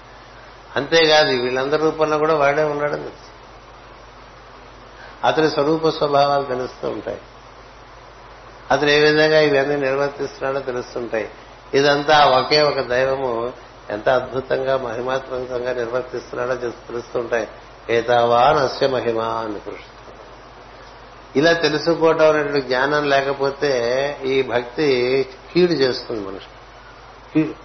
అంతేకాదు 0.76 1.30
వీళ్ళందరి 1.30 1.82
రూపంలో 1.82 2.18
కూడా 2.18 2.36
వాడే 2.36 2.64
ఉన్నాడని 2.64 3.10
అతని 5.24 5.50
స్వరూప 5.50 5.90
స్వభావాలు 5.90 6.44
తెలుస్తూ 6.44 6.90
ఉంటాయి. 6.90 7.22
అతను 8.72 8.90
ఏ 8.90 9.00
విధంగా 9.00 9.40
ఇవన్నీ 9.40 9.76
నిర్వర్తిస్తున్నాడో 9.76 10.60
తెలుస్తుంటాయి. 10.60 11.30
ఇదంతా 11.74 12.26
ఒకే 12.26 12.62
ఒక 12.62 12.80
దైవము 12.80 13.54
ఎంత 13.90 14.10
అద్భుతంగా 14.10 14.78
మహిమాత్మకంగా 14.78 15.74
నిర్వర్తిస్తున్నాడో 15.74 16.56
తెలుస్తుంటాయి. 16.56 17.48
ఏతావా 17.90 18.52
నస్య 18.52 18.88
మహిమ 18.88 19.20
అని 19.20 19.60
ఇలా 21.36 21.54
తెలుసుకోవటం 21.54 22.30
అనేటువంటి 22.30 22.68
జ్ఞానం 22.68 23.10
లేకపోతే 23.10 23.72
ఈ 24.26 24.42
భక్తి 24.42 25.30
కీడు 25.54 25.72
చేస్తుంది 25.72 26.22
మనుషులు. 26.22 26.56
కీడు 27.34 27.65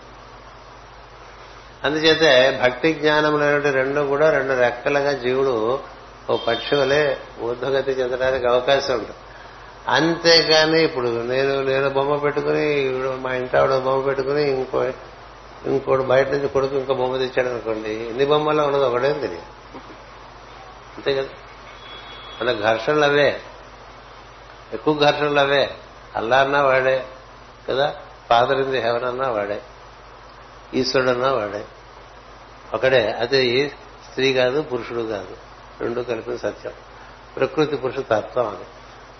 అందుచేతే 1.84 2.60
భక్తి 2.62 2.92
జ్ఞానం 2.94 3.62
రెండు 3.72 4.00
కూడా 4.00 4.30
రెండు 4.30 4.52
రెక్కలుగా 4.52 5.12
జీవుడు 5.12 5.80
ఓ 6.30 6.36
పక్షి 6.36 6.74
వలె 6.74 7.16
చెందడానికి 7.92 8.46
అవకాశం 8.46 8.94
ఉంటుంది. 8.94 9.16
అంతేకాని 9.88 10.84
ఇప్పుడు 10.84 11.06
నేను 11.06 11.62
నేను 11.62 11.90
బొమ్మ 11.90 12.16
పెట్టుకుని 12.16 12.90
మా 13.20 13.34
ఇంటి 13.34 13.56
ఆవిడ 13.56 13.78
బొమ్మ 13.78 14.04
పెట్టుకుని 14.04 14.50
ఇంకో 14.50 14.92
ఇంకోటి 15.66 16.02
బయట 16.02 16.28
నుంచి 16.28 16.48
కొడుకు 16.48 16.76
ఇంకో 16.76 16.94
బొమ్మ 16.94 17.16
తెచ్చాడు 17.16 17.48
అనుకోండి 17.48 17.90
ఎన్ని 17.90 18.24
బొమ్మల్లో 18.24 18.64
ఉన్నది 18.64 18.84
ఒకటే 18.84 19.12
తెలియదు. 19.12 19.42
అంతే 20.96 21.14
కదా? 21.14 21.28
మన 22.42 22.72
ఘర్షణలు 22.72 23.04
అవే. 23.04 23.40
ఎక్కువ 24.72 24.98
ఘర్షణలు 24.98 25.40
అవే. 25.40 25.70
అల్లా 26.16 26.40
అన్నా 26.40 26.62
వాడే 26.62 27.04
కదా? 27.70 27.94
ఫాదర్ 28.28 28.60
ఇన్ 28.60 28.70
ది 28.70 28.80
హెవెన్ 28.80 29.04
అన్నా 29.04 29.28
వాడే. 29.28 29.60
ఈశ్వరుడన్నా 30.74 31.32
వాడే. 31.32 31.64
ఒకడే 32.74 33.12
అదే 33.12 33.68
స్త్రీ 34.10 34.34
కాదు 34.34 34.62
పురుషుడు 34.62 35.00
కాదు. 35.00 35.36
రెండు 35.80 36.00
కలిపిన 36.00 36.36
సత్యం. 36.36 36.72
ప్రకృతి 37.36 37.76
పురుష 37.76 37.94
తత్వం 37.96 38.48
అది. 38.48 38.64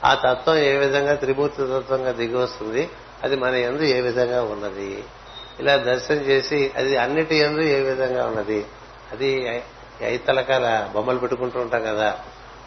ఆ 0.05 0.15
తత్వం 0.15 0.57
ఏ 0.57 0.77
విధంగా 0.77 1.15
త్రిమూర్తి 1.15 1.63
తత్వంగా 1.63 2.13
దిగి 2.13 2.37
వస్తుంది 2.37 2.91
అది 3.23 3.37
మన 3.37 3.55
ఎందు 3.55 3.83
ఏ 3.83 4.01
విధంగా 4.01 4.43
ఉన్నది? 4.43 5.05
ఇలా 5.61 5.77
దర్శనం 5.77 6.19
చేసి 6.19 6.73
అది 6.77 6.97
అన్నిటి 6.97 7.37
ఎందు 7.37 7.61
ఏ 7.61 7.81
విధంగా 7.81 8.27
ఉన్నది? 8.27 8.67
అది 9.13 9.63
ఐతలకాల 10.03 10.91
బొమ్మలు 10.95 11.19
పెట్టుకుంటూ 11.19 11.61
ఉంటాం 11.61 11.83
కదా. 11.83 12.19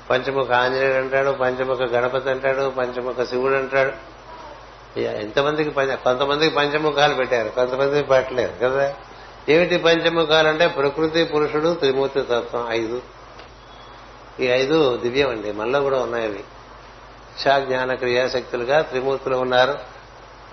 పంచముఖ 0.09 0.51
ఆంజనేయుడు 0.51 0.97
అంటాడు 0.97 1.31
పంచముఖ 1.31 1.77
గణపతి 1.77 2.29
అంటాడు 2.29 2.69
పంచముఖ 2.69 3.27
శివుడు 3.29 3.53
అంటాడు. 3.53 4.12
ఎంతమందికి 4.97 5.69
కొంతమందికి 5.71 6.55
పంచముఖాలు 6.55 7.13
పెట్టారు 7.13 7.49
కొంతమందికి 7.49 8.07
పెట్టలేరు 8.07 8.53
కదా. 8.63 8.93
ఏమిటి 9.49 9.77
పంచముఖాలు 9.77 10.47
అంటే 10.47 10.67
ప్రకృతి 10.67 11.23
పురుషుడు 11.23 11.73
త్రిమూర్తి 11.73 12.21
తత్వం 12.21 12.71
ఐదు. 12.71 13.01
ఈ 14.39 14.45
ఐదు 14.45 14.97
దివ్యం 14.97 15.29
అండి 15.29 15.51
మనలో 15.51 15.81
కూడా 15.81 15.99
ఉన్నాయి 15.99 16.25
అవి. 16.25 16.43
ఇచ్చా 17.33 17.59
జ్ఞాన 17.59 17.93
క్రియాశక్తులుగా 17.93 18.81
త్రిమూర్తులు 18.81 19.35
ఉన్నారు 19.35 19.79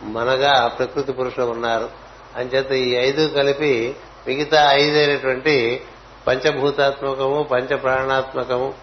మనగా 0.02 0.66
ప్రకృతి 0.66 1.12
పురుషులు 1.12 1.46
ఉన్నారు. 1.46 1.88
అంచేత 2.36 2.72
ఈ 2.72 2.90
ఐదు 2.92 3.28
కలిపి 3.28 3.96
మిగతా 4.26 4.72
ఐదైనటువంటి 4.72 5.80
పంచభూతాత్మకము 6.26 7.42
పంచ 7.42 7.76
ప్రాణాత్మకము 7.76 8.74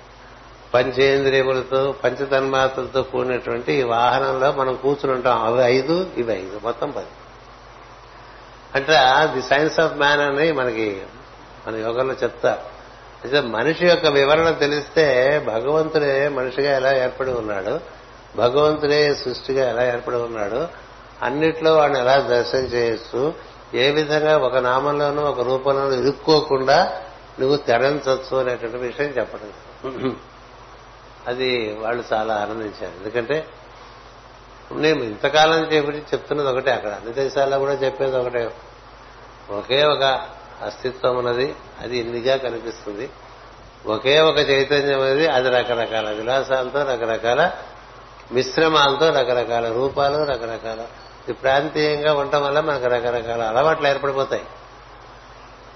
పంచేంద్రియములతో 0.73 1.95
పంచతన్మాత్రలతో 2.03 3.03
కూడినటువంటి 3.03 3.73
ఈ 3.73 3.83
వాహనంలో 3.83 4.51
మనం 4.51 4.75
కూర్చుని 4.75 5.13
ఉంటాం. 5.13 5.43
అవి 5.43 5.61
ఐదు 5.61 6.07
ఇవి 6.17 6.33
ఐదు 6.33 6.59
మొత్తం 6.63 6.91
పది. 6.91 7.05
అంటే 8.75 8.93
ది 9.33 9.41
సైన్స్ 9.41 9.79
ఆఫ్ 9.79 9.97
మ్యాన్ 9.97 10.21
అని 10.21 10.51
మనకి 10.51 11.01
మన 11.67 11.75
యోగంలో 11.75 12.13
చెప్తారు 12.23 12.59
అయితే 13.23 13.41
మనిషి 13.41 13.87
యొక్క 13.87 14.07
వివరణ 14.07 14.49
తెలిస్తే 14.49 15.05
భగవంతుడే 15.47 16.27
మనిషిగా 16.27 16.75
ఎలా 16.75 16.97
ఏర్పడి 16.97 17.31
ఉన్నాడు 17.31 17.79
భగవంతుడే 18.37 19.15
సృష్టిగా 19.15 19.69
ఎలా 19.69 19.85
ఏర్పడి 19.85 20.15
ఉన్నాడు 20.15 20.67
అన్నిట్లో 21.21 21.75
వాడిని 21.75 21.99
ఎలా 21.99 22.17
దర్శనం 22.17 22.63
చేయొచ్చు 22.63 23.33
ఏ 23.73 23.91
విధంగా 23.91 24.37
ఒక 24.37 24.55
నామంలోనూ 24.57 25.21
ఒక 25.21 25.41
రూపంలోనూ 25.41 25.95
ఇరుక్కోకుండా 25.95 27.01
నువ్వు 27.39 27.57
తెరంచవచ్చు 27.57 28.37
అనేటువంటి 28.37 28.77
విషయం 28.77 29.07
చెప్పడం. 29.07 30.15
అది 31.27 31.77
వాళ్ళు 31.79 32.03
చాలా 32.13 32.35
ఆనందించారు. 32.35 32.97
ఎందుకంటే 32.97 33.47
నేను 34.71 35.03
ఇంతకాలం 35.03 35.63
చెప్పి 35.63 35.91
చెప్తున్నది 35.91 36.47
ఒకటే 36.47 36.71
అక్కడ. 36.71 36.89
అన్ని 36.89 37.13
దేశాల్లో 37.13 37.59
కూడా 37.59 37.73
చెప్పేది 37.73 38.17
ఒకటే. 38.17 38.51
ఒకే 39.49 39.85
ఒక 39.85 40.03
అస్తిత్వం 40.61 41.17
ఉన్నది 41.17 41.55
అది 41.81 41.97
ఇన్నిగా 41.97 42.37
కనిపిస్తుంది. 42.37 43.09
ఒకే 43.85 44.21
ఒక 44.21 44.37
చైతన్యం 44.37 45.01
అనేది 45.01 45.27
అది 45.27 45.49
రకరకాల 45.49 46.09
విలాసాలతో 46.09 46.83
రకరకాల 46.83 47.51
మిశ్రమాలతో 48.31 49.09
రకరకాల 49.09 49.71
రూపాలు 49.71 50.23
రకరకాల 50.23 50.85
ప్రాంతీయంగా 51.31 52.13
ఉండటం 52.13 52.43
వల్ల 52.43 52.59
మనకు 52.59 52.85
రకరకాల 52.85 53.41
అలవాట్లు 53.41 53.87
ఏర్పడిపోతాయి. 53.87 54.45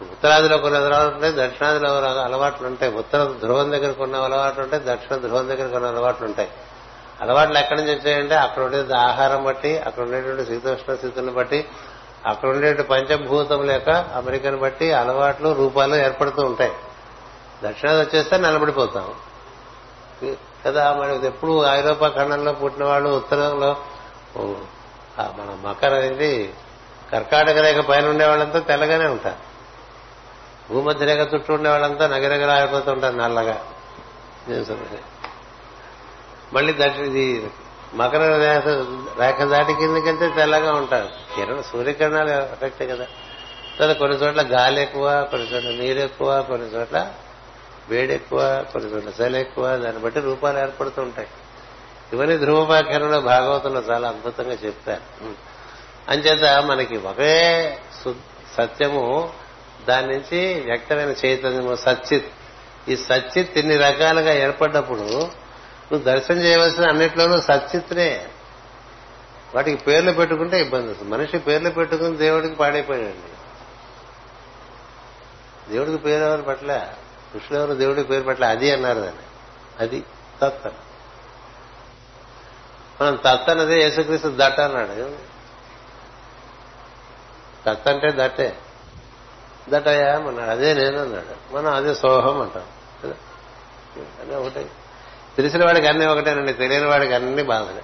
ఉత్తరాదిలో 0.02 0.58
కొన్ని 0.58 0.80
అలవాట్లు 0.80 1.14
ఉంటాయి 1.14 1.34
దక్షిణాదిలో 1.34 1.90
అలవాట్లు 2.24 2.68
ఉంటాయి. 2.68 2.94
ఉత్తర 2.94 3.24
ధ్రువం 3.42 3.72
దగ్గర 3.72 3.92
కొన్ని 3.92 4.18
అలవాట్లు 4.18 4.64
ఉంటాయి 4.64 4.84
దక్షిణ 4.86 5.16
ధ్రువం 5.16 5.48
దగ్గర 5.48 5.68
కొన్ని 5.68 5.90
అలవాట్లు 5.90 6.26
ఉంటాయి. 6.26 6.50
అలవాట్లు 7.22 7.58
ఎక్కడి 7.58 7.82
నుంచి 7.82 7.96
వచ్చాయంటే 7.96 8.36
అక్కడ 8.36 8.64
ఉండేది 8.64 8.94
ఆహారం 8.94 9.44
బట్టి 9.44 9.78
అక్కడ 9.78 10.04
ఉండేటువంటి 10.04 10.46
శీతోష్ణ 10.46 10.96
స్థితులను 10.96 11.32
బట్టి 11.32 11.68
అక్కడ 12.26 12.50
ఉండేటువంటి 12.50 12.84
పంచభూతముల 12.84 13.72
యొక్క 13.72 13.90
అమెరికాను 13.90 14.58
బట్టి 14.58 14.94
అలవాట్లు 14.94 15.54
రూపాలు 15.54 15.96
ఏర్పడుతూ 15.96 16.42
ఉంటాయి. 16.46 16.72
దక్షిణాది 17.64 18.02
వచ్చేస్తే 18.02 18.38
నిలబడిపోతాం. 18.38 19.14
కదా 20.66 20.94
మనం 20.94 21.26
ఎప్పుడు 21.26 21.66
ఐరోపా 21.66 22.08
ఖండంలో 22.08 22.52
పుట్టిన 22.54 22.86
వాళ్ళు 22.86 23.10
ఉత్తరంలో 23.10 23.78
మన 25.38 25.70
మకర 25.70 25.96
అనేది 25.96 26.54
కర్కాటక 27.12 27.58
రేఖ 27.58 27.78
పైన 27.86 28.06
ఉండే 28.10 28.26
వాళ్ళంతా 28.26 28.60
తెల్లగానే 28.60 29.06
ఉంటారు. 29.06 29.51
భూమధ్య 30.72 31.06
రేఖ 31.06 31.34
చుట్టూ 31.34 31.54
ఉండే 31.54 31.70
వాళ్ళంతా 31.70 32.08
నగరగర 32.08 32.62
ఆడిపోతూ 32.62 32.92
ఉంటారు 32.92 33.16
నల్లగా. 33.16 33.66
మళ్ళీ 36.54 36.74
దట్ 36.74 36.98
ఇది 36.98 37.50
మకర 37.94 38.38
రేఖ 38.38 38.68
రేఖ 39.20 39.44
దాటి 39.44 39.74
కిందకంటే 39.74 40.30
తెల్లగా 40.30 40.74
ఉంటారు. 40.74 41.10
కిరణ 41.36 41.62
సూర్యకిరణాలు 41.62 42.30
ఎఫెక్ట్ 42.30 42.84
కదా. 42.84 43.06
తర్వాత 43.80 43.98
కొన్ని 43.98 44.18
చోట్ల 44.18 44.42
గాలి 44.42 44.82
ఎక్కువ 44.82 45.28
కొన్ని 45.32 45.48
చోట్ల 45.48 45.70
నీరు 45.70 46.00
ఎక్కువ 46.00 46.42
కొన్ని 46.42 46.68
చోట్ల 46.68 47.14
వేడి 47.90 48.14
ఎక్కువ 48.14 48.66
కొన్ని 48.74 48.92
చోట్ల 48.92 49.24
చలి 49.24 49.40
ఎక్కువ 49.40 49.78
దాన్ని 49.78 50.02
బట్టి 50.02 50.20
రూపాలు 50.20 50.60
ఏర్పడుతూ 50.60 51.02
ఉంటాయి. 51.02 51.28
ఇవన్నీ 52.14 52.38
ధ్రువపాఖ్యానంలో 52.38 53.22
భాగవతంలో 53.22 53.80
చాలా 53.80 54.08
అద్భుతంగా 54.08 54.54
చెప్తారు. 54.54 55.02
అంచేత 56.12 56.64
మనకి 56.64 56.98
ఒకే 56.98 57.34
సత్యము 58.58 59.34
దాని 59.88 60.08
నుంచి 60.08 60.62
వ్యక్తమైన 60.62 61.10
చైతన్యము 61.26 61.76
సచ్చిత్. 61.76 62.26
ఈ 62.90 62.96
సచ్చిత్ 62.96 63.58
ఇన్ని 63.58 63.78
రకాలుగా 63.78 64.34
ఏర్పడ్డప్పుడు 64.34 65.00
నువ్వు 65.00 65.98
దర్శనం 65.98 66.42
చేయవలసిన 66.42 66.88
అన్నిట్లోనూ 66.88 67.42
సచ్చిత్రే 67.42 68.30
వాటికి 69.56 69.84
పేర్లు 69.84 70.12
పెట్టుకుంటే 70.12 70.62
ఇబ్బంది 70.62 70.92
వస్తుంది. 70.92 71.12
మనిషి 71.12 71.38
పేర్లు 71.38 71.70
పెట్టుకుని 71.70 72.18
దేవుడికి 72.18 72.56
పాడైపోయాడండి. 72.56 73.32
దేవుడికి 75.72 75.98
పేరు 75.98 76.24
ఎవరు 76.24 76.42
పట్ల? 76.42 76.94
ఋషులు 77.36 77.58
ఎవరు? 77.58 77.74
దేవుడికి 77.74 78.08
పేరు 78.08 78.24
పట్ల 78.24 78.46
అది 78.46 78.72
అన్నారు 78.72 79.00
దాన్ని. 79.00 79.24
అది 79.80 80.04
తత్త 80.42 80.68
మనం 83.02 83.16
తత్త 83.16 83.50
అన్నది 83.50 83.82
యేసుక్రీస్తు 83.82 84.34
దట్ట 84.38 84.60
అన్నాడు. 84.60 85.16
తత్త 87.66 87.90
అంటే 87.90 88.12
దట్టే. 88.12 88.58
దట్టయ్యా 89.70 90.16
అన్నాడు. 90.16 90.52
అదే 90.52 90.74
నేను 90.74 91.02
అన్నాడు. 91.02 91.56
మనం 91.56 91.74
అదే 91.74 91.94
సోహం 91.94 92.42
అంటాం. 92.42 92.64
అదే 94.22 94.36
ఒకటే. 94.36 94.70
తెలిసిన 95.38 95.66
వాడికి 95.66 95.88
అన్ని 95.88 96.06
ఒకటేనండి. 96.06 96.54
తెలియని 96.54 96.86
వాడికి 96.86 97.14
అన్ని 97.14 97.44
బాధలే. 97.44 97.84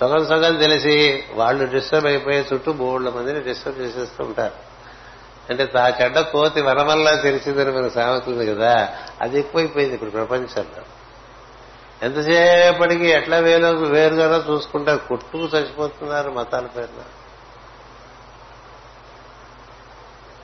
సగం 0.00 0.26
సగం 0.26 0.56
తెలిసి 0.56 1.24
వాళ్ళు 1.34 1.64
డిస్టర్బ్ 1.64 2.06
అయిపోయే 2.06 2.46
చుట్టూ 2.52 2.72
బోర్డుల 2.72 3.10
మందిని 3.10 3.40
డిస్టర్బ్ 3.40 3.78
చేసేస్తూ 3.78 4.24
ఉంటారు. 4.24 4.54
అంటే 5.50 5.66
తా 5.66 5.92
చెడ్డ 6.02 6.20
కోతి 6.20 6.60
వనమల్లా 6.60 7.14
తెలిసిందని 7.14 7.70
మన 7.72 7.88
సామెత 7.88 8.28
ఉంది 8.28 8.54
కదా 8.54 8.88
అది 9.20 9.38
ఎక్కువైపోయింది 9.38 9.94
ఇప్పుడు 9.94 10.10
ప్రపంచంలో. 10.10 10.82
ఎంతసేపటికి 12.02 13.06
ఎట్లా 13.06 13.36
వేలో 13.38 13.70
వేరుగానో 13.70 14.52
చూసుకుంటారు 14.52 15.08
కుట్టుకు 15.08 15.38
చచ్చిపోతున్నారు 15.38 16.30
మతాల 16.30 16.66
పేరున. 16.66 17.02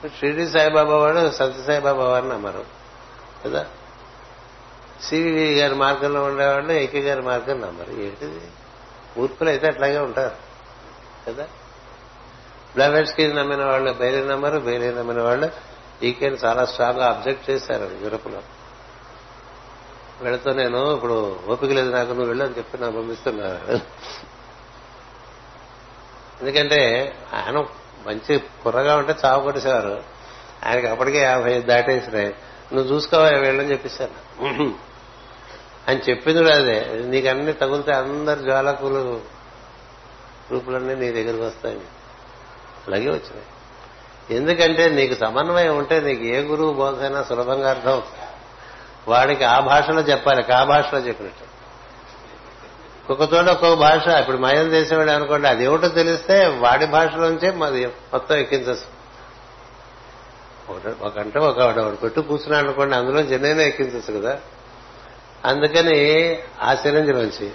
షిరిడి 0.07 0.49
సాయిబాబా 0.49 0.95
వాడు 0.95 1.31
సత్యసాయిబాబా 1.31 2.03
వారిని 2.03 2.31
నమ్మరు. 2.31 2.65
కదా? 3.45 3.65
సివి 5.03 5.53
గారి 5.59 5.75
మార్గంలో 5.75 6.23
ఉండేవాళ్ళు 6.23 6.73
ఏకే 6.73 6.99
గారి 6.99 7.21
మార్గం 7.21 7.61
నమ్మరు. 7.61 7.91
ఏంటిది? 7.91 8.41
మూర్ఖులు 9.17 9.49
అయితే 9.49 9.67
అట్లాగే 9.67 9.97
ఉంటారు. 9.99 10.35
కదా? 11.27 11.43
బ్లావెట్స్కి 12.73 13.33
నమ్మిన 13.33 13.65
వాళ్ళు 13.65 13.91
బెయిలీ 13.91 14.27
నమ్మరు 14.27 14.59
బెయిలీ 14.59 14.91
నమ్మిన 14.91 15.21
వాళ్ళు 15.21 15.51
ఈకేని 16.03 16.37
చాలా 16.45 16.65
స్ట్రాంగ్గా 16.65 17.07
అబ్జెక్ట్ 17.07 17.49
చేశారు 17.49 18.03
యూరప్లో 18.03 18.41
వెళుతూ 20.21 20.51
నేను 20.51 20.95
ఇప్పుడు 20.95 21.39
ఓపిక 21.47 21.71
లేదు 21.71 21.91
నాకు 21.91 22.07
నువ్వు 22.07 22.25
వెళ్ళని 22.25 22.57
చెప్పి 22.57 22.77
నా 22.77 22.89
పంపిస్తున్నా 22.89 23.45
ఎందుకంటే 26.41 27.13
ఆయన 27.33 27.65
మంచి 28.07 28.43
కుర్రగా 28.63 28.95
ఉంటే 28.95 29.15
చావు 29.25 29.43
కొట్టేసేవారు. 29.43 30.03
ఆయనకి 30.65 30.87
అప్పటికే 30.87 31.17
యాభై 31.17 31.61
దాటేసినాయి. 31.61 32.35
నువ్వు 32.73 32.93
చూసుకోవా 32.93 33.29
వెళ్ళని 33.29 33.71
చెప్పేశాను 33.71 34.75
ఆయన 35.89 35.97
చెప్పింది 36.09 36.43
కూడా 36.43 36.55
అదే. 36.55 37.01
నీకు 37.05 37.27
అన్ని 37.27 37.93
అందరు 37.93 38.39
జ్వాలకులు 38.39 39.21
రూపులన్నీ 40.51 40.95
నీ 40.95 41.11
దగ్గరికి 41.11 41.43
వస్తాయి. 41.43 41.81
అలాగే 42.87 43.07
వచ్చినాయి. 43.09 43.45
ఎందుకంటే 44.35 44.89
నీకు 44.89 45.13
సమన్వయం 45.13 45.77
ఉంటే 45.77 45.99
నీకు 45.99 46.23
ఏ 46.23 46.39
గురువు 46.39 46.73
బోధైనా 46.73 47.23
సులభంగా 47.23 47.69
అర్థం 47.69 48.01
వాడికి 49.07 49.43
ఆ 49.43 49.59
భాషలో 49.59 50.01
చెప్పాలి 50.01 50.53
ఆ 50.53 50.63
భాషలో 50.63 50.99
చెప్పినట్టు. 50.99 51.50
ఒక్కొక్క 53.09 53.33
చోట 53.35 53.45
ఒక్కొక్క 53.45 53.79
భాష 53.79 54.07
ఇప్పుడు 54.07 54.37
మయం 54.37 54.69
దేశవాడు 54.69 55.09
అనుకోండి 55.09 55.47
అది 55.47 55.65
ఏమిటో 55.65 55.87
తెలిస్తే 55.87 56.47
వాడి 56.47 56.85
భాషలోంచే 56.85 57.51
మాది 57.51 57.87
మొత్తం 57.87 58.35
ఎక్కించచ్చు 58.35 59.01
ఒకంటే 61.01 61.39
ఒక 61.39 61.59
వాడు 61.59 61.95
పెట్టు 61.95 62.21
కూర్చున్నాడు 62.21 62.65
అనుకోండి 62.65 62.95
అందులో 62.95 63.23
జనైనా 63.23 63.61
ఎక్కించచ్చు 63.63 64.19
కదా. 64.19 64.39
అందుకని 65.45 66.39
ఆశ్చర్యంలోంచి 66.61 67.51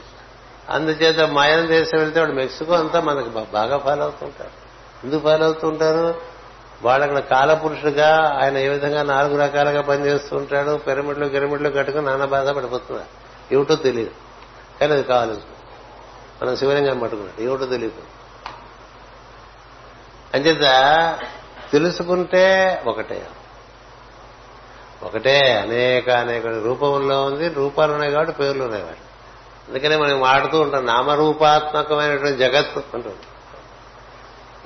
అందుచేత 0.70 1.20
మాయం 1.20 1.68
దేశం 1.68 1.98
వెళ్తే 1.98 2.20
వాడు 2.20 2.32
మెక్సికో 2.32 2.74
అంతా 2.74 3.00
మనకు 3.00 3.28
బాగా 3.52 3.78
ఫాలో 3.78 4.02
అవుతుంటారు. 4.02 4.50
ఎందుకు 5.04 5.20
ఫాలో 5.20 5.44
అవుతుంటారు? 5.44 6.14
వాళ్ళక్కడ 6.82 7.18
కాలపురుషుడుగా 7.18 8.40
ఆయన 8.42 8.58
ఏ 8.58 8.68
విధంగా 8.68 9.02
నాలుగు 9.02 9.40
రకాలుగా 9.40 9.82
పనిచేస్తుంటాడు 9.82 10.76
పిరమిడ్లు 10.76 11.26
గిరమిడ్లు 11.26 11.68
కట్టుకుని 11.70 12.04
నాన్న 12.06 12.24
బాధ 12.24 12.48
పడిపోతున్నారు 12.48 13.08
ఏమిటో 13.54 13.74
తెలియదు. 13.74 14.25
కానీ 14.80 14.92
అది 14.92 15.02
కావాలి. 15.02 15.40
మనం 16.42 16.56
శివలింగం 16.56 16.98
పట్టుకున్నాడు 16.98 17.42
ఏమిటో 17.42 17.66
తెలియదు. 17.66 18.02
అంచేత 20.34 21.18
తెలుసుకుంటే 21.72 22.82
ఒకటే. 22.86 23.28
ఒకటే 25.02 25.52
అనేక 25.52 26.10
అనేక 26.10 26.46
రూపంలో 26.46 27.24
ఉంది. 27.24 27.48
రూపాలు 27.48 27.92
ఉన్నాయి 27.92 28.12
కాబట్టి 28.12 28.32
పేర్లు 28.32 28.64
ఉన్నాయి 28.64 28.84
వాటి. 28.84 28.98
అందుకనే 29.68 29.96
మనం 29.96 30.20
మాడుతూ 30.20 30.60
ఉంటాం. 30.60 30.86
నామరూపాత్మకమైనటువంటి 30.86 32.38
జగత్తు 32.38 32.82
అంటుంది. 32.94 33.16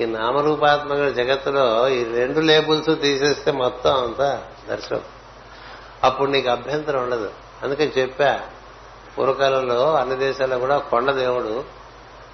ఈ 0.03 0.07
నామరూపాత్మక 0.07 1.09
జగత్తులో 1.09 1.89
ఈ 1.89 2.05
రెండు 2.05 2.41
లేబుల్స్ 2.41 3.03
తీసేస్తే 3.03 3.53
మొత్తం 3.53 4.05
అంతా 4.05 4.43
దర్శనం. 4.69 5.01
అప్పుడు 6.05 6.31
నీకు 6.31 6.51
అభ్యంతరం 6.51 7.03
ఉండదు. 7.03 7.31
అందుకని 7.63 7.87
చెప్పా 7.87 8.41
పూర్వకాలంలో 9.21 9.95
అన్ని 9.95 10.17
దేశాల్లో 10.17 10.59
కూడా 10.59 10.79
కొండ 10.79 11.11
దేవుడు 11.11 11.65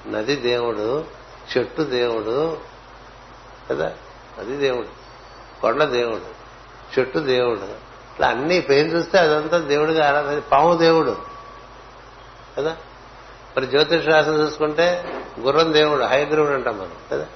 నది 0.06 0.36
దేవుడు 0.36 1.04
చెట్టు 1.56 1.82
దేవుడు 1.82 2.58
కదా? 3.70 3.94
నది 4.38 4.56
దేవుడు 4.56 4.88
కొండ 5.60 5.84
దేవుడు 5.84 6.36
చెట్టు 6.98 7.18
దేవుడు. 7.18 7.60
ఇట్లా 8.12 8.28
అన్ని 8.28 8.60
పేరు 8.60 8.88
చూస్తే 8.88 9.18
అదంతా 9.18 9.58
దేవుడిగా 9.58 10.08
ఆరాధన 10.08 10.38
పాము 10.38 10.76
దేవుడు 10.76 11.16
కదా? 12.56 12.76
మరి 13.56 13.66
జ్యోతిష్ 13.66 14.04
శాస్త్రం 14.04 14.40
చూసుకుంటే 14.40 15.14
గుర్రం 15.40 15.72
దేవుడు 15.72 16.04
హైగ్రీవుడు 16.04 16.52
అంటాం 16.52 16.78
మనం 16.78 16.96
కదా? 17.10 17.26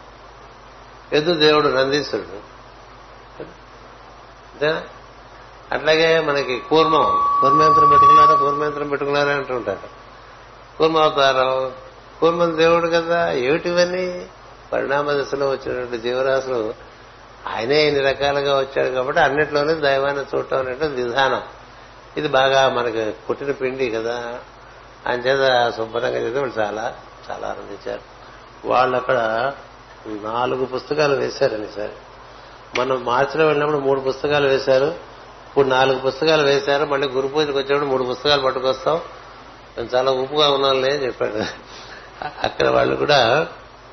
ఎద్దు 1.13 1.35
దేవుడు 1.35 1.69
నందీశ్వరుడు 1.69 2.39
అంతేనా? 4.53 4.83
అట్లాగే 5.73 6.21
మనకి 6.21 6.59
కూర్మం 6.59 7.25
కూర్మయంత్రం 7.41 7.89
పెట్టుకున్నారా 7.89 8.35
కూర్మయంత్రం 8.35 8.89
పెట్టుకున్నారా 8.89 9.33
అంటుంటారు. 9.33 10.01
కూర్మ 10.79 10.97
అవతారం 10.99 11.73
కూర్మం 12.21 12.57
దేవుడు 12.57 12.89
కదా 12.89 13.33
ఏమిటివన్నీ? 13.33 14.27
పరిణామ 14.73 15.13
దశలో 15.13 15.49
వచ్చినటువంటి 15.49 15.99
జీవరాశులు 15.99 16.75
ఆయనే 17.49 17.83
ఇన్ని 17.83 18.03
రకాలుగా 18.03 18.59
వచ్చాడు 18.59 18.89
కాబట్టి 18.95 19.21
అన్నిట్లోనే 19.21 19.75
దైవాన్ని 19.75 20.25
చూడటం 20.37 20.59
అనేటువంటి 20.59 21.03
విధానం. 21.03 21.43
ఇది 22.17 22.29
బాగా 22.29 22.69
మనకి 22.69 23.11
పుట్టిన 23.11 23.51
పిండి 23.51 23.91
కదా. 23.91 24.39
అంచేత 25.07 25.73
శుభ్రంగా 25.77 26.19
చేస్తే 26.19 26.41
వాళ్ళు 26.41 26.61
చాలా 26.61 26.95
చాలా 27.31 27.49
ఆనందించారు. 27.49 28.01
వాళ్ళు 28.69 28.97
అక్కడ 28.97 29.53
నాలుగు 30.07 30.65
పుస్తకాలు 30.65 31.17
వేశారని 31.17 31.69
సార్. 31.77 31.91
మనం 32.79 33.05
మార్చిలో 33.05 33.47
వెళ్ళినప్పుడు 33.47 33.79
మూడు 33.79 34.01
పుస్తకాలు 34.01 34.49
వేశారు. 34.49 35.10
ఇప్పుడు 35.51 35.69
నాలుగు 35.69 35.99
పుస్తకాలు 35.99 36.43
వేశారు 36.43 36.85
మళ్ళీ 36.85 37.09
గురు 37.09 37.29
పూజకు 37.29 37.59
వచ్చినప్పుడు 37.59 37.91
మూడు 37.91 38.05
పుస్తకాలు 38.05 38.43
పట్టుకొస్తాం. 38.43 39.01
నేను 39.79 39.89
చాలా 39.95 40.11
ఉప్పుగా 40.11 40.51
ఉన్నాంలే 40.51 40.97
అని 40.97 41.07
చెప్పాడు. 41.07 41.45
అక్కడ 42.43 42.69
వాళ్ళు 42.69 42.97
కూడా 42.97 43.49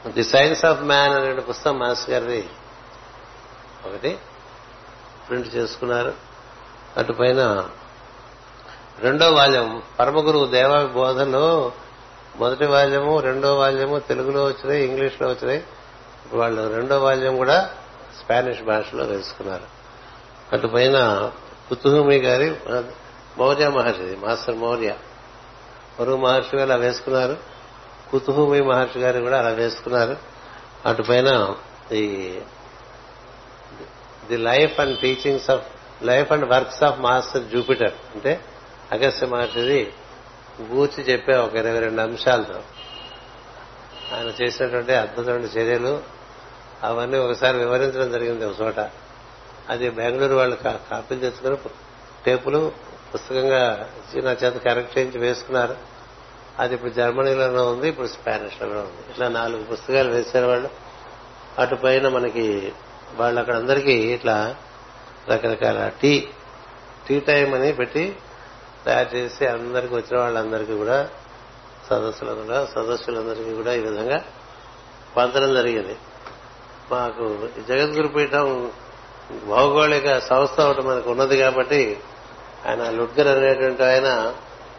ది 0.08 0.24
సైన్స్ 0.24 0.66
ఆఫ్ 0.66 0.82
మ్యాన్ 0.82 1.14
అనే 1.14 1.34
పుస్తకం 1.34 1.80
మాస్టర్ 1.80 2.10
గారిది. 2.10 2.50
ఒకటి 3.86 4.18
ప్రింట్ 5.30 5.56
చేసుకున్నారు. 5.56 6.14
అటు 6.98 7.14
పైన 7.14 7.70
రెండో 9.00 9.32
వాల్యం 9.32 9.84
పరమగురు 10.00 10.46
దేవ 10.46 10.88
బోధలో 10.88 11.72
మొదటి 12.36 12.66
వాల్యము 12.66 13.20
రెండో 13.20 13.56
వాల్యము 13.56 14.00
తెలుగులో 14.00 14.46
వచ్చినాయి 14.46 14.84
ఇంగ్లీష్లో 14.84 15.28
వచ్చినాయి. 15.28 15.64
వాళ్ళు 16.34 16.76
రెండో 16.76 17.00
వాల్యం 17.00 17.38
కూడా 17.38 17.70
స్పానిష్ 18.24 18.62
భాషలో 18.62 19.04
వేసుకున్నారు. 19.04 19.78
అటు 20.54 20.68
పైన 20.68 21.32
కుతుహుమి 21.70 22.16
గారి 22.16 22.56
మౌర్య 23.38 23.70
మహర్షి 23.70 24.16
మాస్టర్ 24.26 24.56
మౌర్య. 24.56 24.96
మరుగు 26.00 26.18
మహర్షి 26.18 26.58
గారు 26.58 26.72
అలా 26.72 26.76
వేసుకున్నారు. 26.76 27.38
కుతుహుమి 28.12 28.62
మహర్షి 28.62 29.00
గారు 29.00 29.20
కూడా 29.20 29.40
అలా 29.40 29.50
వేసుకున్నారు. 29.50 30.18
అటు 30.86 31.02
పైన 31.02 31.56
ఈ 31.92 32.40
the 34.28 34.38
life 34.38 34.80
and 34.80 35.00
teachings 35.00 35.50
of 35.50 35.66
life 36.04 36.32
and 36.32 36.46
works 36.46 36.84
of 36.84 37.00
master 37.00 37.44
Jupiter. 37.44 37.94
అంటే 38.16 38.42
అగస్త్య 38.92 39.28
మహర్షిది 39.28 39.94
గూర్చి 40.62 41.04
చెప్పే 41.04 41.38
ఒక 41.38 41.56
ఇరవై 41.56 41.80
రెండు 41.80 42.02
అంశాలతో. 42.02 42.60
ఆయన 44.16 44.44
చేసినటువంటి 44.44 44.94
అద్భుతమైన 44.94 45.42
చర్యలు 45.42 46.02
అవన్నీ 46.84 47.18
ఒకసారి 47.18 47.58
వివరించడం 47.58 48.12
జరిగింది 48.12 48.46
ఒక 48.46 48.62
చోట. 48.62 48.80
అది 49.70 49.90
బెంగళూరు 49.90 50.36
వాళ్ళు 50.36 50.56
కా- 50.56 50.90
కాపీలు 50.92 51.20
తెచ్చుకుని 51.20 51.58
టేపులు 52.26 52.72
పుస్తకంగా 53.14 53.90
నా 54.16 54.32
చేత 54.32 54.54
కరెక్ట్ 54.54 54.98
చేయించి 54.98 55.20
వేసుకున్నారు. 55.20 55.76
అది 56.60 56.74
ఇప్పుడు 56.74 56.92
జర్మనీలోనూ 56.92 57.72
ఉంది 57.72 57.90
ఇప్పుడు 57.90 58.08
స్పానిష్లోనూ 58.08 58.80
ఉంది. 58.80 59.12
ఇట్లా 59.12 59.28
నాలుగు 59.28 59.64
పుస్తకాలు 59.64 60.12
వేశారు 60.12 60.46
వాళ్ళు. 60.46 60.70
అటు 61.60 61.76
పైన 61.76 62.08
మనకి 62.08 62.72
వాళ్ళు 63.16 63.40
అక్కడ 63.40 63.56
అందరికీ 63.56 63.92
ఇట్లా 63.92 64.56
రకరకాల 65.30 65.92
టీ 66.02 66.28
టీ 67.08 67.20
టైం 67.20 67.54
అని 67.54 67.74
పెట్టి 67.74 68.16
తయారు 68.86 69.16
చేసి 69.16 69.46
అందరికి 69.46 69.96
వచ్చిన 69.96 70.20
వాళ్ళందరికీ 70.20 70.74
కూడా 70.74 71.10
సదస్సులందరూ 71.90 72.44
కూడా 72.44 72.66
సదస్సులందరికీ 72.66 73.54
కూడా 73.54 73.74
ఈ 73.74 73.80
విధంగా 73.80 74.24
పంచడం 75.18 75.54
జరిగింది. 75.54 75.98
మాకు 76.92 77.50
ఈ 77.60 77.62
జగద్గురు 77.70 78.08
పీఠం 78.08 78.72
భౌగోళిక 79.32 80.18
సంస్థ 80.18 80.62
ఒకటి 80.62 80.82
మనకు 80.82 81.12
ఉన్నది 81.12 81.38
కాబట్టి 81.38 82.00
ఆయన 82.68 82.90
లుడ్గర్ 82.90 83.28
అనేటువంటి 83.28 83.84
ఆయన 83.84 84.34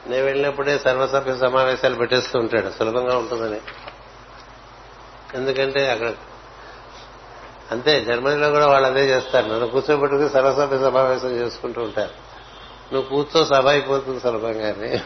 నేను 0.07 0.25
వెళ్ళినప్పుడే 0.25 0.79
సర్వసభ్య 0.79 1.37
సమావేశాలు 1.37 1.95
పెట్టేస్తూ 1.95 2.39
ఉంటాడు. 2.39 2.71
సులభంగా 2.79 3.17
ఉంటుందని. 3.17 3.61
ఎందుకంటే 5.35 5.91
అక్కడ 5.91 6.13
అంతే 7.71 8.05
జర్మనీలో 8.05 8.51
కూడా 8.51 8.67
వాళ్ళు 8.67 8.89
అదే 8.89 9.07
చేస్తారు. 9.07 9.47
నన్ను 9.47 9.67
కూర్చోబెట్టుకుని 9.67 10.29
సర్వసభ్య 10.29 10.79
సమావేశం 10.79 11.29
చేసుకుంటూ 11.29 11.83
ఉంటారు. 11.83 12.29
నువ్వు 12.95 13.11
కూర్చో 13.11 13.45
సభ 13.45 13.67
అయిపోతుంది 13.67 14.21
సులభంగానే. 14.21 15.01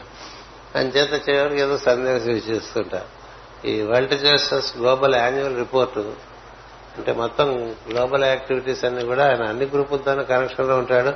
అంచేత 0.74 1.28
చేయడానికి 1.28 1.60
ఏదో 1.60 1.78
సందేశం 1.78 2.30
ఇచ్చేస్తుంటారు 2.30 3.22
ఈ 3.66 3.82
world 3.82 4.14
justice 4.14 4.76
global 4.76 5.14
annual 5.14 5.56
report 5.56 6.31
అంటే 6.98 7.12
మొత్తం 7.12 7.76
గ్లోబల్ 7.90 8.24
యాక్టివిటీస్ 8.24 8.84
అన్ని 8.84 9.04
కూడా 9.04 9.28
ఆయన 9.28 9.42
అన్ని 9.42 9.66
గ్రూపులతోనూ 9.66 10.22
కనెక్షన్లో 10.22 10.78
ఉంటాడు. 10.78 11.12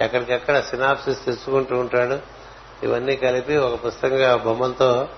ఎక్కడికెక్కడ 0.00 0.60
సినాప్సిస్ 0.60 1.24
తెచ్చుకుంటూ 1.24 1.78
ఉంటాడు. 1.78 2.18
ఇవన్నీ 2.82 3.16
కలిపి 3.16 3.56
ఒక 3.56 3.86
పుస్తకంగా 3.86 4.36
బొమ్మలతో 4.36 5.08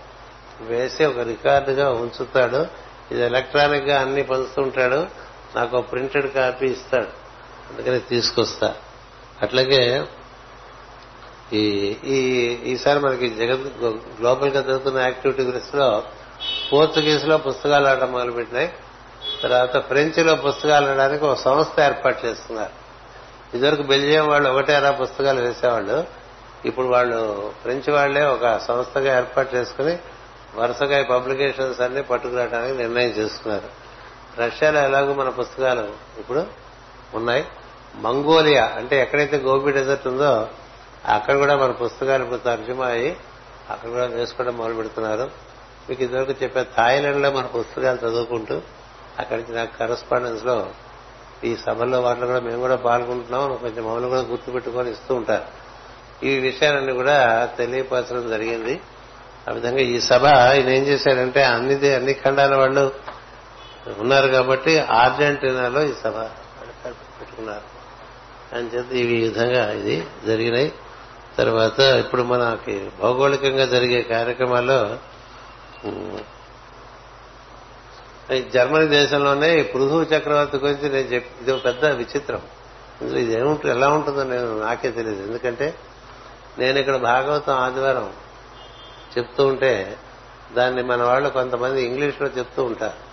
వేసి 0.60 1.04
ఒక 1.04 1.18
రికార్డుగా 1.18 1.90
ఉంచుతాడు. 1.90 2.66
ఇది 3.12 3.22
ఎలక్ట్రానిక్గా 3.22 4.00
అన్ని 4.00 4.22
పంచుతూ 4.22 4.62
ఉంటాడు. 4.62 5.06
నాకు 5.56 5.80
ప్రింటెడ్ 5.80 6.32
కాపీ 6.32 6.66
ఇస్తాడు. 6.66 7.08
అందుకని 7.72 8.00
తీసుకొస్తా. 8.00 8.74
అట్లాగే 9.42 10.04
ఈ 11.52 11.96
ఈ 12.04 12.18
ఈసారి 12.64 12.98
మనకి 12.98 13.28
జగత్ 13.28 13.82
గ్లోబల్గా 14.20 14.60
జరుగుతున్న 14.60 14.98
యాక్టివిటీస్లో 14.98 16.02
పోర్చుగీస్లో 16.72 17.38
పుస్తకాలు 17.38 17.86
ఆడటం 17.86 18.12
మొదలుపెట్టినాయి. 18.12 18.72
తర్వాత 19.42 19.78
ఫ్రెంచ్లో 19.78 20.34
పుస్తకాలు 20.34 20.86
ఆడడానికి 20.86 21.24
ఒక 21.24 21.36
సంస్థ 21.36 21.80
ఏర్పాటు 21.80 22.26
చేస్తున్నారు. 22.26 22.72
ఇదివరకు 23.56 23.82
బెల్జియం 23.82 24.28
వాళ్ళు 24.28 24.50
ఒకటే 24.50 24.74
అలా 24.74 24.90
పుస్తకాలు 24.90 25.40
వేసేవాళ్ళు. 25.40 26.06
ఇప్పుడు 26.64 26.86
వాళ్ళు 26.86 27.52
ఫ్రెంచ్ 27.62 27.90
వాళ్ళే 27.90 28.24
ఒక 28.24 28.58
సంస్థగా 28.58 29.16
ఏర్పాటు 29.16 29.56
చేసుకుని 29.56 29.98
వరుసగా 30.54 31.00
ఈ 31.00 31.04
పబ్లికేషన్స్ 31.04 31.80
అన్ని 31.80 32.02
పట్టుకురావడానికి 32.02 32.78
నిర్ణయం 32.78 33.08
చేసుకున్నారు. 33.08 33.68
రష్యాలో 34.40 34.80
ఎలాగో 34.80 35.14
మన 35.14 35.28
పుస్తకాలు 35.28 35.88
ఇప్పుడు 36.18 36.46
ఉన్నాయి. 37.14 37.44
మంగోలియా 37.94 38.72
అంటే 38.76 39.02
ఎక్కడైతే 39.02 39.36
గోబీ 39.36 39.72
డెజర్ట్ 39.72 40.06
ఉందో 40.06 40.48
అక్కడ 41.04 41.36
కూడా 41.36 41.56
మన 41.56 41.70
పుస్తకాలు 41.70 42.22
ఇప్పుడు 42.22 42.38
తర్జుమా 42.38 42.86
అయ్యి 42.86 43.16
అక్కడ 43.70 43.88
కూడా 43.88 44.04
వేసుకోవడం 44.04 44.56
మొదలు 44.56 44.74
పెడుతున్నారు 44.74 45.30
మీకు 45.88 46.02
ఇదివరకు 46.02 46.34
చెప్పే 46.42 46.66
థాయిలాండ్లో 46.76 47.30
మన 47.30 47.46
పుస్తకాలు 47.46 47.96
చదువుకుంటూ 47.96 48.60
అక్కడికి 49.18 49.52
నాకు 49.52 49.78
కరస్పాండెన్స్లో 49.78 50.70
ఈ 51.44 51.56
సభల్లో 51.56 52.00
వాటిలో 52.00 52.26
కూడా 52.26 52.40
మేము 52.40 52.60
కూడా 52.60 52.76
పాల్గొంటున్నాం 52.76 53.56
కొంచెం 53.56 53.84
మమ్మల్ని 53.84 54.08
కూడా 54.08 54.20
గుర్తుపెట్టుకొని 54.20 54.90
ఇస్తూ 54.90 55.14
ఉంటారు. 55.14 55.68
ఈ 56.26 56.38
విషయాలన్నీ 56.38 56.92
కూడా 56.92 57.44
తెలియపరచడం 57.58 58.28
జరిగింది. 58.28 58.80
ఆ 59.50 59.52
విధంగా 59.52 59.78
ఈ 59.78 60.00
సభ 60.00 60.26
ఆయన 60.26 60.68
ఏం 60.68 60.82
చేశాడంటే 60.82 61.44
అన్ని 61.44 61.94
అన్ని 61.94 62.12
ఖండాల 62.12 62.56
వాళ్ళు 62.56 62.92
ఉన్నారు 63.98 64.28
కాబట్టి 64.28 64.78
అర్జెంటీనాలో 64.78 65.82
ఈ 65.82 65.92
సభ 66.04 66.16
పెట్టుకున్నారు. 66.86 67.78
అని 68.56 68.66
చెప్పి 68.66 68.98
ఈ 68.98 69.22
విధంగా 69.22 69.72
ఇది 69.72 70.06
జరిగినాయి. 70.26 70.72
తర్వాత 71.38 71.80
ఇప్పుడు 71.80 72.22
మనకి 72.22 72.90
భౌగోళికంగా 73.02 73.64
జరిగే 73.64 74.02
కార్యక్రమాల్లో 74.02 74.96
జర్మనీ 78.36 78.86
దేశంలోనే 78.86 79.60
ఈ 79.60 79.62
పృథు 79.62 80.02
చక్రవర్తి 80.02 80.56
గురించి 80.56 80.88
నేను 80.88 81.06
చెప్ 81.06 81.42
ఇది 81.42 81.52
ఒక 81.52 81.64
పెద్ద 81.64 81.84
విచిత్రం. 81.84 82.42
ఇందులో 83.00 83.18
ఇది 83.18 83.32
ఏముంటుంది 83.32 83.74
ఎలా 83.74 83.88
ఉంటుందో 83.88 84.22
నేను 84.22 84.60
నాకే 84.60 84.90
తెలియదు 84.90 85.22
ఎందుకంటే 85.22 85.74
నేను 86.58 86.78
ఇక్కడ 86.78 86.96
భాగవతం 86.96 87.52
ఆదివారం 87.52 88.12
చెప్తూ 89.18 89.46
ఉంటే 89.46 89.96
దాన్ని 90.52 90.82
మన 90.82 91.02
వాళ్ళు 91.02 91.28
కొంతమంది 91.28 91.82
ఇంగ్లీష్లో 91.82 92.28
చెప్తూ 92.28 92.64
ఉంటారు. 92.64 93.08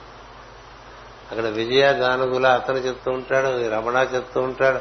అక్కడ 1.32 1.46
విజయ 1.46 1.86
గానుగుల 1.86 2.48
అతను 2.48 2.78
చెప్తూ 2.78 3.12
ఉంటాడు 3.12 3.70
రమణ 3.70 4.08
చెప్తూ 4.16 4.42
ఉంటాడు 4.42 4.80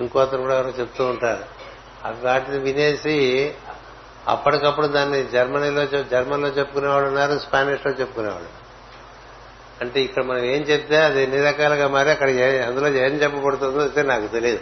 ఇంకో 0.00 0.20
అతను 0.20 0.40
కూడా 0.40 0.58
ఎవరో 0.58 0.70
చెప్తూ 0.70 1.04
ఉంటాడు 1.04 1.44
అవి 2.06 2.26
వాటిని 2.26 2.58
వినేసి 2.58 3.54
అప్పటికప్పుడు 4.28 4.86
దాన్ని 4.86 5.24
జర్మనీలో 5.24 6.02
జర్మన్లో 6.02 6.48
చెప్పుకునేవాడు 6.48 7.06
ఉన్నారు 7.06 7.38
స్పానిష్లో 7.38 7.92
చెప్పుకునేవాడు. 7.92 8.65
అంటే 9.80 10.00
ఇక్కడ 10.00 10.24
మనం 10.24 10.44
ఏం 10.44 10.62
చెప్తే 10.62 10.98
అది 11.02 11.22
ఎన్ని 11.22 11.42
రకాలుగా 11.42 11.88
మారి 11.88 12.10
అక్కడ 12.10 12.28
అందులో 12.66 12.88
ఏం 12.88 13.14
చెప్పబడుతుందో 13.14 13.80
అయితే 13.80 14.02
నాకు 14.02 14.26
తెలియదు. 14.26 14.60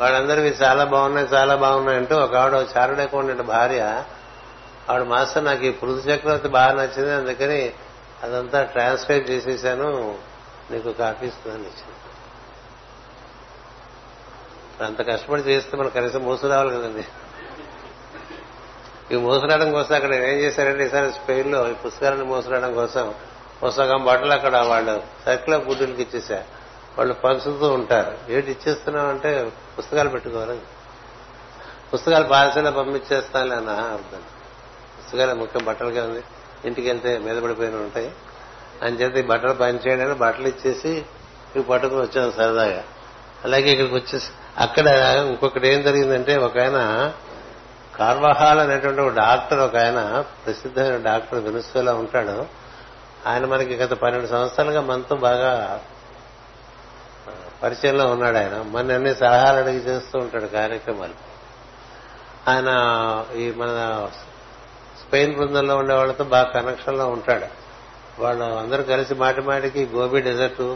వాళ్ళందరూ 0.00 0.42
మీరు 0.42 0.54
చాలా 0.54 0.84
బాగున్నాయి 0.84 1.26
చాలా 1.26 1.56
బాగున్నాయి 1.56 1.98
అంటూ 1.98 2.16
ఒక 2.16 2.34
ఆవిడ 2.34 2.66
చారుడు 2.76 3.00
అకౌంటెంట్ 3.00 3.42
భార్య 3.42 4.04
ఆవిడ 4.90 5.02
మాస్టర్ 5.02 5.44
నాకు 5.44 5.64
ఈ 5.64 5.70
పృథు 5.70 6.08
చక్రవర్తి 6.08 6.48
బాగా 6.48 6.72
నచ్చింది 6.72 7.14
అందుకని 7.14 7.72
అదంతా 8.22 8.62
ట్రాన్స్లేట్ 8.62 9.30
చేసేసాను 9.30 10.18
నీకు 10.70 10.92
కాపీ 10.92 11.26
ఇస్తుందని 11.26 11.62
ఇచ్చింది 11.62 11.94
అంత 14.84 15.08
కష్టపడి 15.08 15.42
చేస్తే 15.42 15.76
మనం 15.76 15.88
కనీసం 15.88 16.20
మోసు 16.20 16.46
రావాలి 16.46 16.70
కదండి. 16.70 17.04
ఈ 19.14 19.18
మోసరావడం 19.18 19.72
కోసం 19.72 19.94
అక్కడ 19.94 20.14
ఏం 20.14 20.38
చేశారంటే 20.38 20.86
ఈసారి 20.86 21.12
స్పెయిన్లో 21.12 21.70
ఈ 21.70 21.72
పుస్తకాలను 21.72 22.24
మోసరావడం 22.24 22.74
కోసం 22.74 23.14
పుస్తకం 23.62 24.04
బట్టలు 24.04 24.32
అక్కడ 24.32 24.56
వాళ్ళు 24.56 25.02
సర్కిల్ 25.26 25.56
ఆఫ్ 25.56 25.68
గుడ్డులకి 25.68 26.02
ఇచ్చేసారు 26.02 26.44
వాళ్ళు 26.98 27.14
పంచుతూ 27.14 27.68
ఉంటారు. 27.72 28.32
ఏంటి 28.32 28.50
ఇచ్చేస్తున్నాం 28.50 29.08
అంటే 29.08 29.52
పుస్తకాలు 29.78 30.08
పెట్టుకోవాలి 30.08 30.60
పుస్తకాలు 31.94 32.24
పార్సల్ 32.24 32.76
పంపించేస్తానులే 32.76 33.56
అన్న 33.56 33.70
అర్థం. 33.70 34.18
పుస్తకాలు 34.98 35.34
ముఖ్యం 35.34 35.64
బట్టలుగా 35.64 36.04
ఉంది. 36.04 36.24
ఇంటికి 36.64 36.88
వెళ్తే 36.88 37.18
మీద 37.18 37.42
పడిపోయిన 37.42 37.74
ఉంటాయి. 37.74 38.12
అని 38.82 38.96
చేత 38.96 39.16
ఈ 39.16 39.22
బట్టలు 39.22 39.52
పనిచేయడానికి 39.52 40.18
బట్టలు 40.18 40.48
ఇచ్చేసి 40.48 40.88
ఇవి 41.56 41.62
పట్టుకుని 41.62 42.00
వచ్చాను 42.00 42.30
సరదాగా. 42.30 42.84
అలాగే 43.44 43.70
ఇక్కడికి 43.70 43.94
వచ్చేసి 43.94 44.30
అక్కడ 44.58 44.86
ఇంకొకటి 45.28 45.68
ఏం 45.68 45.82
జరిగిందంటే 45.82 46.36
ఒక 46.36 46.58
ఆయన 46.58 47.12
కార్వహాల్ 47.96 48.60
అనేటువంటి 48.60 49.00
ఒక 49.00 49.14
డాక్టర్ 49.14 49.58
ఒక 49.58 49.76
ఆయన 49.76 50.24
ప్రసిద్ధమైన 50.46 50.96
డాక్టర్ 50.96 51.38
వెనుసులా 51.38 51.94
ఉంటాడు. 51.94 52.63
ఆయన 53.26 53.46
మనకి 53.46 53.76
గత 53.76 53.92
పన్నెండు 53.92 54.26
సంవత్సరాలుగా 54.26 54.80
మనతో 54.80 55.16
బాగా 55.16 55.82
పరిచయంలో 57.62 58.06
ఉన్నాడు 58.06 58.36
ఆయన. 58.36 58.64
మన 58.66 58.92
అన్ని 58.92 59.14
సలహాలు 59.14 59.58
అడిగి 59.58 59.78
చేస్తూ 59.78 60.18
ఉంటాడు 60.18 60.46
కార్యక్రమాలు. 60.46 61.14
ఆయన 62.50 62.68
ఈ 63.36 63.52
మన 63.52 64.08
స్పెయిన్ 65.00 65.36
బృందంలో 65.36 65.76
ఉండే 65.76 65.94
వాళ్ళతో 65.94 66.24
బాగా 66.24 66.44
కనెక్షన్లో 66.44 67.08
ఉంటాడు. 67.08 67.64
వాళ్ళు 68.22 68.44
అందరూ 68.44 68.82
కలిసి 68.82 69.14
మాటి 69.14 69.40
మాటికి 69.40 69.86
గోబీ 69.86 70.20
డెజర్ట్ 70.20 70.74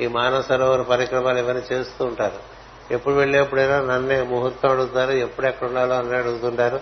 ఈ 0.00 0.06
మానవ 0.06 0.42
సరోవర 0.42 0.82
పరిక్రమాలు 0.82 1.38
ఇవన్నీ 1.38 1.62
చేస్తూ 1.72 2.04
ఉంటారు. 2.04 2.56
ఎప్పుడు 2.90 3.14
వెళ్ళేప్పుడైనా 3.14 3.80
నన్నే 3.80 4.22
ముహూర్తం 4.22 4.70
అడుగుతారు 4.70 5.10
ఎప్పుడు 5.10 5.46
ఎక్కడ 5.46 5.68
ఉండాలో 5.68 5.98
అన్నీ 5.98 6.16
అడుగుతుంటారు. 6.16 6.80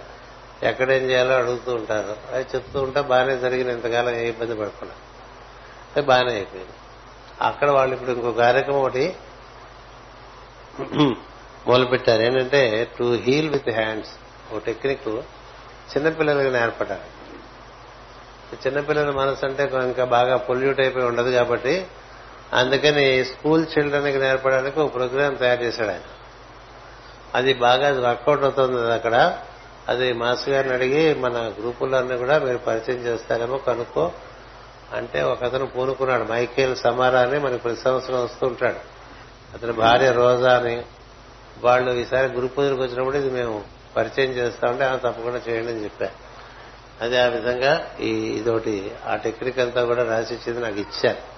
ఎక్కడేం 0.62 1.02
చేయాలో 1.10 1.34
అడుగుతూ 1.36 1.74
ఉంటారు. 1.74 2.16
అది 2.32 2.46
చెప్తూ 2.54 2.82
ఉంటే 2.82 3.00
బాగానే 3.00 3.36
జరిగిన 3.36 3.70
ఇంతకాలం 3.70 4.14
ఏ 4.14 4.28
ఇబ్బంది 4.28 4.54
పడకుండా. 4.54 4.94
అది 5.96 6.06
బాగానే 6.06 6.32
అయిపోయింది. 6.32 6.72
అక్కడ 7.40 7.70
వాళ్ళు 7.70 7.94
ఇప్పుడు 7.94 8.10
ఇంకో 8.10 8.32
కార్యక్రమం 8.32 8.78
ఒకటి 8.78 9.16
మొదలుపెట్టారు. 11.66 12.22
ఏంటంటే 12.22 12.88
టు 12.98 13.04
హీల్ 13.14 13.50
విత్ 13.50 13.70
హ్యాండ్స్ 13.70 14.10
ఓ 14.54 14.58
టెక్నిక్ 14.58 15.08
చిన్నపిల్లలకి 15.08 16.50
నేర్పడాలి. 16.50 17.10
చిన్నపిల్లల 18.66 19.10
మనసు 19.10 19.46
అంటే 19.46 19.62
ఇంకా 19.74 20.04
బాగా 20.04 20.36
పొల్యూట్ 20.36 20.80
అయిపోయి 20.80 21.04
ఉండదు 21.04 21.30
కాబట్టి 21.30 21.86
అందుకని 22.52 23.24
స్కూల్ 23.24 23.66
చిల్డ్రన్కి 23.74 24.18
నేర్పడానికి 24.18 24.80
ఒక 24.80 24.94
ప్రోగ్రాం 24.94 25.34
తయారు 25.34 25.62
చేశాడు 25.62 25.88
ఆయన. 25.88 26.00
అది 27.34 27.52
బాగా 27.54 28.08
వర్కౌట్ 28.08 28.42
అవుతుంది 28.42 28.92
అక్కడ. 28.92 29.38
అది 29.88 30.12
మాస్ 30.12 30.48
గారిని 30.48 30.74
అడిగి 30.74 31.14
మన 31.14 31.52
గ్రూపులన్నీ 31.60 32.16
కూడా 32.16 32.38
మీరు 32.38 32.58
పరిచయం 32.58 32.98
చేస్తారేమో 32.98 33.56
కనుక్కో. 33.56 34.12
అంటే 34.92 35.22
ఒక 35.22 35.44
అతను 35.44 35.66
పూనుకున్నాడు 35.66 36.24
మైకేల్ 36.24 36.76
సమారా 36.76 37.20
అని 37.20 37.38
మనకి 37.38 37.62
ప్రతి 37.62 37.80
సంవత్సరం 37.80 38.24
వస్తూ 38.24 38.46
ఉంటాడు. 38.46 38.76
అతని 39.54 39.72
భార్య 39.72 40.12
రోజా 40.12 40.58
అని 40.58 40.82
వాళ్ళు 41.62 41.90
ఈసారి 41.90 42.32
గురు 42.32 42.46
పూజలకు 42.46 42.82
వచ్చినప్పుడు 42.82 43.16
ఇది 43.16 43.30
మేము 43.30 43.64
పరిచయం 43.96 44.30
చేస్తామంటే 44.30 44.84
ఆ 44.84 44.96
తప్పకుండా 44.96 45.40
చేయండి 45.48 45.72
అని 45.72 45.84
చెప్పారు 45.84 46.12
అదే 47.04 47.18
ఆ 47.18 47.26
విధంగా 47.26 47.90
ఈ 48.00 48.10
ఇదొకటి 48.10 48.92
ఆ 49.06 49.16
టెక్నిక్ 49.16 49.58
అంతా 49.58 49.84
కూడా 49.84 50.04
రాసి 50.04 50.34
ఇచ్చింది 50.34 50.60
నాకు 50.60 50.80
ఇచ్చారు. 50.80 51.34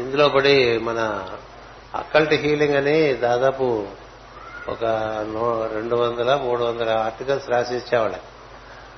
ఇందులో 0.00 0.28
పడి 0.28 0.78
మన 0.78 1.28
అక్కల్ట్ 1.94 2.34
హీలింగ్ 2.34 2.74
అని 2.74 3.14
దాదాపు 3.14 3.86
ఒక 4.70 4.84
రెండు 5.74 5.94
వందల 5.94 6.34
మూడు 6.34 6.64
వందల 6.64 6.90
ఆర్టికల్స్ 6.90 7.50
రాసి 7.50 7.74
ఇచ్చేవాళ్ళం 7.74 8.20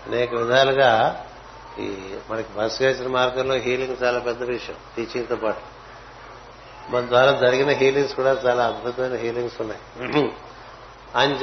అనేక 0.07 0.35
విధాలుగా 0.35 1.24
ఈ 1.78 1.97
మనకి 2.31 2.49
బస్ 2.59 2.82
వేసిన 2.82 3.09
మార్గంలో 3.09 3.55
హీలింగ్ 3.55 3.97
చాలా 4.03 4.19
పెద్ద 4.19 4.43
విషయం 4.43 4.77
టీచింగ్తో 4.97 5.36
పాటు. 5.36 5.61
మన 6.90 7.01
ద్వారా 7.01 7.32
జరిగిన 7.32 7.70
హీలింగ్స్ 7.70 8.15
కూడా 8.15 8.32
చాలా 8.47 8.65
అద్భుతమైన 8.65 9.15
హీలింగ్స్ 9.15 9.61
ఉన్నాయి. 9.61 9.81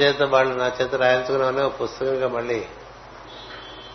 చేత 0.02 0.22
వాళ్ళు 0.22 0.54
నా 0.54 0.72
చేత 0.82 0.94
రాయించుకున్నామని 0.94 1.62
ఒక 1.62 1.80
పుస్తకంగా 1.82 2.28
మళ్ళీ 2.28 2.64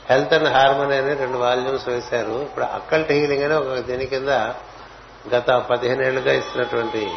హెల్త్ 0.09 0.33
అండ్ 0.33 0.49
హార్మోనీ 0.49 0.95
అని 0.95 1.13
రెండు 1.13 1.37
వాల్యూమ్స్ 1.37 1.87
వేశారు. 1.87 2.41
ఇప్పుడు 2.41 2.65
అక్కల్ట్ 2.65 3.11
హీలింగ్ 3.11 3.43
అని 3.43 3.53
ఒక 3.53 3.79
దీని 3.79 4.05
కింద 4.05 4.29
గత 5.35 5.49
పదిహేను 5.69 6.03
ఏళ్ళుగా 6.03 6.33
ఇస్తున్నటువంటి 6.33 7.11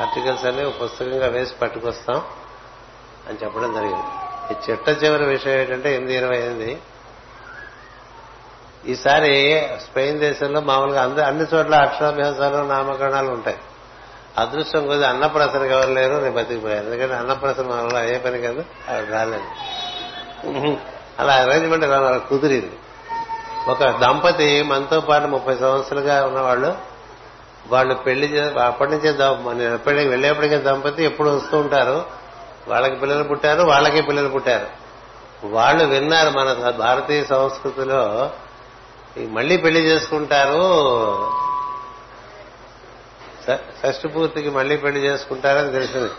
ఆర్టికల్స్ 0.00 0.44
అన్ని 0.44 0.70
పుస్తకంగా 0.70 1.26
వేసి 1.26 1.54
పట్టుకొస్తాం 1.54 2.22
అని 3.28 3.38
చెప్పడం 3.44 3.74
జరిగింది. 3.74 4.10
ఈ 4.50 4.54
చిట్ట 4.70 5.04
చివరి 5.04 5.24
విషయం 5.24 5.52
ఏంటంటే 5.52 5.94
ఎనిమిది 5.94 6.16
ఇరవై 6.16 6.38
ఎనిమిది. 6.38 6.78
ఈసారి 8.86 9.32
స్పెయిన్ 9.84 10.18
దేశంలో 10.18 10.60
మామూలుగా 10.60 11.02
అంద 11.02 11.18
అన్ని 11.18 11.44
చోట్ల 11.54 11.74
అక్షరాభ్యాసాలు 11.74 12.56
నామకరణాలు 12.56 13.30
ఉంటాయి. 13.30 13.58
అదృష్టం 14.38 14.86
కొద్ది 14.86 15.06
అన్నప్రసనకి 15.06 15.72
ఎవరు 15.72 15.92
లేరు 15.92 16.14
నేను 16.14 16.32
బతికిపోయాను. 16.32 16.86
ఎందుకంటే 16.86 17.14
అన్నప్రసన 17.14 17.66
వల్ల 17.66 17.96
అయ్యే 17.98 18.18
పని 18.18 18.40
కాదు 18.42 18.64
ఆవిడ 18.90 19.10
రాలేదు. 19.10 19.48
అలా 21.18 21.34
అరేంజ్మెంట్ 21.34 21.86
కుదిరింది? 22.28 22.78
ఒక 23.68 23.84
దంపతి 24.00 24.62
మనతో 24.62 25.00
పాటు 25.00 25.26
ముప్పై 25.26 25.54
సంవత్సరాలుగా 25.56 26.26
ఉన్నవాళ్ళు 26.26 26.95
వాళ్ళు 27.68 27.94
పెళ్ళి 27.94 28.40
అప్పటి 28.40 28.90
నుంచే 28.90 29.18
నేను 29.52 29.74
ఎప్పటికీ 29.74 30.08
వెళ్ళేప్పటికే 30.08 30.58
దంపతి 30.58 31.04
ఎప్పుడు 31.04 31.28
వస్తూ 31.28 31.58
ఉంటారు. 31.58 32.06
వాళ్ళకి 32.68 32.96
పిల్లలు 32.96 33.22
పుట్టారు 33.22 33.62
వాళ్ళకి 33.62 34.02
పిల్లలు 34.02 34.28
పుట్టారు. 34.28 34.66
వాళ్ళు 35.46 35.84
విన్నారు 35.84 36.30
మన 36.30 36.70
భారతీయ 36.70 37.24
సంస్కృతిలో 37.24 38.30
మళ్ళీ 39.18 39.56
పెళ్ళి 39.56 39.80
చేసుకుంటారు. 39.80 40.66
షష్టి 43.52 44.08
పూర్తికి 44.08 44.50
మళ్ళీ 44.50 44.76
పెళ్ళి 44.76 45.00
చేసుకుంటారని 45.00 45.72
తెలిసింది. 45.72 46.10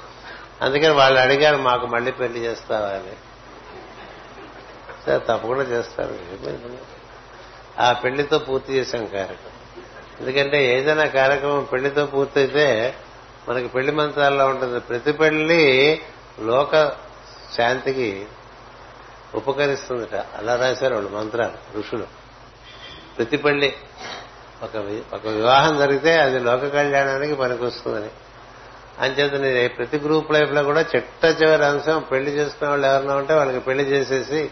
అందుకని 0.62 0.90
వాళ్ళు 0.90 1.20
అడిగారు 1.20 1.58
మాకు 1.58 1.86
మళ్ళీ 1.86 2.12
పెళ్ళి 2.12 2.40
చేస్తావా? 2.40 2.88
అని. 2.88 3.16
సరే 5.06 5.20
తప్పకుండా 5.20 5.62
చేస్తారు 5.62 6.18
ఆ 7.80 7.92
పెళ్ళితో 7.94 8.40
పూర్తి 8.40 8.74
చేశాం 8.74 9.06
కార్యక్రమం. 9.06 9.57
ఎందుకంటే 10.22 10.78
ఏదైనా 10.78 11.06
కార్యక్రమం 11.06 11.68
పెళ్ళితో 11.74 12.06
పూర్తయితే 12.06 12.96
మనకి 13.50 13.68
పెళ్ళి 13.68 13.92
మంత్రాల్లో 13.92 14.48
ఉంటుంది. 14.48 14.80
ప్రతి 14.80 15.12
పెళ్ళి 15.12 16.02
లోక 16.40 16.92
శాంతికి 17.58 18.26
ఉపకరిస్తుందట. 19.36 20.16
అలా 20.16 20.56
రాశారు 20.56 20.94
వాళ్ళు 20.94 21.10
మంత్రాలు 21.10 21.78
ఋషులు. 21.78 22.08
ప్రతి 23.18 23.38
పెళ్ళి 23.38 23.74
ఒక 24.64 24.76
ఒక 25.14 25.28
వివాహం 25.28 25.78
జరిగితే 25.78 26.20
అది 26.20 26.40
లోక 26.40 26.74
కళ్యాణానికి 26.74 27.36
పనికొస్తుందని. 27.36 28.10
అంచేత 29.00 29.34
నేను 29.34 29.70
ప్రతి 29.70 29.98
గ్రూప్ 29.98 30.32
లైఫ్లో 30.32 30.64
కూడా 30.64 30.82
చిట్ట 30.82 31.26
చివరి 31.26 31.66
అంశం 31.66 32.06
పెళ్ళి 32.12 32.32
చేసుకునే 32.32 32.70
వాళ్ళు 32.70 32.88
ఎవరన్నా 32.88 33.16
ఉంటే 33.16 33.34
వాళ్ళకి 33.34 33.60
పెళ్ళి 33.60 33.84
చేసేసి 33.84 34.50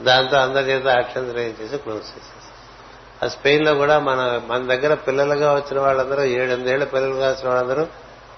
దాంతో 0.00 0.36
అందరి 0.36 0.64
చేత 0.64 0.86
అక్షంతరం 0.86 1.38
చేసి 1.38 1.78
క్లోజ్ 1.78 2.00
చేసి 2.00 2.37
ఆ 3.24 3.28
స్పెయిన్లో 3.28 3.74
కూడా 3.74 3.98
మన 3.98 4.42
మన 4.46 4.58
దగ్గర 4.58 4.94
పిల్లలుగా 4.94 5.54
వచ్చిన 5.54 5.80
వాళ్ళందరూ 5.80 6.22
ఏడెనిమిదేళ్ళ 6.22 6.84
పిల్లలుగా 6.84 7.30
వచ్చిన 7.30 7.48
వాళ్ళందరూ 7.48 7.86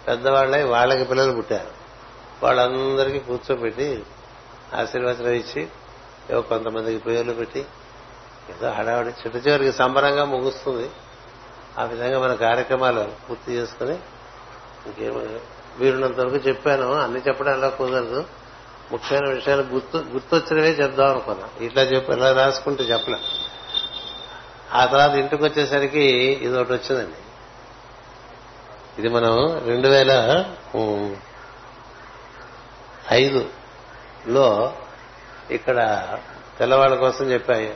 పెద్దవాళ్ళై 0.09 0.63
వాళ్ళకి 0.63 1.05
పిల్లలు 1.05 1.33
పుట్టారు. 1.33 1.81
వాళ్ళందరికీ 2.43 3.19
కూర్చోబెట్టి 3.19 4.03
ఆశీర్వచనం 4.75 5.33
ఇచ్చి 5.33 5.69
ఏవో 6.31 6.41
కొంతమందికి 6.41 7.05
పేర్లు 7.05 7.33
పెట్టి 7.33 7.67
ఏదో 8.51 8.71
హడావిడి 8.71 9.09
చిట్ట 9.09 9.49
చివరికి 9.49 9.73
సంబరంగా 9.73 10.25
ముగుస్తుంది. 10.25 10.91
ఆ 11.79 11.85
విధంగా 11.85 12.19
మన 12.21 12.35
కార్యక్రమాలు 12.35 13.09
పూర్తి 13.31 13.53
చేసుకుని 13.53 13.95
ఇంకేమో 14.87 15.23
వీరున్నంత 15.79 16.21
వరకు 16.21 16.37
చెప్పాను. 16.37 16.93
అన్ని 16.93 17.21
చెప్పడం 17.21 17.53
ఎలా 17.53 17.69
కుదరదు. 17.69 18.25
ముఖ్యమైన 18.93 19.35
విషయాలు 19.35 19.63
గుర్తు 19.63 19.97
గుర్తొచ్చినవే 19.97 20.71
చెప్దాం 20.71 21.11
అనుకున్నా. 21.11 21.49
ఇట్లా 21.61 21.83
చెప్పి 21.83 22.13
ఇలా 22.13 22.33
రాసుకుంటూ 22.33 22.85
చెప్పలే. 22.85 23.19
ఆ 24.75 24.85
తర్వాత 24.85 25.11
ఇంటికి 25.11 25.45
వచ్చేసరికి 25.45 26.05
ఇది 26.43 26.59
ఒకటి 26.59 26.73
వచ్చిందండి. 26.73 27.17
ఇది 28.99 29.09
మనం 29.09 29.61
రెండు 29.67 29.89
వేల 29.89 30.45
ఐదులో 33.13 34.73
ఇక్కడ 35.51 36.09
తెల్లవాళ్ళ 36.59 36.97
కోసం 36.97 37.33
చెప్పాయి. 37.33 37.75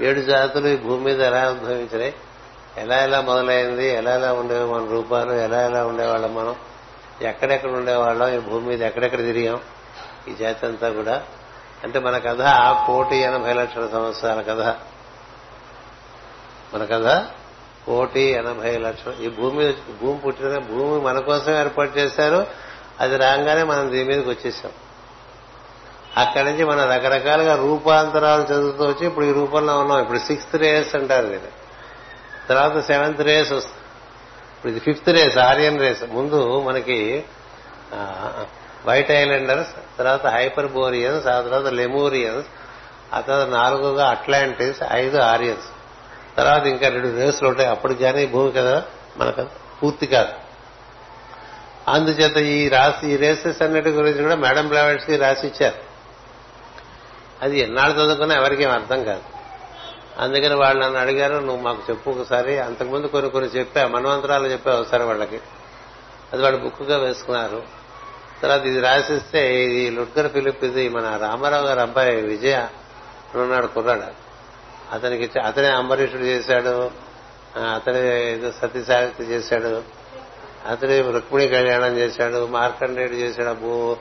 ఏడు 0.00 0.20
జాతులు 0.20 0.68
ఈ 0.68 0.76
భూమి 0.76 1.04
మీద 1.04 1.20
ఎలా 1.20 1.50
ఉద్భవించినాయి? 1.50 2.14
ఎలా 2.76 3.02
ఎలా 3.02 3.20
మొదలైంది? 3.20 3.88
ఎలా 3.88 4.14
ఎలా 4.14 4.32
ఉండేవి 4.32 4.72
మన 4.72 4.88
రూపాలు? 4.90 5.32
ఎలా 5.32 5.66
ఎలా 5.66 5.86
ఉండేవాళ్ళం 5.86 6.34
మనం? 6.34 6.56
ఎక్కడెక్కడ 7.22 7.70
ఉండేవాళ్ళం? 7.70 8.34
ఈ 8.34 8.38
భూమి 8.38 8.66
మీద 8.66 8.82
ఎక్కడెక్కడ 8.82 9.18
తిరిగాం? 9.18 9.60
ఈ 10.28 10.34
జాతి 10.34 10.66
అంతా 10.66 10.90
కూడా. 10.90 11.22
అంటే 11.84 11.98
మన 11.98 12.18
కథ 12.18 12.42
కోటి 12.86 13.16
ఎనభై 13.16 13.52
లక్షల 13.52 13.88
సంవత్సరాల 13.92 14.40
కథ. 14.40 14.74
మన 16.74 16.84
కదా 16.84 17.26
కోటి 17.86 18.20
ఎనభై 18.20 18.76
లక్షలు. 18.76 19.22
ఈ 19.22 19.28
భూమి 19.28 19.72
భూమి 19.72 20.18
పుట్టిన 20.18 20.58
భూమి 20.58 21.00
మన 21.00 21.18
కోసం 21.18 21.52
ఏర్పాటు 21.60 21.98
చేశారు. 21.98 22.46
అది 23.00 23.16
రాగానే 23.16 23.62
మనం 23.62 23.92
దీని 23.92 24.08
మీదకి 24.08 24.28
వచ్చేసాం. 24.28 24.72
అక్కడి 26.16 26.44
నుంచి 26.44 26.64
మనం 26.64 26.90
రకరకాలుగా 26.90 27.56
రూపాంతరాలు 27.56 28.42
చదువుతూ 28.42 28.84
వచ్చి 28.84 29.06
ఇప్పుడు 29.06 29.24
ఈ 29.24 29.32
రూపంలో 29.32 29.78
ఉన్నాం. 29.78 30.02
ఇప్పుడు 30.02 30.18
సిక్స్త్ 30.18 30.56
రేస్ 30.56 30.94
అంటారు 30.94 31.26
దీన్ని. 31.26 31.52
తర్వాత 32.48 32.86
సెవెంత్ 32.86 33.20
రేస్ 33.20 33.52
వస్తుంది. 33.52 33.82
ఇప్పుడు 34.56 34.70
ఇది 34.70 34.80
ఫిఫ్త్ 34.80 35.08
రేస్ 35.08 35.38
ఆర్యన్ 35.38 35.80
రేస్ 35.80 36.02
ముందు 36.10 36.60
మనకి 36.60 37.24
వైట్ 38.86 39.10
ఐలాండర్స్ 39.10 39.98
తర్వాత 39.98 40.26
హైపర్ 40.26 40.66
బోరియన్స్ 40.72 41.26
ఆ 41.26 41.40
తర్వాత 41.40 41.66
లెమోరియన్స్ 41.72 42.48
ఆ 43.14 43.20
తర్వాత 43.20 43.48
నాలుగుగా 43.48 44.08
అట్లాంటిస్ 44.08 44.80
ఐదు 44.92 45.18
ఆరియన్స్ 45.18 45.66
తర్వాత 46.36 46.66
ఇంకా 46.66 46.88
రెండు 46.88 47.16
రేసులు 47.16 47.48
ఉంటాయి. 47.48 47.68
అప్పుడు 47.68 47.94
కానీ 47.94 48.26
భూమి 48.26 48.52
కదా 48.52 48.84
మనకు 49.16 49.46
పూర్తి 49.82 50.06
కాదు. 50.06 50.32
అందుచేత 51.90 52.36
ఈ 52.36 52.68
రాసి 52.68 53.12
ఈ 53.12 53.16
రేసెస్ 53.16 53.62
అన్నిటి 53.62 53.88
గురించి 53.88 54.22
కూడా 54.22 54.34
మేడం 54.34 54.68
బ్లావెట్స్కి 54.68 55.16
రాసి 55.16 55.46
ఇచ్చారు 55.46 55.74
అది 57.42 57.58
ఎన్నాళ్ళు 57.58 58.00
చదువుకున్నా 58.00 58.34
ఎవరికేం 58.34 58.70
అర్థం 58.70 59.04
కాదు. 59.04 59.22
అందుకని 60.18 60.54
వాళ్ళు 60.54 60.84
నన్ను 60.84 60.98
అడిగారు 60.98 61.34
నువ్వు 61.34 61.62
మాకు 61.62 61.82
చెప్పు 61.90 62.10
ఒకసారి. 62.10 62.58
అంతకుముందు 62.58 63.06
కొన్ని 63.06 63.30
కొన్ని 63.30 63.50
చెప్పా 63.50 63.86
మన్వంతరాలు 63.86 64.46
చెప్పావు 64.46 64.80
ఒకసారి 64.80 65.02
వాళ్ళకి. 65.02 65.40
అది 66.32 66.42
వాళ్ళు 66.42 66.60
బుక్గా 66.60 66.98
వేసుకున్నారు. 66.98 67.62
తర్వాత 68.42 68.64
ఇది 68.64 68.80
రాసిస్తే 68.80 69.64
ఇది 69.64 69.90
లుట్కర్ 69.90 70.32
ఫిలిప్ 70.32 70.64
ఇది 70.64 70.88
మన 70.88 71.16
రామారావు 71.16 71.66
గారు 71.66 71.80
అబ్బాయి 71.80 72.16
విజయ 72.16 72.66
ఉన్నాడు 73.34 73.66
కుర్రాడు. 73.66 74.25
అతనికి 74.92 75.38
అతనే 75.38 75.68
అంబరీషుడు 75.68 76.22
చేశాడు. 76.22 76.90
అతనే 77.74 78.32
ఏదో 78.32 78.52
చేశాడు. 79.22 79.82
అతనే 80.68 81.00
రుక్మిణి 81.00 81.48
కళ్యాణం 81.48 81.96
చేశాడు. 81.96 82.46
మార్కండేయుడు 82.46 83.12
చేశాడు. 83.12 83.54
బో 83.54 83.96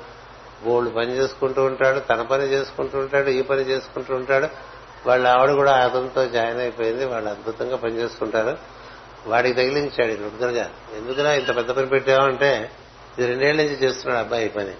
బోల్డ్ 0.63 0.95
పని 0.95 1.11
చేసుకుంటూ 1.11 1.63
ఉంటాడు. 1.63 1.99
తన 1.99 2.21
పని 2.21 2.43
చేసుకుంటూ 2.43 2.99
ఉంటాడు. 2.99 3.29
ఈ 3.29 3.41
పని 3.41 3.61
చేసుకుంటూ 3.61 4.15
ఉంటాడు. 4.15 4.47
వాళ్ళ 5.07 5.27
ఆవిడ 5.27 5.51
కూడా 5.51 5.85
అతనితో 5.85 6.25
జాయిన్ 6.25 6.59
అయిపోయింది. 6.59 7.05
వాళ్ళు 7.05 7.29
అద్భుతంగా 7.29 7.75
పని 7.75 7.95
చేసుకుంటారు. 7.97 8.57
వాడికి 9.27 9.55
తగిలించాడు 9.55 10.11
రుద్రజ. 10.11 10.57
లుట్కర్ 10.57 10.97
ఎందుకురా 10.97 11.33
ఇంత 11.33 11.55
పెద్ద 11.55 11.71
పని 11.71 11.85
పెట్టావంటే 11.85 12.71
ఇది 13.17 13.27
రెండేళ్ళ 13.27 13.61
నుంచి 13.61 13.75
చేస్తున్నాడు 13.75 14.19
అబ్బాయి 14.19 14.45
ఈ 14.45 14.49
పని. 14.49 14.71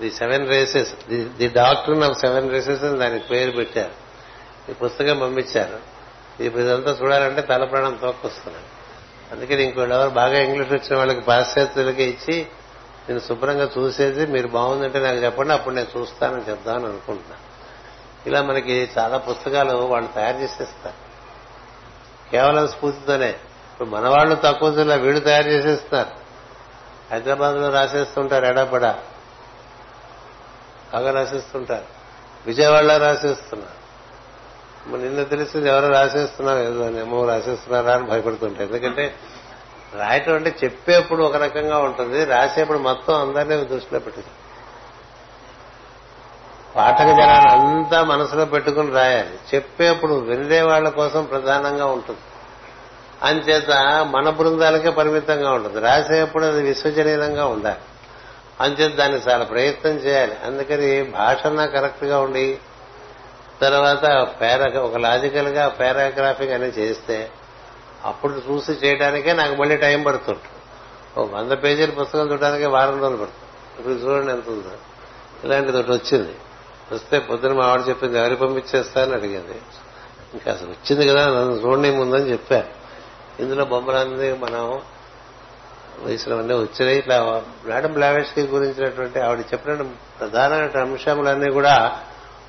The 0.00 0.10
seven 0.10 0.48
races 0.48 1.10
the 1.36 1.48
doctor 1.48 2.02
of 2.02 2.18
seven 2.18 2.50
races 2.50 2.84
అని 2.84 2.98
దానికి 2.98 3.28
పేరు 3.28 3.50
పెట్టారు. 3.50 4.07
ఈ 4.70 4.72
పుస్తకం 4.72 5.18
పంపించారు. 5.18 5.98
ఇప్పుడు 6.42 6.62
ఇదంతా 6.62 6.98
చూడాలంటే 7.02 7.42
తల 7.42 7.64
ప్రాణం 7.64 7.98
తోక్కొస్తున్నాడు 8.02 8.78
అందుకని 9.34 9.62
ఇంకోళ్ళెవరు 9.62 10.08
బాగా 10.08 10.38
ఇంగ్లీష్ 10.38 10.72
వచ్చిన 10.72 10.96
వాళ్ళకి 10.96 11.20
పాశ్చాత్యులకి 11.20 12.02
ఇచ్చి 12.02 12.46
నేను 13.08 13.20
శుభ్రంగా 13.20 13.70
చూసేది 13.78 14.26
మీరు 14.26 14.48
బాగుందంటే 14.48 14.98
నాకు 14.98 15.16
చెప్పండి 15.16 15.52
అప్పుడు 15.52 15.74
నేను 15.74 15.98
చూస్తానని 15.98 16.50
చెప్దామని 16.50 16.86
అనుకుంటున్నా. 16.86 17.36
ఇలా 18.26 18.42
మనకి 18.42 18.90
చాలా 18.98 19.18
పుస్తకాలు 19.18 19.76
వాళ్ళు 19.76 20.14
తయారు 20.14 20.36
చేసేస్తారు. 20.36 20.94
కేవలం 22.30 22.68
స్ఫూర్తితోనే. 22.68 23.28
ఇప్పుడు 23.28 23.88
మన 23.88 24.08
వాళ్ళు 24.08 24.34
తక్కువ 24.34 24.74
జిల్లా 24.74 24.94
వీళ్ళు 24.94 25.20
తయారు 25.20 25.48
చేసేస్తారు. 25.48 26.10
హైదరాబాద్లో 27.10 27.68
రాసేస్తుంటారు 27.68 28.44
ఎడాపడా. 28.44 28.98
బాగా 30.92 31.10
రాసేస్తుంటారు. 31.10 31.84
విజయవాడలో 32.46 32.96
రాసేస్తున్నారు. 32.96 33.77
నిన్న 34.96 35.22
తెలిసింది 35.22 35.68
ఎవరో 35.68 35.88
రాసేస్తున్నారు 35.88 36.58
ఏదో 36.58 37.00
ఏమో 37.00 37.28
రాసేస్తున్నారా 37.28 37.94
అని 37.94 38.06
భయపడుతుంటారు. 38.06 38.64
ఎందుకంటే 38.64 39.14
రాయటం 39.98 40.34
అంటే 40.34 40.54
చెప్పేప్పుడు 40.64 41.22
ఒక 41.22 41.36
రకంగా 41.36 41.78
ఉంటుంది 41.78 42.24
రాసేప్పుడు 42.24 42.78
మొత్తం 42.78 43.20
అందరినీ 43.20 43.64
దృష్టిలో 43.64 44.00
పెట్టింది. 44.00 44.28
పాఠక 46.76 46.98
జనాన్ని 46.98 47.52
అంతా 47.52 48.04
మనసులో 48.04 48.44
పెట్టుకుని 48.44 48.90
రాయాలి. 48.90 49.38
చెప్పేప్పుడు 49.54 50.14
వినే 50.14 50.62
వాళ్ళ 50.62 50.88
కోసం 50.88 51.24
ప్రధానంగా 51.24 51.86
ఉంటుంది. 51.86 52.18
అంచేత 53.22 53.70
మన 54.10 54.30
బృందాలకే 54.30 54.90
పరిమితంగా 54.90 55.52
ఉంటుంది. 55.52 55.80
రాసేప్పుడు 55.80 56.44
అది 56.44 56.62
విశ్వజనీయంగా 56.62 57.46
ఉండాలి. 57.46 57.78
అంచేత 58.60 58.94
దాన్ని 58.94 59.18
చాలా 59.18 59.44
ప్రయత్నం 59.44 59.92
చేయాలి. 59.92 60.36
అందుకని 60.44 61.02
భాషన 61.02 61.66
కరెక్ట్గా 61.66 62.20
ఉండి 62.20 62.58
తర్వాత 63.60 64.28
పేర 64.40 64.78
ఒక 64.78 64.96
లాజికల్గా 64.96 65.68
పారాగ్రాఫింగ్ 65.68 66.52
అనేది 66.52 66.80
చేస్తే 66.80 67.30
అప్పుడు 68.04 68.42
చూసి 68.50 68.72
చేయడానికే 68.72 69.32
నాకు 69.32 69.54
మళ్ళీ 69.54 69.76
టైం 69.76 70.02
పడుతుంటుంది. 70.02 71.20
ఓ 71.20 71.38
వంద 71.38 71.52
పేజీల 71.52 71.90
పుస్తకం 71.90 72.30
చూడడానికి 72.30 72.66
వారం 72.66 73.00
రోజులు 73.00 73.16
పడుతుంది. 73.16 73.78
ఇప్పుడు 73.78 73.94
చూడండి 73.94 74.32
ఎంత 74.32 74.48
ఉందో. 74.48 74.70
ఇలాంటిది 75.44 75.78
ఒకటి 75.78 75.92
వచ్చింది. 75.92 76.34
వస్తే 76.92 77.18
పొద్దున 77.18 77.52
మా 77.52 77.64
ఆవిడ 77.64 77.88
చెప్పింది 77.88 78.18
ఎవరి 78.18 78.36
పంపించేస్తారని 78.36 79.12
అడిగింది. 79.12 79.60
ఇంకా 80.34 80.52
అసలు 80.52 80.68
వచ్చింది 80.68 81.08
కదా 81.08 81.26
నన్ను 81.26 81.54
చూడండి 81.54 81.90
ముందని 81.90 82.32
చెప్పారు 82.32 82.66
ఇందులో 83.42 83.64
బొమ్మలన్నీ 83.64 84.32
మనం 84.32 84.80
వయసులోనే 86.02 86.54
వచ్చినాయి. 86.54 86.98
ఇట్లా 86.98 87.42
మేడం 87.64 87.92
బ్లావెస్కి 87.92 88.42
గురించినటువంటి 88.42 89.20
ఆవిడ 89.20 89.40
చెప్పిన 89.40 89.82
ప్రధానమైన 90.20 90.80
అంశములన్నీ 90.80 91.50
కూడా 91.50 92.04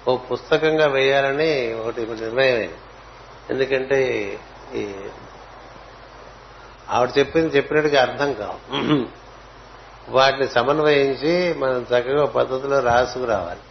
ఓ 0.10 0.12
పుస్తకంగా 0.30 0.88
వేయాలని 0.88 1.52
ఒకటి 1.74 2.02
నిర్ణయం 2.22 2.58
అయింది 2.58 2.80
ఎందుకంటే 3.50 4.00
ఈ 4.76 4.84
ఆవిడ 6.90 7.10
చెప్పింది 7.18 7.50
చెప్పినట్టుగా 7.58 8.02
అర్థం 8.02 8.30
కావు. 8.34 8.60
వాటిని 10.10 10.48
సమన్వయించి 10.48 11.34
మనం 11.58 11.80
చక్కగా 11.82 12.26
పద్ధతిలో 12.26 12.78
రాసుకురావాలి 12.80 13.64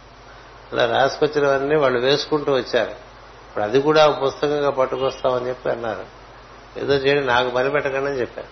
అలా 0.71 0.85
రాసుకొచ్చినవన్నీ 0.97 1.75
వాళ్ళు 1.75 1.99
వేసుకుంటూ 1.99 2.51
వచ్చారు. 2.53 2.95
ఇప్పుడు 3.47 3.63
అది 3.63 3.79
కూడా 3.81 4.01
పుస్తకంగా 4.23 4.69
పట్టుకొస్తామని 4.69 5.47
చెప్పి 5.49 5.67
అన్నారు. 5.69 6.05
ఏదో 6.79 6.93
చేయండి 6.93 7.25
నాకు 7.25 7.49
పని 7.49 7.69
పెట్టకండి 7.69 8.09
అని 8.09 8.19
చెప్పారు. 8.19 8.51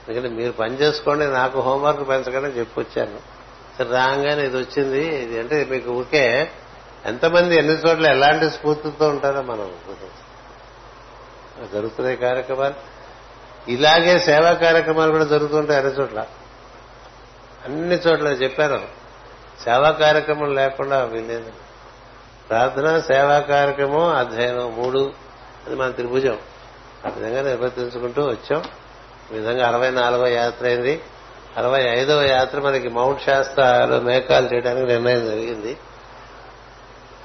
ఎందుకంటే 0.00 0.34
మీరు 0.34 0.52
పని 0.52 0.74
చేసుకోండి 0.74 1.24
నాకు 1.26 1.58
హోంవర్క్ 1.60 2.04
పెంచకండి 2.08 2.46
అని 2.50 2.58
చెప్పి 2.58 2.76
వచ్చాను 2.80 3.18
సరే 3.78 3.88
రాగానే 3.90 4.42
ఇది 4.44 4.56
వచ్చింది. 4.56 5.02
ఇది 5.22 5.36
అంటే 5.38 5.56
మీకు 5.70 5.88
ఊరికే 5.90 6.26
ఎంతమంది 7.06 7.56
ఎన్ని 7.56 7.72
చోట్ల 7.72 8.06
ఎలాంటి 8.06 8.50
స్ఫూర్తితో 8.50 9.08
ఉంటారో 9.08 9.42
మనం 9.42 9.72
జరుగుతున్నాయి 11.72 12.16
కార్యక్రమాలు. 12.16 12.74
ఇలాగే 13.70 14.18
సేవా 14.18 14.52
కార్యక్రమాలు 14.52 15.10
కూడా 15.10 15.24
జరుగుతుంటాయి 15.24 15.80
అన్ని 15.80 15.94
చోట్ల. 15.94 16.26
అన్ని 17.64 17.94
చోట్ల 17.94 18.28
చెప్పారు 18.28 18.82
సేవా 19.64 19.90
కార్యక్రమం 19.90 20.54
లేకుండా 20.54 21.04
వీలేదు 21.04 21.52
ప్రార్థన 22.48 23.00
సేవా 23.00 23.38
కార్యక్రమం 23.38 24.16
అధ్యయనం 24.16 24.76
మూడు 24.76 25.12
అది 25.66 25.76
మన 25.76 25.90
త్రిభుజం. 25.90 26.38
ఆ 27.06 27.10
విధంగా 27.16 27.42
నిర్వర్తించుకుంటూ 27.42 28.22
వచ్చాం. 28.22 28.64
ఈ 29.32 29.38
విధంగా 29.38 29.68
అరవై 29.68 29.90
నాలుగో 29.90 30.26
యాత్ర 30.26 30.66
అయింది. 30.66 31.00
అరవై 31.56 31.82
ఐదవ 31.82 32.22
యాత్ర 32.22 32.60
మనకి 32.60 32.88
మౌంట్ 32.88 33.22
శాస్త్రలో 33.22 34.00
మేకాలు 34.00 34.54
చేయడానికి 34.54 34.86
నిర్ణయం 34.86 35.26
జరిగింది. 35.26 35.76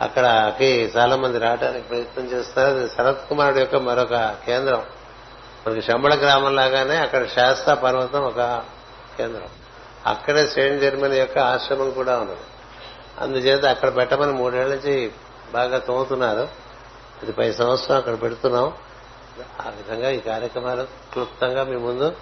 అక్కడకి 0.02 0.92
చాలా 0.98 1.16
మంది 1.16 1.40
రావడానికి 1.40 1.88
ప్రయత్నం 1.88 2.26
చేస్తారు. 2.26 2.78
అది 2.78 2.90
శరత్ 2.90 3.30
కుమారుడు 3.30 3.60
యొక్క 3.60 3.76
మరొక 3.76 4.36
కేంద్రం. 4.46 4.84
మనకి 5.68 5.82
శంబళ 5.82 6.16
గ్రామం 6.16 6.56
లాగానే 6.56 6.96
అక్కడ 6.96 7.28
శాస్త్ర 7.28 7.74
పర్వతం 7.74 8.22
ఒక 8.22 8.62
కేంద్రం. 9.18 9.48
అక్కడే 10.06 10.48
సెయింట్ 10.48 10.82
జర్మనీ 10.82 11.18
యొక్క 11.18 11.38
ఆశ్రమం 11.40 11.92
కూడా 11.92 12.20
ఉన్నది 12.20 12.40
అందుచేత 13.20 13.66
అక్కడ 13.66 13.96
పెట్టమని 13.96 14.32
మూడేళ్ళ 14.32 14.76
నుంచి 14.76 15.12
బాగా 15.54 15.78
తోముతున్నారు. 15.78 16.48
ఇది 17.24 17.32
పై 17.32 17.52
సంవత్సరం 17.52 17.98
అక్కడ 17.98 18.22
పెడుతున్నాం. 18.22 18.74
ఆ 19.62 19.70
విధంగా 19.70 20.10
ఈ 20.10 20.20
కార్యక్రమాలు 20.20 20.84
క్లుప్తంగా 20.84 21.64
మీ 21.64 21.76
ముందు 21.76 22.16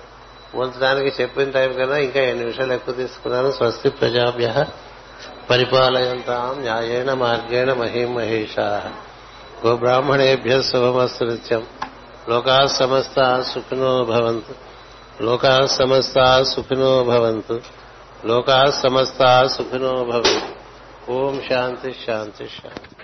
ఉంచడానికి 0.56 1.22
చెప్పిన 1.22 1.50
టైం 1.50 1.74
కన్నా 1.74 1.98
ఇంకా 1.98 2.20
ఎన్ని 2.20 2.40
నిమిషాలు 2.40 2.74
ఎక్కువ 2.74 2.94
తీసుకున్నాను. 2.94 3.52
స్వస్తి 3.52 3.90
ప్రజాభ్య. 3.90 4.66
పరిపాలయంతాం 5.50 6.62
న్యాయేణ 6.62 7.14
మార్గేణ 7.14 7.74
మహిం 7.74 8.16
మహేషా 8.16 8.92
గోబ్రాహ్మణేభ్య 9.66 10.62
శుభమస్తు 10.62 11.24
నిత్యం 11.24 11.66
లోకా 12.30 12.68
సమస్త 12.68 13.42
సుఖినో 13.42 14.04
భవంతు. 14.04 14.56
లోకా 15.24 15.66
సమస్త 15.66 16.44
సుఖినో 16.44 17.04
భవంతు. 17.04 17.62
లోకా 18.26 18.72
సమస్త 18.84 19.46
సుఖినో 19.46 19.94
భవంతు. 19.94 20.60
ఓం 21.12 21.42
శాంతి 21.50 21.96
శాంతి 22.08 22.46
శాంతి. 22.46 22.99